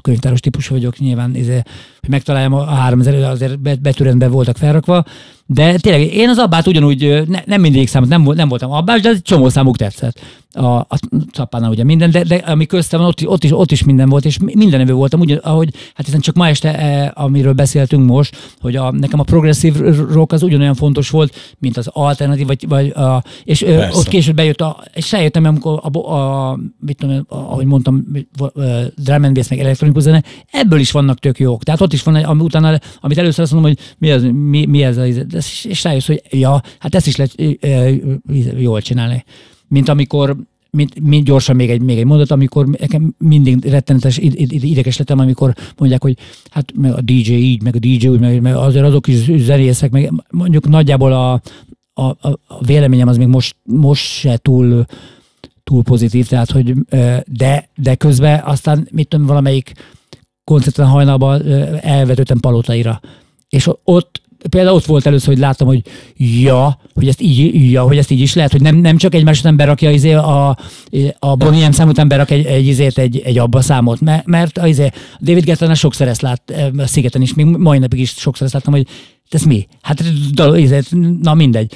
könyvtáros 0.02 0.40
típusú 0.40 0.74
vagyok, 0.74 0.98
nyilván 0.98 1.34
izé, 1.34 1.62
hogy 2.02 2.10
megtaláljam 2.10 2.52
a 2.52 2.64
3000, 2.64 3.22
azért 3.22 3.80
betűrendben 3.80 4.30
voltak 4.30 4.56
felrakva, 4.56 5.04
de 5.46 5.76
tényleg 5.76 6.14
én 6.14 6.28
az 6.28 6.38
abbát 6.38 6.66
ugyanúgy, 6.66 7.22
ne, 7.28 7.42
nem 7.46 7.60
mindig 7.60 7.88
számot, 7.88 8.08
nem, 8.08 8.22
nem 8.22 8.48
voltam 8.48 8.70
abbás, 8.70 9.00
de 9.00 9.08
egy 9.08 9.22
csomó 9.22 9.48
számuk 9.48 9.76
tetszett. 9.76 10.20
A, 10.54 10.66
a 10.66 10.98
szapánál 11.32 11.70
ugye 11.70 11.84
minden, 11.84 12.10
de, 12.10 12.22
de 12.22 12.34
ami 12.34 12.66
köztem 12.66 13.00
van, 13.00 13.08
ott, 13.08 13.28
ott, 13.28 13.44
is, 13.44 13.52
ott 13.52 13.72
is 13.72 13.84
minden 13.84 14.08
volt, 14.08 14.24
és 14.24 14.38
minden 14.38 14.78
nevű 14.78 14.92
voltam, 14.92 15.20
úgy, 15.20 15.40
ahogy, 15.42 15.74
hát 15.94 16.06
hiszen 16.06 16.20
csak 16.20 16.34
ma 16.34 16.48
este, 16.48 16.78
e, 16.78 17.12
amiről 17.14 17.52
beszéltünk 17.52 18.06
most, 18.06 18.36
hogy 18.60 18.76
a, 18.76 18.90
nekem 18.90 19.20
a 19.20 19.22
progresszív 19.22 19.76
rock 20.12 20.32
az 20.32 20.42
ugyanolyan 20.42 20.74
fontos 20.74 21.10
volt, 21.10 21.54
mint 21.58 21.76
az 21.76 21.88
alternatív, 21.92 22.46
vagy, 22.46 22.68
vagy 22.68 22.88
a, 22.88 23.22
és 23.44 23.62
Persze. 23.62 23.98
ott 23.98 24.08
később 24.08 24.34
bejött, 24.34 24.60
a, 24.60 24.84
és 24.94 25.12
rájöttem, 25.12 25.44
amikor 25.44 25.80
a, 25.82 25.98
a, 25.98 26.50
a 26.50 26.58
mit 26.80 26.96
tudom, 26.96 27.24
ahogy 27.28 27.66
mondtam, 27.66 28.06
drum 28.96 29.24
and 29.24 29.34
bass, 29.34 29.48
meg 29.48 29.58
elektronikus 29.58 30.02
zene, 30.02 30.22
ebből 30.50 30.78
is 30.78 30.90
vannak 30.90 31.18
tök 31.18 31.38
jók. 31.38 31.62
Tehát 31.62 31.80
ott 31.80 31.91
is 31.92 32.02
van, 32.02 32.14
ami 32.14 32.42
utána, 32.42 32.78
amit 33.00 33.18
először 33.18 33.42
azt 33.42 33.52
mondom, 33.52 33.70
hogy 33.70 33.94
mi, 33.98 34.10
az, 34.10 34.22
mi, 34.32 34.66
mi 34.66 34.82
ez, 34.82 34.96
ez, 34.96 35.16
és 35.62 35.84
rájössz, 35.84 36.06
hogy 36.06 36.22
ja, 36.30 36.62
hát 36.78 36.94
ezt 36.94 37.06
is 37.06 37.16
lehet 37.16 37.34
jól 38.58 38.80
csinálni. 38.80 39.24
Mint 39.68 39.88
amikor 39.88 40.36
mint, 40.76 41.00
mint 41.00 41.24
gyorsan 41.24 41.56
még 41.56 41.70
egy, 41.70 41.80
még 41.80 41.98
egy 41.98 42.04
mondat, 42.04 42.30
amikor 42.30 42.66
nekem 42.66 43.14
mindig 43.18 43.64
rettenetes 43.64 44.18
ideges 44.18 44.96
lettem, 44.96 45.18
amikor 45.18 45.54
mondják, 45.78 46.02
hogy 46.02 46.16
hát 46.50 46.72
meg 46.76 46.92
a 46.92 47.00
DJ 47.00 47.32
így, 47.32 47.62
meg 47.62 47.74
a 47.74 47.78
DJ 47.78 48.08
úgy, 48.08 48.20
meg, 48.20 48.40
meg 48.40 48.54
azért 48.54 48.84
azok 48.84 49.06
is 49.06 49.30
zenészek, 49.36 49.90
meg 49.90 50.12
mondjuk 50.30 50.68
nagyjából 50.68 51.12
a, 51.12 51.32
a, 51.94 52.04
a 52.46 52.64
véleményem 52.66 53.08
az 53.08 53.16
még 53.16 53.26
most, 53.26 53.56
most 53.62 54.02
se 54.02 54.36
túl, 54.36 54.84
túl 55.64 55.82
pozitív, 55.82 56.26
tehát 56.26 56.50
hogy 56.50 56.74
de, 57.26 57.68
de 57.76 57.94
közben 57.94 58.40
aztán 58.44 58.88
mit 58.90 59.08
tudom, 59.08 59.26
valamelyik 59.26 59.72
koncerten 60.44 60.86
hajnalban 60.86 61.42
elvetődtem 61.80 62.40
palotaira. 62.40 63.00
És 63.48 63.68
ott 63.84 64.22
például 64.50 64.76
ott 64.76 64.84
volt 64.84 65.06
először, 65.06 65.28
hogy 65.28 65.38
láttam, 65.38 65.66
hogy 65.66 65.82
ja, 66.16 66.78
hogy 66.94 67.08
ezt 67.08 67.20
így, 67.20 67.70
ja, 67.70 67.82
hogy 67.82 67.98
ezt 67.98 68.10
így 68.10 68.20
is 68.20 68.34
lehet, 68.34 68.52
hogy 68.52 68.60
nem, 68.60 68.76
nem 68.76 68.96
csak 68.96 69.14
egymás 69.14 69.38
után 69.38 69.56
berakja 69.56 69.90
izé 69.90 70.12
a, 70.12 70.56
a 71.18 71.36
Bonnie 71.36 71.68
M 71.68 71.72
szám 71.72 71.88
után 71.88 72.08
berak 72.08 72.30
egy, 72.30 72.44
egy, 72.44 72.66
izét, 72.66 72.98
egy, 72.98 73.18
egy 73.24 73.38
abba 73.38 73.60
számot, 73.60 74.00
mert, 74.00 74.26
mert 74.26 74.58
a, 74.58 74.66
izé, 74.66 74.90
David 75.20 75.44
Gettler 75.44 75.76
sokszor 75.76 76.08
ezt 76.08 76.20
lát 76.20 76.52
a 76.76 76.86
szigeten 76.86 77.22
is, 77.22 77.34
még 77.34 77.46
mai 77.46 77.78
napig 77.78 78.00
is 78.00 78.10
sokszor 78.10 78.44
ezt 78.44 78.54
láttam, 78.54 78.72
hogy 78.72 78.86
ez 79.34 79.42
mi? 79.42 79.66
Hát 79.80 80.04
na 81.22 81.34
mindegy. 81.34 81.72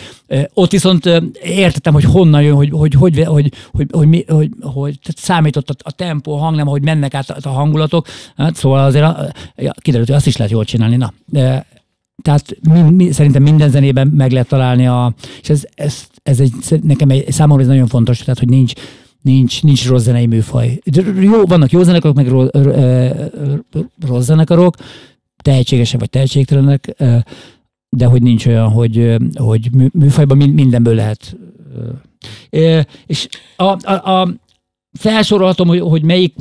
Ott 0.54 0.70
viszont 0.70 1.06
értettem, 1.42 1.92
hogy 1.92 2.04
honnan 2.04 2.42
jön, 2.42 2.54
hogy 2.54 2.70
hogy, 2.70 2.94
hogy, 2.94 3.24
hogy, 3.24 3.52
hogy, 3.72 3.88
hogy, 3.90 4.24
hogy, 4.28 4.50
hogy 4.60 4.98
tehát 5.02 5.16
számított 5.16 5.70
a, 5.70 5.74
a 5.78 5.90
tempó, 5.90 6.34
a 6.34 6.38
hang, 6.38 6.56
nem, 6.56 6.66
hogy 6.66 6.82
mennek 6.82 7.14
át 7.14 7.30
a, 7.30 7.36
a 7.42 7.52
hangulatok. 7.52 8.06
Hát, 8.36 8.54
szóval 8.54 8.84
azért 8.84 9.04
a, 9.04 9.32
ja, 9.56 9.72
kiderült, 9.80 10.08
hogy 10.08 10.16
azt 10.16 10.26
is 10.26 10.36
lehet 10.36 10.52
jól 10.52 10.64
csinálni. 10.64 10.96
Na, 10.96 11.12
tehát 12.22 12.56
mi, 12.68 12.80
mi, 12.80 13.12
szerintem 13.12 13.42
minden 13.42 13.70
zenében 13.70 14.06
meg 14.06 14.32
lehet 14.32 14.48
találni 14.48 14.86
a, 14.86 15.14
és 15.42 15.48
ez, 15.48 15.64
ez, 15.74 16.06
ez 16.22 16.40
egy, 16.40 16.82
nekem 16.82 17.10
egy, 17.10 17.32
számomra 17.32 17.62
ez 17.62 17.68
nagyon 17.68 17.86
fontos, 17.86 18.18
tehát 18.18 18.38
hogy 18.38 18.48
nincs, 18.48 18.72
nincs, 19.22 19.62
nincs 19.62 19.88
rossz 19.88 20.02
zenei 20.02 20.26
műfaj. 20.26 20.78
Jó, 21.20 21.44
vannak 21.44 21.70
jó 21.70 21.82
zenekarok, 21.82 22.16
meg 22.16 22.28
rossz, 22.28 22.48
rossz 24.06 24.24
zenekarok, 24.24 24.74
tehetségesek 25.46 26.00
vagy 26.00 26.10
tehetségtelenek, 26.10 26.94
de 27.88 28.06
hogy 28.06 28.22
nincs 28.22 28.46
olyan, 28.46 28.68
hogy, 28.68 29.16
hogy 29.34 29.70
műfajban 29.92 30.36
mindenből 30.36 30.94
lehet. 30.94 31.36
És 33.06 33.28
a, 33.56 33.64
a, 33.64 34.20
a 34.20 34.28
felsorolhatom, 34.92 35.68
hogy, 35.68 35.80
hogy 35.80 36.02
melyik, 36.02 36.34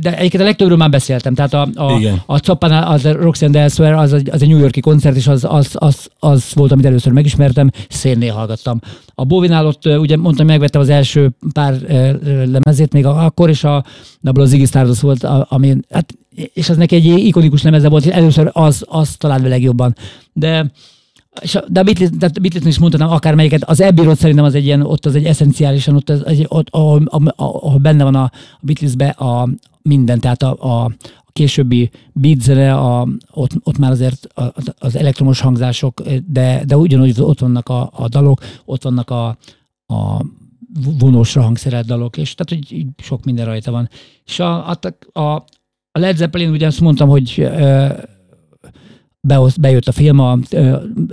de 0.00 0.16
egyébként 0.16 0.42
a 0.42 0.46
legtöbbről 0.46 0.76
már 0.76 0.90
beszéltem. 0.90 1.34
Tehát 1.34 1.54
a, 1.54 1.68
a, 1.74 2.00
a 2.26 2.36
Cappánál, 2.36 2.92
az 2.92 3.04
a 3.04 3.12
Roxanne 3.12 3.60
Elsewhere, 3.60 3.98
az, 3.98 4.12
az 4.12 4.42
egy 4.42 4.48
New 4.48 4.58
Yorki 4.58 4.80
koncert, 4.80 5.16
és 5.16 5.26
az, 5.26 5.44
az, 5.44 5.70
az, 5.72 6.08
az 6.18 6.52
volt, 6.54 6.72
amit 6.72 6.86
először 6.86 7.12
megismertem, 7.12 7.70
szénnél 7.88 8.32
hallgattam. 8.32 8.80
A 9.14 9.24
Bovinál 9.24 9.66
ott, 9.66 9.86
ugye 9.86 10.16
mondtam, 10.16 10.46
megvettem 10.46 10.80
az 10.80 10.88
első 10.88 11.30
pár 11.52 11.80
lemezét 12.46 12.92
még 12.92 13.06
akkor, 13.06 13.48
és 13.48 13.64
a, 13.64 13.84
abból 14.22 14.42
az 14.42 14.52
Iggy 14.52 14.66
Stardust 14.66 15.00
volt, 15.00 15.24
ami, 15.24 15.76
hát, 15.90 16.14
és 16.34 16.68
az 16.68 16.76
neki 16.76 16.94
egy 16.94 17.04
ikonikus 17.04 17.62
lemeze 17.62 17.88
volt, 17.88 18.04
és 18.04 18.12
először 18.12 18.50
az, 18.52 18.84
az 18.88 19.16
talált 19.16 19.48
legjobban. 19.48 19.94
De 20.32 20.70
és 21.40 21.58
de 21.68 21.80
a 21.80 21.82
Beatles, 21.82 22.08
a 22.20 22.40
Beatles 22.40 22.64
is 22.64 22.78
mondtam, 22.78 23.10
akármelyiket, 23.10 23.64
az 23.64 23.80
Abbey 23.80 24.04
Road 24.04 24.16
szerintem 24.16 24.44
az 24.44 24.54
egy 24.54 24.64
ilyen, 24.64 24.82
ott 24.82 25.06
az 25.06 25.14
egy 25.14 25.24
eszenciálisan, 25.24 25.94
ott, 25.94 26.10
az, 26.10 26.26
egy, 26.26 26.46
ott 26.48 26.66
ahol, 26.70 27.02
ahol, 27.36 27.78
benne 27.78 28.04
van 28.04 28.14
a, 28.14 28.22
a 28.22 28.30
Beatlesbe 28.60 29.08
a 29.08 29.48
minden, 29.82 30.20
tehát 30.20 30.42
a, 30.42 30.82
a, 30.82 30.90
későbbi 31.32 31.90
beatzene, 32.12 32.74
a, 32.74 33.08
ott, 33.30 33.50
ott 33.62 33.78
már 33.78 33.90
azért 33.90 34.26
az 34.78 34.96
elektromos 34.96 35.40
hangzások, 35.40 36.02
de, 36.26 36.62
de 36.66 36.76
ugyanúgy 36.76 37.20
ott 37.20 37.38
vannak 37.38 37.68
a, 37.68 37.90
a 37.94 38.08
dalok, 38.08 38.40
ott 38.64 38.82
vannak 38.82 39.10
a, 39.10 39.26
a 39.86 40.24
vonósra 40.98 41.42
hangszerelt 41.42 41.86
dalok, 41.86 42.16
és 42.16 42.34
tehát 42.34 42.64
hogy 42.66 42.86
sok 43.02 43.24
minden 43.24 43.46
rajta 43.46 43.70
van. 43.70 43.88
És 44.24 44.38
a, 44.38 44.70
a, 44.70 45.20
a, 45.20 45.44
a 45.92 45.98
Led 45.98 46.16
Zeppelin, 46.16 46.50
ugye 46.50 46.66
azt 46.66 46.80
mondtam, 46.80 47.08
hogy 47.08 47.50
bejött 49.60 49.88
a 49.88 49.92
film, 49.92 50.18
a 50.18 50.38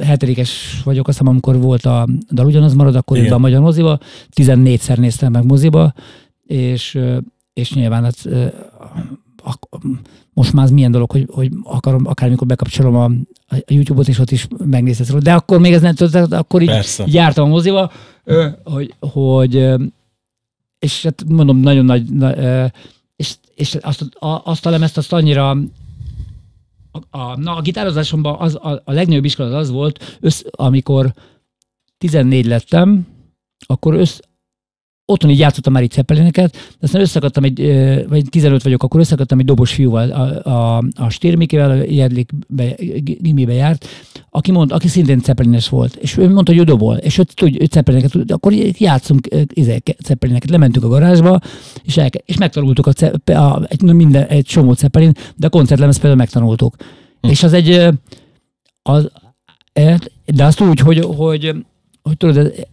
hetedikes 0.01 0.81
vagyok, 0.83 1.07
azt 1.07 1.17
hiszem, 1.17 1.31
amikor 1.31 1.59
volt 1.59 1.85
a 1.85 2.07
dal 2.31 2.45
ugyanaz 2.45 2.73
marad, 2.73 2.95
akkor 2.95 3.17
jött 3.17 3.31
a 3.31 3.37
magyar 3.37 3.61
moziba, 3.61 3.99
14-szer 4.35 4.97
néztem 4.97 5.31
meg 5.31 5.45
moziba, 5.45 5.93
és, 6.45 6.99
és 7.53 7.73
nyilván 7.73 8.03
hát, 8.03 8.29
most 10.33 10.53
már 10.53 10.65
az 10.65 10.71
milyen 10.71 10.91
dolog, 10.91 11.11
hogy, 11.11 11.27
hogy 11.31 11.51
akarom, 11.63 12.05
akármikor 12.05 12.47
bekapcsolom 12.47 12.95
a, 12.95 13.05
a 13.55 13.63
YouTube-ot, 13.67 14.07
és 14.07 14.19
ott 14.19 14.31
is 14.31 14.47
megnézhetsz 14.65 15.09
róla. 15.09 15.21
De 15.21 15.33
akkor 15.33 15.59
még 15.59 15.73
ez 15.73 15.81
nem 15.81 15.95
tudod, 15.95 16.33
akkor 16.33 16.61
így, 16.61 16.67
Persze. 16.67 17.03
jártam 17.07 17.45
a 17.45 17.49
moziba, 17.49 17.91
hogy, 18.63 18.93
hogy 18.99 19.73
és 20.79 21.03
hát 21.03 21.23
mondom, 21.27 21.57
nagyon 21.57 21.85
nagy, 21.85 22.09
és, 23.19 23.35
és 23.55 23.75
azt, 23.75 24.01
a, 24.01 24.41
azt 24.45 24.65
a 24.65 24.69
lemezt 24.69 24.97
azt 24.97 25.13
annyira 25.13 25.49
a, 25.49 25.57
a, 27.09 27.39
na, 27.39 27.55
a 27.55 27.61
gitározásomban 27.61 28.35
az, 28.39 28.55
a, 28.55 28.81
a 28.85 28.91
legnagyobb 28.91 29.25
iskola 29.25 29.57
az 29.57 29.69
volt, 29.69 30.17
össz, 30.19 30.41
amikor 30.51 31.13
14 31.97 32.45
lettem, 32.45 33.07
akkor 33.65 33.93
össz, 33.93 34.19
otthon 35.09 35.31
így 35.31 35.39
játszottam 35.39 35.73
már 35.73 35.83
így 35.83 35.91
ceppelineket, 35.91 36.51
de 36.51 36.77
aztán 36.79 37.01
összeakadtam 37.01 37.43
egy, 37.43 37.59
vagy 38.09 38.25
15 38.29 38.63
vagyok, 38.63 38.83
akkor 38.83 38.99
összeakadtam 38.99 39.39
egy 39.39 39.45
dobos 39.45 39.73
fiúval, 39.73 40.11
a, 40.11 40.49
a, 40.49 40.83
a 40.95 41.09
Stérmikével, 41.09 41.69
a 41.69 41.83
Jedlikbe, 41.87 42.75
gimibe 42.97 43.53
járt, 43.53 43.87
aki, 44.29 44.51
mond, 44.51 44.71
aki 44.71 44.87
szintén 44.87 45.21
ceppelines 45.21 45.69
volt, 45.69 45.95
és 45.95 46.17
ő 46.17 46.29
mondta, 46.29 46.51
hogy 46.51 46.61
ő 46.61 46.63
dobol, 46.63 46.95
és 46.95 47.17
ő 47.17 47.23
tudja, 47.23 47.61
ő 47.61 47.65
ceppelineket 47.65 48.11
tud, 48.11 48.31
akkor 48.31 48.53
játszunk 48.53 49.27
izé, 49.53 49.81
ceppelineket, 50.03 50.49
lementünk 50.49 50.85
a 50.85 50.89
garázsba, 50.89 51.39
és, 51.83 51.97
el, 51.97 52.09
és 52.25 52.37
megtanultuk 52.37 52.87
a, 52.87 53.31
a, 53.31 53.61
egy, 53.67 53.81
minden, 53.81 54.25
egy 54.27 54.45
csomó 54.45 54.73
ceppelin, 54.73 55.11
de 55.35 55.47
a 55.47 55.49
koncertlemez 55.49 55.95
például 55.95 56.19
megtanultuk. 56.19 56.75
Hm. 57.21 57.29
És 57.29 57.43
az 57.43 57.53
egy, 57.53 57.87
az, 58.81 59.11
e, 59.73 59.99
de 60.25 60.45
azt 60.45 60.61
úgy, 60.61 60.79
hogy, 60.79 60.99
hogy, 60.99 61.55
hogy 62.01 62.17
tudod, 62.17 62.67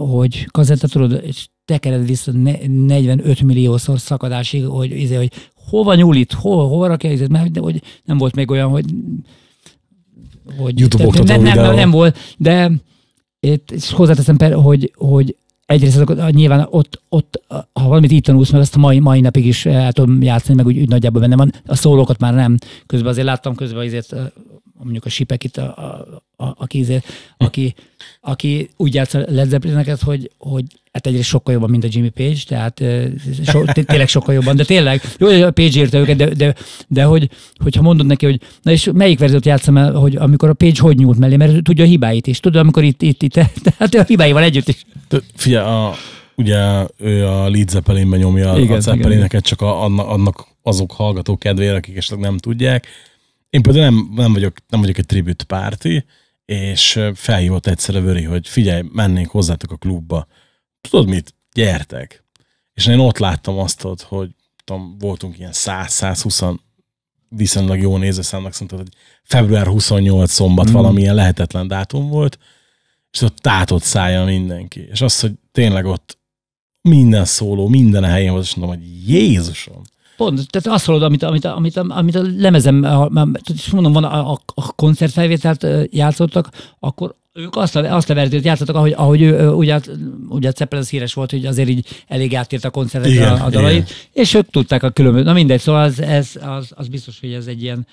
hogy 0.00 0.46
kazetta, 0.50 0.88
tudod, 0.88 1.22
és 1.24 1.48
tekered 1.66 2.06
vissza 2.06 2.32
ne- 2.32 2.66
45 2.66 3.42
milliószor 3.42 4.00
szakadásig, 4.00 4.64
hogy, 4.64 4.90
izé, 4.90 5.14
hogy 5.14 5.32
hova 5.68 5.94
nyúl 5.94 6.16
itt, 6.16 6.32
hova, 6.32 6.62
hova 6.62 6.86
rakja, 6.86 7.12
izé, 7.12 7.26
mert 7.28 7.50
de, 7.50 7.60
hogy 7.60 7.82
nem 8.04 8.18
volt 8.18 8.34
még 8.34 8.50
olyan, 8.50 8.68
hogy 8.68 8.84
hogy 10.58 10.78
YouTube 10.78 11.04
nem, 11.04 11.42
nem, 11.42 11.56
nem, 11.56 11.74
nem, 11.74 11.90
volt, 11.90 12.18
de 12.38 12.70
itt, 13.40 13.70
és 13.70 13.90
hozzáteszem, 13.90 14.36
per, 14.36 14.52
hogy, 14.52 14.92
hogy 14.94 15.36
egyrészt 15.66 15.96
azok, 15.96 16.30
nyilván 16.30 16.66
ott, 16.70 17.02
ott, 17.08 17.42
ha 17.48 17.88
valamit 17.88 18.12
így 18.12 18.22
tanulsz 18.22 18.50
meg, 18.50 18.60
azt 18.60 18.76
a 18.76 18.78
mai, 18.78 18.98
mai 18.98 19.20
napig 19.20 19.46
is 19.46 19.66
el 19.66 19.92
tudom 19.92 20.22
játszani, 20.22 20.56
meg 20.56 20.66
úgy, 20.66 20.78
úgy 20.78 20.88
nagyjából 20.88 21.20
benne 21.20 21.36
van. 21.36 21.52
A 21.66 21.74
szólókat 21.74 22.18
már 22.18 22.34
nem. 22.34 22.56
Közben 22.86 23.10
azért 23.10 23.26
láttam 23.26 23.54
közben 23.54 23.86
azért, 23.86 24.14
mondjuk 24.78 25.04
a 25.04 25.08
Sipek 25.08 25.44
itt, 25.44 25.56
a, 25.56 25.76
a, 25.76 26.44
a, 26.44 26.54
aki, 26.58 26.80
azért, 26.80 27.06
aki, 27.36 27.74
aki 28.20 28.68
úgy 28.76 28.94
játsz 28.94 29.14
a 29.14 29.24
Led 29.28 30.00
hogy, 30.00 30.30
hogy 30.38 30.64
hát 30.96 31.06
egyrészt 31.06 31.28
sokkal 31.28 31.54
jobban, 31.54 31.70
mint 31.70 31.84
a 31.84 31.88
Jimmy 31.90 32.08
Page, 32.08 32.38
tehát 32.46 32.84
so, 33.46 33.64
té- 33.64 33.86
tényleg 33.86 34.08
sokkal 34.08 34.34
jobban, 34.34 34.56
de 34.56 34.64
tényleg, 34.64 35.00
jó, 35.18 35.26
hogy 35.26 35.40
a 35.42 35.50
Page 35.50 35.78
írta 35.80 35.98
őket, 35.98 36.16
de, 36.16 36.26
de, 36.26 36.54
de 36.88 37.04
hogy, 37.04 37.30
hogyha 37.62 37.82
mondod 37.82 38.06
neki, 38.06 38.24
hogy 38.26 38.40
na 38.62 38.70
és 38.70 38.90
melyik 38.94 39.18
verziót 39.18 39.46
játszom 39.46 39.76
el, 39.76 39.92
hogy 39.92 40.16
amikor 40.16 40.48
a 40.48 40.54
Page 40.54 40.80
hogy 40.80 40.96
nyúlt 40.96 41.18
mellé, 41.18 41.36
mert 41.36 41.62
tudja 41.62 41.84
a 41.84 41.86
hibáit 41.86 42.26
is, 42.26 42.40
tudod, 42.40 42.60
amikor 42.60 42.84
itt, 42.84 43.02
itt, 43.02 43.22
itt 43.22 43.32
tehát 43.64 43.94
a 43.94 44.02
hibáival 44.02 44.42
együtt 44.42 44.68
is. 44.68 44.86
Figyelj, 45.34 45.66
a, 45.66 45.94
ugye 46.36 46.86
ő 46.98 47.26
a 47.26 47.48
Lead 47.48 47.68
Zeppelinben 47.68 48.18
nyomja 48.18 48.58
Igen, 48.58 48.76
a 48.76 48.80
Zeppelineket, 48.80 49.44
csak 49.44 49.60
a, 49.60 49.82
annak, 49.82 50.08
annak 50.08 50.46
azok 50.62 50.92
hallgatók 50.92 51.38
kedvére, 51.38 51.74
akik 51.74 51.96
esetleg 51.96 52.20
nem 52.20 52.38
tudják. 52.38 52.86
Én 53.50 53.62
például 53.62 53.84
nem, 53.84 54.10
nem, 54.16 54.32
vagyok, 54.32 54.56
nem 54.68 54.80
vagyok 54.80 54.98
egy 54.98 55.06
tribute 55.06 55.44
párti, 55.44 56.04
és 56.44 57.00
felhívott 57.14 57.66
egyszer 57.66 57.96
a 57.96 58.00
Vöri, 58.00 58.22
hogy 58.22 58.48
figyelj, 58.48 58.82
mennénk 58.92 59.30
hozzátok 59.30 59.70
a 59.72 59.76
klubba. 59.76 60.26
Tudod 60.88 61.08
mit? 61.08 61.34
Gyertek. 61.52 62.24
És 62.72 62.86
én 62.86 62.98
ott 62.98 63.18
láttam 63.18 63.58
azt, 63.58 63.80
hogy 64.02 64.30
tudom, 64.64 64.98
voltunk 64.98 65.38
ilyen 65.38 65.52
100-120 65.54 66.58
viszonylag 67.28 67.80
jó 67.80 67.96
nézőszámnak 67.96 68.52
szerintem, 68.52 68.78
hogy 68.78 68.88
február 69.22 69.66
28 69.66 70.30
szombat 70.32 70.70
mm. 70.70 70.72
valamilyen 70.72 71.14
lehetetlen 71.14 71.68
dátum 71.68 72.08
volt, 72.08 72.38
és 73.10 73.20
ott 73.20 73.36
tátott 73.36 73.82
szája 73.82 74.24
mindenki. 74.24 74.80
És 74.90 75.00
az, 75.00 75.20
hogy 75.20 75.32
tényleg 75.52 75.84
ott 75.84 76.18
minden 76.80 77.24
szóló, 77.24 77.68
minden 77.68 78.04
a 78.04 78.06
helyén 78.06 78.32
volt, 78.32 78.44
és 78.44 78.54
mondom, 78.54 78.78
hogy 78.78 79.08
Jézusom. 79.08 79.82
Pont, 80.16 80.50
tehát 80.50 80.78
azt 80.78 80.84
hallod, 80.84 81.02
amit, 81.02 81.22
amit, 81.22 81.44
amit, 81.44 81.76
amit 81.76 82.14
a 82.14 82.22
lemezem, 82.36 82.86
és 83.54 83.70
mondom, 83.70 83.92
van 83.92 84.04
a, 84.04 84.32
a, 84.32 84.38
a 84.54 84.72
koncertfelvételt 84.72 85.66
játszottak, 85.90 86.48
akkor 86.78 87.14
ők 87.32 87.56
azt 87.56 87.76
a, 87.76 87.94
azt 87.94 88.10
a 88.10 88.14
verziót 88.14 88.44
játszottak, 88.44 88.76
ahogy, 88.76 88.92
ahogy 88.92 89.22
ő, 89.22 89.48
ugye, 89.48 89.80
ugye 90.28 90.50
Zeppelin 90.50 90.84
híres 90.88 91.14
volt, 91.14 91.30
hogy 91.30 91.46
azért 91.46 91.68
így 91.68 91.86
elég 92.06 92.34
átírta 92.34 92.68
a 92.68 92.70
koncertre 92.70 93.30
a, 93.30 93.44
a 93.44 93.50
dalait, 93.50 93.82
igen. 93.82 93.96
és 94.12 94.34
ők 94.34 94.50
tudták 94.50 94.82
a 94.82 94.90
különböző. 94.90 95.24
Na 95.24 95.32
mindegy, 95.32 95.60
szóval 95.60 95.82
az, 95.82 96.00
ez, 96.00 96.30
az, 96.40 96.72
az 96.74 96.88
biztos, 96.88 97.20
hogy 97.20 97.32
ez 97.32 97.46
egy 97.46 97.62
ilyen 97.62 97.86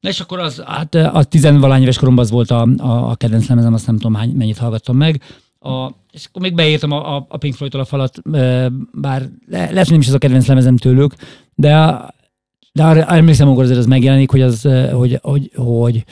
Na 0.00 0.08
és 0.08 0.20
akkor 0.20 0.38
az, 0.38 0.62
hát 0.66 0.94
a 0.94 1.24
tizenvalány 1.24 1.82
éves 1.82 1.98
koromban 1.98 2.24
az 2.24 2.30
volt 2.30 2.50
a, 2.50 2.68
a, 2.76 3.10
a 3.10 3.14
kedvenc 3.14 3.48
lemezem, 3.48 3.74
azt 3.74 3.86
nem 3.86 3.96
tudom 3.96 4.14
hány, 4.14 4.30
mennyit 4.30 4.58
hallgattam 4.58 4.96
meg. 4.96 5.22
A, 5.66 5.94
és 6.12 6.24
akkor 6.26 6.42
még 6.42 6.54
beírtam 6.54 6.90
a, 6.90 7.26
a, 7.28 7.36
Pink 7.36 7.54
Floyd-tól 7.54 7.80
a 7.80 7.84
falat, 7.84 8.22
bár 8.92 9.28
le, 9.48 9.70
lehet, 9.70 9.88
nem 9.90 10.00
is 10.00 10.06
ez 10.06 10.14
a 10.14 10.18
kedvenc 10.18 10.46
lemezem 10.46 10.76
tőlük, 10.76 11.14
de, 11.54 12.00
de 12.72 12.84
arra 12.84 13.04
emlékszem, 13.04 13.46
amikor 13.46 13.64
azért 13.64 13.78
az 13.78 13.86
megjelenik, 13.86 14.30
hogy, 14.30 14.40
az, 14.40 14.68
hogy, 14.92 15.18
hogy, 15.22 15.50
hogy 15.54 16.04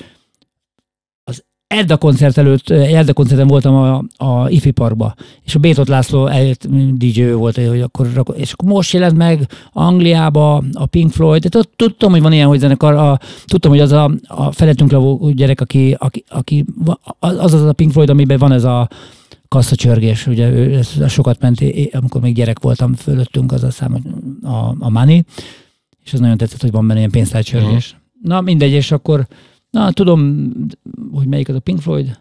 az 1.24 1.44
Edda 1.66 1.96
koncert 1.96 2.38
előtt, 2.38 2.70
Edda 2.70 3.12
koncerten 3.12 3.46
voltam 3.46 3.74
a, 3.74 4.04
a 4.24 4.48
IFI 4.50 4.70
Parkba, 4.70 5.14
és 5.44 5.54
a 5.54 5.58
Bétot 5.58 5.88
László 5.88 6.26
eljött, 6.26 6.66
DJ 6.92 7.30
volt, 7.30 7.56
hogy 7.56 7.80
akkor, 7.80 8.08
és 8.36 8.52
akkor 8.52 8.68
most 8.68 8.92
jelent 8.92 9.16
meg 9.16 9.48
Angliába 9.72 10.62
a 10.72 10.86
Pink 10.86 11.12
Floyd, 11.12 11.56
ott 11.56 11.72
tudtam, 11.76 12.10
hogy 12.10 12.22
van 12.22 12.32
ilyen, 12.32 12.48
hogy 12.48 12.58
zenekar, 12.58 12.94
a, 12.94 13.18
tudtam, 13.44 13.70
hogy 13.70 13.80
az 13.80 13.92
a, 13.92 14.10
a 14.26 14.52
felettünk 14.52 14.90
levó 14.90 15.30
gyerek, 15.30 15.60
aki, 15.60 15.96
aki, 15.98 16.24
aki 16.28 16.64
az 17.18 17.54
az 17.54 17.62
a 17.62 17.72
Pink 17.72 17.92
Floyd, 17.92 18.10
amiben 18.10 18.38
van 18.38 18.52
ez 18.52 18.64
a 18.64 18.88
kasszacsörgés, 19.48 20.26
ugye 20.26 20.50
ő, 20.50 20.74
ez, 20.74 21.10
sokat 21.10 21.40
ment, 21.40 21.62
amikor 21.92 22.20
még 22.20 22.34
gyerek 22.34 22.58
voltam 22.58 22.94
fölöttünk, 22.94 23.52
az 23.52 23.62
a 23.62 23.70
szám, 23.70 24.02
a, 24.42 24.74
a 24.78 24.90
Money, 24.90 25.24
és 26.04 26.12
az 26.12 26.20
nagyon 26.20 26.36
tetszett, 26.36 26.60
hogy 26.60 26.70
van 26.70 26.86
benne 26.86 26.98
ilyen 26.98 27.10
pénztárcsörgés. 27.10 27.92
Uh-huh. 27.92 28.02
Na 28.22 28.40
mindegy, 28.40 28.72
és 28.72 28.90
akkor 28.90 29.26
na 29.70 29.92
tudom, 29.92 30.52
hogy 31.12 31.26
melyik 31.26 31.48
az 31.48 31.54
a 31.54 31.60
Pink 31.60 31.80
Floyd, 31.80 32.18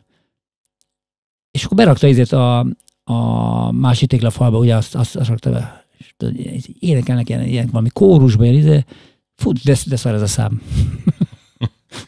és 1.52 1.64
akkor 1.64 1.78
berakta 1.78 2.08
ezért 2.08 2.32
a, 2.32 2.66
a 3.04 3.72
másik 3.72 4.10
téglafalba, 4.10 4.58
ugye 4.58 4.76
azt, 4.76 4.96
azt, 4.96 5.16
azt 5.16 5.30
rakta 5.30 5.52
be, 5.52 5.86
és 6.34 6.70
énekelnek 6.80 7.30
ilyen, 7.30 7.44
ilyen 7.44 7.70
valami 7.72 7.90
kórusban, 7.90 8.46
ilyen, 8.46 8.58
izé, 8.58 8.86
fú, 9.36 9.52
de, 9.64 9.76
de 9.86 9.96
szar 9.96 10.14
ez 10.14 10.22
a 10.22 10.28
szám. 10.28 10.62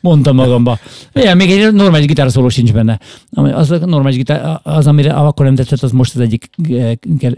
Mondtam 0.01 0.35
magamba. 0.35 0.79
Igen, 1.13 1.37
még 1.37 1.51
egy 1.51 1.73
normális 1.73 2.05
gitárszóló 2.05 2.49
sincs 2.49 2.73
benne. 2.73 2.99
Az 3.31 3.71
a 3.71 3.85
normális 3.85 4.17
gitár, 4.17 4.59
az, 4.63 4.87
amire 4.87 5.13
akkor 5.13 5.45
nem 5.45 5.55
tetszett, 5.55 5.81
az 5.81 5.91
most 5.91 6.15
az 6.15 6.21
egyik 6.21 6.49
eh, 6.69 6.91
eh, 7.19 7.31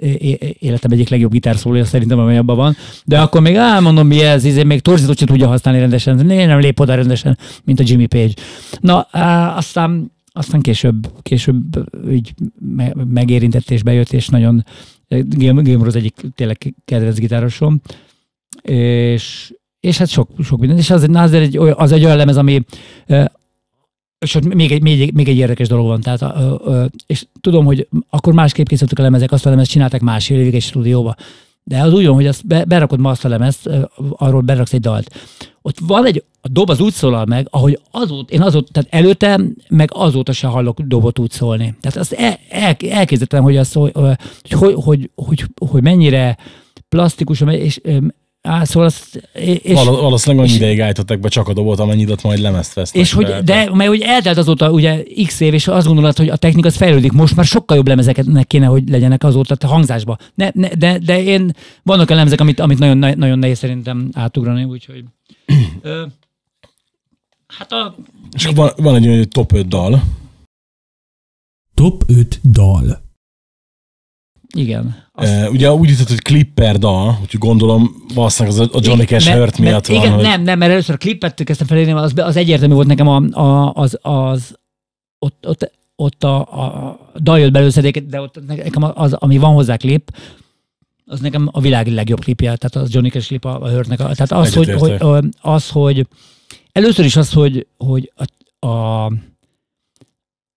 életem 0.60 0.92
egyik 0.92 1.10
legjobb 1.10 1.32
gitárszólója 1.32 1.86
szerintem, 1.86 2.20
ami 2.20 2.38
abban 2.38 2.56
van. 2.56 2.76
De 3.06 3.20
akkor 3.20 3.42
még, 3.42 3.56
á, 3.56 3.80
mondom, 3.80 4.08
mi 4.08 4.22
ez, 4.22 4.44
izé, 4.44 4.64
még 4.64 4.82
torzítót 4.82 5.18
sem 5.18 5.28
tudja 5.28 5.48
használni 5.48 5.80
rendesen, 5.80 6.16
Né, 6.16 6.46
nem 6.46 6.60
lép 6.60 6.80
oda 6.80 6.96
rendesen, 6.96 7.38
mint 7.64 7.80
a 7.80 7.84
Jimmy 7.86 8.06
Page. 8.06 8.34
Na, 8.80 9.00
aztán, 9.56 10.12
aztán 10.32 10.62
később, 10.62 11.12
később 11.22 11.88
így 12.10 12.34
me- 12.76 12.94
megérintett 13.10 13.72
és 13.72 13.84
bejött, 13.84 14.12
és 14.12 14.28
nagyon 14.28 14.66
Game 15.08 15.86
az 15.86 15.96
egyik 15.96 16.14
tényleg 16.36 16.76
kedvenc 16.86 17.18
gitárosom. 17.18 17.82
És, 18.62 19.54
és 19.80 19.98
hát 19.98 20.10
sok, 20.10 20.30
sok 20.44 20.60
minden. 20.60 20.78
És 20.78 20.90
az, 20.90 21.08
az, 21.14 21.34
egy, 21.34 21.58
az 21.58 21.92
egy 21.92 22.06
olyan 22.06 22.18
lemez, 22.18 22.38
ami 22.38 22.66
és 24.20 24.38
még 24.54 24.72
egy, 24.72 24.82
még, 24.82 25.02
egy, 25.02 25.14
még 25.14 25.28
egy 25.28 25.38
érdekes 25.38 25.68
dolog 25.68 25.86
van. 25.86 26.02
Tehát, 26.02 26.22
ö, 26.22 26.56
ö, 26.66 26.86
és 27.06 27.26
tudom, 27.42 27.66
hogy 27.66 27.88
akkor 28.10 28.34
másképp 28.34 28.68
készültek 28.68 29.00
a 29.00 29.02
lemezek, 29.02 29.32
azt 29.32 29.46
a 29.46 29.50
lemezt 29.50 29.72
csinálták 29.72 30.02
másfél 30.02 30.40
évig 30.40 30.56
egy 30.56 30.62
stúdióba. 30.62 31.16
De 31.64 31.82
az 31.82 31.94
úgy 31.94 32.06
van, 32.06 32.16
hogy 32.16 32.28
azt 32.28 32.48
be, 32.48 32.66
berakod 32.66 33.00
ma 33.00 33.10
azt 33.10 33.26
a 33.26 33.30
lemezt, 33.30 33.70
arról 34.12 34.42
beraksz 34.42 34.74
egy 34.74 34.80
dalt. 34.80 35.16
Ott 35.62 35.78
van 35.80 36.06
egy, 36.06 36.24
a 36.42 36.48
dob 36.48 36.70
az 36.70 36.80
úgy 36.80 36.94
szólal 36.94 37.26
meg, 37.26 37.48
ahogy 37.50 37.80
azóta, 37.92 38.34
én 38.34 38.42
azóta, 38.42 38.72
tehát 38.72 38.94
előtte, 38.94 39.40
meg 39.70 39.90
azóta 39.94 40.32
se 40.32 40.48
hallok 40.48 40.82
dobot 40.82 41.20
úgy 41.20 41.32
szólni. 41.32 41.76
Tehát 41.82 41.98
azt 41.98 42.14
el, 42.14 42.40
el, 42.50 42.76
elképzeltem, 42.90 43.44
hogy, 43.44 43.58
az, 43.58 43.74
hogy, 43.74 43.92
hogy, 44.50 44.74
hogy, 44.74 45.10
hogy, 45.16 45.46
hogy 45.70 45.82
mennyire 45.82 46.38
plastikus, 46.90 47.42
és 47.42 47.82
á, 48.48 48.64
szóval 48.64 48.88
azt, 48.88 49.30
és, 49.34 49.74
Val- 49.74 50.02
valószínűleg 50.02 50.46
annyi 50.46 50.54
és- 50.54 50.60
ideig 50.60 50.82
állítottak 50.82 51.20
be 51.20 51.30
csak 51.30 51.48
a 51.48 51.54
dobot, 51.54 51.80
amennyit 51.80 52.24
majd 52.24 52.40
lemezt 52.40 52.74
vesznek. 52.74 53.02
és 53.04 53.14
hogy, 53.14 53.26
be. 53.26 53.42
de, 53.42 53.70
mert 53.74 53.90
hogy 53.90 54.02
eltelt 54.02 54.38
azóta 54.38 54.72
ugye 54.72 55.04
x 55.26 55.40
év, 55.40 55.54
és 55.54 55.68
azt 55.68 55.88
gondolod, 55.88 56.18
hogy 56.18 56.30
a 56.30 56.36
technika 56.36 56.68
az 56.68 56.76
fejlődik, 56.76 57.12
most 57.12 57.36
már 57.36 57.46
sokkal 57.46 57.78
jobb 57.78 57.88
lemezeknek 57.88 58.48
kéne, 58.48 58.66
hogy 58.66 58.90
legyenek 58.90 59.24
azóta 59.24 59.56
a 59.60 59.68
hangzásba. 59.68 60.18
Ne, 60.36 60.50
ne, 60.54 60.68
de, 60.68 60.98
de 60.98 61.24
én, 61.24 61.52
vannak 61.84 62.10
olyan 62.10 62.18
lemezek, 62.18 62.40
amit, 62.42 62.60
amit 62.60 62.80
nagyon, 62.80 63.18
nagyon 63.18 63.40
nehéz 63.40 63.58
szerintem 63.58 64.10
átugrani, 64.14 64.64
úgyhogy... 64.64 65.04
Ö, 65.82 66.06
hát 67.48 67.72
a... 67.72 67.96
És 68.32 68.46
van, 68.46 68.72
van 68.78 68.96
egy 68.96 69.08
olyan 69.08 69.30
top 69.30 69.54
5 69.54 69.68
dal, 69.68 70.02
Top 71.74 72.04
5 72.08 72.40
dal. 72.44 73.02
Igen. 74.56 74.96
Azt, 75.12 75.50
ugye 75.50 75.74
úgy 75.74 75.90
jutott, 75.90 76.08
hogy 76.08 76.22
Clipper 76.22 76.78
dal, 76.78 77.18
úgyhogy 77.22 77.40
gondolom 77.40 77.96
valószínűleg 78.14 78.60
az 78.60 78.70
a 78.74 78.80
Johnny 78.84 79.06
Cash 79.06 79.26
Mert- 79.26 79.40
Hurt 79.40 79.58
mert- 79.58 79.72
miatt 79.72 79.88
van, 79.88 79.98
igen, 79.98 80.12
hogy... 80.14 80.24
Nem, 80.24 80.42
nem, 80.42 80.58
mert 80.58 80.72
először 80.72 80.96
a 80.96 80.98
klippet 80.98 81.44
kezdtem 81.44 81.68
felírni, 81.68 81.92
az, 81.92 82.14
az 82.16 82.36
egyértelmű 82.36 82.74
volt 82.74 82.88
nekem 82.88 83.08
a, 83.08 83.16
a, 83.42 83.74
az, 83.74 84.00
az, 84.02 84.56
ott, 85.20 85.48
ott, 85.48 85.72
ott 85.96 86.24
a, 86.24 86.40
a 86.40 87.00
dal 87.20 87.40
jött 87.40 87.52
belőle, 87.52 87.92
de 87.92 88.22
ott 88.22 88.46
nekem 88.48 88.92
az, 88.94 89.14
ami 89.14 89.38
van 89.38 89.54
hozzá 89.54 89.78
klip, 89.78 90.12
az 91.06 91.20
nekem 91.20 91.50
a 91.52 91.62
világ 91.62 91.88
legjobb 91.88 92.20
klipje, 92.20 92.56
tehát 92.56 92.88
az 92.88 92.94
Johnny 92.94 93.10
Cash 93.10 93.28
klip 93.28 93.46
a, 93.46 93.62
a 93.62 93.70
Hurtnek. 93.70 94.00
A, 94.00 94.04
tehát 94.04 94.32
az, 94.32 94.54
hogy, 94.54 94.70
hogy, 94.72 95.26
az, 95.42 95.70
hogy 95.70 96.08
először 96.72 97.06
is 97.06 97.16
az, 97.16 97.34
hogy, 97.34 97.68
hogy 97.78 98.12
a, 98.60 98.68
a 98.68 99.12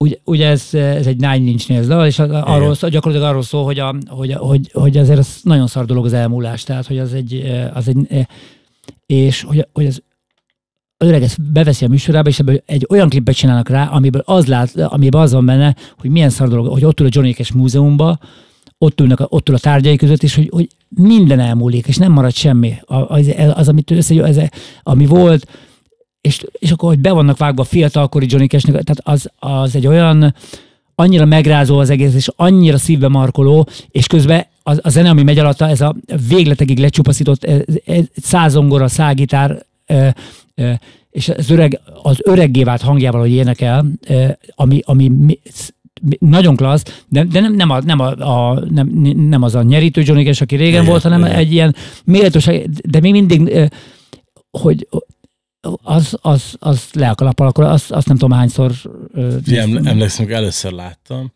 ugye, 0.04 0.16
ugye 0.24 0.46
ez, 0.46 0.68
ez 0.72 1.06
egy 1.06 1.16
Nine 1.16 1.36
Inch 1.36 1.68
Nails 1.68 2.06
és 2.06 2.18
az, 2.18 2.30
arról, 2.30 2.74
szól, 2.74 2.90
gyakorlatilag 2.90 3.30
arról 3.30 3.42
szól, 3.42 3.64
hogy, 3.64 3.78
a, 3.78 3.94
hogy, 4.06 4.32
hogy, 4.32 4.70
hogy 4.72 4.96
azért 4.96 5.18
ez 5.18 5.38
nagyon 5.42 5.66
szar 5.66 5.84
dolog 5.84 6.04
az 6.04 6.12
elmúlás, 6.12 6.62
tehát 6.62 6.86
hogy 6.86 6.98
az 6.98 7.14
egy, 7.14 7.52
az 7.74 7.88
egy 7.88 8.26
és 9.06 9.42
hogy, 9.42 9.66
hogy 9.72 9.86
az 9.86 10.02
öreg 10.98 11.22
ezt 11.22 11.52
beveszi 11.52 11.84
a 11.84 11.88
műsorába, 11.88 12.28
és 12.28 12.38
ebből 12.38 12.62
egy 12.66 12.86
olyan 12.88 13.08
klipet 13.08 13.34
csinálnak 13.34 13.68
rá, 13.68 13.86
amiből 13.86 14.22
az, 14.24 14.46
lát, 14.46 14.76
amiből 14.76 15.20
az 15.20 15.32
van 15.32 15.46
benne, 15.46 15.76
hogy 15.98 16.10
milyen 16.10 16.30
szar 16.30 16.48
dolog, 16.48 16.66
hogy 16.66 16.84
ott 16.84 17.00
ül 17.00 17.06
a 17.06 17.10
Johnny 17.12 17.32
Cash 17.32 17.54
múzeumban, 17.54 18.20
ott, 18.78 19.00
ülnek, 19.00 19.18
ott 19.32 19.48
ül 19.48 19.54
a 19.54 19.58
tárgyai 19.58 19.96
között, 19.96 20.22
és 20.22 20.34
hogy, 20.34 20.48
hogy 20.52 20.68
minden 20.88 21.40
elmúlik, 21.40 21.86
és 21.86 21.96
nem 21.96 22.12
marad 22.12 22.34
semmi. 22.34 22.74
Az, 22.86 23.34
az 23.54 23.68
amit 23.68 23.90
össze, 23.90 24.24
ez, 24.24 24.38
ami 24.82 25.06
volt, 25.06 25.46
és, 26.20 26.44
és 26.58 26.70
akkor, 26.70 26.88
hogy 26.88 26.98
be 26.98 27.12
vannak 27.12 27.38
vágva 27.38 27.62
a 27.62 27.64
fiatalkori 27.64 28.26
Johnny 28.28 28.46
Cashnek, 28.46 28.82
tehát 28.82 29.00
az, 29.02 29.30
az 29.38 29.76
egy 29.76 29.86
olyan, 29.86 30.34
annyira 30.94 31.24
megrázó 31.24 31.78
az 31.78 31.90
egész, 31.90 32.14
és 32.14 32.28
annyira 32.36 32.78
szívbe 32.78 33.08
markoló, 33.08 33.68
és 33.90 34.06
közben 34.06 34.46
a, 34.62 34.76
a 34.82 34.88
zene, 34.88 35.10
ami 35.10 35.22
megy 35.22 35.38
alatta, 35.38 35.68
ez 35.68 35.80
a 35.80 35.96
végletekig 36.28 36.78
lecsupaszított 36.78 37.46
százongora, 38.16 38.88
szágitár, 38.88 39.66
e, 39.86 40.14
e, 40.54 40.80
és 41.10 41.28
az 41.28 41.50
öreg, 41.50 41.80
az 42.02 42.18
öreggé 42.22 42.62
vált 42.62 42.80
hangjával, 42.80 43.20
hogy 43.20 43.32
énekel, 43.32 43.86
e, 44.06 44.38
ami, 44.54 44.80
ami 44.84 45.10
nagyon 46.18 46.56
klassz, 46.56 47.04
de, 47.08 47.24
de 47.24 47.40
nem, 47.40 47.54
nem, 47.54 47.70
a, 47.70 47.80
nem, 47.80 48.00
a, 48.00 48.10
a, 48.10 48.64
nem, 48.70 48.88
nem 49.28 49.42
az 49.42 49.54
a 49.54 49.62
nyerítő 49.62 50.02
Johnny 50.04 50.24
Cash, 50.24 50.42
aki 50.42 50.56
régen 50.56 50.72
igen, 50.72 50.84
volt, 50.84 51.02
hanem 51.02 51.20
igen. 51.20 51.34
egy 51.34 51.52
ilyen 51.52 51.74
méltóság, 52.04 52.68
de 52.68 53.00
még 53.00 53.12
mindig, 53.12 53.70
hogy 54.50 54.88
az, 55.82 56.18
az, 56.20 56.54
az 56.58 56.88
le 56.92 57.08
a 57.08 57.14
kalappal, 57.14 57.46
akkor 57.46 57.64
azt, 57.64 57.90
azt 57.90 58.06
nem 58.06 58.16
tudom 58.16 58.38
hányszor... 58.38 58.72
Em, 59.46 59.86
emlékszem, 59.86 60.24
hogy 60.24 60.34
először 60.34 60.72
láttam. 60.72 61.32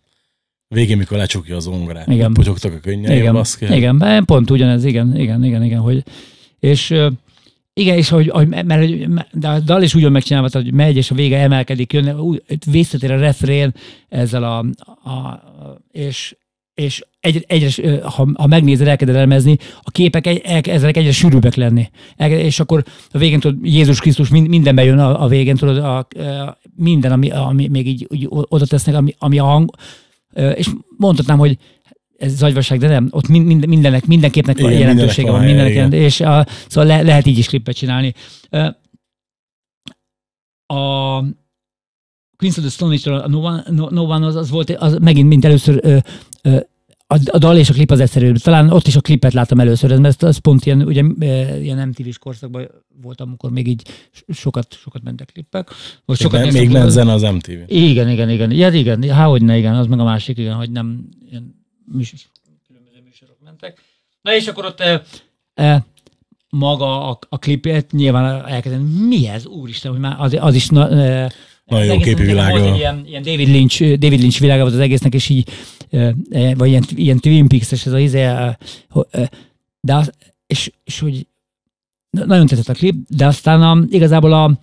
Végén, 0.68 0.96
mikor 0.96 1.18
lecsukja 1.18 1.56
az 1.56 1.66
ongorát, 1.66 2.09
igen. 2.09 2.32
potyogtak 2.32 2.72
a 2.72 2.78
könnyei, 2.78 3.16
igen, 3.16 3.44
igen, 3.60 4.24
pont 4.24 4.51
ugyanez, 4.51 4.84
igen, 4.84 5.16
igen, 5.16 5.44
igen, 5.44 5.64
igen, 5.64 5.80
hogy 5.80 6.02
és 6.59 6.94
igen, 7.76 7.96
és 7.96 8.09
hogy, 8.09 8.28
hogy 8.28 8.48
mert, 8.48 9.26
de 9.32 9.48
a 9.48 9.60
dal 9.60 9.82
is 9.82 9.94
úgy 9.94 10.10
megcsinálva, 10.10 10.48
hogy 10.52 10.72
megy, 10.72 10.96
és 10.96 11.10
a 11.10 11.14
vége 11.14 11.38
emelkedik, 11.38 11.92
jön, 11.92 12.42
visszatér 12.70 13.10
a 13.10 13.18
refrén 13.18 13.72
ezzel 14.09 14.44
a, 14.44 14.64
a, 15.02 15.10
a 15.10 15.42
és, 15.90 16.36
és 16.74 17.02
egy, 17.20 17.44
egyre, 17.48 18.01
ha, 18.02 18.28
ha 18.34 18.46
megnézed, 18.46 18.86
elkezded 18.86 19.16
elemezni, 19.16 19.56
a 19.82 19.90
képek 19.90 20.26
egy, 20.26 20.40
elkezdenek 20.44 20.96
egyre 20.96 21.12
sűrűbbek 21.12 21.55
lenni. 21.55 21.90
És 22.28 22.60
akkor 22.60 22.84
a 23.10 23.18
végén 23.18 23.40
tudod, 23.40 23.66
Jézus 23.66 24.01
Krisztus 24.01 24.28
mindenbe 24.28 24.84
jön 24.84 24.98
a, 24.98 25.22
a 25.22 25.28
végén, 25.28 25.56
tudod, 25.56 25.76
a, 25.76 25.96
a, 25.98 26.59
minden, 26.76 27.12
ami, 27.12 27.30
ami 27.30 27.68
még 27.68 27.86
így, 27.86 28.06
így 28.10 28.26
oda 28.30 28.66
tesznek, 28.66 28.94
ami, 28.94 29.14
ami 29.18 29.38
a 29.38 29.44
hang. 29.44 29.70
És 30.55 30.70
mondhatnám, 30.96 31.38
hogy 31.38 31.59
ez 32.16 32.36
zagyvaság, 32.36 32.78
de 32.78 32.88
nem, 32.88 33.09
ott 33.10 33.28
minden, 33.28 33.68
mindennek, 33.68 34.06
minden 34.06 34.30
képnek 34.30 34.59
igen, 34.59 34.72
jelentősége 34.72 35.30
van, 35.30 35.44
mindenek 35.44 35.74
jelent, 35.74 35.92
és 35.92 36.20
a, 36.20 36.46
szóval 36.68 36.90
le, 36.90 37.02
lehet 37.02 37.26
így 37.26 37.38
is 37.38 37.46
klippet 37.46 37.76
csinálni. 37.76 38.14
A 40.66 41.20
Queens 42.36 42.56
of 42.56 42.64
the 42.64 42.68
Stone 42.68 43.22
a 43.22 43.28
No 43.28 43.38
One, 43.38 43.64
no, 43.70 43.88
no 43.90 44.02
One 44.02 44.26
az, 44.26 44.36
az, 44.36 44.51
volt, 44.51 44.70
az 44.70 44.98
megint 45.01 45.28
mint 45.28 45.44
először 45.44 45.80
ö, 45.82 45.98
a, 47.06 47.18
a 47.30 47.38
dal 47.38 47.56
és 47.56 47.70
a 47.70 47.72
klip 47.72 47.90
az 47.90 48.00
egyszerűbb. 48.00 48.36
Talán 48.36 48.70
ott 48.70 48.86
is 48.86 48.96
a 48.96 49.00
klipet 49.00 49.32
láttam 49.32 49.60
először, 49.60 49.98
mert 49.98 50.22
ez 50.22 50.38
pont 50.38 50.66
ilyen, 50.66 50.82
ugye, 50.82 51.02
ilyen 51.60 51.88
MTV-s 51.88 52.18
korszakban 52.18 52.70
voltam, 53.02 53.28
amikor 53.28 53.50
még 53.50 53.66
így 53.66 53.82
sokat, 54.28 54.72
sokat 54.72 55.02
mentek 55.02 55.30
klippek. 55.32 55.70
Most 56.04 56.20
sokat 56.20 56.42
még, 56.42 56.52
még 56.52 56.70
ment 56.70 56.90
zene 56.90 57.12
az 57.12 57.22
MTV. 57.22 57.50
Igen, 57.66 58.08
igen, 58.08 58.30
igen. 58.30 58.50
Ja, 58.50 58.68
igen, 58.68 59.10
há, 59.10 59.24
hogy 59.26 59.42
ne, 59.42 59.56
igen, 59.56 59.74
az 59.74 59.86
meg 59.86 59.98
a 59.98 60.04
másik, 60.04 60.38
igen, 60.38 60.54
hogy 60.54 60.70
nem 60.70 61.08
ilyen 61.30 61.54
műsor, 61.92 62.18
különböző 62.66 63.02
műsorok 63.04 63.36
mentek. 63.44 63.80
Na 64.22 64.34
és 64.34 64.46
akkor 64.46 64.64
ott 64.64 64.80
e, 64.80 65.02
e, 65.54 65.84
maga 66.50 67.08
a, 67.08 67.18
a 67.28 67.38
klipet 67.38 67.92
nyilván 67.92 68.46
elkezdeni, 68.46 69.06
mi 69.06 69.28
ez, 69.28 69.46
úristen, 69.46 69.90
hogy 69.90 70.00
már 70.00 70.16
az, 70.18 70.36
az 70.40 70.54
is 70.54 70.68
na, 70.68 70.90
e, 70.90 71.32
nagyon 71.65 71.95
jó 71.95 71.99
képű 71.99 72.24
világa. 72.24 72.74
Ilyen, 72.74 73.05
ilyen 73.07 73.23
David, 73.23 73.49
Lynch, 73.49 73.99
David 73.99 74.20
Lynch 74.20 74.41
világa 74.41 74.62
volt 74.62 74.74
az 74.74 74.81
egésznek, 74.81 75.15
és 75.15 75.28
így, 75.28 75.49
vagy 76.55 76.69
ilyen, 76.69 76.85
ilyen 76.95 77.19
Twin 77.19 77.49
Peaks-es 77.49 77.86
ez 77.86 77.93
a 77.93 77.99
izé, 77.99 78.28
de 79.81 79.95
az, 79.95 80.12
és, 80.47 80.73
és 80.85 81.01
hogy 81.01 81.27
nagyon 82.11 82.47
tetszett 82.47 82.69
a 82.69 82.78
klip, 82.78 82.95
de 83.09 83.27
aztán 83.27 83.62
a, 83.62 83.85
igazából 83.89 84.32
a, 84.32 84.59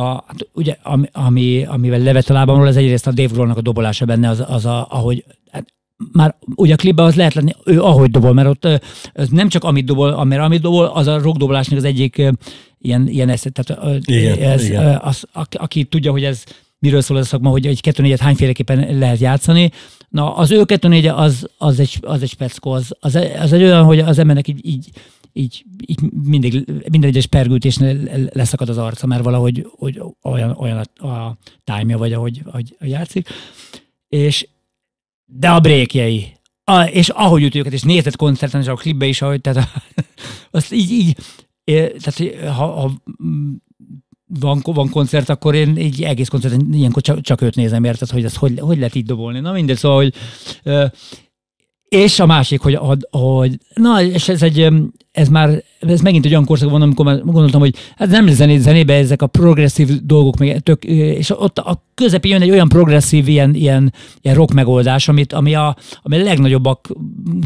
a, 0.00 0.04
hát 0.04 0.48
ugye, 0.52 0.76
ami, 0.82 1.08
ami, 1.12 1.64
amivel 1.64 1.98
levet 1.98 2.30
a 2.30 2.32
lábamról, 2.32 2.66
az 2.66 2.76
egyrészt 2.76 3.06
a 3.06 3.12
Dave 3.12 3.32
Grohlnak 3.32 3.56
a 3.56 3.60
dobolása 3.60 4.04
benne, 4.04 4.28
az, 4.28 4.44
az 4.48 4.66
a, 4.66 4.86
ahogy 4.90 5.24
már 6.12 6.34
ugye 6.54 6.72
a 6.72 6.76
klipben 6.76 7.06
az 7.06 7.14
lehet 7.14 7.34
lenni, 7.34 7.52
ő 7.64 7.82
ahogy 7.82 8.10
dobol, 8.10 8.32
mert 8.32 8.48
ott 8.48 8.82
az 9.14 9.28
nem 9.28 9.48
csak 9.48 9.64
amit 9.64 9.84
dobol, 9.84 10.24
mert 10.24 10.42
amit 10.42 10.60
dobol, 10.60 10.84
az 10.84 11.06
a 11.06 11.20
rockdobolásnak 11.20 11.78
az 11.78 11.84
egyik 11.84 12.22
ilyen, 12.78 13.08
ilyen 13.08 13.28
eszet, 13.28 13.52
tehát 13.52 14.06
igen, 14.06 14.38
ez, 14.38 14.64
igen. 14.64 15.00
Az, 15.02 15.24
aki 15.50 15.84
tudja, 15.84 16.10
hogy 16.10 16.24
ez 16.24 16.44
miről 16.78 17.00
szól 17.00 17.18
ez 17.18 17.24
a 17.24 17.28
szakma, 17.28 17.50
hogy 17.50 17.66
egy 17.66 17.80
kettő 17.80 18.02
négyet 18.02 18.20
hányféleképpen 18.20 18.98
lehet 18.98 19.18
játszani. 19.18 19.70
Na, 20.08 20.34
az 20.34 20.50
ő 20.50 20.64
kettő 20.64 20.88
négye 20.88 21.12
az, 21.12 21.48
az, 21.58 21.80
egy, 21.80 21.98
az 22.00 22.22
egy 22.22 22.28
speckó, 22.28 22.70
az, 22.70 22.96
az, 23.00 23.18
az 23.40 23.52
egy 23.52 23.62
olyan, 23.62 23.84
hogy 23.84 23.98
az 23.98 24.18
embernek 24.18 24.48
így, 24.48 24.66
így 24.66 24.90
így, 25.36 25.64
így 25.86 25.98
mindig, 26.24 26.64
minden 26.90 27.10
egyes 27.10 27.26
pergültésnél 27.26 28.28
leszakad 28.32 28.68
az 28.68 28.78
arca, 28.78 29.06
mert 29.06 29.24
valahogy 29.24 29.66
hogy 29.70 30.02
olyan, 30.22 30.50
olyan 30.50 30.86
a, 30.96 31.06
a 31.06 31.36
time 31.64 31.96
vagy 31.96 32.12
ahogy, 32.12 32.42
ahogy 32.44 32.76
játszik. 32.80 33.28
És, 34.08 34.48
de 35.26 35.50
a 35.50 35.60
brékjei, 35.60 36.32
a, 36.64 36.82
és 36.82 37.08
ahogy 37.08 37.42
jut 37.42 37.54
őket, 37.54 37.72
és 37.72 37.82
nézett 37.82 38.16
koncerten, 38.16 38.60
és 38.60 38.66
a 38.66 38.74
klipbe 38.74 39.06
is, 39.06 39.22
ahogy, 39.22 39.40
tehát 39.40 39.68
azt 40.50 40.72
így, 40.72 40.90
így 40.90 41.16
tehát 42.00 42.46
ha, 42.56 42.66
ha 42.66 42.92
van, 44.26 44.60
van 44.64 44.90
koncert, 44.90 45.28
akkor 45.28 45.54
én 45.54 45.76
egy 45.76 46.02
egész 46.02 46.28
koncerten 46.28 46.68
ilyenkor 46.72 47.02
csak, 47.02 47.20
csak 47.20 47.40
őt 47.40 47.54
nézem, 47.54 47.84
érted, 47.84 48.10
hogy 48.10 48.24
ez 48.24 48.36
hogy, 48.36 48.58
hogy 48.58 48.76
lehet 48.76 48.94
így 48.94 49.06
dobolni. 49.06 49.40
Na 49.40 49.52
mindegy, 49.52 49.76
szóval, 49.76 49.96
hogy 49.96 50.14
és 51.88 52.20
a 52.20 52.26
másik, 52.26 52.60
hogy, 52.60 52.78
hogy 53.10 53.58
na, 53.74 54.02
és 54.02 54.28
ez 54.28 54.42
egy, 54.42 54.68
ez 55.16 55.28
már, 55.28 55.62
ez 55.80 56.00
megint 56.00 56.24
egy 56.24 56.30
olyan 56.30 56.44
korszak 56.44 56.70
van, 56.70 56.82
amikor 56.82 57.04
már 57.04 57.24
gondoltam, 57.24 57.60
hogy 57.60 57.74
hát 57.96 58.08
nem 58.08 58.28
zené, 58.28 58.58
zenébe 58.58 58.94
ezek 58.94 59.22
a 59.22 59.26
progresszív 59.26 59.88
dolgok, 60.02 60.36
meg 60.36 60.60
tök, 60.60 60.84
és 60.84 61.30
ott 61.30 61.58
a 61.58 61.82
közepén 61.94 62.32
jön 62.32 62.42
egy 62.42 62.50
olyan 62.50 62.68
progresszív 62.68 63.28
ilyen, 63.28 63.54
ilyen, 63.54 63.92
ilyen 64.20 64.36
rock 64.36 64.52
megoldás, 64.52 65.08
amit, 65.08 65.32
ami, 65.32 65.54
a, 65.54 65.76
ami 66.02 66.20
a 66.20 66.22
legnagyobbak 66.22 66.88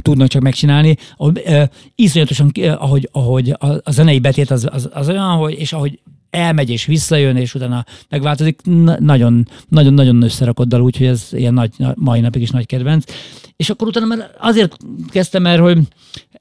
tudnak 0.02 0.28
csak 0.28 0.42
megcsinálni. 0.42 0.97
Ahogy, 1.16 1.42
e, 1.44 1.70
iszonyatosan, 1.94 2.52
ahogy, 2.78 3.09
ahogy 3.12 3.55
a, 3.59 3.66
a 3.66 3.90
zenei 3.90 4.18
betét 4.18 4.51
az, 4.51 4.68
az, 4.70 4.88
az 4.92 5.09
olyan, 5.09 5.36
hogy, 5.36 5.59
és 5.59 5.72
ahogy 5.72 5.98
elmegy 6.30 6.70
és 6.70 6.84
visszajön, 6.84 7.36
és 7.36 7.55
utána 7.55 7.84
megváltozik. 8.09 8.60
Nagyon, 8.98 9.48
nagyon, 9.68 9.94
nagyon 9.94 10.22
összerakott 10.22 10.68
dal, 10.68 10.80
úgyhogy 10.80 11.06
ez 11.06 11.28
ilyen 11.30 11.55
nagy, 11.55 11.72
mai 11.94 12.20
napig 12.20 12.42
is 12.42 12.51
nagy 12.51 12.66
kedvenc. 12.66 13.12
És 13.56 13.70
akkor 13.70 13.88
utána 13.88 14.06
már 14.06 14.30
azért 14.38 14.76
kezdtem 15.10 15.47
el, 15.47 15.60
hogy 15.60 15.78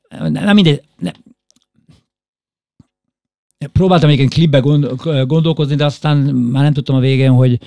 nem 0.10 0.56
mindegy, 0.56 0.82
ne, 0.98 1.12
próbáltam 3.72 4.10
egyébként 4.10 4.34
klipbe 4.34 4.60
gondolkozni, 5.26 5.76
de 5.76 5.86
aztán 5.86 6.18
már 6.36 6.64
nem 6.64 6.74
tudtam 6.74 6.96
a 6.96 7.00
végén, 7.00 7.32
hogy 7.32 7.60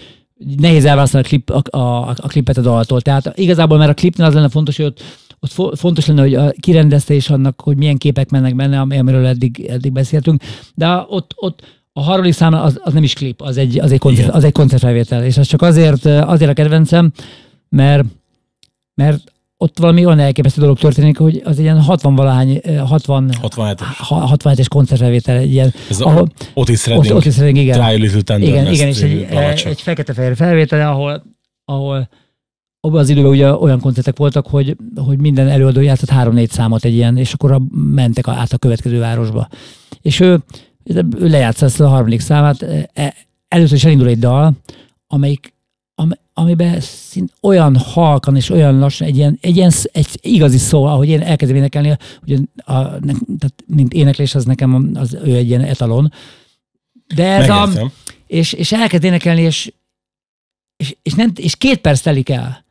nehéz 0.56 0.84
elválasztani 0.84 1.24
a, 1.24 1.26
klip, 1.26 1.50
a, 1.50 1.78
a, 1.78 2.08
a 2.08 2.28
klipet 2.28 2.56
a 2.56 2.60
daltól. 2.60 3.00
Tehát 3.00 3.38
igazából, 3.38 3.78
mert 3.78 3.90
a 3.90 3.94
klipnél 3.94 4.26
az 4.26 4.34
lenne 4.34 4.48
fontos, 4.48 4.76
hogy 4.76 4.84
ott, 4.86 5.02
ott 5.40 5.78
fontos 5.78 6.06
lenne, 6.06 6.20
hogy 6.20 6.34
a 6.34 6.52
kirendeztés 6.60 7.30
annak, 7.30 7.60
hogy 7.60 7.76
milyen 7.76 7.96
képek 7.96 8.30
mennek 8.30 8.54
benne, 8.54 8.80
amiről 8.80 9.26
eddig, 9.26 9.64
eddig 9.68 9.92
beszéltünk, 9.92 10.42
de 10.74 11.04
ott, 11.08 11.32
ott 11.36 11.62
a 11.92 12.02
harmadik 12.02 12.32
szám 12.32 12.54
az, 12.54 12.80
az 12.82 12.92
nem 12.92 13.02
is 13.02 13.14
klip, 13.14 13.40
az 13.40 13.56
egy, 13.56 13.78
az 13.78 13.92
egy, 13.92 13.98
koncert, 13.98 14.34
az 14.34 14.44
egy 14.44 14.52
koncertfelvétel, 14.52 15.24
és 15.24 15.36
az 15.36 15.46
csak 15.46 15.62
azért, 15.62 16.04
azért 16.04 16.50
a 16.50 16.54
kedvencem, 16.54 17.12
mert, 17.68 18.04
mert 18.94 19.31
ott 19.62 19.78
valami 19.78 20.04
olyan 20.04 20.18
elképesztő 20.18 20.60
dolog 20.60 20.78
történik, 20.78 21.18
hogy 21.18 21.42
az 21.44 21.58
ilyen 21.58 21.80
60 21.80 22.14
valahány, 22.14 22.60
60, 22.86 23.30
67-es, 23.42 23.76
67-es 24.08 24.66
koncertfelvétel. 24.68 25.42
Ilyen, 25.42 25.72
Ez 25.90 26.00
ahol, 26.00 26.28
Otis 26.54 26.86
Redding, 26.86 27.16
Otis 27.16 27.38
Redding 27.38 27.56
igen. 27.56 27.80
Try 27.80 28.00
Little 28.00 28.38
igen, 28.38 28.72
igen, 28.72 28.88
és 28.88 29.00
egy, 29.00 29.26
egy 29.64 29.80
fekete-fehér 29.80 30.36
felvétel, 30.36 30.90
ahol, 30.92 31.22
ahol 31.64 32.08
abban 32.80 33.00
az 33.00 33.08
időben 33.08 33.30
ugye 33.30 33.54
olyan 33.54 33.80
koncertek 33.80 34.16
voltak, 34.16 34.46
hogy, 34.46 34.76
hogy 34.94 35.18
minden 35.18 35.48
előadó 35.48 35.80
játszott 35.80 36.10
három-négy 36.10 36.50
számot 36.50 36.84
egy 36.84 36.94
ilyen, 36.94 37.16
és 37.16 37.32
akkor 37.32 37.60
mentek 37.74 38.28
át 38.28 38.52
a 38.52 38.58
következő 38.58 38.98
városba. 38.98 39.48
És 40.00 40.20
ő 40.20 40.42
ő 41.18 41.28
lejátsza 41.28 41.66
ezt 41.66 41.80
a 41.80 41.88
harmadik 41.88 42.20
számát, 42.20 42.62
e, 42.92 43.14
először 43.48 43.76
is 43.76 43.84
elindul 43.84 44.08
egy 44.08 44.18
dal, 44.18 44.52
amelyik, 45.06 45.46
am, 45.46 45.52
amiben 46.34 46.80
szint 46.80 47.32
olyan 47.40 47.76
halkan 47.76 48.36
és 48.36 48.50
olyan 48.50 48.78
lassan, 48.78 49.06
egy 49.06 49.16
ilyen, 49.16 49.38
egy 49.40 49.56
ilyen 49.56 49.72
egy 49.92 50.08
igazi 50.20 50.58
szó, 50.58 50.84
ahogy 50.84 51.08
én 51.08 51.22
elkezdem 51.22 51.56
énekelni, 51.56 51.96
ugye 52.22 52.38
a, 52.56 52.82
tehát 52.82 53.54
mint 53.66 53.92
éneklés 53.92 54.34
az 54.34 54.44
nekem 54.44 54.90
az, 54.94 55.14
ő 55.24 55.36
egy 55.36 55.48
ilyen 55.48 55.60
etalon. 55.60 56.12
De 57.14 57.24
ez 57.24 57.48
Megértem. 57.48 57.86
a, 57.86 57.90
és, 58.26 58.52
és 58.52 58.72
elkezd 58.72 59.04
énekelni, 59.04 59.42
és, 59.42 59.72
és, 60.76 60.96
és, 61.02 61.14
nem, 61.14 61.32
és 61.36 61.56
két 61.56 61.78
perc 61.78 62.00
telik 62.00 62.28
el 62.28 62.64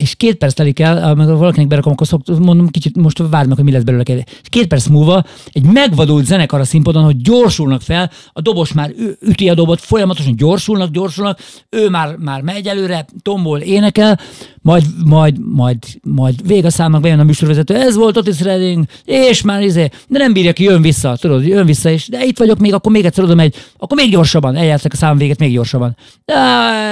és 0.00 0.14
két 0.14 0.34
perc 0.34 0.54
telik 0.54 0.80
el, 0.80 1.10
amikor 1.10 1.36
valakinek 1.36 1.68
berakom, 1.68 1.92
akkor 1.92 2.06
szok, 2.06 2.38
mondom, 2.38 2.68
kicsit 2.68 2.96
most 2.96 3.22
várj 3.30 3.48
meg, 3.48 3.56
hogy 3.56 3.64
mi 3.64 3.72
lesz 3.72 3.82
belőle. 3.82 4.02
És 4.06 4.48
két 4.48 4.66
perc 4.66 4.86
múlva 4.86 5.24
egy 5.52 5.62
megvadult 5.62 6.24
zenekar 6.24 6.60
a 6.60 6.64
színpadon, 6.64 7.04
hogy 7.04 7.16
gyorsulnak 7.16 7.82
fel, 7.82 8.10
a 8.32 8.40
dobos 8.40 8.72
már 8.72 8.92
üti 9.20 9.48
a 9.48 9.54
dobot, 9.54 9.80
folyamatosan 9.80 10.36
gyorsulnak, 10.36 10.90
gyorsulnak, 10.90 11.38
ő 11.70 11.88
már, 11.88 12.16
már 12.16 12.42
megy 12.42 12.66
előre, 12.66 13.06
tombol, 13.22 13.58
énekel, 13.58 14.18
majd, 14.62 14.84
majd, 15.04 15.36
majd, 15.54 15.78
majd 16.02 16.46
vég 16.46 16.64
a 16.64 16.70
számnak 16.70 17.00
bejön 17.00 17.18
a 17.18 17.24
műsorvezető, 17.24 17.74
ez 17.74 17.96
volt 17.96 18.16
Otis 18.16 18.40
Redding, 18.40 18.84
és 19.04 19.42
már 19.42 19.62
izé, 19.62 19.88
de 20.08 20.18
nem 20.18 20.32
bírja 20.32 20.52
ki, 20.52 20.62
jön 20.62 20.82
vissza, 20.82 21.16
tudod, 21.16 21.46
jön 21.46 21.66
vissza, 21.66 21.90
és 21.90 22.08
de 22.08 22.24
itt 22.24 22.38
vagyok 22.38 22.58
még, 22.58 22.74
akkor 22.74 22.92
még 22.92 23.04
egyszer 23.04 23.24
oda 23.24 23.34
megy, 23.34 23.54
akkor 23.78 23.96
még 23.96 24.10
gyorsabban, 24.10 24.56
eljátszak 24.56 24.92
a 24.92 24.96
szám 24.96 25.16
véget 25.16 25.38
még 25.38 25.52
gyorsabban. 25.52 25.96
De 26.24 26.34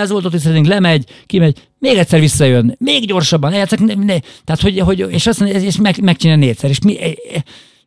ez 0.01 0.11
volt 0.11 0.25
Otis 0.25 0.45
Redding, 0.45 0.67
lemegy, 0.67 1.05
kimegy, 1.27 1.68
még 1.79 1.97
egyszer 1.97 2.21
visszajön, 2.21 2.77
még 2.79 3.07
gyorsabban, 3.07 3.53
eljátszak, 3.53 3.79
ne, 3.79 3.95
ne, 3.95 4.19
tehát 4.45 4.61
hogy, 4.61 4.79
hogy 4.79 5.07
és 5.11 5.27
azt 5.27 5.41
mondja, 5.41 5.61
és 5.61 5.77
meg, 5.77 6.01
megcsinálja 6.03 6.45
négyszer, 6.45 6.71
és 6.71 6.81
mi, 6.81 6.97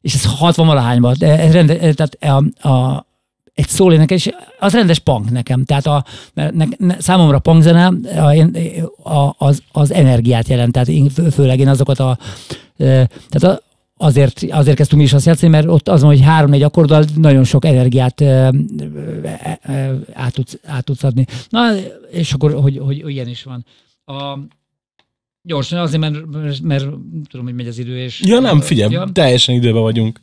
és 0.02 0.14
ez 0.14 0.26
60 0.26 0.66
valahányban, 0.66 1.16
ez 1.20 1.52
rende, 1.54 1.94
tehát 1.94 2.18
a, 2.20 2.68
a, 2.70 3.06
egy 3.54 3.68
szólénekes, 3.68 4.30
az 4.60 4.74
rendes 4.74 5.00
punk 5.00 5.30
nekem. 5.30 5.66
Tehát 5.66 5.86
a, 5.86 6.06
ne, 6.34 6.50
ne, 6.78 7.00
számomra 7.00 7.40
punk 7.40 7.62
zene 7.62 7.86
a, 8.16 9.14
a, 9.14 9.36
az, 9.38 9.62
az 9.72 9.92
energiát 9.92 10.48
jelent, 10.48 10.72
tehát 10.72 10.88
én, 10.88 11.10
főleg 11.10 11.60
én 11.60 11.68
azokat 11.68 12.00
a, 12.00 12.18
tehát 12.78 13.44
a, 13.44 13.62
azért, 14.02 14.44
azért 14.50 14.78
kezdtünk 14.78 15.02
mi 15.02 15.08
is 15.08 15.14
azt 15.14 15.26
játszani, 15.26 15.52
mert 15.52 15.68
ott 15.68 15.90
az 15.90 16.02
van, 16.02 16.10
hogy 16.10 16.22
három-négy 16.22 16.64
akkorddal 16.64 17.06
nagyon 17.16 17.44
sok 17.44 17.66
energiát 17.66 18.22
e, 18.22 18.54
e, 19.24 19.60
e, 19.62 19.94
át, 20.14 20.34
tudsz, 20.34 20.60
át 20.66 20.84
tudsz 20.84 21.04
adni. 21.04 21.26
Na, 21.50 21.76
és 22.12 22.34
akkor, 22.34 22.54
hogy, 22.54 22.78
hogy, 22.78 23.02
hogy 23.02 23.12
ilyen 23.12 23.28
is 23.28 23.44
van. 23.44 23.66
A, 24.06 24.40
gyorsan, 25.42 25.80
azért, 25.80 26.02
mert, 26.02 26.26
mert, 26.32 26.62
mert 26.62 26.86
tudom, 27.30 27.46
hogy 27.46 27.56
megy 27.56 27.68
az 27.68 27.78
idő. 27.78 27.98
És, 27.98 28.22
ja, 28.26 28.40
nem, 28.40 28.62
figyelj, 28.62 28.94
ja. 28.94 29.10
teljesen 29.14 29.56
időben 29.56 29.82
vagyunk. 29.82 30.22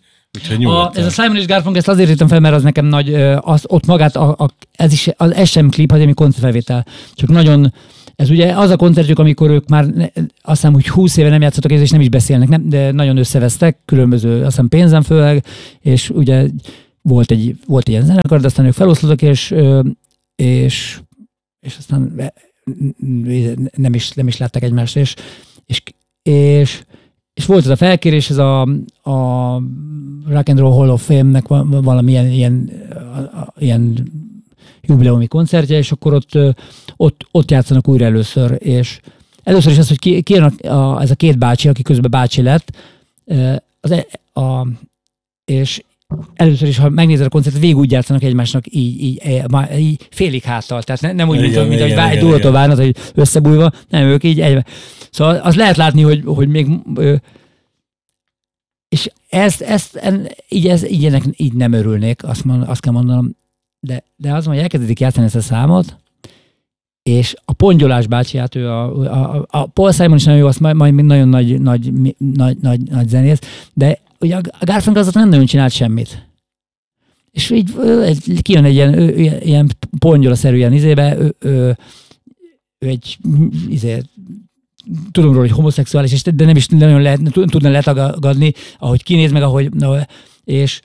a, 0.65 0.91
ez 0.95 1.07
a 1.07 1.11
Simon 1.11 1.37
és 1.37 1.47
Garfunkel, 1.47 1.81
ezt 1.81 1.89
azért 1.89 2.11
írtam 2.11 2.29
fel, 2.29 2.41
mert 2.41 2.55
az 2.55 2.63
nekem 2.63 2.87
nagy, 2.87 3.15
az, 3.41 3.65
ott 3.67 3.87
magát, 3.87 4.17
a, 4.17 4.35
a, 4.39 4.51
ez 4.73 4.93
is, 4.93 5.09
az, 5.17 5.49
sem 5.49 5.69
klip, 5.69 5.91
hanem 5.91 6.15
koncertfelvétel. 6.15 6.87
Csak 7.15 7.29
nagyon, 7.29 7.73
ez 8.19 8.31
ugye 8.31 8.53
az 8.57 8.71
a 8.71 8.77
koncertjük, 8.77 9.19
amikor 9.19 9.51
ők 9.51 9.69
már 9.69 9.87
ne, 9.87 10.05
azt 10.41 10.61
hiszem, 10.61 10.73
hogy 10.73 10.89
20 10.89 11.17
éve 11.17 11.29
nem 11.29 11.41
játszottak 11.41 11.71
és 11.71 11.91
nem 11.91 12.01
is 12.01 12.09
beszélnek, 12.09 12.49
nem, 12.49 12.69
de 12.69 12.93
nagyon 12.93 13.17
összevesztek, 13.17 13.79
különböző, 13.85 14.39
azt 14.39 14.45
hiszem 14.45 14.69
pénzen 14.69 15.03
főleg, 15.03 15.45
és 15.81 16.11
ugye 16.11 16.49
volt 17.03 17.31
egy, 17.31 17.57
volt 17.67 17.87
egy 17.87 17.93
ilyen 17.93 18.05
zenekar, 18.05 18.41
de 18.41 18.47
aztán 18.47 18.67
ők 18.67 18.73
feloszlottak, 18.73 19.23
és, 19.23 19.55
és, 20.35 21.01
és 21.61 21.77
aztán 21.77 22.33
nem 23.77 23.95
is, 23.95 24.11
nem 24.11 24.27
is 24.27 24.37
látták 24.37 24.63
egymást, 24.63 24.97
és, 24.97 25.15
és, 25.65 25.83
és, 26.23 26.83
és 27.35 27.47
volt 27.47 27.65
ez 27.65 27.71
a 27.71 27.77
felkérés, 27.77 28.31
ez 28.31 28.39
a, 28.39 28.61
a 29.03 29.57
Rock 30.27 30.49
and 30.49 30.59
Roll 30.59 30.73
Hall 30.73 30.91
of 30.91 31.07
Fame-nek 31.07 31.47
valamilyen 31.69 32.27
ilyen, 32.27 32.71
ilyen 33.59 34.11
jubileumi 34.89 35.27
koncertje, 35.27 35.79
és 35.79 35.93
akkor 35.93 36.15
ott, 36.15 36.39
ott, 36.97 37.27
ott 37.31 37.51
játszanak 37.51 37.89
újra 37.89 38.05
először, 38.05 38.57
és 38.59 39.01
először 39.43 39.73
is 39.73 39.79
az, 39.79 39.89
hogy 39.89 39.99
ki, 39.99 40.23
ki 40.23 40.37
a, 40.37 40.53
a, 40.69 41.01
ez 41.01 41.11
a 41.11 41.15
két 41.15 41.39
bácsi, 41.39 41.69
aki 41.69 41.83
közben 41.83 42.11
bácsi 42.11 42.43
lett, 42.43 42.77
az, 43.81 43.91
e, 43.91 44.07
a, 44.41 44.67
és 45.45 45.83
először 46.35 46.69
is, 46.69 46.79
ha 46.79 46.89
megnézed 46.89 47.27
a 47.27 47.29
koncertet, 47.29 47.61
végig 47.61 47.77
úgy 47.77 47.91
játszanak 47.91 48.23
egymásnak 48.23 48.65
így, 48.67 49.03
így, 49.03 49.23
így, 49.27 49.79
így 49.79 50.09
félig 50.11 50.43
háttal. 50.43 50.83
Tehát 50.83 51.01
ne, 51.01 51.13
nem 51.13 51.29
úgy, 51.29 51.43
igen, 51.43 51.67
mint, 51.67 51.81
mint 51.81 51.99
ahogy 51.99 52.13
egy 52.13 52.19
durató 52.19 52.51
várnak, 52.51 52.77
hogy 52.77 52.97
összebújva, 53.15 53.71
nem, 53.89 54.07
ők 54.07 54.25
így 54.25 54.41
egy. 54.41 54.65
Szóval 55.11 55.37
az 55.37 55.57
lehet 55.57 55.77
látni, 55.77 56.03
hogy, 56.03 56.23
hogy 56.25 56.49
még 56.49 56.67
és 58.89 59.11
ezt, 59.29 59.61
ezt 59.61 60.01
így, 60.49 60.69
ez, 60.69 60.91
így, 60.91 61.05
ennek, 61.05 61.23
így 61.37 61.53
nem 61.53 61.73
örülnék, 61.73 62.25
azt, 62.25 62.45
mond, 62.45 62.69
azt 62.69 62.81
kell 62.81 62.93
mondanom, 62.93 63.37
de, 63.81 64.05
de 64.17 64.35
az, 64.35 64.45
hogy 64.45 64.59
elkezdik 64.59 65.01
játszani 65.01 65.27
ezt 65.27 65.35
a 65.35 65.41
számot, 65.41 65.97
és 67.03 67.35
a 67.45 67.53
Pongyolás 67.53 68.07
bácsiát, 68.07 68.55
ő 68.55 68.69
a, 68.69 69.03
a, 69.03 69.47
a 69.51 69.67
Paul 69.67 69.93
Simon 69.93 70.17
is 70.17 70.25
nagyon 70.25 70.41
jó, 70.41 70.47
azt 70.47 70.61
majd, 70.61 70.77
majd 70.77 70.95
nagyon 70.95 71.29
nagy, 71.29 71.61
nagy, 71.61 71.93
nagy, 72.19 72.59
nagy, 72.61 72.81
nagy 72.81 73.09
zenész, 73.09 73.39
de 73.75 73.99
ugye 74.21 74.37
a 74.37 74.65
Garfunkel 74.65 75.03
az 75.03 75.15
nem 75.15 75.29
nagyon 75.29 75.47
csinált 75.47 75.73
semmit. 75.73 76.27
És 77.31 77.51
így 77.51 77.75
kijön 78.43 78.65
egy 78.65 78.75
ilyen, 78.75 79.09
ilyen 79.41 79.71
pongyola-szerű 79.99 80.57
ilyen 80.57 80.73
izébe, 80.73 81.19
ő, 81.19 81.35
ő, 81.39 81.77
ő 82.79 82.89
egy 82.89 83.19
izé, 83.69 84.03
tudom 85.11 85.31
róla, 85.31 85.43
hogy 85.43 85.57
homoszexuális, 85.57 86.23
de 86.23 86.45
nem 86.45 86.57
is 86.57 86.67
nagyon 86.67 87.03
lehet, 87.03 87.21
tudna 87.33 87.69
letagadni, 87.71 88.53
ahogy 88.79 89.03
kinéz 89.03 89.33
meg, 89.33 89.43
ahogy, 89.43 89.71
és, 90.45 90.81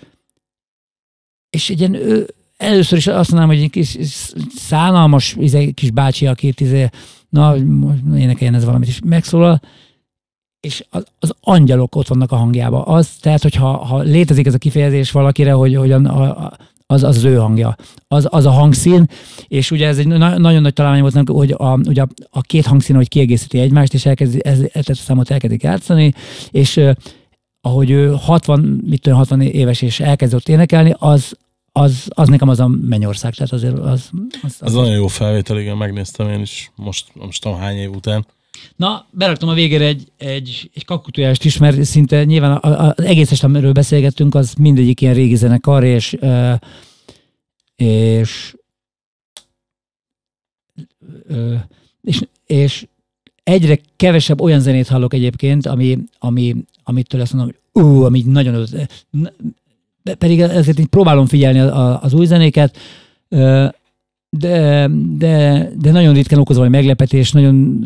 és 1.49 1.69
egy 1.69 1.79
ilyen, 1.79 1.93
ő, 1.93 2.27
először 2.63 2.97
is 2.97 3.07
azt 3.07 3.31
mondanám, 3.31 3.55
hogy 3.55 3.63
egy 3.63 3.69
kis 3.69 3.97
szánalmas 4.55 5.35
izé, 5.39 5.71
kis 5.71 5.91
bácsi, 5.91 6.27
akit 6.27 6.61
izé, 6.61 6.89
na, 7.29 7.55
énekeljen 8.15 8.55
ez 8.55 8.65
valamit, 8.65 8.87
is 8.87 8.99
megszólal, 9.05 9.61
és 10.59 10.85
az, 10.89 11.03
az 11.19 11.33
angyalok 11.41 11.95
ott 11.95 12.07
vannak 12.07 12.31
a 12.31 12.35
hangjába. 12.35 12.83
Az, 12.83 13.09
tehát, 13.21 13.41
hogyha 13.41 13.77
ha 13.77 13.99
létezik 13.99 14.45
ez 14.45 14.53
a 14.53 14.57
kifejezés 14.57 15.11
valakire, 15.11 15.51
hogy, 15.51 15.75
hogy 15.75 15.91
a, 15.91 15.97
a, 15.97 16.51
az, 16.85 17.03
az 17.03 17.17
az 17.17 17.23
ő 17.23 17.35
hangja, 17.35 17.75
az, 18.07 18.27
az 18.29 18.45
a 18.45 18.51
hangszín, 18.51 19.07
és 19.47 19.71
ugye 19.71 19.87
ez 19.87 19.97
egy 19.97 20.07
na- 20.07 20.37
nagyon 20.37 20.61
nagy 20.61 20.73
találmány 20.73 21.01
volt, 21.01 21.29
hogy 21.29 21.51
a, 21.57 21.73
ugye 21.73 22.01
a, 22.01 22.07
a 22.29 22.41
két 22.41 22.65
hangszín, 22.65 22.95
hogy 22.95 23.07
kiegészíti 23.07 23.59
egymást, 23.59 23.93
és 23.93 24.05
elkezd, 24.05 24.39
ez, 24.43 24.59
ezt 24.73 24.89
a 24.89 24.93
számot 24.93 25.31
elkezdik 25.31 25.63
játszani, 25.63 26.13
és 26.51 26.81
ahogy 27.61 27.89
ő 27.89 28.15
60, 28.21 28.81
mit 28.85 29.01
tudom, 29.01 29.17
60 29.17 29.41
éves 29.41 29.81
és 29.81 29.99
elkezdett 29.99 30.49
énekelni, 30.49 30.95
az, 30.97 31.37
az, 31.75 32.07
az 32.09 32.27
nekem 32.27 32.49
az 32.49 32.59
a 32.59 32.67
mennyország, 32.67 33.33
tehát 33.33 33.51
azért 33.51 33.77
az... 33.77 33.83
Az, 33.83 34.09
az, 34.41 34.57
az 34.59 34.73
nagyon 34.73 34.93
jó 34.93 35.07
felvétel, 35.07 35.59
igen, 35.59 35.77
megnéztem 35.77 36.29
én 36.29 36.39
is 36.41 36.71
most, 36.75 37.15
most 37.15 37.41
tudom 37.41 37.57
hány 37.57 37.77
év 37.77 37.91
után. 37.95 38.25
Na, 38.75 39.07
beraktam 39.11 39.49
a 39.49 39.53
végére 39.53 39.85
egy, 39.85 40.11
egy, 40.17 40.69
egy 40.73 40.85
kakutujást 40.85 41.45
is, 41.45 41.57
mert 41.57 41.83
szinte 41.83 42.23
nyilván 42.23 42.59
az 42.61 43.03
egész 43.03 43.31
este, 43.31 43.45
amiről 43.45 43.71
beszélgettünk, 43.71 44.35
az 44.35 44.53
mindegyik 44.53 45.01
ilyen 45.01 45.13
régi 45.13 45.35
zenekar, 45.35 45.83
és, 45.83 46.17
és, 47.75 48.55
és, 52.01 52.21
és 52.45 52.87
egyre 53.43 53.79
kevesebb 53.95 54.41
olyan 54.41 54.59
zenét 54.59 54.87
hallok 54.87 55.13
egyébként, 55.13 55.65
ami, 55.65 55.99
ami, 56.19 56.55
amitől 56.83 57.21
azt 57.21 57.33
mondom, 57.33 57.55
hogy 57.55 57.83
ú, 57.83 58.03
ami 58.03 58.23
nagyon 58.25 58.65
pedig 60.17 60.41
ezért 60.41 60.79
így 60.79 60.87
próbálom 60.87 61.25
figyelni 61.25 61.59
az 62.01 62.13
új 62.13 62.25
zenéket, 62.25 62.77
de, 64.29 64.89
de, 65.17 65.69
de 65.75 65.91
nagyon 65.91 66.13
ritkán 66.13 66.39
okoz 66.39 66.55
valami 66.55 66.75
meglepetés, 66.75 67.31
nagyon 67.31 67.85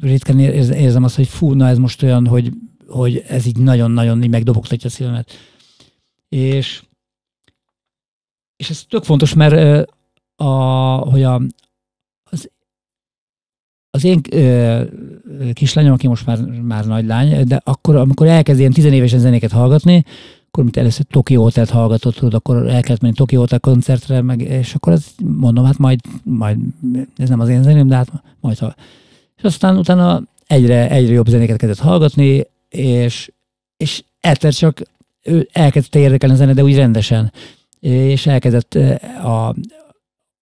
ritkán 0.00 0.38
érzem 0.38 1.04
azt, 1.04 1.16
hogy 1.16 1.28
fú, 1.28 1.52
na 1.52 1.68
ez 1.68 1.78
most 1.78 2.02
olyan, 2.02 2.26
hogy, 2.26 2.52
hogy 2.86 3.24
ez 3.28 3.46
így 3.46 3.58
nagyon-nagyon 3.58 4.22
így 4.22 4.30
megdobogtatja 4.30 4.88
a 4.88 4.92
szívemet. 4.92 5.30
És, 6.28 6.82
és 8.56 8.70
ez 8.70 8.84
tök 8.88 9.04
fontos, 9.04 9.34
mert 9.34 9.88
a, 10.36 10.44
hogy 10.94 11.22
a, 11.22 11.40
az, 12.30 12.50
az 13.90 14.04
én 14.04 14.20
ö, 14.30 14.82
kislányom, 15.52 15.92
aki 15.92 16.08
most 16.08 16.26
már, 16.26 16.40
már 16.40 16.86
nagy 16.86 17.06
lány, 17.06 17.44
de 17.46 17.60
akkor, 17.64 17.96
amikor 17.96 18.26
elkezd 18.26 18.58
ilyen 18.58 18.72
tizenévesen 18.72 19.18
zenéket 19.18 19.52
hallgatni, 19.52 20.04
akkor 20.50 20.64
mint 20.64 20.76
először 20.76 21.04
Tokyo 21.10 21.42
Hotel-t 21.42 21.70
hallgatott, 21.70 22.14
tudod, 22.14 22.34
akkor 22.34 22.56
el 22.56 22.82
kellett 22.82 23.00
menni 23.00 23.14
Tokyo 23.14 23.38
Hotel 23.38 23.60
koncertre, 23.60 24.22
meg, 24.22 24.40
és 24.40 24.74
akkor 24.74 24.92
ez, 24.92 25.06
mondom, 25.24 25.64
hát 25.64 25.78
majd, 25.78 26.00
majd, 26.22 26.58
ez 27.16 27.28
nem 27.28 27.40
az 27.40 27.48
én 27.48 27.62
zeném, 27.62 27.86
de 27.86 27.94
hát 27.94 28.08
majd 28.40 28.58
ha. 28.58 28.74
És 29.36 29.42
aztán 29.42 29.76
utána 29.76 30.22
egyre, 30.46 30.90
egyre 30.90 31.12
jobb 31.12 31.28
zenéket 31.28 31.56
kezdett 31.56 31.78
hallgatni, 31.78 32.46
és, 32.68 33.32
és 33.76 34.04
egyszer 34.20 34.52
csak 34.52 34.82
ő 35.22 35.48
elkezdte 35.52 35.98
érdekelni 35.98 36.34
a 36.34 36.38
zene, 36.38 36.52
de 36.52 36.62
úgy 36.62 36.76
rendesen. 36.76 37.32
És 37.80 38.26
elkezdett 38.26 38.74
eh, 38.74 39.26
a, 39.26 39.54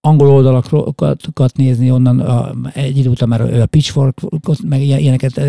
angol 0.01 0.29
oldalakat 0.29 1.51
nézni, 1.55 1.91
onnan 1.91 2.19
a, 2.19 2.53
egy 2.73 2.97
idő 2.97 3.09
után 3.09 3.29
már 3.29 3.41
a 3.41 3.65
pitchfork, 3.65 4.19
meg 4.63 4.81
ilyeneket, 4.81 5.41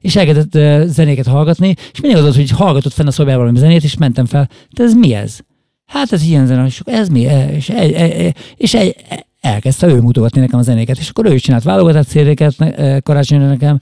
és 0.00 0.16
elkezdett 0.16 0.88
zenéket 0.88 1.26
hallgatni, 1.26 1.74
és 1.92 2.00
mindig 2.00 2.18
az 2.18 2.24
az, 2.24 2.36
hogy 2.36 2.50
hallgatott 2.50 2.92
fenn 2.92 3.06
a 3.06 3.10
szobában 3.10 3.38
valami 3.38 3.58
zenét, 3.58 3.84
és 3.84 3.96
mentem 3.96 4.26
fel, 4.26 4.48
de 4.70 4.82
ez 4.82 4.94
mi 4.94 5.14
ez? 5.14 5.38
Hát 5.86 6.12
ez 6.12 6.22
ilyen 6.22 6.46
zene, 6.46 6.66
és 6.66 6.82
ez 6.84 7.08
mi? 7.08 7.20
És, 7.50 7.68
egy, 7.68 7.92
egy, 7.92 8.36
és 8.56 8.74
egy, 8.74 8.96
elkezdte 9.40 9.86
ő 9.86 10.00
mutogatni 10.00 10.40
nekem 10.40 10.58
a 10.58 10.62
zenéket, 10.62 10.98
és 10.98 11.08
akkor 11.08 11.26
ő 11.26 11.34
is 11.34 11.42
csinált 11.42 11.62
válogatott 11.62 12.06
széléket 12.06 12.54
karácsonyra 13.02 13.46
nekem, 13.46 13.80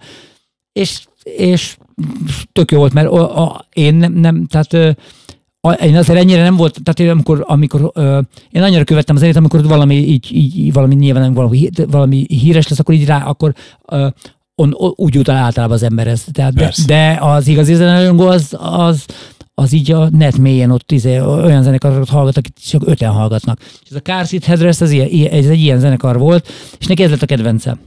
és, 0.72 1.06
és 1.22 1.76
tök 2.52 2.70
jó 2.70 2.78
volt, 2.78 2.92
mert 2.92 3.08
a, 3.08 3.42
a, 3.42 3.66
én 3.72 3.94
nem, 3.94 4.12
nem 4.12 4.46
tehát 4.46 4.96
én 5.72 5.96
azért 5.96 6.18
ennyire 6.18 6.42
nem 6.42 6.56
volt, 6.56 6.78
tehát 6.82 7.00
én 7.00 7.10
amikor, 7.10 7.44
amikor 7.46 7.90
ö, 7.94 8.20
én 8.50 8.62
annyira 8.62 8.84
követtem 8.84 9.14
az 9.14 9.20
zenét, 9.20 9.36
amikor 9.36 9.66
valami 9.66 9.94
így, 9.94 10.28
így 10.32 10.72
valami 10.72 10.94
nyilván 10.94 11.34
valami, 11.34 11.68
valami 11.90 12.26
híres 12.28 12.68
lesz, 12.68 12.78
akkor 12.78 12.94
így 12.94 13.06
rá, 13.06 13.24
akkor 13.24 13.52
ö, 13.88 14.08
on, 14.54 14.74
on, 14.76 14.92
úgy 14.96 15.14
jut 15.14 15.28
el 15.28 15.36
általában 15.36 15.76
az 15.76 15.82
emberhez. 15.82 16.26
Tehát 16.32 16.54
de, 16.54 16.72
de, 16.86 17.18
az 17.20 17.48
igazi 17.48 17.74
zenelőngó 17.74 18.26
az, 18.26 18.56
az, 18.58 19.04
az 19.54 19.72
így 19.72 19.92
a 19.92 20.08
net 20.08 20.38
mélyen 20.38 20.70
ott 20.70 20.92
izé, 20.92 21.18
olyan 21.18 21.62
zenekarokat 21.62 22.08
hallgat, 22.08 22.36
akik 22.36 22.54
csak 22.54 22.82
öten 22.86 23.10
hallgatnak. 23.10 23.58
És 23.60 23.90
ez 23.90 23.96
a 23.96 24.00
Car 24.00 24.26
Seat 24.26 24.44
Headrest, 24.44 24.82
ez, 24.82 24.90
ilyen, 24.90 25.30
ez 25.30 25.46
egy 25.46 25.60
ilyen 25.60 25.78
zenekar 25.78 26.18
volt, 26.18 26.48
és 26.78 26.86
neki 26.86 27.02
ez 27.02 27.10
lett 27.10 27.22
a 27.22 27.26
kedvence. 27.26 27.78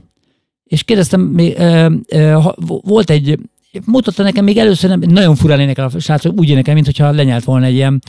És 0.64 0.82
kérdeztem, 0.82 1.20
még, 1.20 1.58
ö, 1.58 1.94
ö, 2.08 2.38
volt 2.66 3.10
egy, 3.10 3.38
mutatta 3.84 4.22
nekem 4.22 4.44
még 4.44 4.56
először, 4.56 4.90
nem, 4.90 5.00
nagyon 5.00 5.34
furán 5.34 5.60
énekel 5.60 5.84
a 5.84 5.98
srác, 5.98 6.26
úgy 6.26 6.48
énekel, 6.48 6.74
mintha 6.74 7.10
lenyelt 7.10 7.44
volna 7.44 7.66
egy 7.66 7.74
ilyen 7.74 8.00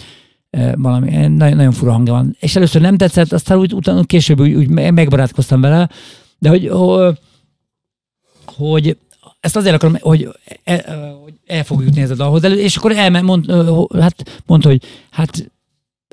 valami, 0.75 1.09
nagyon, 1.09 1.55
nagyon 1.55 1.71
fura 1.71 1.91
hangja 1.91 2.13
van. 2.13 2.35
És 2.39 2.55
először 2.55 2.81
nem 2.81 2.97
tetszett, 2.97 3.31
aztán 3.31 3.57
úgy 3.57 3.73
utána 3.73 4.03
később 4.03 4.39
úgy, 4.39 4.53
úgy 4.53 4.69
megbarátkoztam 4.69 5.61
vele, 5.61 5.89
de 6.39 6.49
hogy, 6.49 6.71
hogy 8.45 8.97
ezt 9.39 9.55
azért 9.55 9.75
akarom, 9.75 9.95
hogy, 9.99 10.29
el, 10.63 11.15
hogy 11.23 11.33
el 11.45 11.63
fogjuk 11.63 11.87
jutni 11.87 12.01
ez 12.01 12.09
a 12.09 12.15
dalhoz, 12.15 12.43
és 12.43 12.75
akkor 12.75 12.91
elment, 12.91 13.25
mond, 13.25 13.51
hát 13.99 14.41
mondta, 14.45 14.69
hogy 14.69 14.83
hát 15.09 15.51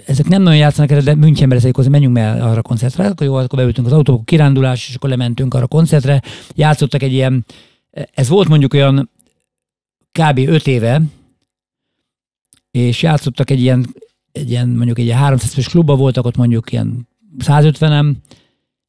ezek 0.06 0.28
nem 0.28 0.42
nagyon 0.42 0.58
játszanak 0.58 0.90
erre, 0.90 1.00
de 1.00 1.14
Münchenbe 1.14 1.54
lesz 1.54 1.64
egy 1.64 1.88
menjünk 1.88 2.18
el 2.18 2.42
arra 2.42 2.58
a 2.58 2.62
koncertre. 2.62 3.06
Akkor 3.06 3.26
jó, 3.26 3.34
akkor 3.34 3.58
beültünk 3.58 3.86
az 3.86 3.92
autóba, 3.92 4.22
kirándulás, 4.24 4.88
és 4.88 4.94
akkor 4.94 5.10
lementünk 5.10 5.54
arra 5.54 5.64
a 5.64 5.68
koncertre. 5.68 6.22
Játszottak 6.54 7.02
egy 7.02 7.12
ilyen, 7.12 7.44
ez 8.14 8.28
volt 8.28 8.48
mondjuk 8.48 8.74
olyan 8.74 9.10
kb. 10.18 10.38
5 10.38 10.66
éve, 10.66 11.02
és 12.70 13.02
játszottak 13.02 13.50
egy 13.50 13.60
ilyen, 13.60 13.94
egy 14.32 14.50
ilyen 14.50 14.68
mondjuk 14.68 14.98
egy 14.98 15.04
ilyen 15.04 15.18
300 15.18 15.58
es 15.58 15.68
klubba 15.68 15.96
voltak, 15.96 16.24
ott 16.24 16.36
mondjuk 16.36 16.72
ilyen 16.72 17.08
150-en, 17.38 18.12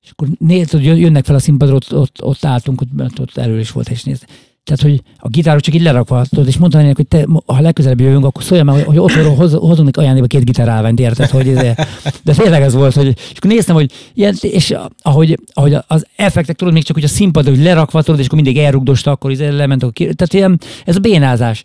és 0.01 0.09
akkor 0.11 0.27
nézd, 0.39 0.71
hogy 0.71 0.83
jönnek 0.85 1.25
fel 1.25 1.35
a 1.35 1.39
színpadra, 1.39 1.75
ott, 1.75 1.93
ott, 1.93 2.23
ott 2.23 2.45
álltunk, 2.45 2.81
ott, 2.81 3.19
ott 3.19 3.37
erről 3.37 3.59
is 3.59 3.71
volt, 3.71 3.89
és 3.89 4.03
nézd. 4.03 4.25
Tehát, 4.69 4.83
hogy 4.83 5.01
a 5.17 5.29
gitárok 5.29 5.61
csak 5.61 5.73
így 5.73 5.81
lerakva, 5.81 6.25
tudod, 6.29 6.47
és 6.47 6.57
mondtam 6.57 6.81
neki, 6.81 6.93
hogy 6.95 7.07
te, 7.07 7.27
ha 7.45 7.61
legközelebb 7.61 7.99
jövünk, 7.99 8.25
akkor 8.25 8.43
szóljam 8.43 8.65
meg, 8.65 8.85
hogy 8.85 8.97
ott 8.97 9.11
hoz, 9.11 9.53
hozunk 9.53 9.97
ajándékba 9.97 10.27
két 10.27 10.45
gitárálványt, 10.45 10.99
érted? 10.99 11.29
Hogy 11.29 11.47
ez, 11.47 11.75
de 12.23 12.33
tényleg 12.33 12.61
ez 12.61 12.73
volt, 12.73 12.93
hogy, 12.93 13.07
és 13.07 13.37
akkor 13.37 13.51
néztem, 13.51 13.75
hogy 13.75 13.91
ilyen, 14.13 14.35
és 14.41 14.75
ahogy, 15.01 15.39
ahogy 15.53 15.77
az 15.87 16.05
effektek, 16.15 16.55
tudod, 16.55 16.73
még 16.73 16.83
csak 16.83 16.95
hogy 16.95 17.03
a 17.03 17.07
színpadra, 17.07 17.51
hogy 17.51 17.63
lerakva, 17.63 18.01
tudod, 18.01 18.19
és 18.19 18.25
akkor 18.25 18.41
mindig 18.41 18.63
elrugdosta, 18.63 19.11
akkor 19.11 19.31
így 19.31 19.37
lement, 19.37 19.83
akkor, 19.83 19.93
tehát 19.93 20.33
ilyen, 20.33 20.59
ez 20.85 20.95
a 20.95 20.99
bénázás. 20.99 21.61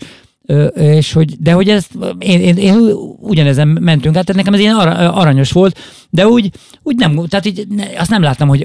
Ö, 0.47 0.65
és 0.65 1.13
hogy, 1.13 1.37
de 1.41 1.53
hogy 1.53 1.69
ez, 1.69 1.87
én, 2.19 2.41
én, 2.41 2.57
én 2.57 2.77
ugyanezen 3.21 3.69
mentünk 3.69 4.17
át, 4.17 4.25
tehát 4.25 4.41
nekem 4.41 4.55
ez 4.55 4.61
ilyen 4.61 4.77
aranyos 5.09 5.53
volt, 5.53 5.79
de 6.11 6.27
úgy, 6.27 6.51
úgy 6.83 6.97
nem, 6.97 7.27
tehát 7.29 7.47
így, 7.47 7.67
azt 7.99 8.11
nem 8.11 8.23
láttam, 8.23 8.49
hogy, 8.49 8.65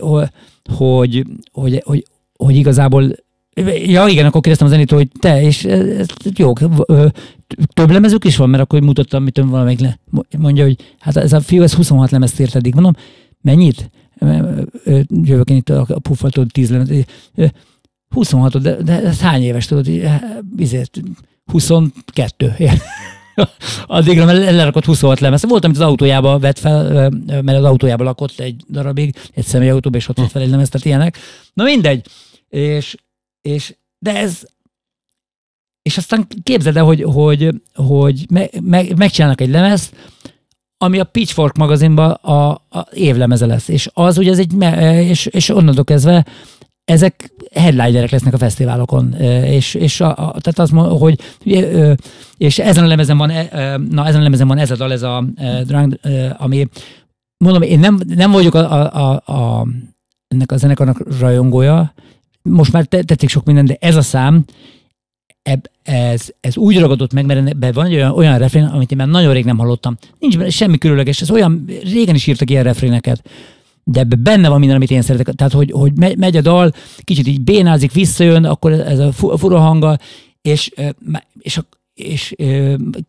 hogy, 0.78 1.26
hogy, 1.52 1.82
hogy, 1.86 2.06
hogy 2.38 2.56
igazából 2.56 3.11
Ja, 3.85 4.07
igen, 4.07 4.26
akkor 4.26 4.41
kérdeztem 4.41 4.67
az 4.67 4.73
Zenitől, 4.73 4.99
hogy 4.99 5.09
te, 5.19 5.41
és 5.41 5.63
ez, 5.63 6.07
jó, 6.35 6.53
több 7.73 7.91
lemezük 7.91 8.26
is 8.26 8.38
van, 8.38 8.49
mert 8.49 8.63
akkor 8.63 8.81
mutattam, 8.81 9.23
mit 9.23 9.38
valamelyik 9.38 9.80
le. 9.80 9.99
Mondja, 10.38 10.63
hogy 10.63 10.95
hát 10.99 11.17
ez 11.17 11.34
a 11.34 11.39
fiú, 11.39 11.61
ez 11.61 11.73
26 11.73 12.11
lemezt 12.11 12.39
ért 12.39 12.55
eddig. 12.55 12.73
Mondom, 12.73 12.93
mennyit? 13.41 13.89
Jövök 15.23 15.49
én 15.49 15.57
itt 15.57 15.69
a 15.69 15.99
puffaltól 16.01 16.45
10 16.45 16.69
lemez. 16.69 16.89
26, 18.09 18.61
de, 18.61 18.76
de 18.76 19.03
ez 19.03 19.19
hány 19.21 19.41
éves, 19.41 19.65
tudod? 19.65 19.88
Ezért 20.57 21.01
22. 21.51 22.53
Addigra 23.88 24.26
lerakott 24.26 24.85
26 24.85 25.19
lemez. 25.19 25.45
Volt, 25.45 25.63
amit 25.63 25.77
az 25.77 25.84
autójába 25.84 26.39
vett 26.39 26.59
fel, 26.59 27.09
mert 27.26 27.57
az 27.57 27.63
autójába 27.63 28.03
lakott 28.03 28.39
egy 28.39 28.63
darabig, 28.69 29.15
egy 29.34 29.45
személyautóba, 29.45 29.97
és 29.97 30.07
ott 30.07 30.17
vett 30.17 30.31
fel 30.31 30.41
egy 30.41 30.49
lemez, 30.49 30.69
tehát 30.69 30.88
ilyenek. 30.88 31.17
Na 31.53 31.63
mindegy. 31.63 32.07
És 32.49 32.95
és, 33.41 33.76
de 33.99 34.18
ez, 34.18 34.41
és 35.82 35.98
aztán 35.98 36.28
képzeld 36.44 36.78
el, 36.78 36.84
hogy, 36.84 37.03
hogy, 37.03 37.61
hogy 37.74 38.26
me, 38.30 38.45
me, 38.61 38.84
megcsinálnak 38.95 39.41
egy 39.41 39.49
lemezt, 39.49 39.95
ami 40.78 40.99
a 40.99 41.03
Pitchfork 41.03 41.57
magazinban 41.57 42.11
a, 42.11 42.52
a 42.52 42.88
évlemeze 42.91 43.45
lesz. 43.45 43.68
És 43.68 43.90
az 43.94 44.18
ugye 44.18 44.32
ez 44.32 44.40
egy, 44.40 44.53
és, 45.10 45.26
és 45.26 45.49
onnantól 45.49 45.84
kezdve 45.84 46.26
ezek 46.86 47.32
headlinerek 47.53 48.10
lesznek 48.10 48.34
a 48.34 48.38
fesztiválokon, 48.38 49.14
és, 49.44 49.74
és 49.74 50.02
a, 50.02 50.10
a, 50.10 50.36
tehát 50.40 50.60
az, 50.60 50.70
hogy 50.99 51.20
és 52.38 52.60
ezen 52.60 52.84
a 52.84 52.88
lemezen 52.88 53.18
van, 53.18 53.32
na 53.90 54.07
ezen 54.07 54.20
a 54.20 54.24
lemezen 54.24 54.48
van 54.48 54.57
ez 54.57 54.72
a 54.72 54.76
dal, 54.76 54.91
ez 54.91 55.02
a 55.02 55.26
drunk, 55.64 55.99
ami 56.38 56.68
mondom, 57.38 57.61
én 57.61 57.80
nem, 57.80 57.99
nem 58.07 58.32
vagyok 58.32 58.53
a, 58.53 58.72
a, 58.72 59.11
a, 59.26 59.34
a 59.34 59.68
ennek 60.28 60.52
a 60.52 60.57
zenekarnak 60.57 61.20
rajongója, 61.20 61.94
most 62.49 62.71
már 62.71 62.85
tetszik 62.85 63.30
sok 63.30 63.45
minden, 63.45 63.65
de 63.65 63.77
ez 63.80 63.95
a 63.95 64.01
szám, 64.01 64.45
eb, 65.43 65.67
ez, 65.84 66.27
ez 66.39 66.57
úgy 66.57 66.80
ragadott 66.80 67.13
meg, 67.13 67.26
mert 67.26 67.49
ebben 67.49 67.71
van 67.71 67.85
olyan, 67.85 68.11
olyan 68.11 68.38
refrén, 68.38 68.63
amit 68.63 68.91
én 68.91 68.97
már 68.97 69.07
nagyon 69.07 69.34
rég 69.34 69.45
nem 69.45 69.57
hallottam. 69.57 69.97
Nincs 70.19 70.38
benne 70.38 70.49
semmi 70.49 70.77
különleges, 70.77 71.21
ez 71.21 71.31
olyan, 71.31 71.65
régen 71.84 72.15
is 72.15 72.27
írtak 72.27 72.49
ilyen 72.49 72.63
refréneket, 72.63 73.30
de 73.84 73.99
ebben 73.99 74.23
benne 74.23 74.49
van 74.49 74.59
minden, 74.59 74.77
amit 74.77 74.91
én 74.91 75.01
szeretek. 75.01 75.35
Tehát, 75.35 75.53
hogy, 75.53 75.71
hogy 75.71 75.97
megy 76.17 76.38
a 76.38 76.41
dal, 76.41 76.73
kicsit 77.03 77.27
így 77.27 77.41
bénázik, 77.41 77.91
visszajön, 77.91 78.45
akkor 78.45 78.71
ez 78.71 78.99
a 78.99 79.11
fura 79.11 79.59
hanga, 79.59 79.97
és, 80.41 80.71
és, 81.39 81.57
a, 81.57 81.65
és 81.93 82.35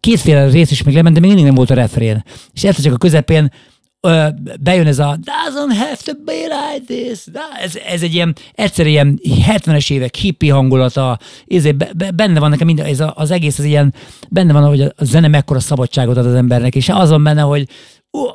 kétféle 0.00 0.50
rész 0.50 0.70
is 0.70 0.82
még 0.82 0.94
lement, 0.94 1.14
de 1.14 1.20
még 1.20 1.28
mindig 1.28 1.46
nem 1.46 1.54
volt 1.54 1.70
a 1.70 1.74
refrén. 1.74 2.24
És 2.52 2.64
egyszer 2.64 2.84
csak 2.84 2.94
a 2.94 2.98
közepén 2.98 3.52
bejön 4.60 4.86
ez 4.86 4.98
a 4.98 5.18
doesn't 5.22 5.76
have 5.76 5.96
to 6.04 6.12
be 6.24 6.32
like 6.32 6.84
this. 6.86 7.24
Ez, 7.60 7.76
ez 7.76 8.02
egy 8.02 8.14
ilyen, 8.14 8.34
egyszer 8.54 8.86
ilyen 8.86 9.20
70-es 9.24 9.90
évek 9.90 10.14
hippi 10.14 10.48
hangulata, 10.48 11.18
ezért 11.46 11.96
benne 12.14 12.40
van 12.40 12.50
nekem 12.50 12.66
minden, 12.66 12.86
ez 12.86 13.00
a, 13.00 13.12
az 13.16 13.30
egész, 13.30 13.58
ez 13.58 13.64
ilyen, 13.64 13.94
benne 14.28 14.52
van, 14.52 14.66
hogy 14.66 14.80
a 14.80 14.92
zene 14.98 15.28
mekkora 15.28 15.60
szabadságot 15.60 16.16
ad 16.16 16.26
az 16.26 16.34
embernek, 16.34 16.74
és 16.74 16.88
az 16.88 17.10
van 17.10 17.22
benne, 17.22 17.40
hogy 17.40 17.68
uh, 18.10 18.28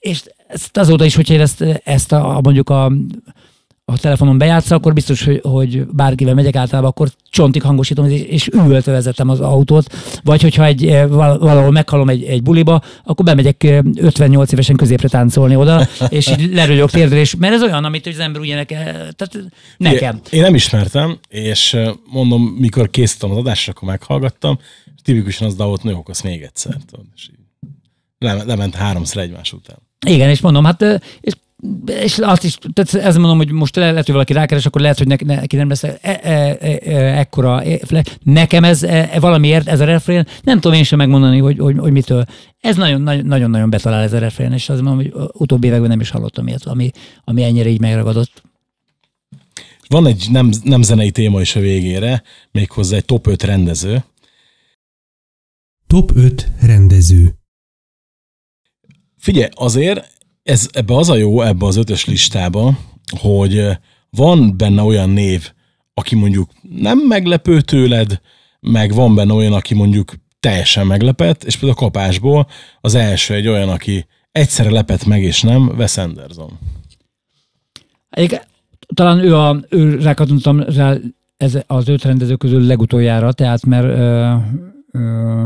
és 0.00 0.22
ezt 0.48 0.76
azóta 0.76 1.04
is, 1.04 1.14
hogyha 1.14 1.34
én 1.34 1.40
ezt, 1.40 1.64
ezt 1.84 2.12
a, 2.12 2.40
mondjuk 2.42 2.70
a 2.70 2.92
a 3.88 3.98
telefonon 3.98 4.38
bejátsza, 4.38 4.74
akkor 4.74 4.92
biztos, 4.92 5.24
hogy, 5.24 5.40
hogy 5.42 5.86
bárkivel 5.86 6.34
megyek 6.34 6.56
általában, 6.56 6.90
akkor 6.90 7.08
csontig 7.30 7.62
hangosítom, 7.62 8.10
és, 8.10 8.20
és 8.20 8.46
üvöltve 8.46 8.92
vezetem 8.92 9.28
az 9.28 9.40
autót. 9.40 9.94
Vagy 10.22 10.42
hogyha 10.42 10.64
egy, 10.64 10.86
eh, 10.86 11.08
valahol 11.08 11.70
meghalom 11.70 12.08
egy, 12.08 12.24
egy 12.24 12.42
buliba, 12.42 12.82
akkor 13.04 13.24
bemegyek 13.24 13.62
58 13.96 14.46
eh, 14.46 14.52
évesen 14.52 14.76
középre 14.76 15.08
táncolni 15.08 15.56
oda, 15.56 15.88
és 16.08 16.26
így 16.26 16.52
lerőjök 16.54 16.90
térdre, 16.90 17.18
és 17.18 17.34
mert 17.34 17.54
ez 17.54 17.62
olyan, 17.62 17.84
amit 17.84 18.06
az 18.06 18.18
ember 18.18 18.40
úgy 18.40 18.48
énekel, 18.48 19.12
tehát 19.12 19.38
nekem. 19.76 20.20
Én 20.30 20.40
nem 20.40 20.54
ismertem, 20.54 21.18
és 21.28 21.74
eh, 21.74 21.92
mondom, 22.10 22.42
mikor 22.42 22.90
készítem 22.90 23.30
az 23.30 23.36
adásra, 23.36 23.72
akkor 23.76 23.88
meghallgattam, 23.88 24.58
tipikusan 25.02 25.46
az 25.46 25.54
Davot 25.54 25.82
nőokoz 25.82 26.20
még 26.20 26.42
egyszer. 26.42 26.76
Tudod, 26.90 27.06
és 27.14 27.28
így 27.30 27.36
lement 28.46 28.74
háromszor 28.74 29.22
egymás 29.22 29.52
után. 29.52 29.78
Igen, 30.06 30.30
és 30.30 30.40
mondom, 30.40 30.64
hát 30.64 31.00
és 31.20 31.32
és 31.86 32.18
azt 32.18 32.44
is, 32.44 32.58
tehát 32.72 33.06
ez 33.06 33.16
mondom, 33.16 33.36
hogy 33.36 33.50
most 33.50 33.76
lehet, 33.76 34.04
hogy 34.04 34.12
valaki 34.14 34.32
rákeres, 34.32 34.66
akkor 34.66 34.80
lehet, 34.80 34.98
hogy 34.98 35.06
neki, 35.06 35.24
neki 35.24 35.56
nem 35.56 35.68
lesz 35.68 35.82
e, 35.82 35.98
e, 36.00 36.18
e, 36.22 36.58
e, 36.84 37.18
ekkora. 37.18 37.62
E, 37.62 37.78
nekem 38.22 38.64
ez 38.64 38.82
e, 38.82 39.20
valamiért, 39.20 39.68
ez 39.68 39.80
a 39.80 39.84
refrén, 39.84 40.26
nem 40.42 40.60
tudom 40.60 40.76
én 40.76 40.84
sem 40.84 40.98
megmondani, 40.98 41.38
hogy, 41.38 41.58
hogy, 41.58 41.78
hogy 41.78 41.92
mitől. 41.92 42.24
Ez 42.60 42.76
nagyon-nagyon 42.76 43.70
betalál 43.70 44.02
ez 44.02 44.12
a 44.12 44.18
refrén, 44.18 44.52
és 44.52 44.68
azt 44.68 44.82
mondom, 44.82 45.04
hogy 45.04 45.28
utóbbi 45.32 45.66
években 45.66 45.88
nem 45.88 46.00
is 46.00 46.10
hallottam 46.10 46.46
ilyet, 46.46 46.66
ami, 46.66 46.90
ami 47.24 47.42
ennyire 47.42 47.68
így 47.68 47.80
megragadott. 47.80 48.42
Van 49.88 50.06
egy 50.06 50.26
nem, 50.30 50.50
nem 50.62 50.82
zenei 50.82 51.10
téma 51.10 51.40
is 51.40 51.56
a 51.56 51.60
végére, 51.60 52.22
méghozzá 52.50 52.96
egy 52.96 53.04
top 53.04 53.26
5 53.26 53.42
rendező. 53.42 54.04
Top 55.86 56.10
5 56.14 56.50
rendező. 56.60 57.34
Figyelj, 59.18 59.48
azért 59.54 60.15
ez, 60.46 60.68
ebbe 60.72 60.96
az 60.96 61.08
a 61.08 61.16
jó, 61.16 61.42
ebbe 61.42 61.66
az 61.66 61.76
ötös 61.76 62.04
listába, 62.04 62.78
hogy 63.20 63.68
van 64.10 64.56
benne 64.56 64.82
olyan 64.82 65.10
név, 65.10 65.50
aki 65.94 66.14
mondjuk 66.14 66.50
nem 66.62 66.98
meglepő 66.98 67.60
tőled, 67.60 68.20
meg 68.60 68.94
van 68.94 69.14
benne 69.14 69.32
olyan, 69.32 69.52
aki 69.52 69.74
mondjuk 69.74 70.14
teljesen 70.40 70.86
meglepett, 70.86 71.44
és 71.44 71.56
például 71.56 71.78
a 71.78 71.82
kapásból 71.82 72.46
az 72.80 72.94
első 72.94 73.34
egy 73.34 73.48
olyan, 73.48 73.68
aki 73.68 74.06
egyszerre 74.32 74.70
lepett 74.70 75.04
meg, 75.04 75.22
és 75.22 75.42
nem, 75.42 75.72
Wes 75.76 75.96
Anderson. 75.96 76.58
Egy, 78.10 78.40
talán 78.94 79.18
ő, 79.18 79.36
a, 79.36 79.60
ő 79.68 79.98
rákatottam 79.98 80.60
rá 80.60 80.96
ez 81.36 81.58
az 81.66 81.88
öt 81.88 82.04
rendező 82.04 82.36
közül 82.36 82.60
legutoljára, 82.60 83.32
tehát 83.32 83.66
mert 83.66 83.84
ö, 83.84 84.34
ö, 84.90 85.42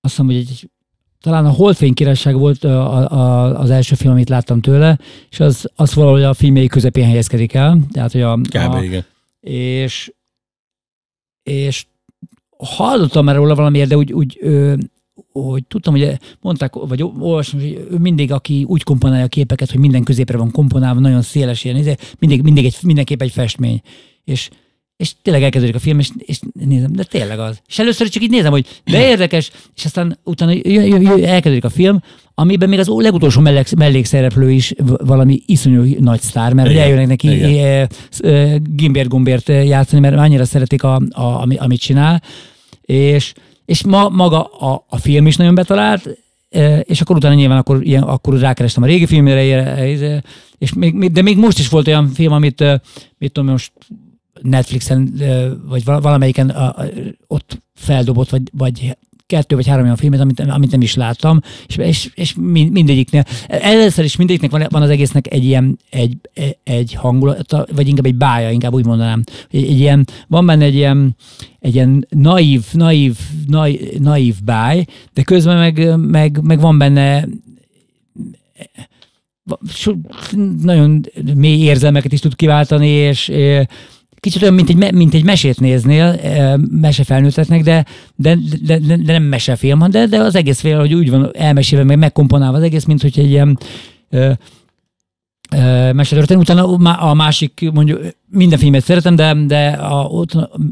azt 0.00 0.14
hiszem, 0.14 0.26
hogy 0.26 0.36
egy 0.36 0.70
talán 1.22 1.46
a 1.46 1.50
Holdfény 1.50 1.94
királyság 1.94 2.38
volt 2.38 2.64
a, 2.64 3.10
a, 3.12 3.58
az 3.58 3.70
első 3.70 3.94
film, 3.94 4.12
amit 4.12 4.28
láttam 4.28 4.60
tőle, 4.60 4.98
és 5.30 5.40
az, 5.40 5.70
az 5.74 5.94
valahogy 5.94 6.22
a 6.22 6.34
filmjei 6.34 6.66
közepén 6.66 7.04
helyezkedik 7.04 7.54
el. 7.54 7.78
Tehát, 7.92 8.12
hogy 8.12 8.20
a, 8.20 8.36
Kb. 8.36 8.74
A, 8.74 8.82
igen. 8.82 9.04
És, 9.40 10.12
és 11.42 11.86
hallottam 12.58 13.24
már 13.24 13.34
róla 13.34 13.54
valamiért, 13.54 13.88
de 13.88 13.96
úgy, 13.96 14.12
úgy 14.12 14.38
ö, 14.40 14.74
hogy 15.32 15.64
tudtam, 15.66 15.94
hogy 15.94 16.18
mondták, 16.40 16.74
vagy 16.74 17.02
olvastam, 17.02 17.60
hogy 17.60 17.86
ő 17.90 17.96
mindig, 17.98 18.32
aki 18.32 18.64
úgy 18.68 18.82
komponálja 18.82 19.24
a 19.24 19.28
képeket, 19.28 19.70
hogy 19.70 19.80
minden 19.80 20.02
középre 20.02 20.36
van 20.36 20.50
komponálva, 20.50 21.00
nagyon 21.00 21.22
széles 21.22 21.64
ilyen, 21.64 21.76
izé, 21.76 21.94
mindig, 22.18 22.42
mindig 22.42 22.64
egy, 22.64 22.76
mindenképp 22.82 23.22
egy 23.22 23.32
festmény. 23.32 23.80
És 24.24 24.50
és 25.02 25.12
tényleg 25.22 25.42
elkezdődik 25.42 25.76
a 25.76 25.78
film, 25.78 25.98
és, 25.98 26.08
és 26.16 26.40
nézem, 26.52 26.92
de 26.92 27.04
tényleg 27.04 27.38
az. 27.38 27.60
És 27.68 27.78
először 27.78 28.08
csak 28.08 28.22
így 28.22 28.30
nézem, 28.30 28.50
hogy 28.50 28.66
de 28.84 29.08
érdekes, 29.08 29.50
és 29.76 29.84
aztán 29.84 30.18
utána 30.24 30.52
elkezdődik 31.22 31.64
a 31.64 31.70
film, 31.70 32.02
amiben 32.34 32.68
még 32.68 32.78
az 32.78 32.86
legutolsó 32.86 33.40
mellék, 33.40 33.74
mellékszereplő 33.76 34.50
is 34.50 34.72
valami 35.04 35.42
iszonyú 35.46 35.96
nagy 35.98 36.20
sztár, 36.20 36.52
mert 36.52 36.70
Igen. 36.70 36.82
eljönnek 36.82 37.06
neki 37.06 37.28
e, 37.58 37.88
e, 38.18 38.58
Gimbert 38.62 39.08
Gumbert 39.08 39.48
játszani, 39.48 40.00
mert 40.00 40.16
annyira 40.16 40.44
szeretik, 40.44 40.82
a, 40.82 41.00
a, 41.10 41.46
amit 41.56 41.80
csinál, 41.80 42.22
és, 42.80 43.32
és 43.64 43.84
ma, 43.84 44.08
maga 44.08 44.44
a, 44.44 44.84
a 44.88 44.98
film 44.98 45.26
is 45.26 45.36
nagyon 45.36 45.54
betalált, 45.54 46.18
és 46.82 47.00
akkor 47.00 47.16
utána 47.16 47.34
nyilván 47.34 47.58
akkor, 47.58 47.86
ilyen, 47.86 48.02
akkor 48.02 48.38
rákerestem 48.38 48.82
a 48.82 48.86
régi 48.86 49.06
filmre, 49.06 49.44
és 50.58 50.72
még, 50.72 51.12
de 51.12 51.22
még 51.22 51.38
most 51.38 51.58
is 51.58 51.68
volt 51.68 51.86
olyan 51.86 52.08
film, 52.08 52.32
amit 52.32 52.64
mit 53.18 53.32
tudom, 53.32 53.50
most 53.50 53.72
Netflixen, 54.42 55.14
vagy 55.68 55.84
valamelyiken 55.84 56.56
ott 57.26 57.62
feldobott, 57.74 58.30
vagy, 58.30 58.42
vagy 58.52 58.96
kettő 59.32 59.54
vagy 59.54 59.66
három 59.66 59.84
olyan 59.84 59.96
filmet, 59.96 60.20
amit, 60.20 60.40
amit 60.40 60.70
nem 60.70 60.80
is 60.80 60.94
láttam, 60.94 61.40
és, 61.66 61.76
és, 61.76 62.10
és 62.14 62.34
mindegyiknél, 62.70 63.24
először 63.46 64.04
is 64.04 64.16
mindegyiknek 64.16 64.50
van, 64.50 64.66
van 64.70 64.82
az 64.82 64.90
egésznek 64.90 65.32
egy 65.32 65.44
ilyen, 65.44 65.78
egy, 65.90 66.16
egy 66.64 66.94
hangulata, 66.94 67.66
vagy 67.74 67.88
inkább 67.88 68.06
egy 68.06 68.14
bája, 68.14 68.50
inkább 68.50 68.74
úgy 68.74 68.86
mondanám. 68.86 69.22
Egy, 69.50 69.64
egy 69.64 69.78
ilyen, 69.78 70.06
van 70.28 70.46
benne 70.46 70.64
egy 70.64 70.74
ilyen, 70.74 71.16
egy 71.60 71.74
ilyen 71.74 72.06
naív, 72.08 72.64
naív, 72.72 73.16
naív, 73.46 73.80
naív 73.98 74.34
báj, 74.44 74.84
de 75.12 75.22
közben 75.22 75.58
meg, 75.58 75.98
meg, 75.98 76.40
meg 76.42 76.60
van 76.60 76.78
benne 76.78 77.26
nagyon 80.62 81.06
mély 81.34 81.62
érzelmeket 81.62 82.12
is 82.12 82.20
tud 82.20 82.36
kiváltani, 82.36 82.88
és 82.88 83.32
kicsit 84.22 84.42
olyan, 84.42 84.54
mint 84.54 84.68
egy, 84.68 84.94
mint 84.94 85.14
egy 85.14 85.24
mesét 85.24 85.60
néznél, 85.60 86.20
mesefelnőtteknek, 86.70 87.62
de, 87.62 87.84
de, 88.16 88.38
de, 88.62 88.78
de, 88.78 88.96
de 88.96 89.12
nem 89.12 89.22
mesefilm, 89.22 89.90
de, 89.90 90.06
de 90.06 90.20
az 90.20 90.34
egész 90.34 90.60
fél, 90.60 90.78
hogy 90.78 90.94
úgy 90.94 91.10
van 91.10 91.30
elmesélve, 91.36 91.84
meg 91.84 91.98
megkomponálva 91.98 92.56
az 92.56 92.62
egész, 92.62 92.84
mint 92.84 93.02
hogy 93.02 93.18
egy 93.18 93.30
ilyen 93.30 93.58
mesetörténet. 95.92 96.42
Utána 96.42 96.98
a 96.98 97.14
másik, 97.14 97.70
mondjuk 97.72 98.00
minden 98.30 98.58
filmet 98.58 98.84
szeretem, 98.84 99.16
de, 99.16 99.34
de 99.46 99.68
a, 99.68 100.24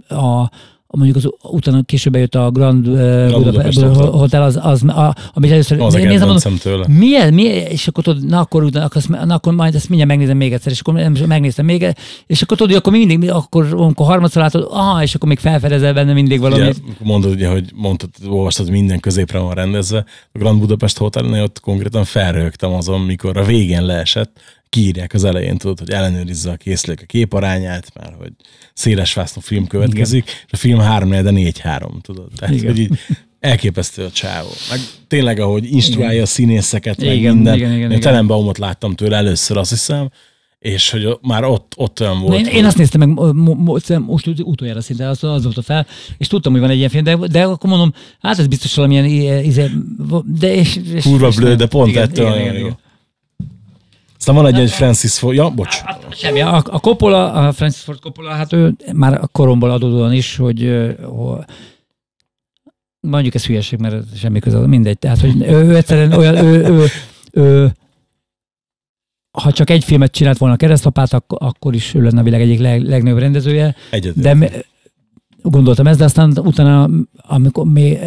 a, 0.09 0.51
mondjuk 0.91 1.17
az 1.17 1.29
utána 1.43 1.83
később 1.83 2.17
jött 2.17 2.35
a 2.35 2.51
Grand, 2.51 2.87
uh, 2.87 3.43
Budapest 3.43 3.81
Hotel, 3.81 4.43
az, 4.43 4.59
az 4.63 4.83
a, 4.83 5.15
amit 5.33 5.51
először 5.51 5.81
az 5.81 5.95
nézem, 5.95 6.29
mondom, 6.29 6.57
tőle. 6.57 6.85
Mi, 6.89 7.31
mi, 7.31 7.43
és 7.43 7.89
akkor 7.89 8.05
tudod, 8.05 8.25
na 8.25 8.41
akkor, 8.41 8.63
utána, 8.63 8.85
akkor, 8.85 9.03
na, 9.27 9.35
akkor 9.35 9.55
majd 9.55 9.75
ezt 9.75 9.89
mindjárt 9.89 10.11
megnézem 10.11 10.37
még 10.37 10.53
egyszer, 10.53 10.73
és 10.73 10.81
akkor 10.81 10.95
megnéztem 11.27 11.65
még, 11.65 11.95
és 12.27 12.43
akkor 12.43 12.57
tudod, 12.57 12.73
hogy 12.73 12.83
akkor 12.83 12.93
mindig, 12.93 13.31
akkor, 13.31 13.67
amikor 13.71 14.07
harmadszor 14.07 14.43
látod, 14.43 14.67
aha, 14.71 15.03
és 15.03 15.15
akkor 15.15 15.29
még 15.29 15.39
felfedezel 15.39 15.95
benne 15.95 16.13
mindig 16.13 16.41
valamit. 16.41 16.83
Ugye, 16.85 16.95
mondod, 16.99 17.31
ugye, 17.31 17.49
hogy 17.49 17.71
mondtad, 17.75 18.11
olvastad, 18.29 18.71
minden 18.71 19.01
középre 19.01 19.39
van 19.39 19.55
rendezve. 19.55 20.05
A 20.33 20.39
Grand 20.39 20.61
Budapest 20.61 20.99
Hotelnél 20.99 21.43
ott 21.43 21.61
konkrétan 21.61 22.05
felrögtem 22.05 22.73
azon, 22.73 23.01
mikor 23.01 23.37
a 23.37 23.45
végén 23.45 23.85
leesett, 23.85 24.41
kiírják 24.71 25.15
az 25.15 25.25
elején, 25.25 25.59
tudod, 25.59 25.79
hogy 25.79 25.91
ellenőrizze 25.91 26.51
a 26.51 26.57
készülék 26.57 27.01
a 27.03 27.07
képarányát, 27.07 27.93
már 27.95 28.15
hogy 28.19 28.33
széles 28.75 29.15
vászló 29.15 29.41
film 29.41 29.67
következik, 29.67 30.23
igen. 30.23 30.35
és 30.47 30.53
a 30.53 30.57
film 30.57 30.79
3 30.79 31.11
de 31.11 31.23
4-3, 31.25 32.01
tudod. 32.01 32.29
Tehát, 32.37 32.55
igen. 32.55 32.67
hogy 32.67 32.79
így 32.79 32.99
elképesztő 33.41 34.05
a 34.05 34.11
csávó. 34.11 34.49
Meg 34.71 34.79
tényleg, 35.09 35.39
ahogy 35.39 35.73
instruálja 35.73 36.13
igen. 36.13 36.23
a 36.23 36.27
színészeket, 36.27 36.99
meg 36.99 37.17
igen, 37.17 37.35
minden. 37.35 37.55
Igen, 37.55 37.73
igen, 37.73 37.91
Én 37.91 38.01
Telenbaumot 38.01 38.59
láttam 38.59 38.95
tőle 38.95 39.17
először, 39.17 39.57
azt 39.57 39.71
hiszem, 39.71 40.11
és 40.59 40.91
hogy 40.91 41.19
már 41.23 41.45
ott, 41.45 41.73
ott 41.77 42.01
olyan 42.01 42.21
volt. 42.21 42.39
Én, 42.39 42.45
hogy... 42.45 42.55
én 42.55 42.65
azt 42.65 42.77
néztem 42.77 43.09
meg 43.09 43.33
most 44.07 44.27
utoljára 44.27 44.81
szinte, 44.81 45.09
az, 45.09 45.25
az 45.25 45.45
volt 45.45 45.57
a 45.57 45.63
fel, 45.63 45.87
és 46.19 46.27
tudtam, 46.27 46.53
hogy 46.53 46.61
van 46.61 46.71
egy 46.71 46.77
ilyen 46.77 46.89
film, 46.89 47.05
de, 47.05 47.17
de 47.17 47.45
akkor 47.45 47.71
mondom, 47.71 47.93
hát 48.21 48.39
ez 48.39 48.47
biztos 48.47 48.75
valamilyen, 48.75 49.05
izé, 49.45 49.71
de 50.25 50.55
és, 50.55 50.81
és, 50.95 51.03
Kurva 51.03 51.29
blő, 51.29 51.55
de 51.55 51.67
pont 51.67 51.89
igen, 51.91 52.03
ettől 52.03 52.27
igen, 52.27 52.41
igen, 52.41 52.57
igen. 52.57 52.79
Aztán 54.21 54.35
van 54.35 54.47
egy, 54.47 54.61
egy 54.61 54.71
Francis 54.71 55.19
Ford, 55.19 55.37
ja, 55.37 55.51
bocs. 55.51 55.77
Hát, 55.77 56.15
semmi, 56.15 56.41
a, 56.41 56.57
a 56.57 56.79
Coppola, 56.79 57.33
a 57.33 57.53
Francis 57.53 57.83
Ford 57.83 58.01
Coppola, 58.01 58.31
hát 58.31 58.53
ő 58.53 58.77
már 58.93 59.15
a 59.15 59.27
koromból 59.27 59.71
adódóan 59.71 60.13
is, 60.13 60.37
hogy, 60.37 60.89
mondjuk 63.01 63.35
ez 63.35 63.47
hülyeség, 63.47 63.79
mert 63.79 64.17
semmi 64.17 64.39
köze, 64.39 64.67
mindegy. 64.67 64.99
Tehát, 64.99 65.21
hogy 65.21 65.43
ő, 65.43 65.77
egyszerűen 65.77 66.13
olyan, 66.13 66.37
ő, 66.37 66.65
ő, 66.65 66.87
ő, 67.33 67.73
ha 69.31 69.53
csak 69.53 69.71
egy 69.71 69.85
filmet 69.85 70.13
csinált 70.13 70.39
volna 70.39 70.55
a 70.55 70.59
keresztapát, 70.59 71.13
akkor, 71.13 71.39
akkor 71.41 71.75
is 71.75 71.95
ő 71.95 72.03
lenne 72.03 72.21
a 72.21 72.25
világ 72.25 72.41
egyik 72.41 72.59
leg, 72.59 72.83
legnagyobb 72.83 73.19
rendezője. 73.19 73.75
Egyedül. 73.91 74.23
De 74.23 74.65
gondoltam 75.43 75.87
ezt, 75.87 75.99
de 75.99 76.05
aztán 76.05 76.39
utána, 76.39 76.89
amikor 77.17 77.67
még 77.67 77.99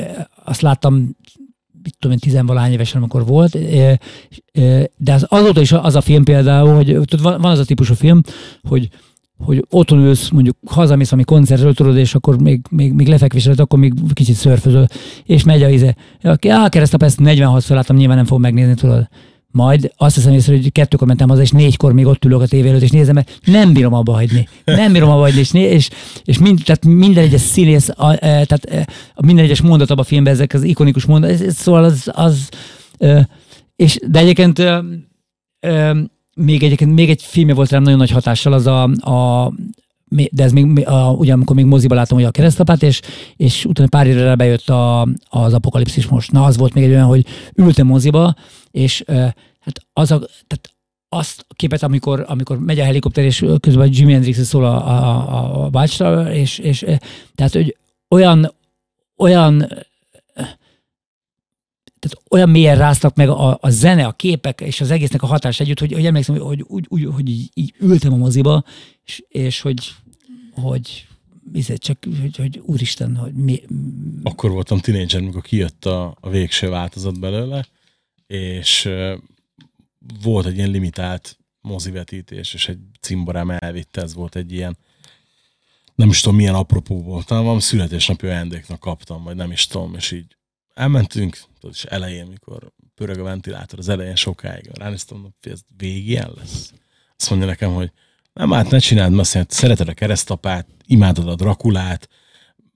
azt 0.44 0.62
láttam 0.62 1.18
mit 1.84 1.96
tudom 2.00 2.12
én, 2.12 2.20
tizenvalány 2.20 2.72
évesen, 2.72 2.98
amikor 2.98 3.26
volt, 3.26 3.58
de 4.98 5.14
az, 5.14 5.26
azóta 5.30 5.62
is 5.62 5.72
az 5.72 5.96
a 5.96 6.02
film 6.02 6.24
például, 6.24 6.76
hogy 6.76 6.98
tudod, 7.06 7.42
van 7.42 7.52
az 7.52 7.60
a 7.60 7.66
típusú 7.66 7.94
film, 7.94 8.22
hogy 8.62 8.90
hogy 9.38 9.66
otthon 9.70 10.00
ülsz, 10.00 10.30
mondjuk 10.30 10.58
hazamész 10.66 11.12
ami 11.12 11.24
koncertről, 11.24 11.74
tudod, 11.74 11.98
és 11.98 12.16
akkor 12.16 12.42
még, 12.42 12.62
még, 12.70 12.94
még 12.94 13.08
lefekvés 13.08 13.46
előtt, 13.46 13.60
akkor 13.60 13.80
még 13.80 13.94
kicsit 14.14 14.36
szörfözöl, 14.36 14.86
és 15.24 15.44
megy 15.44 15.64
a 15.64 15.70
ize. 15.70 15.96
Aki, 16.22 16.50
á, 16.50 16.70
keresztap, 16.70 17.04
ezt 17.04 17.20
46-szor 17.22 17.70
láttam, 17.70 17.96
nyilván 17.96 18.16
nem 18.16 18.26
fog 18.26 18.40
megnézni, 18.40 18.74
tudod. 18.74 19.08
Majd 19.54 19.92
azt 19.98 20.16
hiszem 20.16 20.34
észre, 20.34 20.54
hogy 20.54 20.72
kettőkor 20.72 21.08
mentem 21.08 21.30
haza, 21.30 21.42
és 21.42 21.52
négykor 21.52 21.94
még 21.94 22.06
ott 22.06 22.26
ülök 22.26 22.42
a 22.42 22.48
tévé 22.48 22.70
előtt, 22.70 22.82
és 22.82 22.90
nézem, 22.90 23.14
mert 23.14 23.40
nem 23.46 23.74
bírom 23.74 23.94
abba 23.94 24.14
hagyni. 24.14 24.48
Nem 24.66 24.92
bírom 24.92 25.10
abba 25.10 25.22
hagyni, 25.22 25.40
és, 25.40 25.54
és, 25.54 25.90
és 26.24 26.38
mind, 26.38 26.62
tehát 26.66 26.86
minden 26.86 27.24
egyes 27.24 27.42
színész, 27.42 27.90
a, 27.90 28.12
e, 28.12 28.18
tehát 28.20 28.66
e, 28.66 28.88
minden 29.26 29.46
egyes 29.46 29.62
mondat 29.62 29.90
abban 29.90 30.04
a 30.04 30.08
filmben, 30.08 30.34
ezek 30.34 30.54
az 30.54 30.64
ikonikus 30.64 31.06
mondat, 31.06 31.50
szóval 31.52 31.84
az, 31.84 32.12
az 32.14 32.50
és, 33.76 34.00
de 34.08 34.20
egyébként 34.20 34.62
még 36.36 36.64
egyébként 36.64 36.94
még 36.94 37.10
egy 37.10 37.22
filmje 37.22 37.54
volt 37.54 37.72
rám 37.72 37.84
nagyon 37.84 37.98
nagy 37.98 38.12
hatással, 38.12 38.54
az 38.54 38.68
a, 38.68 38.84
a 38.84 39.52
de 40.32 40.44
ez 40.44 40.52
még, 40.52 40.88
a, 40.88 41.12
ugye 41.12 41.34
amikor 41.34 41.56
még 41.56 41.66
moziba 41.66 41.96
láttam 41.96 42.18
hogy 42.18 42.26
a 42.26 42.32
keresztapát, 42.32 42.84
és, 42.84 43.02
és 43.36 43.66
utána 43.66 43.90
pár 43.90 44.08
évre 44.08 44.36
bejött 44.36 44.70
a, 44.70 45.08
az 45.30 45.54
apokalipszis 45.54 46.08
most. 46.08 46.32
Na, 46.32 46.44
az 46.44 46.58
volt 46.58 46.74
még 46.74 46.84
egy 46.84 46.90
olyan, 46.90 47.06
hogy 47.06 47.26
ültem 47.56 47.88
moziba, 47.88 48.36
és 48.74 49.04
hát 49.60 49.86
az 49.94 50.12
a, 50.12 50.20
tehát 50.20 50.74
azt 51.10 51.46
a 51.48 51.54
képet, 51.54 51.84
amikor, 51.84 52.26
amikor 52.28 52.60
megy 52.60 52.80
a 52.80 52.84
helikopter, 52.84 53.24
és 53.24 53.46
közben 53.60 53.90
Jimi 53.92 54.12
Hendrix 54.12 54.44
szól 54.44 54.66
a, 54.66 54.88
a, 54.88 55.64
a 55.64 55.70
bácsra, 55.70 56.34
és, 56.34 56.58
és 56.58 56.86
tehát, 57.36 57.54
hogy 57.54 57.78
olyan, 58.10 58.54
olyan 59.18 59.58
tehát 62.00 62.24
olyan 62.30 62.50
mélyen 62.50 62.78
ráztak 62.78 63.16
meg 63.16 63.30
a, 63.30 63.58
a 63.62 63.70
zene, 63.70 64.06
a 64.06 64.12
képek 64.12 64.62
és 64.62 64.82
az 64.82 64.92
egésznek 64.92 65.24
a 65.24 65.26
hatás 65.26 65.60
együtt, 65.60 65.80
hogy, 65.80 65.94
hogy 65.94 66.06
emlékszem, 66.06 66.38
hogy, 66.38 66.66
úgy, 66.68 66.86
úgy, 66.90 67.06
hogy 67.06 67.30
így, 67.30 67.50
így 67.54 67.74
ültem 67.80 68.14
a 68.14 68.18
moziba, 68.18 68.64
és, 69.06 69.24
és 69.28 69.62
hogy, 69.62 69.94
hogy 70.52 71.08
izé, 71.54 71.76
csak, 71.76 71.98
hogy, 72.22 72.36
hogy 72.36 72.62
úristen, 72.66 73.16
hogy 73.16 73.34
mi... 73.34 73.62
Akkor 74.24 74.52
voltam 74.52 74.80
tinédzser, 74.80 75.22
amikor 75.22 75.42
kijött 75.42 75.86
a, 75.86 76.18
a 76.20 76.30
végső 76.30 76.70
változat 76.70 77.20
belőle, 77.20 77.66
és 78.34 78.90
volt 80.22 80.46
egy 80.46 80.58
ilyen 80.58 80.70
limitált 80.70 81.38
mozivetítés, 81.62 82.54
és 82.54 82.68
egy 82.68 82.80
cimborám 83.00 83.50
elvitte, 83.50 84.02
ez 84.02 84.14
volt 84.14 84.36
egy 84.36 84.52
ilyen 84.52 84.78
nem 85.96 86.10
is 86.10 86.22
tudom 86.22 86.38
milyen 86.38 86.56
apropó 86.56 87.04
volt, 87.04 87.26
talán 87.26 87.44
valami 87.44 87.62
születésnapi 87.62 88.28
ajándéknak 88.28 88.80
kaptam, 88.80 89.24
vagy 89.24 89.36
nem 89.36 89.52
is 89.52 89.68
tudom, 89.68 89.96
és 89.96 90.12
így 90.12 90.38
elmentünk, 90.74 91.38
tudod, 91.60 91.76
és 91.76 91.84
elején, 91.84 92.26
mikor 92.26 92.72
pörög 92.96 93.20
a 93.20 93.24
ventilátor, 93.24 93.80
az 93.80 93.90
elején 93.90 94.16
sokáig, 94.16 94.70
ránéztem, 94.74 95.22
hogy 95.22 95.52
ez 95.52 95.60
végén 95.78 96.30
lesz. 96.36 96.74
Azt 97.18 97.30
mondja 97.30 97.48
nekem, 97.48 97.74
hogy 97.74 97.92
nem, 98.34 98.52
hát 98.52 98.70
ne 98.70 98.80
csináld, 98.80 99.14
mert 99.14 99.52
szereted 99.52 99.88
a 99.88 99.94
keresztapát, 99.94 100.68
imádod 100.86 101.28
a 101.28 101.36
Drakulát, 101.36 102.10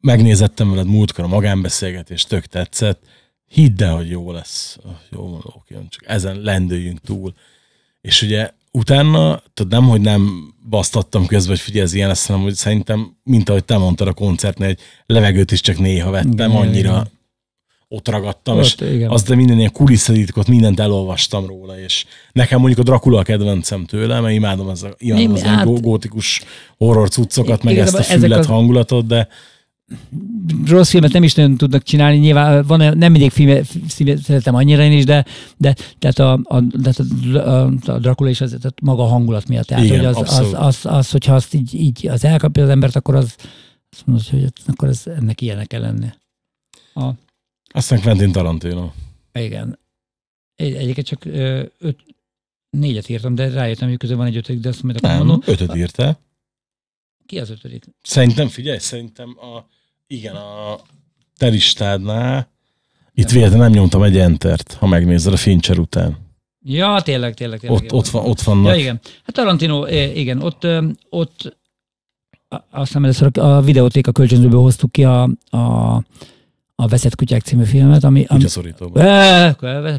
megnézettem 0.01 0.69
veled 0.69 0.87
múltkor 0.87 1.23
a 1.23 1.27
magánbeszélgetést, 1.27 2.27
tök 2.27 2.45
tetszett, 2.45 3.07
hidd 3.47 3.83
el, 3.83 3.95
hogy 3.95 4.09
jó 4.09 4.31
lesz. 4.31 4.77
Jó, 5.11 5.21
mondom, 5.21 5.53
oké, 5.55 5.75
csak 5.89 6.03
ezen 6.05 6.41
lendüljünk 6.41 7.01
túl. 7.01 7.33
És 8.01 8.21
ugye 8.21 8.51
utána, 8.71 9.41
tudod, 9.53 9.71
nem, 9.71 9.89
hogy 9.89 10.01
nem 10.01 10.53
basztattam 10.69 11.25
közben, 11.25 11.55
hogy 11.55 11.59
figyelj, 11.59 11.83
ez 11.83 11.93
ilyen 11.93 12.07
lesz, 12.07 12.27
hanem 12.27 12.41
hogy 12.41 12.53
szerintem, 12.53 13.17
mint 13.23 13.49
ahogy 13.49 13.65
te 13.65 13.77
mondtad 13.77 14.07
a 14.07 14.13
koncertnél, 14.13 14.67
egy 14.67 14.79
levegőt 15.05 15.51
is 15.51 15.61
csak 15.61 15.77
néha 15.77 16.11
vettem, 16.11 16.55
annyira 16.55 17.07
ott 17.89 18.07
ragadtam, 18.07 18.57
ott, 18.57 18.63
és 18.63 18.75
igen. 18.93 19.09
az 19.09 19.23
de 19.23 19.35
minden 19.35 19.57
ilyen 19.57 19.71
kulisszatitkot, 19.71 20.47
mindent 20.47 20.79
elolvastam 20.79 21.45
róla, 21.45 21.79
és 21.79 22.05
nekem 22.31 22.59
mondjuk 22.59 22.79
a 22.79 22.83
Dracula 22.83 23.19
a 23.19 23.23
kedvencem 23.23 23.85
tőle, 23.85 24.19
mert 24.19 24.33
imádom, 24.33 24.67
az, 24.67 24.87
imádom 24.97 25.33
az 25.33 25.41
hát, 25.41 25.81
gótikus 25.81 26.41
horror 26.77 27.09
cuccokat, 27.09 27.63
meg 27.63 27.77
ezt 27.77 27.95
a 27.95 28.03
füllet 28.03 28.45
hangulatot, 28.45 29.05
de 29.05 29.27
rossz 30.65 30.89
filmet 30.89 31.11
nem 31.11 31.23
is 31.23 31.33
nagyon 31.33 31.57
tudnak 31.57 31.83
csinálni, 31.83 32.17
nyilván 32.17 32.65
van, 32.65 32.97
nem 32.97 33.11
mindig 33.11 33.31
filmet, 33.31 33.65
filmet 33.87 34.17
szeretem 34.21 34.55
annyira 34.55 34.83
én 34.83 34.91
is, 34.91 35.05
de, 35.05 35.25
de 35.57 35.75
tehát 35.99 36.19
a, 36.19 36.39
a, 36.43 36.61
de 36.61 36.91
a, 37.39 37.65
a 37.85 37.99
Dracula 37.99 38.29
is 38.29 38.41
az, 38.41 38.49
tehát 38.49 38.81
maga 38.81 39.03
a 39.03 39.07
hangulat 39.07 39.47
miatt. 39.47 39.65
Tehát, 39.65 39.83
Igen, 39.83 39.97
hogy 39.97 40.05
az, 40.05 40.15
az, 40.15 40.21
abszolút. 40.21 40.53
az, 40.53 40.65
az, 40.65 40.85
az, 40.85 41.11
hogyha 41.11 41.35
azt 41.35 41.53
így, 41.53 41.73
így 41.73 42.07
az 42.07 42.23
elkapja 42.23 42.63
az 42.63 42.69
embert, 42.69 42.95
akkor 42.95 43.15
az 43.15 43.35
azt 43.91 44.05
mondod, 44.05 44.27
hogy 44.27 44.51
akkor 44.67 44.87
ez, 44.87 45.07
ennek 45.07 45.41
ilyenek 45.41 45.67
kell 45.67 45.81
lenni. 45.81 46.07
A, 46.93 47.09
Aztán 47.73 48.01
Quentin 48.01 48.31
Tarantino. 48.31 48.91
igen. 49.33 49.79
Egy, 50.55 50.73
egyébként 50.73 51.07
csak 51.07 51.25
öt, 51.79 52.03
négyet 52.69 53.09
írtam, 53.09 53.35
de 53.35 53.49
rájöttem, 53.49 53.87
hogy 53.89 53.97
közben 53.97 54.17
van 54.17 54.27
egy 54.27 54.35
ötödik, 54.37 54.61
de 54.61 54.69
azt 54.69 54.83
majd 54.83 54.95
akkor 54.97 55.09
Nem, 55.09 55.17
mondom. 55.17 55.41
ötöt 55.45 55.75
írtál. 55.75 56.19
Ki 57.25 57.39
az 57.39 57.49
ötödik? 57.49 57.85
Szerintem, 58.01 58.47
figyelj, 58.47 58.77
szerintem 58.77 59.37
a, 59.39 59.65
igen, 60.07 60.35
a 60.35 60.79
te 61.37 61.47
listádnál 61.47 62.47
itt 63.13 63.29
véletlenül 63.29 63.63
nem 63.65 63.73
nyomtam 63.73 64.03
egy 64.03 64.17
entert, 64.17 64.73
ha 64.73 64.87
megnézed 64.87 65.33
a 65.33 65.37
Fincher 65.37 65.79
után. 65.79 66.17
Ja, 66.63 67.01
tényleg, 67.01 67.33
tényleg. 67.33 67.59
tényleg 67.59 67.81
Ott, 67.83 67.91
ott, 67.93 68.07
van, 68.07 68.25
ott 68.25 68.41
vannak. 68.41 68.73
Ja, 68.73 68.79
igen. 68.79 68.99
Hát 69.23 69.35
Tarantino, 69.35 69.87
igen, 70.13 70.41
ott, 70.41 70.67
ott 71.09 71.57
a- 72.47 72.55
azt 72.71 72.85
hiszem 72.87 73.03
először 73.03 73.29
a 73.39 73.61
videótéka 73.61 74.11
kölcsönzőből 74.11 74.59
hoztuk 74.61 74.91
ki 74.91 75.03
a, 75.03 75.23
a, 75.49 75.95
a 76.75 76.87
Veszett 76.87 77.15
kutyák 77.15 77.41
című 77.41 77.63
filmet, 77.63 78.03
ami... 78.03 78.19
ami 78.27 78.39
Kutyaszorítóban. 78.39 79.05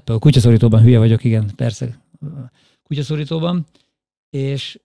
A 0.05 0.19
kutyaszorítóban 0.19 0.83
hülye 0.83 0.99
vagyok, 0.99 1.25
igen, 1.25 1.51
persze. 1.57 1.99
Kutyaszorítóban. 2.83 3.67
És 4.31 4.79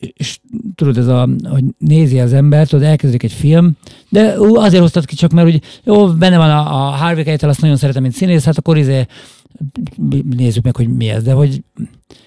és 0.00 0.38
tudod, 0.74 0.96
ez 0.96 1.06
a, 1.06 1.28
hogy 1.42 1.64
nézi 1.78 2.20
az 2.20 2.32
ember, 2.32 2.68
tudod, 2.68 2.84
elkezdődik 2.84 3.22
egy 3.22 3.32
film, 3.32 3.76
de 4.08 4.40
ú, 4.40 4.56
azért 4.56 4.82
hoztad 4.82 5.04
ki 5.04 5.14
csak, 5.14 5.30
mert 5.30 5.46
úgy, 5.46 5.62
jó, 5.84 6.06
benne 6.12 6.36
van 6.36 6.50
a, 6.50 6.58
a 6.58 6.90
Harvey 6.90 7.24
Keitel, 7.24 7.48
azt 7.48 7.60
nagyon 7.60 7.76
szeretem, 7.76 8.02
mint 8.02 8.14
színész, 8.14 8.44
hát 8.44 8.58
akkor 8.58 8.76
izé, 8.76 9.06
nézzük 10.36 10.64
meg, 10.64 10.76
hogy 10.76 10.88
mi 10.88 11.08
ez, 11.08 11.22
de 11.22 11.32
hogy, 11.32 11.62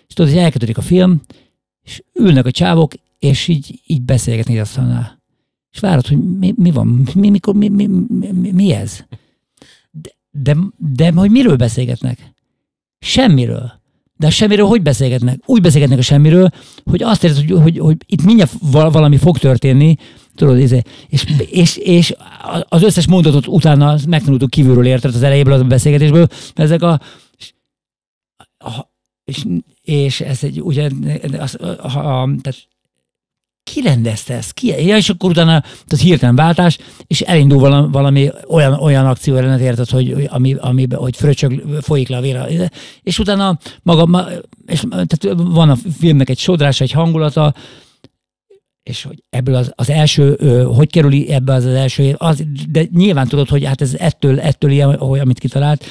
és 0.07 0.13
tudod, 0.13 0.31
hogy 0.31 0.41
elkezdődik 0.41 0.77
a 0.77 0.81
film, 0.81 1.21
és 1.83 2.03
ülnek 2.13 2.45
a 2.45 2.51
csávok, 2.51 2.93
és 3.19 3.47
így, 3.47 3.81
így 3.85 4.01
beszélgetnek 4.01 4.55
így 4.55 4.61
asztalnál. 4.61 5.21
És 5.71 5.79
várod, 5.79 6.07
hogy 6.07 6.37
mi, 6.37 6.53
mi 6.57 6.71
van, 6.71 7.07
mi, 7.15 7.29
mikor, 7.29 7.55
mi, 7.55 7.67
mi, 7.67 7.85
mi, 7.85 8.31
mi, 8.31 8.51
mi 8.51 8.73
ez? 8.73 9.05
De, 9.91 10.09
de, 10.31 10.57
de 10.77 11.11
hogy 11.11 11.31
miről 11.31 11.55
beszélgetnek? 11.55 12.33
Semmiről. 12.99 13.81
De 14.15 14.27
a 14.27 14.30
semmiről 14.30 14.65
hogy 14.65 14.81
beszélgetnek? 14.81 15.40
Úgy 15.45 15.61
beszélgetnek 15.61 15.99
a 15.99 16.02
semmiről, 16.02 16.49
hogy 16.84 17.03
azt 17.03 17.23
érzed, 17.23 17.49
hogy, 17.49 17.61
hogy, 17.61 17.77
hogy 17.77 17.98
itt 18.06 18.23
mindjárt 18.23 18.53
val- 18.72 18.94
valami 18.94 19.18
fog 19.18 19.38
történni, 19.38 19.95
tudod, 20.35 20.60
izé, 20.60 20.81
és, 21.07 21.26
és, 21.49 21.77
és 21.77 22.15
az 22.69 22.84
összes 22.84 23.07
mondatot 23.07 23.48
utána 23.48 23.95
megtanultuk 24.07 24.49
kívülről 24.49 24.85
érted 24.85 25.15
az 25.15 25.23
elejéből 25.23 25.53
a 25.53 25.64
beszélgetésből, 25.64 26.27
ezek 26.53 26.81
a, 26.81 26.99
a 28.57 28.91
és, 29.23 29.45
és 29.81 30.22
ez 30.22 30.44
egy, 30.44 30.61
ugye, 30.61 30.90
az, 31.40 31.56
a, 31.61 32.22
a, 32.22 32.30
tehát 32.41 32.68
ki 33.64 33.81
rendezte 33.81 34.34
ezt? 34.34 34.53
Ki? 34.53 34.68
Ja, 34.68 34.98
és 34.98 35.10
akkor 35.10 35.30
utána 35.30 35.61
tehát 35.61 36.06
hirtelen 36.06 36.35
váltás, 36.35 36.77
és 37.07 37.22
elindul 37.22 37.60
valami, 37.60 37.88
valami 37.91 38.30
olyan, 38.48 38.73
olyan 38.73 39.06
akció 39.06 39.35
ellenet 39.35 39.60
érted, 39.60 39.90
hogy, 39.90 40.27
ami, 40.30 40.53
ami, 40.53 40.88
hogy 40.95 41.15
fröcsög, 41.15 41.64
folyik 41.81 42.07
le 42.07 42.18
a 42.18 42.22
vér. 42.22 42.72
És 43.02 43.19
utána 43.19 43.57
maga, 43.84 44.06
ma, 44.06 44.26
és, 44.65 44.80
tehát 44.90 45.38
van 45.38 45.69
a 45.69 45.76
filmnek 45.98 46.30
egy 46.30 46.40
sodrása, 46.40 46.84
egy 46.84 46.91
hangulata, 46.91 47.53
és 48.84 49.03
hogy 49.03 49.23
ebből 49.30 49.56
az, 49.56 49.72
az 49.76 49.90
első, 49.90 50.35
hogy 50.76 50.90
kerül 50.90 51.31
ebbe 51.31 51.53
az, 51.53 51.65
az 51.65 51.73
első, 51.73 52.15
az, 52.18 52.44
de 52.69 52.85
nyilván 52.91 53.27
tudod, 53.27 53.49
hogy 53.49 53.65
hát 53.65 53.81
ez 53.81 53.94
ettől, 53.94 54.40
ettől 54.40 54.72
ilyen, 54.72 54.90
amit 54.94 55.40
kitalált, 55.40 55.85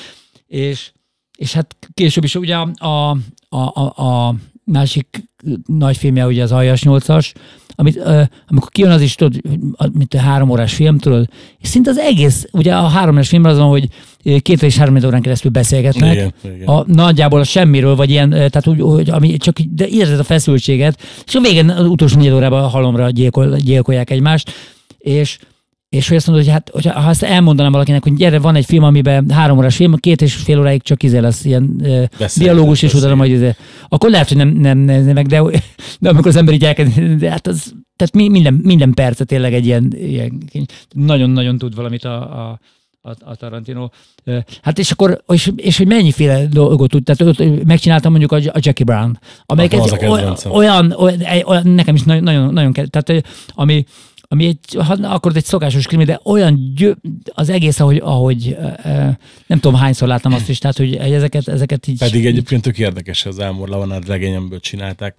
és, 0.46 0.92
és 1.38 1.52
hát 1.52 1.76
később 1.94 2.24
is 2.24 2.34
ugye 2.34 2.56
a, 2.56 3.16
a, 3.48 3.58
a, 3.58 4.02
a 4.02 4.34
másik 4.64 5.22
nagy 5.66 5.96
filmje 5.96 6.26
ugye 6.26 6.42
az 6.42 6.52
Aljas 6.52 6.82
8-as, 6.84 7.32
amit, 7.74 7.96
uh, 7.96 8.22
amikor 8.48 8.68
kijön 8.70 8.90
az 8.90 9.00
is, 9.00 9.14
tudod, 9.14 9.40
mint 9.92 10.14
a 10.14 10.18
három 10.18 10.50
órás 10.50 10.74
film, 10.74 10.98
tudod, 10.98 11.28
és 11.58 11.68
szinte 11.68 11.90
az 11.90 11.98
egész, 11.98 12.46
ugye 12.52 12.74
a 12.74 12.86
három 12.86 13.14
órás 13.14 13.28
film 13.28 13.44
az 13.44 13.58
van, 13.58 13.68
hogy 13.68 13.88
két 14.42 14.62
és 14.62 14.76
három 14.76 15.04
órán 15.04 15.22
keresztül 15.22 15.50
beszélgetnek, 15.50 16.12
Igen, 16.12 16.32
igen. 16.44 16.66
a, 16.66 16.84
nagyjából 16.86 17.40
a 17.40 17.44
semmiről, 17.44 17.96
vagy 17.96 18.10
ilyen, 18.10 18.32
eh, 18.32 18.48
tehát 18.48 18.66
úgy, 18.66 18.80
hogy 18.80 19.10
ami 19.10 19.36
csak 19.36 19.58
de 19.58 19.86
érzed 19.86 20.18
a 20.18 20.24
feszültséget, 20.24 21.02
és 21.26 21.34
a 21.34 21.40
végén 21.40 21.68
az 21.68 21.86
utolsó 21.86 22.18
négy 22.18 22.30
órában 22.30 22.62
a 22.62 22.68
halomra 22.68 23.10
gyilkol, 23.10 23.56
gyilkolják 23.56 24.10
egymást, 24.10 24.50
és 24.98 25.38
és 25.92 26.08
hogy 26.08 26.16
azt 26.16 26.26
mondod, 26.26 26.44
hogy 26.44 26.54
hát, 26.54 26.70
hogyha, 26.72 27.00
ha 27.00 27.08
ezt 27.08 27.22
elmondanám 27.22 27.72
valakinek, 27.72 28.02
hogy 28.02 28.14
gyere, 28.14 28.38
van 28.38 28.54
egy 28.54 28.64
film, 28.64 28.82
amiben 28.82 29.30
három 29.30 29.58
órás 29.58 29.76
film, 29.76 29.94
két 29.94 30.22
és 30.22 30.34
fél 30.34 30.58
óráig 30.58 30.82
csak 30.82 31.02
izé 31.02 31.18
lesz 31.18 31.44
ilyen 31.44 31.76
uh, 31.80 32.04
dialógus, 32.36 32.82
és 32.82 32.94
utána 32.94 33.14
majd 33.14 33.30
izé, 33.30 33.54
akkor 33.88 34.10
lehet, 34.10 34.28
hogy 34.28 34.36
nem, 34.36 34.48
nem 34.48 34.78
nézni 34.78 35.12
meg, 35.12 35.26
de, 35.26 35.42
de 36.00 36.08
amikor 36.08 36.26
az 36.26 36.36
ember 36.36 36.54
így 36.54 36.64
elkezd, 36.64 37.00
de 37.00 37.30
hát 37.30 37.46
az, 37.46 37.72
tehát 37.96 38.14
mi- 38.14 38.28
minden, 38.28 38.54
minden 38.54 38.92
perce 38.92 39.24
tényleg 39.24 39.54
egy 39.54 39.66
ilyen, 39.66 39.92
ilyen 39.96 40.66
nagyon-nagyon 40.94 41.58
tud 41.58 41.74
valamit 41.74 42.04
a, 42.04 42.48
a 42.48 42.60
a, 43.04 43.10
a 43.24 43.34
Tarantino. 43.34 43.88
Hát 44.62 44.78
és 44.78 44.90
akkor, 44.90 45.22
és, 45.28 45.52
és 45.56 45.76
hogy 45.76 45.86
mennyiféle 45.86 46.46
dolgot 46.46 46.90
tud, 46.90 47.04
tehát 47.04 47.38
ott 47.38 47.64
megcsináltam 47.64 48.10
mondjuk 48.10 48.32
a, 48.32 48.36
a 48.36 48.58
Jackie 48.60 48.84
Brown, 48.84 49.18
amelyik 49.46 49.72
egy 49.72 50.06
olyan, 50.06 50.36
olyan, 50.50 50.94
olyan, 51.44 51.66
nekem 51.66 51.94
is 51.94 52.02
nagyon, 52.02 52.22
nagyon, 52.22 52.52
nagyon 52.52 52.72
kell, 52.72 52.86
tehát 52.86 53.24
ami, 53.54 53.84
ami 54.32 54.46
egy, 54.46 54.74
ha 54.74 54.92
akkor 54.92 55.36
egy 55.36 55.44
szokásos 55.44 55.86
krimi, 55.86 56.04
de 56.04 56.20
olyan 56.24 56.72
gyö, 56.76 56.92
az 57.24 57.48
egész, 57.48 57.80
ahogy, 57.80 57.96
ahogy 57.96 58.56
nem 59.46 59.60
tudom 59.60 59.74
hányszor 59.74 60.08
láttam 60.08 60.32
azt 60.32 60.48
is, 60.48 60.58
tehát 60.58 60.76
hogy 60.76 60.94
ezeket, 60.94 61.48
ezeket 61.48 61.86
így... 61.86 61.98
Pedig 61.98 62.26
egyébként 62.26 62.62
tök 62.62 62.78
érdekes, 62.78 63.26
az 63.26 63.38
Elmore 63.38 63.70
Leonard 63.70 64.06
regényemből 64.06 64.60
csinálták. 64.60 65.16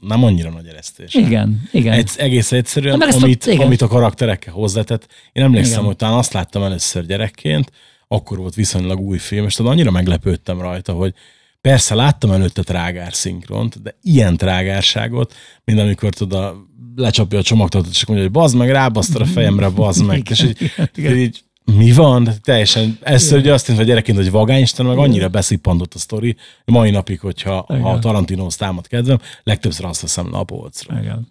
Nem 0.00 0.24
annyira 0.24 0.50
nagy 0.50 0.66
eresztés. 0.66 1.14
Igen, 1.14 1.68
igen. 1.72 1.92
Egy, 1.92 2.10
egész 2.16 2.52
egyszerűen, 2.52 2.98
Na, 2.98 3.06
ezt 3.06 3.20
a- 3.20 3.24
amit, 3.24 3.46
igen. 3.46 3.66
amit 3.66 3.82
a 3.82 3.86
karakterekkel 3.86 4.52
hozzátett. 4.52 5.06
Én 5.32 5.42
emlékszem, 5.42 5.72
Igen. 5.72 5.84
hogy 5.84 5.96
talán 5.96 6.18
azt 6.18 6.32
láttam 6.32 6.62
először 6.62 7.06
gyerekként, 7.06 7.72
akkor 8.08 8.38
volt 8.38 8.54
viszonylag 8.54 9.00
új 9.00 9.18
film, 9.18 9.44
és 9.46 9.54
tudod, 9.54 9.72
annyira 9.72 9.90
meglepődtem 9.90 10.60
rajta, 10.60 10.92
hogy 10.92 11.14
persze 11.60 11.94
láttam 11.94 12.30
előtte 12.30 12.62
trágár 12.62 13.14
szinkront, 13.14 13.82
de 13.82 13.98
ilyen 14.02 14.36
trágárságot, 14.36 15.34
mint 15.64 15.78
amikor 15.78 16.10
a, 16.30 16.66
lecsapja 16.96 17.38
a 17.38 17.42
csomagtartót, 17.42 17.90
és 17.90 18.04
mondja, 18.04 18.26
hogy 18.26 18.34
bazd 18.34 18.56
meg, 18.56 18.70
rábasztad 18.70 19.20
a 19.20 19.26
fejemre, 19.26 19.68
bazd 19.68 20.04
meg. 20.04 20.30
és 20.30 20.42
így, 20.42 20.72
így, 20.96 21.16
így, 21.16 21.44
mi 21.64 21.92
van? 21.92 22.28
Teljesen, 22.42 22.98
először 23.02 23.38
ugye 23.38 23.52
azt 23.52 23.68
mondta 23.68 23.86
gyerekként, 23.86 24.18
hogy 24.18 24.30
vagány, 24.30 24.60
Isten 24.60 24.86
meg 24.86 24.98
annyira 24.98 25.28
beszippantott 25.28 25.94
a 25.94 25.98
sztori, 25.98 26.36
hogy 26.64 26.74
mai 26.74 26.90
napig, 26.90 27.20
hogyha 27.20 27.64
ha 27.68 27.76
Igen. 27.76 28.00
Tarantinohoz 28.00 28.56
támad 28.56 28.86
kedvem, 28.86 29.18
legtöbbször 29.42 29.84
azt 29.84 30.00
veszem 30.00 30.30
le 30.30 30.38
a 30.38 30.44
polcra. 30.44 31.00
Igen. 31.00 31.28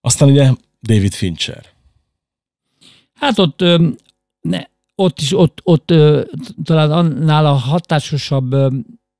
Aztán 0.00 0.28
ugye 0.28 0.50
David 0.82 1.12
Fincher. 1.12 1.64
Hát 3.14 3.38
ott, 3.38 3.64
ne, 4.40 4.64
ott 4.94 5.20
is, 5.20 5.38
ott, 5.38 5.60
ott 5.62 5.90
ö, 5.90 6.22
talán 6.64 6.90
annál 6.90 7.46
a 7.46 7.52
hatásosabb, 7.52 8.52
ö, 8.52 8.68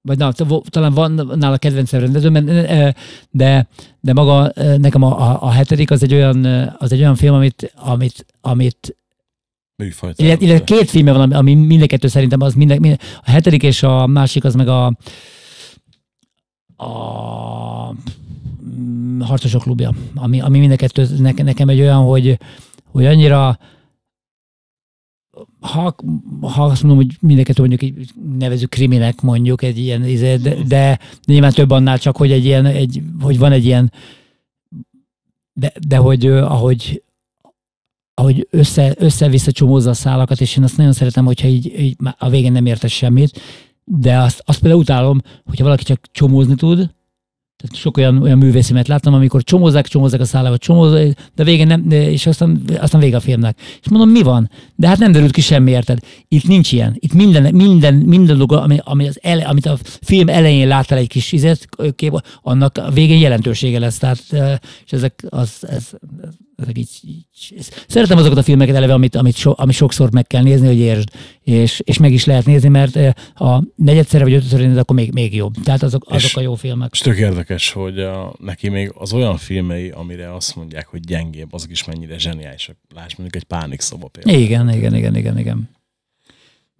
vagy 0.03 0.19
na, 0.19 0.33
talán 0.63 0.95
van 0.95 1.31
nála 1.35 1.59
kedvencem 1.59 2.01
rendező, 2.01 2.31
mert, 2.31 2.49
ö, 2.49 2.89
de, 3.31 3.69
de 4.01 4.13
maga 4.13 4.53
nekem 4.77 5.03
a, 5.03 5.31
a, 5.31 5.43
a 5.43 5.51
hetedik 5.51 5.91
az 5.91 6.03
egy 6.03 6.15
olyan, 6.15 6.45
az 6.79 6.93
egy 6.93 7.01
olyan 7.01 7.17
film, 7.17 7.35
amit, 7.35 7.73
amit, 7.77 8.27
amit 8.41 8.97
Műfajt. 9.77 10.19
illetve, 10.19 10.47
illetve 10.47 10.65
két 10.65 10.91
filme 10.91 11.13
van, 11.13 11.33
ami, 11.33 11.55
mind 11.55 11.83
a 11.83 11.87
kettő 11.87 12.09
szerintem 12.09 12.41
az 12.41 12.55
minden, 12.55 12.79
minden, 12.81 12.99
a 13.25 13.31
hetedik 13.31 13.63
és 13.63 13.83
a 13.83 14.07
másik 14.07 14.45
az 14.45 14.55
meg 14.55 14.69
a 14.69 14.97
a 16.77 17.95
mm, 18.65 19.21
harcosok 19.21 19.63
klubja, 19.63 19.93
ami, 20.15 20.41
ami 20.41 20.59
mind 20.59 20.73
a 20.73 20.77
kettő 20.77 21.07
ne, 21.19 21.31
nekem 21.31 21.69
egy 21.69 21.81
olyan, 21.81 22.03
hogy, 22.03 22.39
hogy 22.85 23.07
annyira 23.07 23.59
ha, 25.65 25.95
ha 26.41 26.65
azt 26.65 26.83
mondom, 26.83 27.05
hogy 27.05 27.17
mind 27.21 27.39
a 27.39 27.43
kettő 27.43 27.61
mondjuk 27.67 27.83
így 27.83 28.11
nevezük 28.39 28.71
kriminek 28.71 29.21
mondjuk 29.21 29.63
egy 29.63 29.79
ilyen, 29.79 30.05
izé, 30.05 30.37
de, 30.37 30.55
de, 30.67 30.99
nyilván 31.27 31.53
több 31.53 31.71
annál 31.71 31.99
csak, 31.99 32.17
hogy 32.17 32.33
egy 32.33 32.45
ilyen, 32.45 32.67
egy, 32.67 33.03
hogy 33.21 33.39
van 33.39 33.53
egy 33.53 33.65
ilyen 33.65 33.93
de, 35.53 35.73
de 35.89 35.97
hogy 35.97 36.27
ahogy, 36.27 37.03
ahogy 38.15 38.47
össze, 38.51 38.95
össze-vissza 38.99 39.53
csomózza 39.53 39.91
a 39.91 39.95
szálakat, 39.95 40.41
és 40.41 40.57
én 40.57 40.65
azt 40.65 40.77
nagyon 40.77 40.93
szeretem, 40.93 41.25
hogyha 41.25 41.49
így, 41.49 41.79
így 41.79 41.97
a 42.19 42.29
végén 42.29 42.53
nem 42.53 42.67
értesz 42.67 42.93
semmit, 42.93 43.41
de 43.85 44.19
azt, 44.19 44.43
azt 44.45 44.61
például 44.61 44.81
utálom, 44.81 45.21
hogyha 45.45 45.65
valaki 45.65 45.85
csak 45.85 46.07
csomózni 46.13 46.55
tud, 46.55 46.91
tehát 47.65 47.81
sok 47.81 47.97
olyan, 47.97 48.23
olyan 48.23 48.39
művészimet 48.39 48.89
láttam, 48.89 49.15
amikor 49.15 49.43
csomózzák, 49.43 49.87
csomózzák 49.87 50.21
a 50.21 50.25
szálakat, 50.25 50.61
csomózzák, 50.61 51.31
de 51.35 51.45
végén 51.45 51.67
nem, 51.67 51.91
és 51.91 52.27
aztán, 52.27 52.63
aztán 52.81 53.01
vége 53.01 53.17
a 53.17 53.21
filmnek. 53.21 53.59
És 53.83 53.89
mondom, 53.89 54.09
mi 54.09 54.23
van? 54.23 54.51
De 54.77 54.89
hát 54.89 54.99
nem 54.99 55.13
derült 55.13 55.33
ki 55.33 55.41
semmi, 55.41 55.71
érted? 55.71 55.99
Itt 56.29 56.47
nincs 56.47 56.73
ilyen. 56.73 56.97
Itt 56.99 57.13
minden, 57.13 57.55
minden, 57.55 57.95
minden 57.95 58.37
dolog, 58.37 58.53
ami, 58.53 58.79
ami 58.85 59.09
az 59.09 59.19
ele, 59.23 59.45
amit 59.45 59.67
a 59.67 59.79
film 60.01 60.29
elején 60.29 60.69
láttál 60.69 60.99
egy 60.99 61.09
kis 61.09 61.33
izet, 61.33 61.69
kép, 61.95 62.23
annak 62.43 62.79
a 62.79 62.91
végén 62.91 63.19
jelentősége 63.19 63.79
lesz. 63.79 63.99
Tehát, 63.99 64.25
eh, 64.31 64.55
és 64.85 64.93
ezek, 64.93 65.25
az, 65.29 65.67
ez 65.69 65.91
ezek 66.57 66.79
így, 66.79 66.89
így, 67.03 67.27
szeretem 67.89 68.19
azokat 68.19 68.39
a 68.39 68.43
filmeket 68.43 68.77
eleve, 68.77 68.93
amit, 68.93 69.15
amit, 69.15 69.37
so, 69.37 69.53
amit 69.57 69.75
sokszor 69.75 70.13
meg 70.13 70.27
kell 70.27 70.43
nézni, 70.43 70.67
hogy 70.67 70.79
értsd, 70.79 71.09
és, 71.43 71.81
és 71.85 71.99
meg 71.99 72.13
is 72.13 72.25
lehet 72.25 72.47
nézni, 72.47 72.69
mert 72.69 72.97
eh, 72.97 73.13
ha 73.35 73.65
negyedszerre 73.77 74.25
vagy 74.25 74.33
ötöször 74.33 74.61
nézed, 74.61 74.79
akkor 74.79 74.97
még, 74.97 75.13
még 75.13 75.35
jobb. 75.35 75.55
Tehát 75.65 75.83
azok, 75.83 76.05
azok 76.07 76.21
És- 76.21 76.37
a 76.37 76.41
jó 76.41 76.55
filmek. 76.55 76.91
És 76.93 76.99
tök 76.99 77.17
érdekes, 77.19 77.73
hogy 77.73 77.99
a, 77.99 78.35
neki 78.39 78.69
még 78.69 78.93
az 78.95 79.13
olyan 79.13 79.37
filmei, 79.37 79.91
amire 79.91 80.35
azt 80.35 80.57
mondják, 80.57 80.87
hogy 80.87 81.01
gyengébb, 81.01 81.53
azok 81.53 81.71
is 81.71 81.85
mennyire 81.85 82.19
zseniálisak. 82.19 82.77
Lásd 82.95 83.19
mondjuk 83.19 83.43
egy 83.43 83.49
pánik 83.49 83.81
szoba 83.81 84.09
például. 84.09 84.39
Igen, 84.45 84.73
igen, 84.73 84.95
igen, 84.95 85.17
igen, 85.17 85.39
igen. 85.39 85.71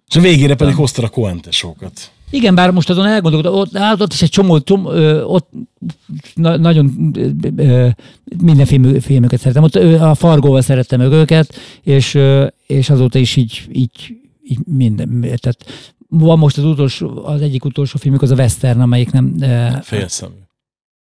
És 0.07 0.15
a 0.15 0.19
végére 0.19 0.55
pedig 0.55 0.75
hozta 0.75 1.03
a 1.03 1.09
Coentesókat. 1.09 2.11
Igen, 2.35 2.55
bár 2.55 2.71
most 2.71 2.89
azon 2.89 3.05
elgondolkodtam, 3.05 3.59
ott, 3.59 3.77
hát 3.77 4.01
ott 4.01 4.13
is 4.13 4.21
egy 4.21 4.29
csomó, 4.29 4.59
csomó 4.59 4.89
ott 5.23 5.49
na, 6.33 6.57
nagyon 6.57 6.85
minden 8.41 8.65
film, 8.65 8.99
filmüket 8.99 9.39
szeretem. 9.39 9.63
Ott 9.63 9.75
a 9.75 10.15
Fargóval 10.15 10.61
szerettem 10.61 10.99
őket, 10.99 11.55
és, 11.81 12.19
és 12.67 12.89
azóta 12.89 13.19
is 13.19 13.35
így, 13.35 13.61
így, 13.71 14.15
így 14.43 14.57
minden. 14.65 15.19
Tehát 15.21 15.65
van 16.09 16.37
most 16.37 16.57
az 16.57 16.63
utolsó, 16.63 17.25
az 17.25 17.41
egyik 17.41 17.65
utolsó 17.65 17.97
filmük, 17.97 18.21
az 18.21 18.31
a 18.31 18.35
Western, 18.35 18.79
amelyik 18.79 19.11
nem... 19.11 19.35
Félszemű. 19.81 20.33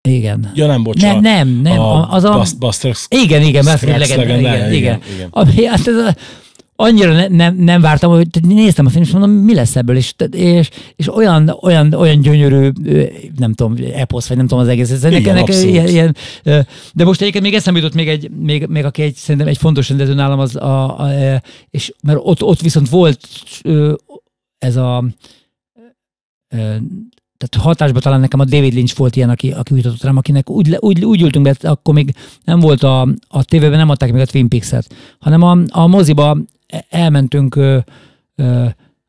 igen. 0.09 0.51
Ja 0.55 0.67
nem, 0.67 0.75
Nem, 0.75 0.83
bocsánat. 0.83 1.23
nem, 1.23 1.49
nem. 1.49 1.79
A, 1.81 2.13
az 2.13 2.25
a, 2.25 2.39
Bust- 2.39 2.59
Buster 2.59 2.95
igen, 3.09 3.43
igen, 3.43 3.65
Buster 3.65 3.79
Scruggs 3.79 3.99
legenda, 3.99 4.25
legendája, 4.25 4.57
igen, 4.57 4.73
igen. 4.73 5.01
igen. 5.15 5.29
Ami, 5.31 5.65
hát 5.65 5.87
ez 5.87 5.97
a, 5.97 6.15
annyira 6.81 7.13
ne, 7.13 7.29
nem, 7.29 7.57
nem 7.57 7.81
vártam, 7.81 8.11
hogy 8.11 8.27
néztem 8.43 8.87
a 8.87 8.89
filmet, 8.89 9.09
és 9.09 9.15
mondom, 9.15 9.31
mi 9.31 9.55
lesz 9.55 9.77
ebből, 9.77 9.97
és, 9.97 10.15
és, 10.31 10.71
és 10.97 11.15
olyan, 11.15 11.57
olyan, 11.61 11.93
olyan 11.93 12.21
gyönyörű, 12.21 12.71
nem 13.37 13.53
tudom, 13.53 13.77
eposz, 13.95 14.29
vagy 14.29 14.37
nem 14.37 14.47
tudom 14.47 14.63
az 14.63 14.71
egész. 14.71 14.91
Ez 14.91 15.05
ennek, 15.05 15.27
abszolút. 15.27 15.71
ilyen, 15.71 15.89
ilyen, 15.89 16.17
de 16.93 17.05
most 17.05 17.21
egyébként 17.21 17.45
még 17.45 17.55
eszembe 17.55 17.81
jutott 17.81 17.95
még, 17.95 18.09
egy, 18.09 18.31
még, 18.31 18.67
még 18.67 18.85
aki 18.85 19.03
egy, 19.03 19.15
szerintem 19.15 19.49
egy 19.49 19.59
fontos 19.59 19.89
rendező 19.89 20.15
nálam, 20.15 20.39
az 20.39 20.57
a, 20.57 20.99
a, 20.99 21.11
és 21.71 21.93
mert 22.03 22.19
ott, 22.23 22.43
ott 22.43 22.61
viszont 22.61 22.89
volt 22.89 23.29
ez 24.59 24.77
a 24.77 25.05
tehát 27.41 27.67
hatásban 27.67 28.03
talán 28.03 28.21
nekem 28.21 28.41
a 28.41 28.45
David 28.45 28.73
Lynch 28.75 28.97
volt 28.97 29.17
ilyen, 29.17 29.31
aki, 29.31 29.53
aki 29.53 29.75
úgy 29.75 29.89
rám, 30.01 30.17
akinek 30.17 30.51
úgy, 30.51 30.77
úgy, 30.81 31.05
úgy 31.05 31.23
ültünk 31.23 31.45
be, 31.45 31.69
akkor 31.69 31.95
még 31.95 32.15
nem 32.45 32.61
volt 32.61 32.83
a, 32.83 33.09
a 33.29 33.45
tévében, 33.45 33.79
nem 33.79 33.89
adták 33.89 34.13
még 34.13 34.21
a 34.21 34.27
Twin 34.27 34.49
Peaks-et, 34.49 34.95
hanem 35.19 35.43
a, 35.43 35.59
a 35.69 35.87
moziba 35.87 36.37
elmentünk 36.89 37.57
ö, 37.57 37.79
ö, 38.37 38.65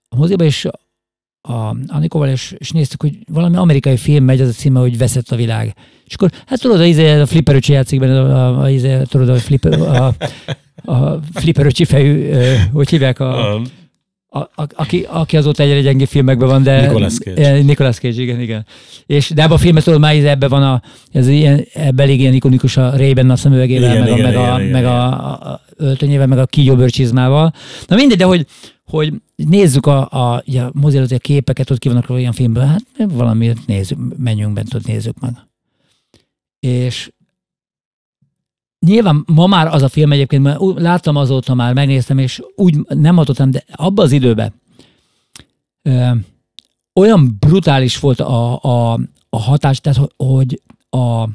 a 0.10 0.16
moziba, 0.16 0.44
és 0.44 0.68
a 1.42 1.76
Anikóval, 1.88 2.30
és, 2.30 2.56
és 2.58 2.72
néztük, 2.72 3.02
hogy 3.02 3.18
valami 3.28 3.56
amerikai 3.56 3.98
film 3.98 4.24
megy, 4.24 4.42
az 4.42 4.48
a 4.50 4.52
címe, 4.52 4.80
hogy 4.80 4.98
Veszett 4.98 5.30
a 5.30 5.36
világ. 5.36 5.76
És 6.06 6.14
akkor, 6.14 6.32
hát 6.46 6.60
tudod, 6.60 6.80
a, 6.80 6.86
izé, 6.86 7.20
a 7.20 7.26
Flipper 7.26 7.56
öcsi 7.56 7.74
játszik 7.74 8.00
benne, 8.00 8.20
a, 8.20 8.48
a, 8.48 8.62
a, 8.62 8.70
izé, 8.70 9.02
tudod, 9.02 9.30
a 9.30 9.36
Flipper, 9.36 9.82
a, 9.82 10.14
a 10.94 11.20
Flipper 11.34 11.66
öcsi 11.66 11.86
fejű, 11.86 12.30
ö, 12.30 12.56
hogy 12.74 12.90
hívják 12.90 13.20
a, 13.20 13.54
A, 13.54 13.62
a, 14.34 14.40
a, 14.40 14.68
aki, 14.76 15.06
aki 15.10 15.38
azóta 15.38 15.64
egyre 15.64 15.82
gyengébb 15.82 16.08
filmekben 16.08 16.48
van, 16.48 16.64
de... 16.64 16.82
Nicolas 16.82 17.18
Cage. 17.18 17.62
Nicolas 17.62 17.98
Cage, 17.98 18.22
igen, 18.22 18.42
igen. 18.42 18.66
És, 19.06 19.30
de 19.30 19.42
ebben 19.42 19.56
a 19.56 19.60
filmben 19.60 19.84
tudod, 19.84 20.00
már 20.00 20.16
ebben 20.16 20.50
van 20.50 20.64
a, 20.64 20.82
ez 21.12 21.28
ilyen, 21.28 21.66
ebben 21.74 22.06
elég 22.06 22.20
ilyen 22.20 22.34
ikonikus 22.34 22.78
a 22.78 22.98
Ray-Ben 22.98 23.30
a 23.30 23.36
szemüvegével, 23.36 23.92
Igen, 23.92 24.04
meg, 24.04 24.18
igen, 24.18 24.26
a, 24.26 24.30
meg, 24.30 24.38
a, 24.38 24.60
igen, 24.60 24.72
meg 24.72 24.82
igen, 24.82 24.94
a, 24.94 25.32
a, 25.32 25.52
a, 25.52 25.62
öltönyével, 25.82 26.28
meg 26.28 26.38
a 26.38 26.46
kígyóbőrcsizmával. 26.46 27.54
Na 27.88 27.96
mindegy, 27.96 28.18
de 28.18 28.26
hogy, 28.26 28.48
hogy 28.86 29.14
nézzük 29.36 29.86
a, 29.86 30.10
a, 30.10 30.36
a 30.36 30.72
mozi 30.74 30.98
előtti 30.98 31.16
a 31.16 31.20
képeket, 31.20 31.70
ott 31.70 31.78
ki 31.80 31.88
vannak 31.88 32.10
olyan 32.10 32.34
filmből, 32.34 32.64
hát 32.64 32.86
valamiért 32.98 33.66
nézzük, 33.66 34.18
menjünk 34.18 34.54
bent, 34.54 34.74
ott 34.74 34.86
nézzük 34.88 35.20
meg. 35.20 35.34
És 36.60 37.12
Nyilván 38.86 39.24
ma 39.28 39.48
már 39.48 39.68
az 39.68 39.82
a 39.82 39.90
film 39.90 40.12
egyébként, 40.12 40.44
mert 40.44 40.60
láttam 40.76 41.16
azóta 41.16 41.54
már, 41.54 41.74
megnéztem, 41.74 42.18
és 42.18 42.42
úgy 42.56 42.78
nem 42.88 43.18
adottam, 43.18 43.52
de 43.52 43.64
abban 43.76 44.06
az 44.06 44.12
időben 44.12 44.54
ö, 45.82 46.12
olyan 46.94 47.38
brutális 47.40 48.00
volt 48.00 48.20
a, 48.20 48.64
a, 48.64 49.00
a 49.30 49.40
hatás, 49.40 49.80
tehát 49.80 50.12
hogy- 50.18 50.62
a 50.90 51.28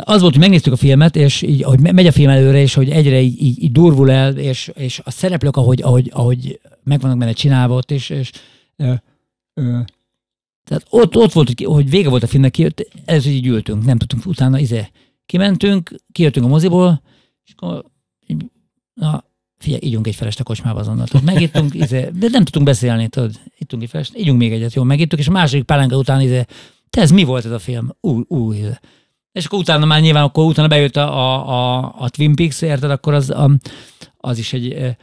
az 0.00 0.20
volt, 0.20 0.32
hogy 0.32 0.42
megnéztük 0.42 0.72
a 0.72 0.76
filmet, 0.76 1.16
és 1.16 1.42
így, 1.42 1.62
ahogy 1.62 1.80
me- 1.80 1.92
megy 1.92 2.06
a 2.06 2.12
film 2.12 2.30
előre, 2.30 2.60
és 2.60 2.74
hogy 2.74 2.90
egyre 2.90 3.20
így, 3.20 3.42
így, 3.42 3.62
így 3.62 3.72
durvul 3.72 4.10
el, 4.10 4.36
és, 4.36 4.70
és 4.74 5.00
a 5.04 5.10
szereplők, 5.10 5.56
ahogy, 5.56 5.82
ahogy, 5.82 6.10
ahogy 6.14 6.60
meg 6.82 7.00
vannak 7.00 7.18
benne 7.18 7.32
csinálva 7.32 7.74
ott, 7.74 7.90
és, 7.90 8.10
és 8.10 8.30
ö, 8.76 8.92
ö, 9.54 9.78
tehát 10.64 10.86
ott, 10.90 11.16
ott 11.16 11.32
volt, 11.32 11.46
hogy, 11.46 11.64
hogy 11.64 11.90
vége 11.90 12.08
volt 12.08 12.22
a 12.22 12.26
filmnek, 12.26 12.50
kijött, 12.50 12.88
ez 13.04 13.26
így 13.26 13.46
ültünk, 13.46 13.84
nem 13.84 13.98
tudtunk 13.98 14.26
utána, 14.26 14.58
izé, 14.58 14.88
kimentünk, 15.26 15.94
kijöttünk 16.12 16.46
a 16.46 16.48
moziból, 16.48 17.02
és 17.44 17.52
akkor 17.56 17.84
na, 18.94 19.24
figyelj, 19.58 19.80
ígyunk 19.82 20.06
egy 20.06 20.14
felest 20.14 20.40
a 20.40 20.44
kocsmába 20.44 20.80
azonnal. 20.80 21.06
Tudod, 21.06 21.26
megittunk, 21.26 21.74
izé, 21.74 22.08
de 22.14 22.28
nem 22.28 22.44
tudtunk 22.44 22.64
beszélni, 22.64 23.08
tudod, 23.08 23.40
ittunk 23.58 23.82
egy 23.82 23.88
felest, 23.88 24.16
ígyunk 24.16 24.38
még 24.38 24.52
egyet, 24.52 24.74
jó, 24.74 24.82
megittuk, 24.82 25.18
és 25.18 25.28
a 25.28 25.32
második 25.32 25.64
pálánka 25.64 25.96
után 25.96 26.20
izé, 26.20 26.44
te 26.90 27.00
ez 27.00 27.10
mi 27.10 27.24
volt 27.24 27.44
ez 27.44 27.50
a 27.50 27.58
film? 27.58 27.96
Ú, 28.00 28.20
ú, 28.28 28.52
izé. 28.52 28.78
És 29.32 29.44
akkor 29.44 29.58
utána 29.58 29.84
már 29.84 30.00
nyilván, 30.00 30.22
akkor 30.22 30.44
utána 30.44 30.68
bejött 30.68 30.96
a, 30.96 31.48
a, 31.48 31.78
a, 31.98 32.08
Twin 32.08 32.34
Peaks, 32.34 32.62
érted, 32.62 32.90
akkor 32.90 33.14
az, 33.14 33.30
a, 33.30 33.50
az 34.16 34.38
is 34.38 34.52
egy, 34.52 34.72
eh, 34.72 34.94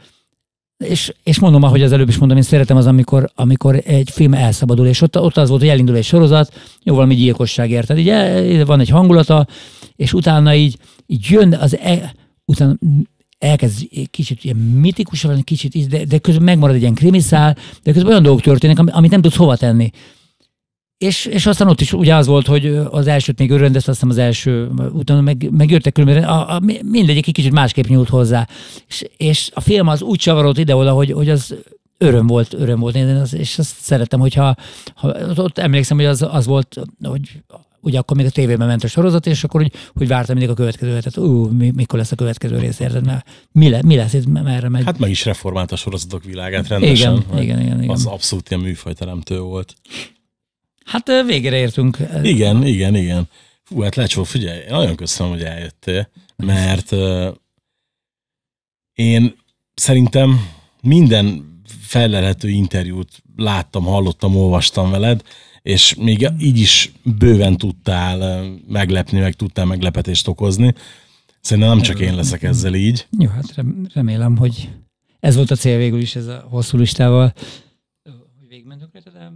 és, 0.84 1.14
és 1.22 1.38
mondom, 1.38 1.62
ahogy 1.62 1.82
az 1.82 1.92
előbb 1.92 2.08
is 2.08 2.18
mondom, 2.18 2.36
én 2.36 2.42
szeretem 2.42 2.76
az, 2.76 2.86
amikor, 2.86 3.30
amikor 3.34 3.82
egy 3.84 4.10
film 4.10 4.34
elszabadul, 4.34 4.86
és 4.86 5.00
ott, 5.00 5.20
ott 5.20 5.36
az 5.36 5.48
volt, 5.48 5.60
hogy 5.60 5.70
elindul 5.70 5.96
egy 5.96 6.04
sorozat, 6.04 6.54
jó, 6.82 6.94
valami 6.94 7.14
gyilkosság, 7.14 7.70
érted? 7.70 7.98
Így 7.98 8.08
el, 8.08 8.64
van 8.64 8.80
egy 8.80 8.88
hangulata, 8.88 9.46
és 9.96 10.12
utána 10.12 10.54
így, 10.54 10.78
így 11.06 11.26
jön 11.30 11.54
az, 11.54 11.76
e, 11.78 12.14
utána 12.44 12.76
elkezd 13.38 13.88
kicsit 14.10 14.44
ilyen 14.44 14.56
mitikus 14.56 15.22
lenni, 15.22 15.42
kicsit, 15.42 15.88
de, 15.88 16.04
de 16.04 16.18
közben 16.18 16.44
megmarad 16.44 16.74
egy 16.74 16.80
ilyen 16.80 16.94
krimiszál, 16.94 17.56
de 17.82 17.92
közben 17.92 18.10
olyan 18.10 18.22
dolgok 18.22 18.42
történnek, 18.42 18.78
ami- 18.78 18.90
amit 18.90 19.10
nem 19.10 19.20
tudsz 19.20 19.36
hova 19.36 19.56
tenni. 19.56 19.90
És, 21.00 21.24
és 21.24 21.46
aztán 21.46 21.68
ott 21.68 21.80
is 21.80 21.92
ugye 21.92 22.14
az 22.14 22.26
volt, 22.26 22.46
hogy 22.46 22.66
az 22.90 23.06
elsőt 23.06 23.38
még 23.38 23.50
ő 23.50 23.56
rendezte, 23.56 23.90
aztán 23.90 24.10
az 24.10 24.18
első, 24.18 24.70
utána 24.92 25.20
meg, 25.20 25.50
meg 25.50 25.70
jöttek 25.70 25.92
különböző, 25.92 26.26
a, 26.26 26.54
a, 26.54 26.60
mindegyik 26.82 27.26
egy 27.26 27.34
kicsit 27.34 27.52
másképp 27.52 27.84
nyúlt 27.84 28.08
hozzá. 28.08 28.48
És, 28.88 29.04
és 29.16 29.50
a 29.54 29.60
film 29.60 29.88
az 29.88 30.02
úgy 30.02 30.18
csavarolt 30.18 30.58
ide-oda, 30.58 30.92
hogy, 30.92 31.12
hogy 31.12 31.28
az 31.28 31.54
öröm 31.98 32.26
volt, 32.26 32.54
öröm 32.54 32.80
volt 32.80 32.94
nézni, 32.94 33.38
és 33.38 33.58
azt 33.58 33.74
szeretem, 33.80 34.20
hogyha 34.20 34.54
ha, 34.94 35.14
ott 35.36 35.58
emlékszem, 35.58 35.96
hogy 35.96 36.06
az, 36.06 36.26
az 36.30 36.46
volt, 36.46 36.76
hogy 37.02 37.42
ugye 37.80 37.98
akkor 37.98 38.16
még 38.16 38.26
a 38.26 38.30
tévében 38.30 38.66
ment 38.66 38.84
a 38.84 38.88
sorozat, 38.88 39.26
és 39.26 39.44
akkor 39.44 39.60
hogy, 39.60 39.72
hogy 39.94 40.08
vártam 40.08 40.36
mindig 40.36 40.52
a 40.52 40.56
következőt, 40.56 41.10
tehát 41.10 41.30
ú, 41.30 41.48
mi, 41.48 41.72
mikor 41.74 41.98
lesz 41.98 42.12
a 42.12 42.16
következő 42.16 42.58
rész, 42.58 42.78
érted? 42.78 43.04
Mert 43.04 43.28
mi, 43.52 43.68
le, 43.68 43.82
mi 43.82 43.96
lesz 43.96 44.12
itt, 44.12 44.26
merre 44.26 44.68
megy? 44.68 44.84
hát 44.84 44.98
meg 44.98 45.10
is 45.10 45.24
reformálta 45.24 45.74
a 45.74 45.78
sorozatok 45.78 46.24
világát 46.24 46.68
rendesen. 46.68 47.12
igen, 47.12 47.42
igen, 47.42 47.60
igen, 47.60 47.82
igen. 47.82 47.94
Az 47.94 48.06
abszolút 48.06 48.50
ilyen 48.50 48.62
műfajteremtő 48.62 49.38
volt. 49.38 49.74
Hát 50.90 51.24
végére 51.26 51.56
értünk. 51.56 51.98
Igen, 52.22 52.66
igen, 52.66 52.94
igen. 52.94 53.28
Fú, 53.62 53.80
hát 53.80 53.94
Lecsó, 53.94 54.24
figyelj, 54.24 54.60
nagyon 54.68 54.96
köszönöm, 54.96 55.32
hogy 55.32 55.42
eljöttél, 55.42 56.08
mert 56.36 56.92
uh, 56.92 57.34
én 58.94 59.34
szerintem 59.74 60.48
minden 60.82 61.58
felelhető 61.80 62.48
interjút 62.48 63.22
láttam, 63.36 63.84
hallottam, 63.84 64.36
olvastam 64.36 64.90
veled, 64.90 65.22
és 65.62 65.94
még 65.94 66.28
így 66.38 66.58
is 66.58 66.92
bőven 67.18 67.56
tudtál 67.56 68.44
meglepni, 68.68 69.18
meg 69.18 69.34
tudtál 69.34 69.64
meglepetést 69.64 70.28
okozni. 70.28 70.74
Szerintem 71.40 71.72
nem 71.72 71.82
csak 71.82 72.00
én 72.00 72.14
leszek 72.14 72.42
ezzel 72.42 72.74
így. 72.74 73.06
Jó, 73.18 73.28
hát 73.28 73.54
rem- 73.54 73.92
remélem, 73.92 74.36
hogy 74.36 74.70
ez 75.20 75.36
volt 75.36 75.50
a 75.50 75.56
cél 75.56 75.76
végül 75.76 76.00
is, 76.00 76.16
ez 76.16 76.26
a 76.26 76.46
hosszú 76.50 76.78
listával, 76.78 77.32
hogy 78.38 78.48
végigmentünk 78.48 78.92
rajta, 78.92 79.10
de. 79.10 79.32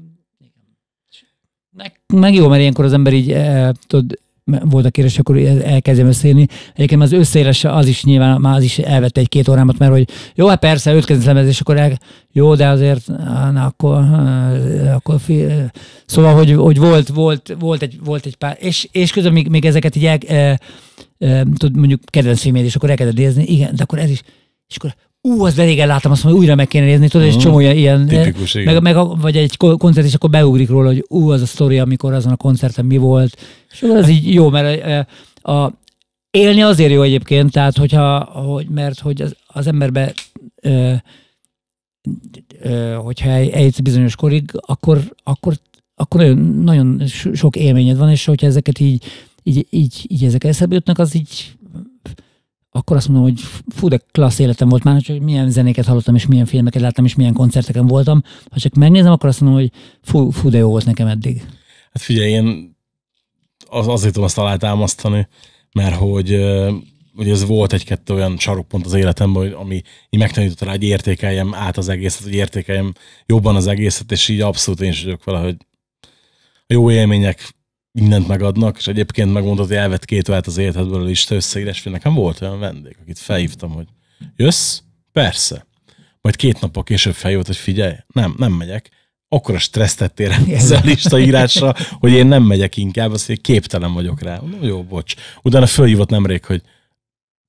Meg, 2.14 2.34
jó, 2.34 2.48
mert 2.48 2.60
ilyenkor 2.60 2.84
az 2.84 2.92
ember 2.92 3.12
így, 3.12 3.30
eh, 3.30 3.70
tudod, 3.86 4.18
volt 4.44 4.84
a 4.84 4.90
kérdés, 4.90 5.18
akkor 5.18 5.36
elkezdjem 5.62 6.06
összeírni. 6.06 6.46
Egyébként 6.74 7.02
az 7.02 7.12
összeírás 7.12 7.64
az 7.64 7.86
is 7.86 8.04
nyilván 8.04 8.40
már 8.40 8.56
az 8.56 8.62
is 8.62 8.78
elvette 8.78 9.20
egy-két 9.20 9.48
órámat, 9.48 9.78
mert 9.78 9.92
hogy 9.92 10.08
jó, 10.34 10.46
hát 10.46 10.58
persze, 10.58 10.94
öt 10.94 11.04
kezdemez, 11.04 11.46
és 11.46 11.60
akkor 11.60 11.76
el, 11.76 11.98
jó, 12.32 12.54
de 12.54 12.68
azért, 12.68 13.06
na, 13.06 13.64
akkor, 13.64 14.04
akkor 14.94 15.20
fi, 15.20 15.44
szóval, 16.06 16.34
hogy, 16.34 16.52
hogy 16.52 16.78
volt, 16.78 17.08
volt, 17.08 17.56
volt, 17.58 17.82
egy, 17.82 17.98
volt 18.04 18.26
egy 18.26 18.36
pár, 18.36 18.56
és, 18.60 18.88
és 18.92 19.12
közben 19.12 19.32
még, 19.32 19.48
még 19.48 19.64
ezeket 19.64 19.96
így 19.96 20.06
el, 20.06 20.18
e, 20.26 20.58
e, 21.18 21.44
tud, 21.54 21.76
mondjuk 21.76 22.00
kedvenc 22.04 22.40
filmét, 22.40 22.64
és 22.64 22.76
akkor 22.76 22.90
elkezded 22.90 23.16
nézni, 23.16 23.44
igen, 23.44 23.74
de 23.74 23.82
akkor 23.82 23.98
ez 23.98 24.10
is, 24.10 24.22
és 24.68 24.76
akkor 24.76 24.94
ú, 25.28 25.44
az 25.44 25.56
régen 25.56 25.86
láttam, 25.86 26.12
azt 26.12 26.22
mondom, 26.22 26.40
hogy 26.40 26.48
újra 26.48 26.56
meg 26.60 26.68
kéne 26.68 26.84
nézni, 26.84 27.08
tudod, 27.08 27.26
és 27.26 27.32
Mhm. 27.34 27.42
csomó 27.42 27.60
ilyen, 27.60 28.06
Tipikus, 28.06 28.54
igen. 28.54 28.72
meg, 28.72 28.82
meg 28.82 28.96
a, 28.96 29.04
vagy 29.14 29.36
egy 29.36 29.56
ko- 29.56 29.78
koncert, 29.78 30.06
és 30.06 30.14
akkor 30.14 30.30
beugrik 30.30 30.68
róla, 30.68 30.86
hogy 30.86 31.04
ú, 31.08 31.30
az 31.30 31.42
a 31.42 31.46
sztori, 31.46 31.78
amikor 31.78 32.12
azon 32.12 32.32
a 32.32 32.36
koncerten 32.36 32.84
mi 32.84 32.96
volt. 32.96 33.36
És 33.72 33.82
az 33.82 34.08
így 34.08 34.32
jó, 34.34 34.48
mert 34.50 34.82
eh, 34.82 35.04
a, 35.54 35.72
élni 36.30 36.62
azért 36.62 36.92
jó 36.92 37.02
egyébként, 37.02 37.52
tehát 37.52 37.76
hogyha, 37.76 38.18
hogy, 38.24 38.68
mert 38.68 38.98
hogy 39.00 39.22
az, 39.22 39.36
az 39.46 39.66
emberbe 39.66 40.12
ö, 40.62 40.92
ö, 42.60 42.92
hogyha 42.94 43.28
eljutsz 43.28 43.78
bizonyos 43.80 44.16
korig, 44.16 44.50
akkor, 44.66 44.98
akkor, 45.22 45.54
akkor 45.94 46.20
nagyon, 46.20 46.38
nagyon 46.38 47.06
so- 47.06 47.36
sok 47.36 47.56
élményed 47.56 47.96
van, 47.96 48.10
és 48.10 48.24
hogyha 48.24 48.46
ezeket 48.46 48.80
így, 48.80 49.04
így, 49.42 49.66
így, 49.70 50.04
így 50.08 50.24
ezek 50.24 50.44
eszembe 50.44 50.74
jutnak, 50.74 50.98
az 50.98 51.14
így 51.14 51.52
akkor 52.76 52.96
azt 52.96 53.08
mondom, 53.08 53.24
hogy 53.24 53.40
fú, 53.68 53.88
de 53.88 54.00
klassz 54.10 54.38
életem 54.38 54.68
volt 54.68 54.84
már, 54.84 55.00
csak 55.00 55.18
milyen 55.18 55.50
zenéket 55.50 55.84
hallottam, 55.84 56.14
és 56.14 56.26
milyen 56.26 56.46
filmeket 56.46 56.82
láttam, 56.82 57.04
és 57.04 57.14
milyen 57.14 57.32
koncerteken 57.32 57.86
voltam. 57.86 58.22
Ha 58.50 58.58
csak 58.58 58.74
megnézem, 58.74 59.12
akkor 59.12 59.28
azt 59.28 59.40
mondom, 59.40 59.60
hogy 59.60 59.70
fú, 60.02 60.30
fú 60.30 60.48
de 60.48 60.58
jó 60.58 60.68
volt 60.68 60.84
nekem 60.84 61.06
eddig. 61.06 61.40
Hát 61.92 62.02
figyelj, 62.02 62.30
én 62.30 62.76
az, 63.68 63.88
azért 63.88 64.12
tudom 64.12 64.28
azt 64.28 64.38
alátámasztani, 64.38 65.28
mert 65.72 65.94
hogy, 65.94 66.36
hogy 67.14 67.28
ez 67.28 67.46
volt 67.46 67.72
egy-kettő 67.72 68.14
olyan 68.14 68.38
sarokpont 68.38 68.86
az 68.86 68.92
életemben, 68.92 69.42
hogy, 69.42 69.52
ami 69.52 69.82
így 70.10 70.20
megtanította 70.20 70.64
rá, 70.64 70.70
hogy 70.70 70.82
értékeljem 70.82 71.54
át 71.54 71.76
az 71.76 71.88
egészet, 71.88 72.22
hogy 72.22 72.34
értékeljem 72.34 72.92
jobban 73.26 73.56
az 73.56 73.66
egészet, 73.66 74.12
és 74.12 74.28
így 74.28 74.40
abszolút 74.40 74.80
én 74.80 74.90
is 74.90 75.04
vagyok 75.04 75.24
vele, 75.24 75.38
hogy 75.38 75.56
a 76.66 76.72
jó 76.72 76.90
élmények 76.90 77.54
mindent 77.98 78.28
megadnak, 78.28 78.76
és 78.78 78.86
egyébként 78.86 79.32
megmondod, 79.32 79.66
hogy 79.66 79.76
elvett 79.76 80.04
két 80.04 80.26
vált 80.26 80.46
az 80.46 80.56
életedből 80.56 81.00
a 81.00 81.04
lista 81.04 81.34
összeírás, 81.34 81.82
nekem 81.82 82.14
volt 82.14 82.40
olyan 82.40 82.58
vendég, 82.58 82.96
akit 83.02 83.18
felhívtam, 83.18 83.70
hogy 83.70 83.86
jössz? 84.36 84.80
Persze. 85.12 85.66
Majd 86.20 86.36
két 86.36 86.60
nappal 86.60 86.82
később 86.82 87.14
feljött, 87.14 87.46
hogy 87.46 87.56
figyelj, 87.56 87.94
nem, 88.12 88.34
nem 88.38 88.52
megyek. 88.52 88.90
Akkor 89.28 89.54
a 89.54 89.58
stresszt 89.58 89.98
tettél 89.98 90.30
ezzel 90.48 90.80
a 90.82 90.84
listaírásra, 90.84 91.74
hogy 91.98 92.12
én 92.12 92.26
nem 92.26 92.42
megyek 92.42 92.76
inkább, 92.76 93.12
azt 93.12 93.26
hogy 93.26 93.40
képtelen 93.40 93.92
vagyok 93.92 94.22
rá. 94.22 94.40
No, 94.40 94.66
jó, 94.66 94.82
bocs. 94.82 95.14
Utána 95.42 95.66
fölhívott 95.66 96.10
nemrég, 96.10 96.44
hogy 96.44 96.62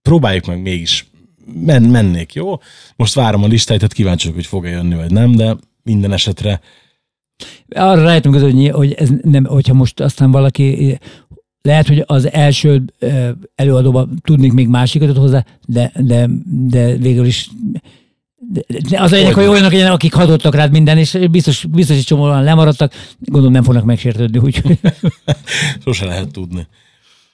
próbáljuk 0.01 0.45
meg 0.45 0.61
mégis, 0.61 1.05
Men, 1.53 1.84
mennék, 1.84 2.34
jó? 2.34 2.59
Most 2.95 3.13
várom 3.13 3.43
a 3.43 3.47
listáit, 3.47 3.80
tehát 3.80 3.95
kíváncsi 3.95 4.31
hogy 4.31 4.45
fog-e 4.45 4.69
jönni, 4.69 4.95
vagy 4.95 5.11
nem, 5.11 5.35
de 5.35 5.55
minden 5.84 6.11
esetre 6.11 6.61
arra 7.70 8.03
rájöttem 8.03 8.32
hogy, 8.32 8.70
hogy 8.70 8.94
ez 8.94 9.10
nem, 9.22 9.45
hogyha 9.45 9.74
most 9.74 9.99
aztán 9.99 10.32
valaki 10.32 10.98
lehet, 11.62 11.88
hogy 11.88 12.03
az 12.06 12.32
első 12.32 12.84
előadóban 13.56 14.20
tudnék 14.22 14.53
még 14.53 14.68
másikat 14.68 15.18
hozzá, 15.18 15.45
de, 15.68 15.91
de, 15.99 16.30
de 16.45 16.95
végül 16.95 17.26
is 17.26 17.49
de 18.90 19.02
az 19.02 19.14
egyik, 19.14 19.34
hogy 19.34 19.45
olyanok, 19.45 19.94
akik 19.94 20.14
hadottak 20.14 20.56
rád 20.56 20.72
minden, 20.72 20.98
és 20.98 21.18
biztos, 21.32 21.66
biztos 21.66 21.95
hogy 21.95 22.06
csomóan 22.06 22.44
lemaradtak, 22.44 22.94
gondolom 23.20 23.53
nem 23.53 23.64
fognak 23.64 23.84
megsértődni, 23.84 24.38
úgyhogy. 24.38 24.80
Sose 25.84 26.06
lehet 26.06 26.32
tudni. 26.32 26.68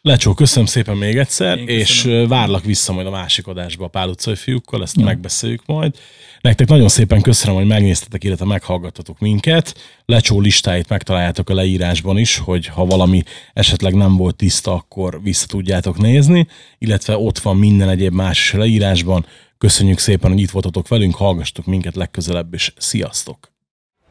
Lecsó, 0.04 0.34
köszönöm 0.34 0.66
szépen 0.66 0.98
még 0.98 1.18
egyszer, 1.18 1.58
Én 1.58 1.68
és 1.68 2.02
köszönöm. 2.02 2.28
várlak 2.28 2.64
vissza 2.64 2.94
majd 2.94 3.08
a 3.08 3.10
másik 3.10 3.48
adásba 3.48 3.86
a 3.86 3.88
Pál 3.88 4.10
utcai 4.10 4.36
fiúkkal, 4.36 4.82
ezt 4.82 4.98
ja. 4.98 5.06
megbeszéljük 5.06 5.66
majd. 5.66 5.96
Nektek 6.42 6.68
nagyon 6.68 6.88
szépen 6.88 7.22
köszönöm, 7.22 7.56
hogy 7.56 7.68
megnéztetek, 7.68 8.24
illetve 8.24 8.46
meghallgattatok 8.46 9.20
minket. 9.20 9.76
Lecsó 10.06 10.40
listáit 10.40 10.90
megtaláljátok 10.90 11.50
a 11.50 11.54
leírásban 11.54 12.18
is, 12.18 12.38
hogy 12.38 12.68
ha 12.68 12.86
valami 12.86 13.24
esetleg 13.54 13.94
nem 13.94 14.18
volt 14.18 14.36
tiszta, 14.36 14.74
akkor 14.74 15.22
vissza 15.24 15.46
tudjátok 15.48 15.98
nézni, 15.98 16.48
illetve 16.78 17.18
ott 17.18 17.40
van 17.40 17.58
minden 17.58 17.90
egyéb 17.90 18.14
más 18.14 18.40
is 18.40 18.54
a 18.54 18.58
leírásban. 18.58 19.26
Köszönjük 19.58 20.00
szépen, 20.00 20.32
hogy 20.32 20.40
itt 20.40 20.52
voltatok 20.52 20.88
velünk, 20.88 21.16
hallgastok 21.16 21.66
minket 21.66 21.96
legközelebb, 21.96 22.54
és 22.54 22.74
sziasztok! 22.78 23.52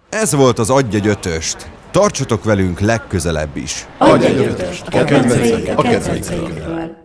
Ez 0.08 0.34
volt 0.34 0.58
az 0.58 0.70
Adj 0.70 0.96
egy 0.96 1.06
ötöst. 1.06 1.70
Tartsatok 1.90 2.44
velünk 2.44 2.80
legközelebb 2.80 3.56
is. 3.56 3.86
Egy 3.98 4.36
ötöst 4.36 4.86
a 4.86 5.82
kedvencekről. 5.82 6.99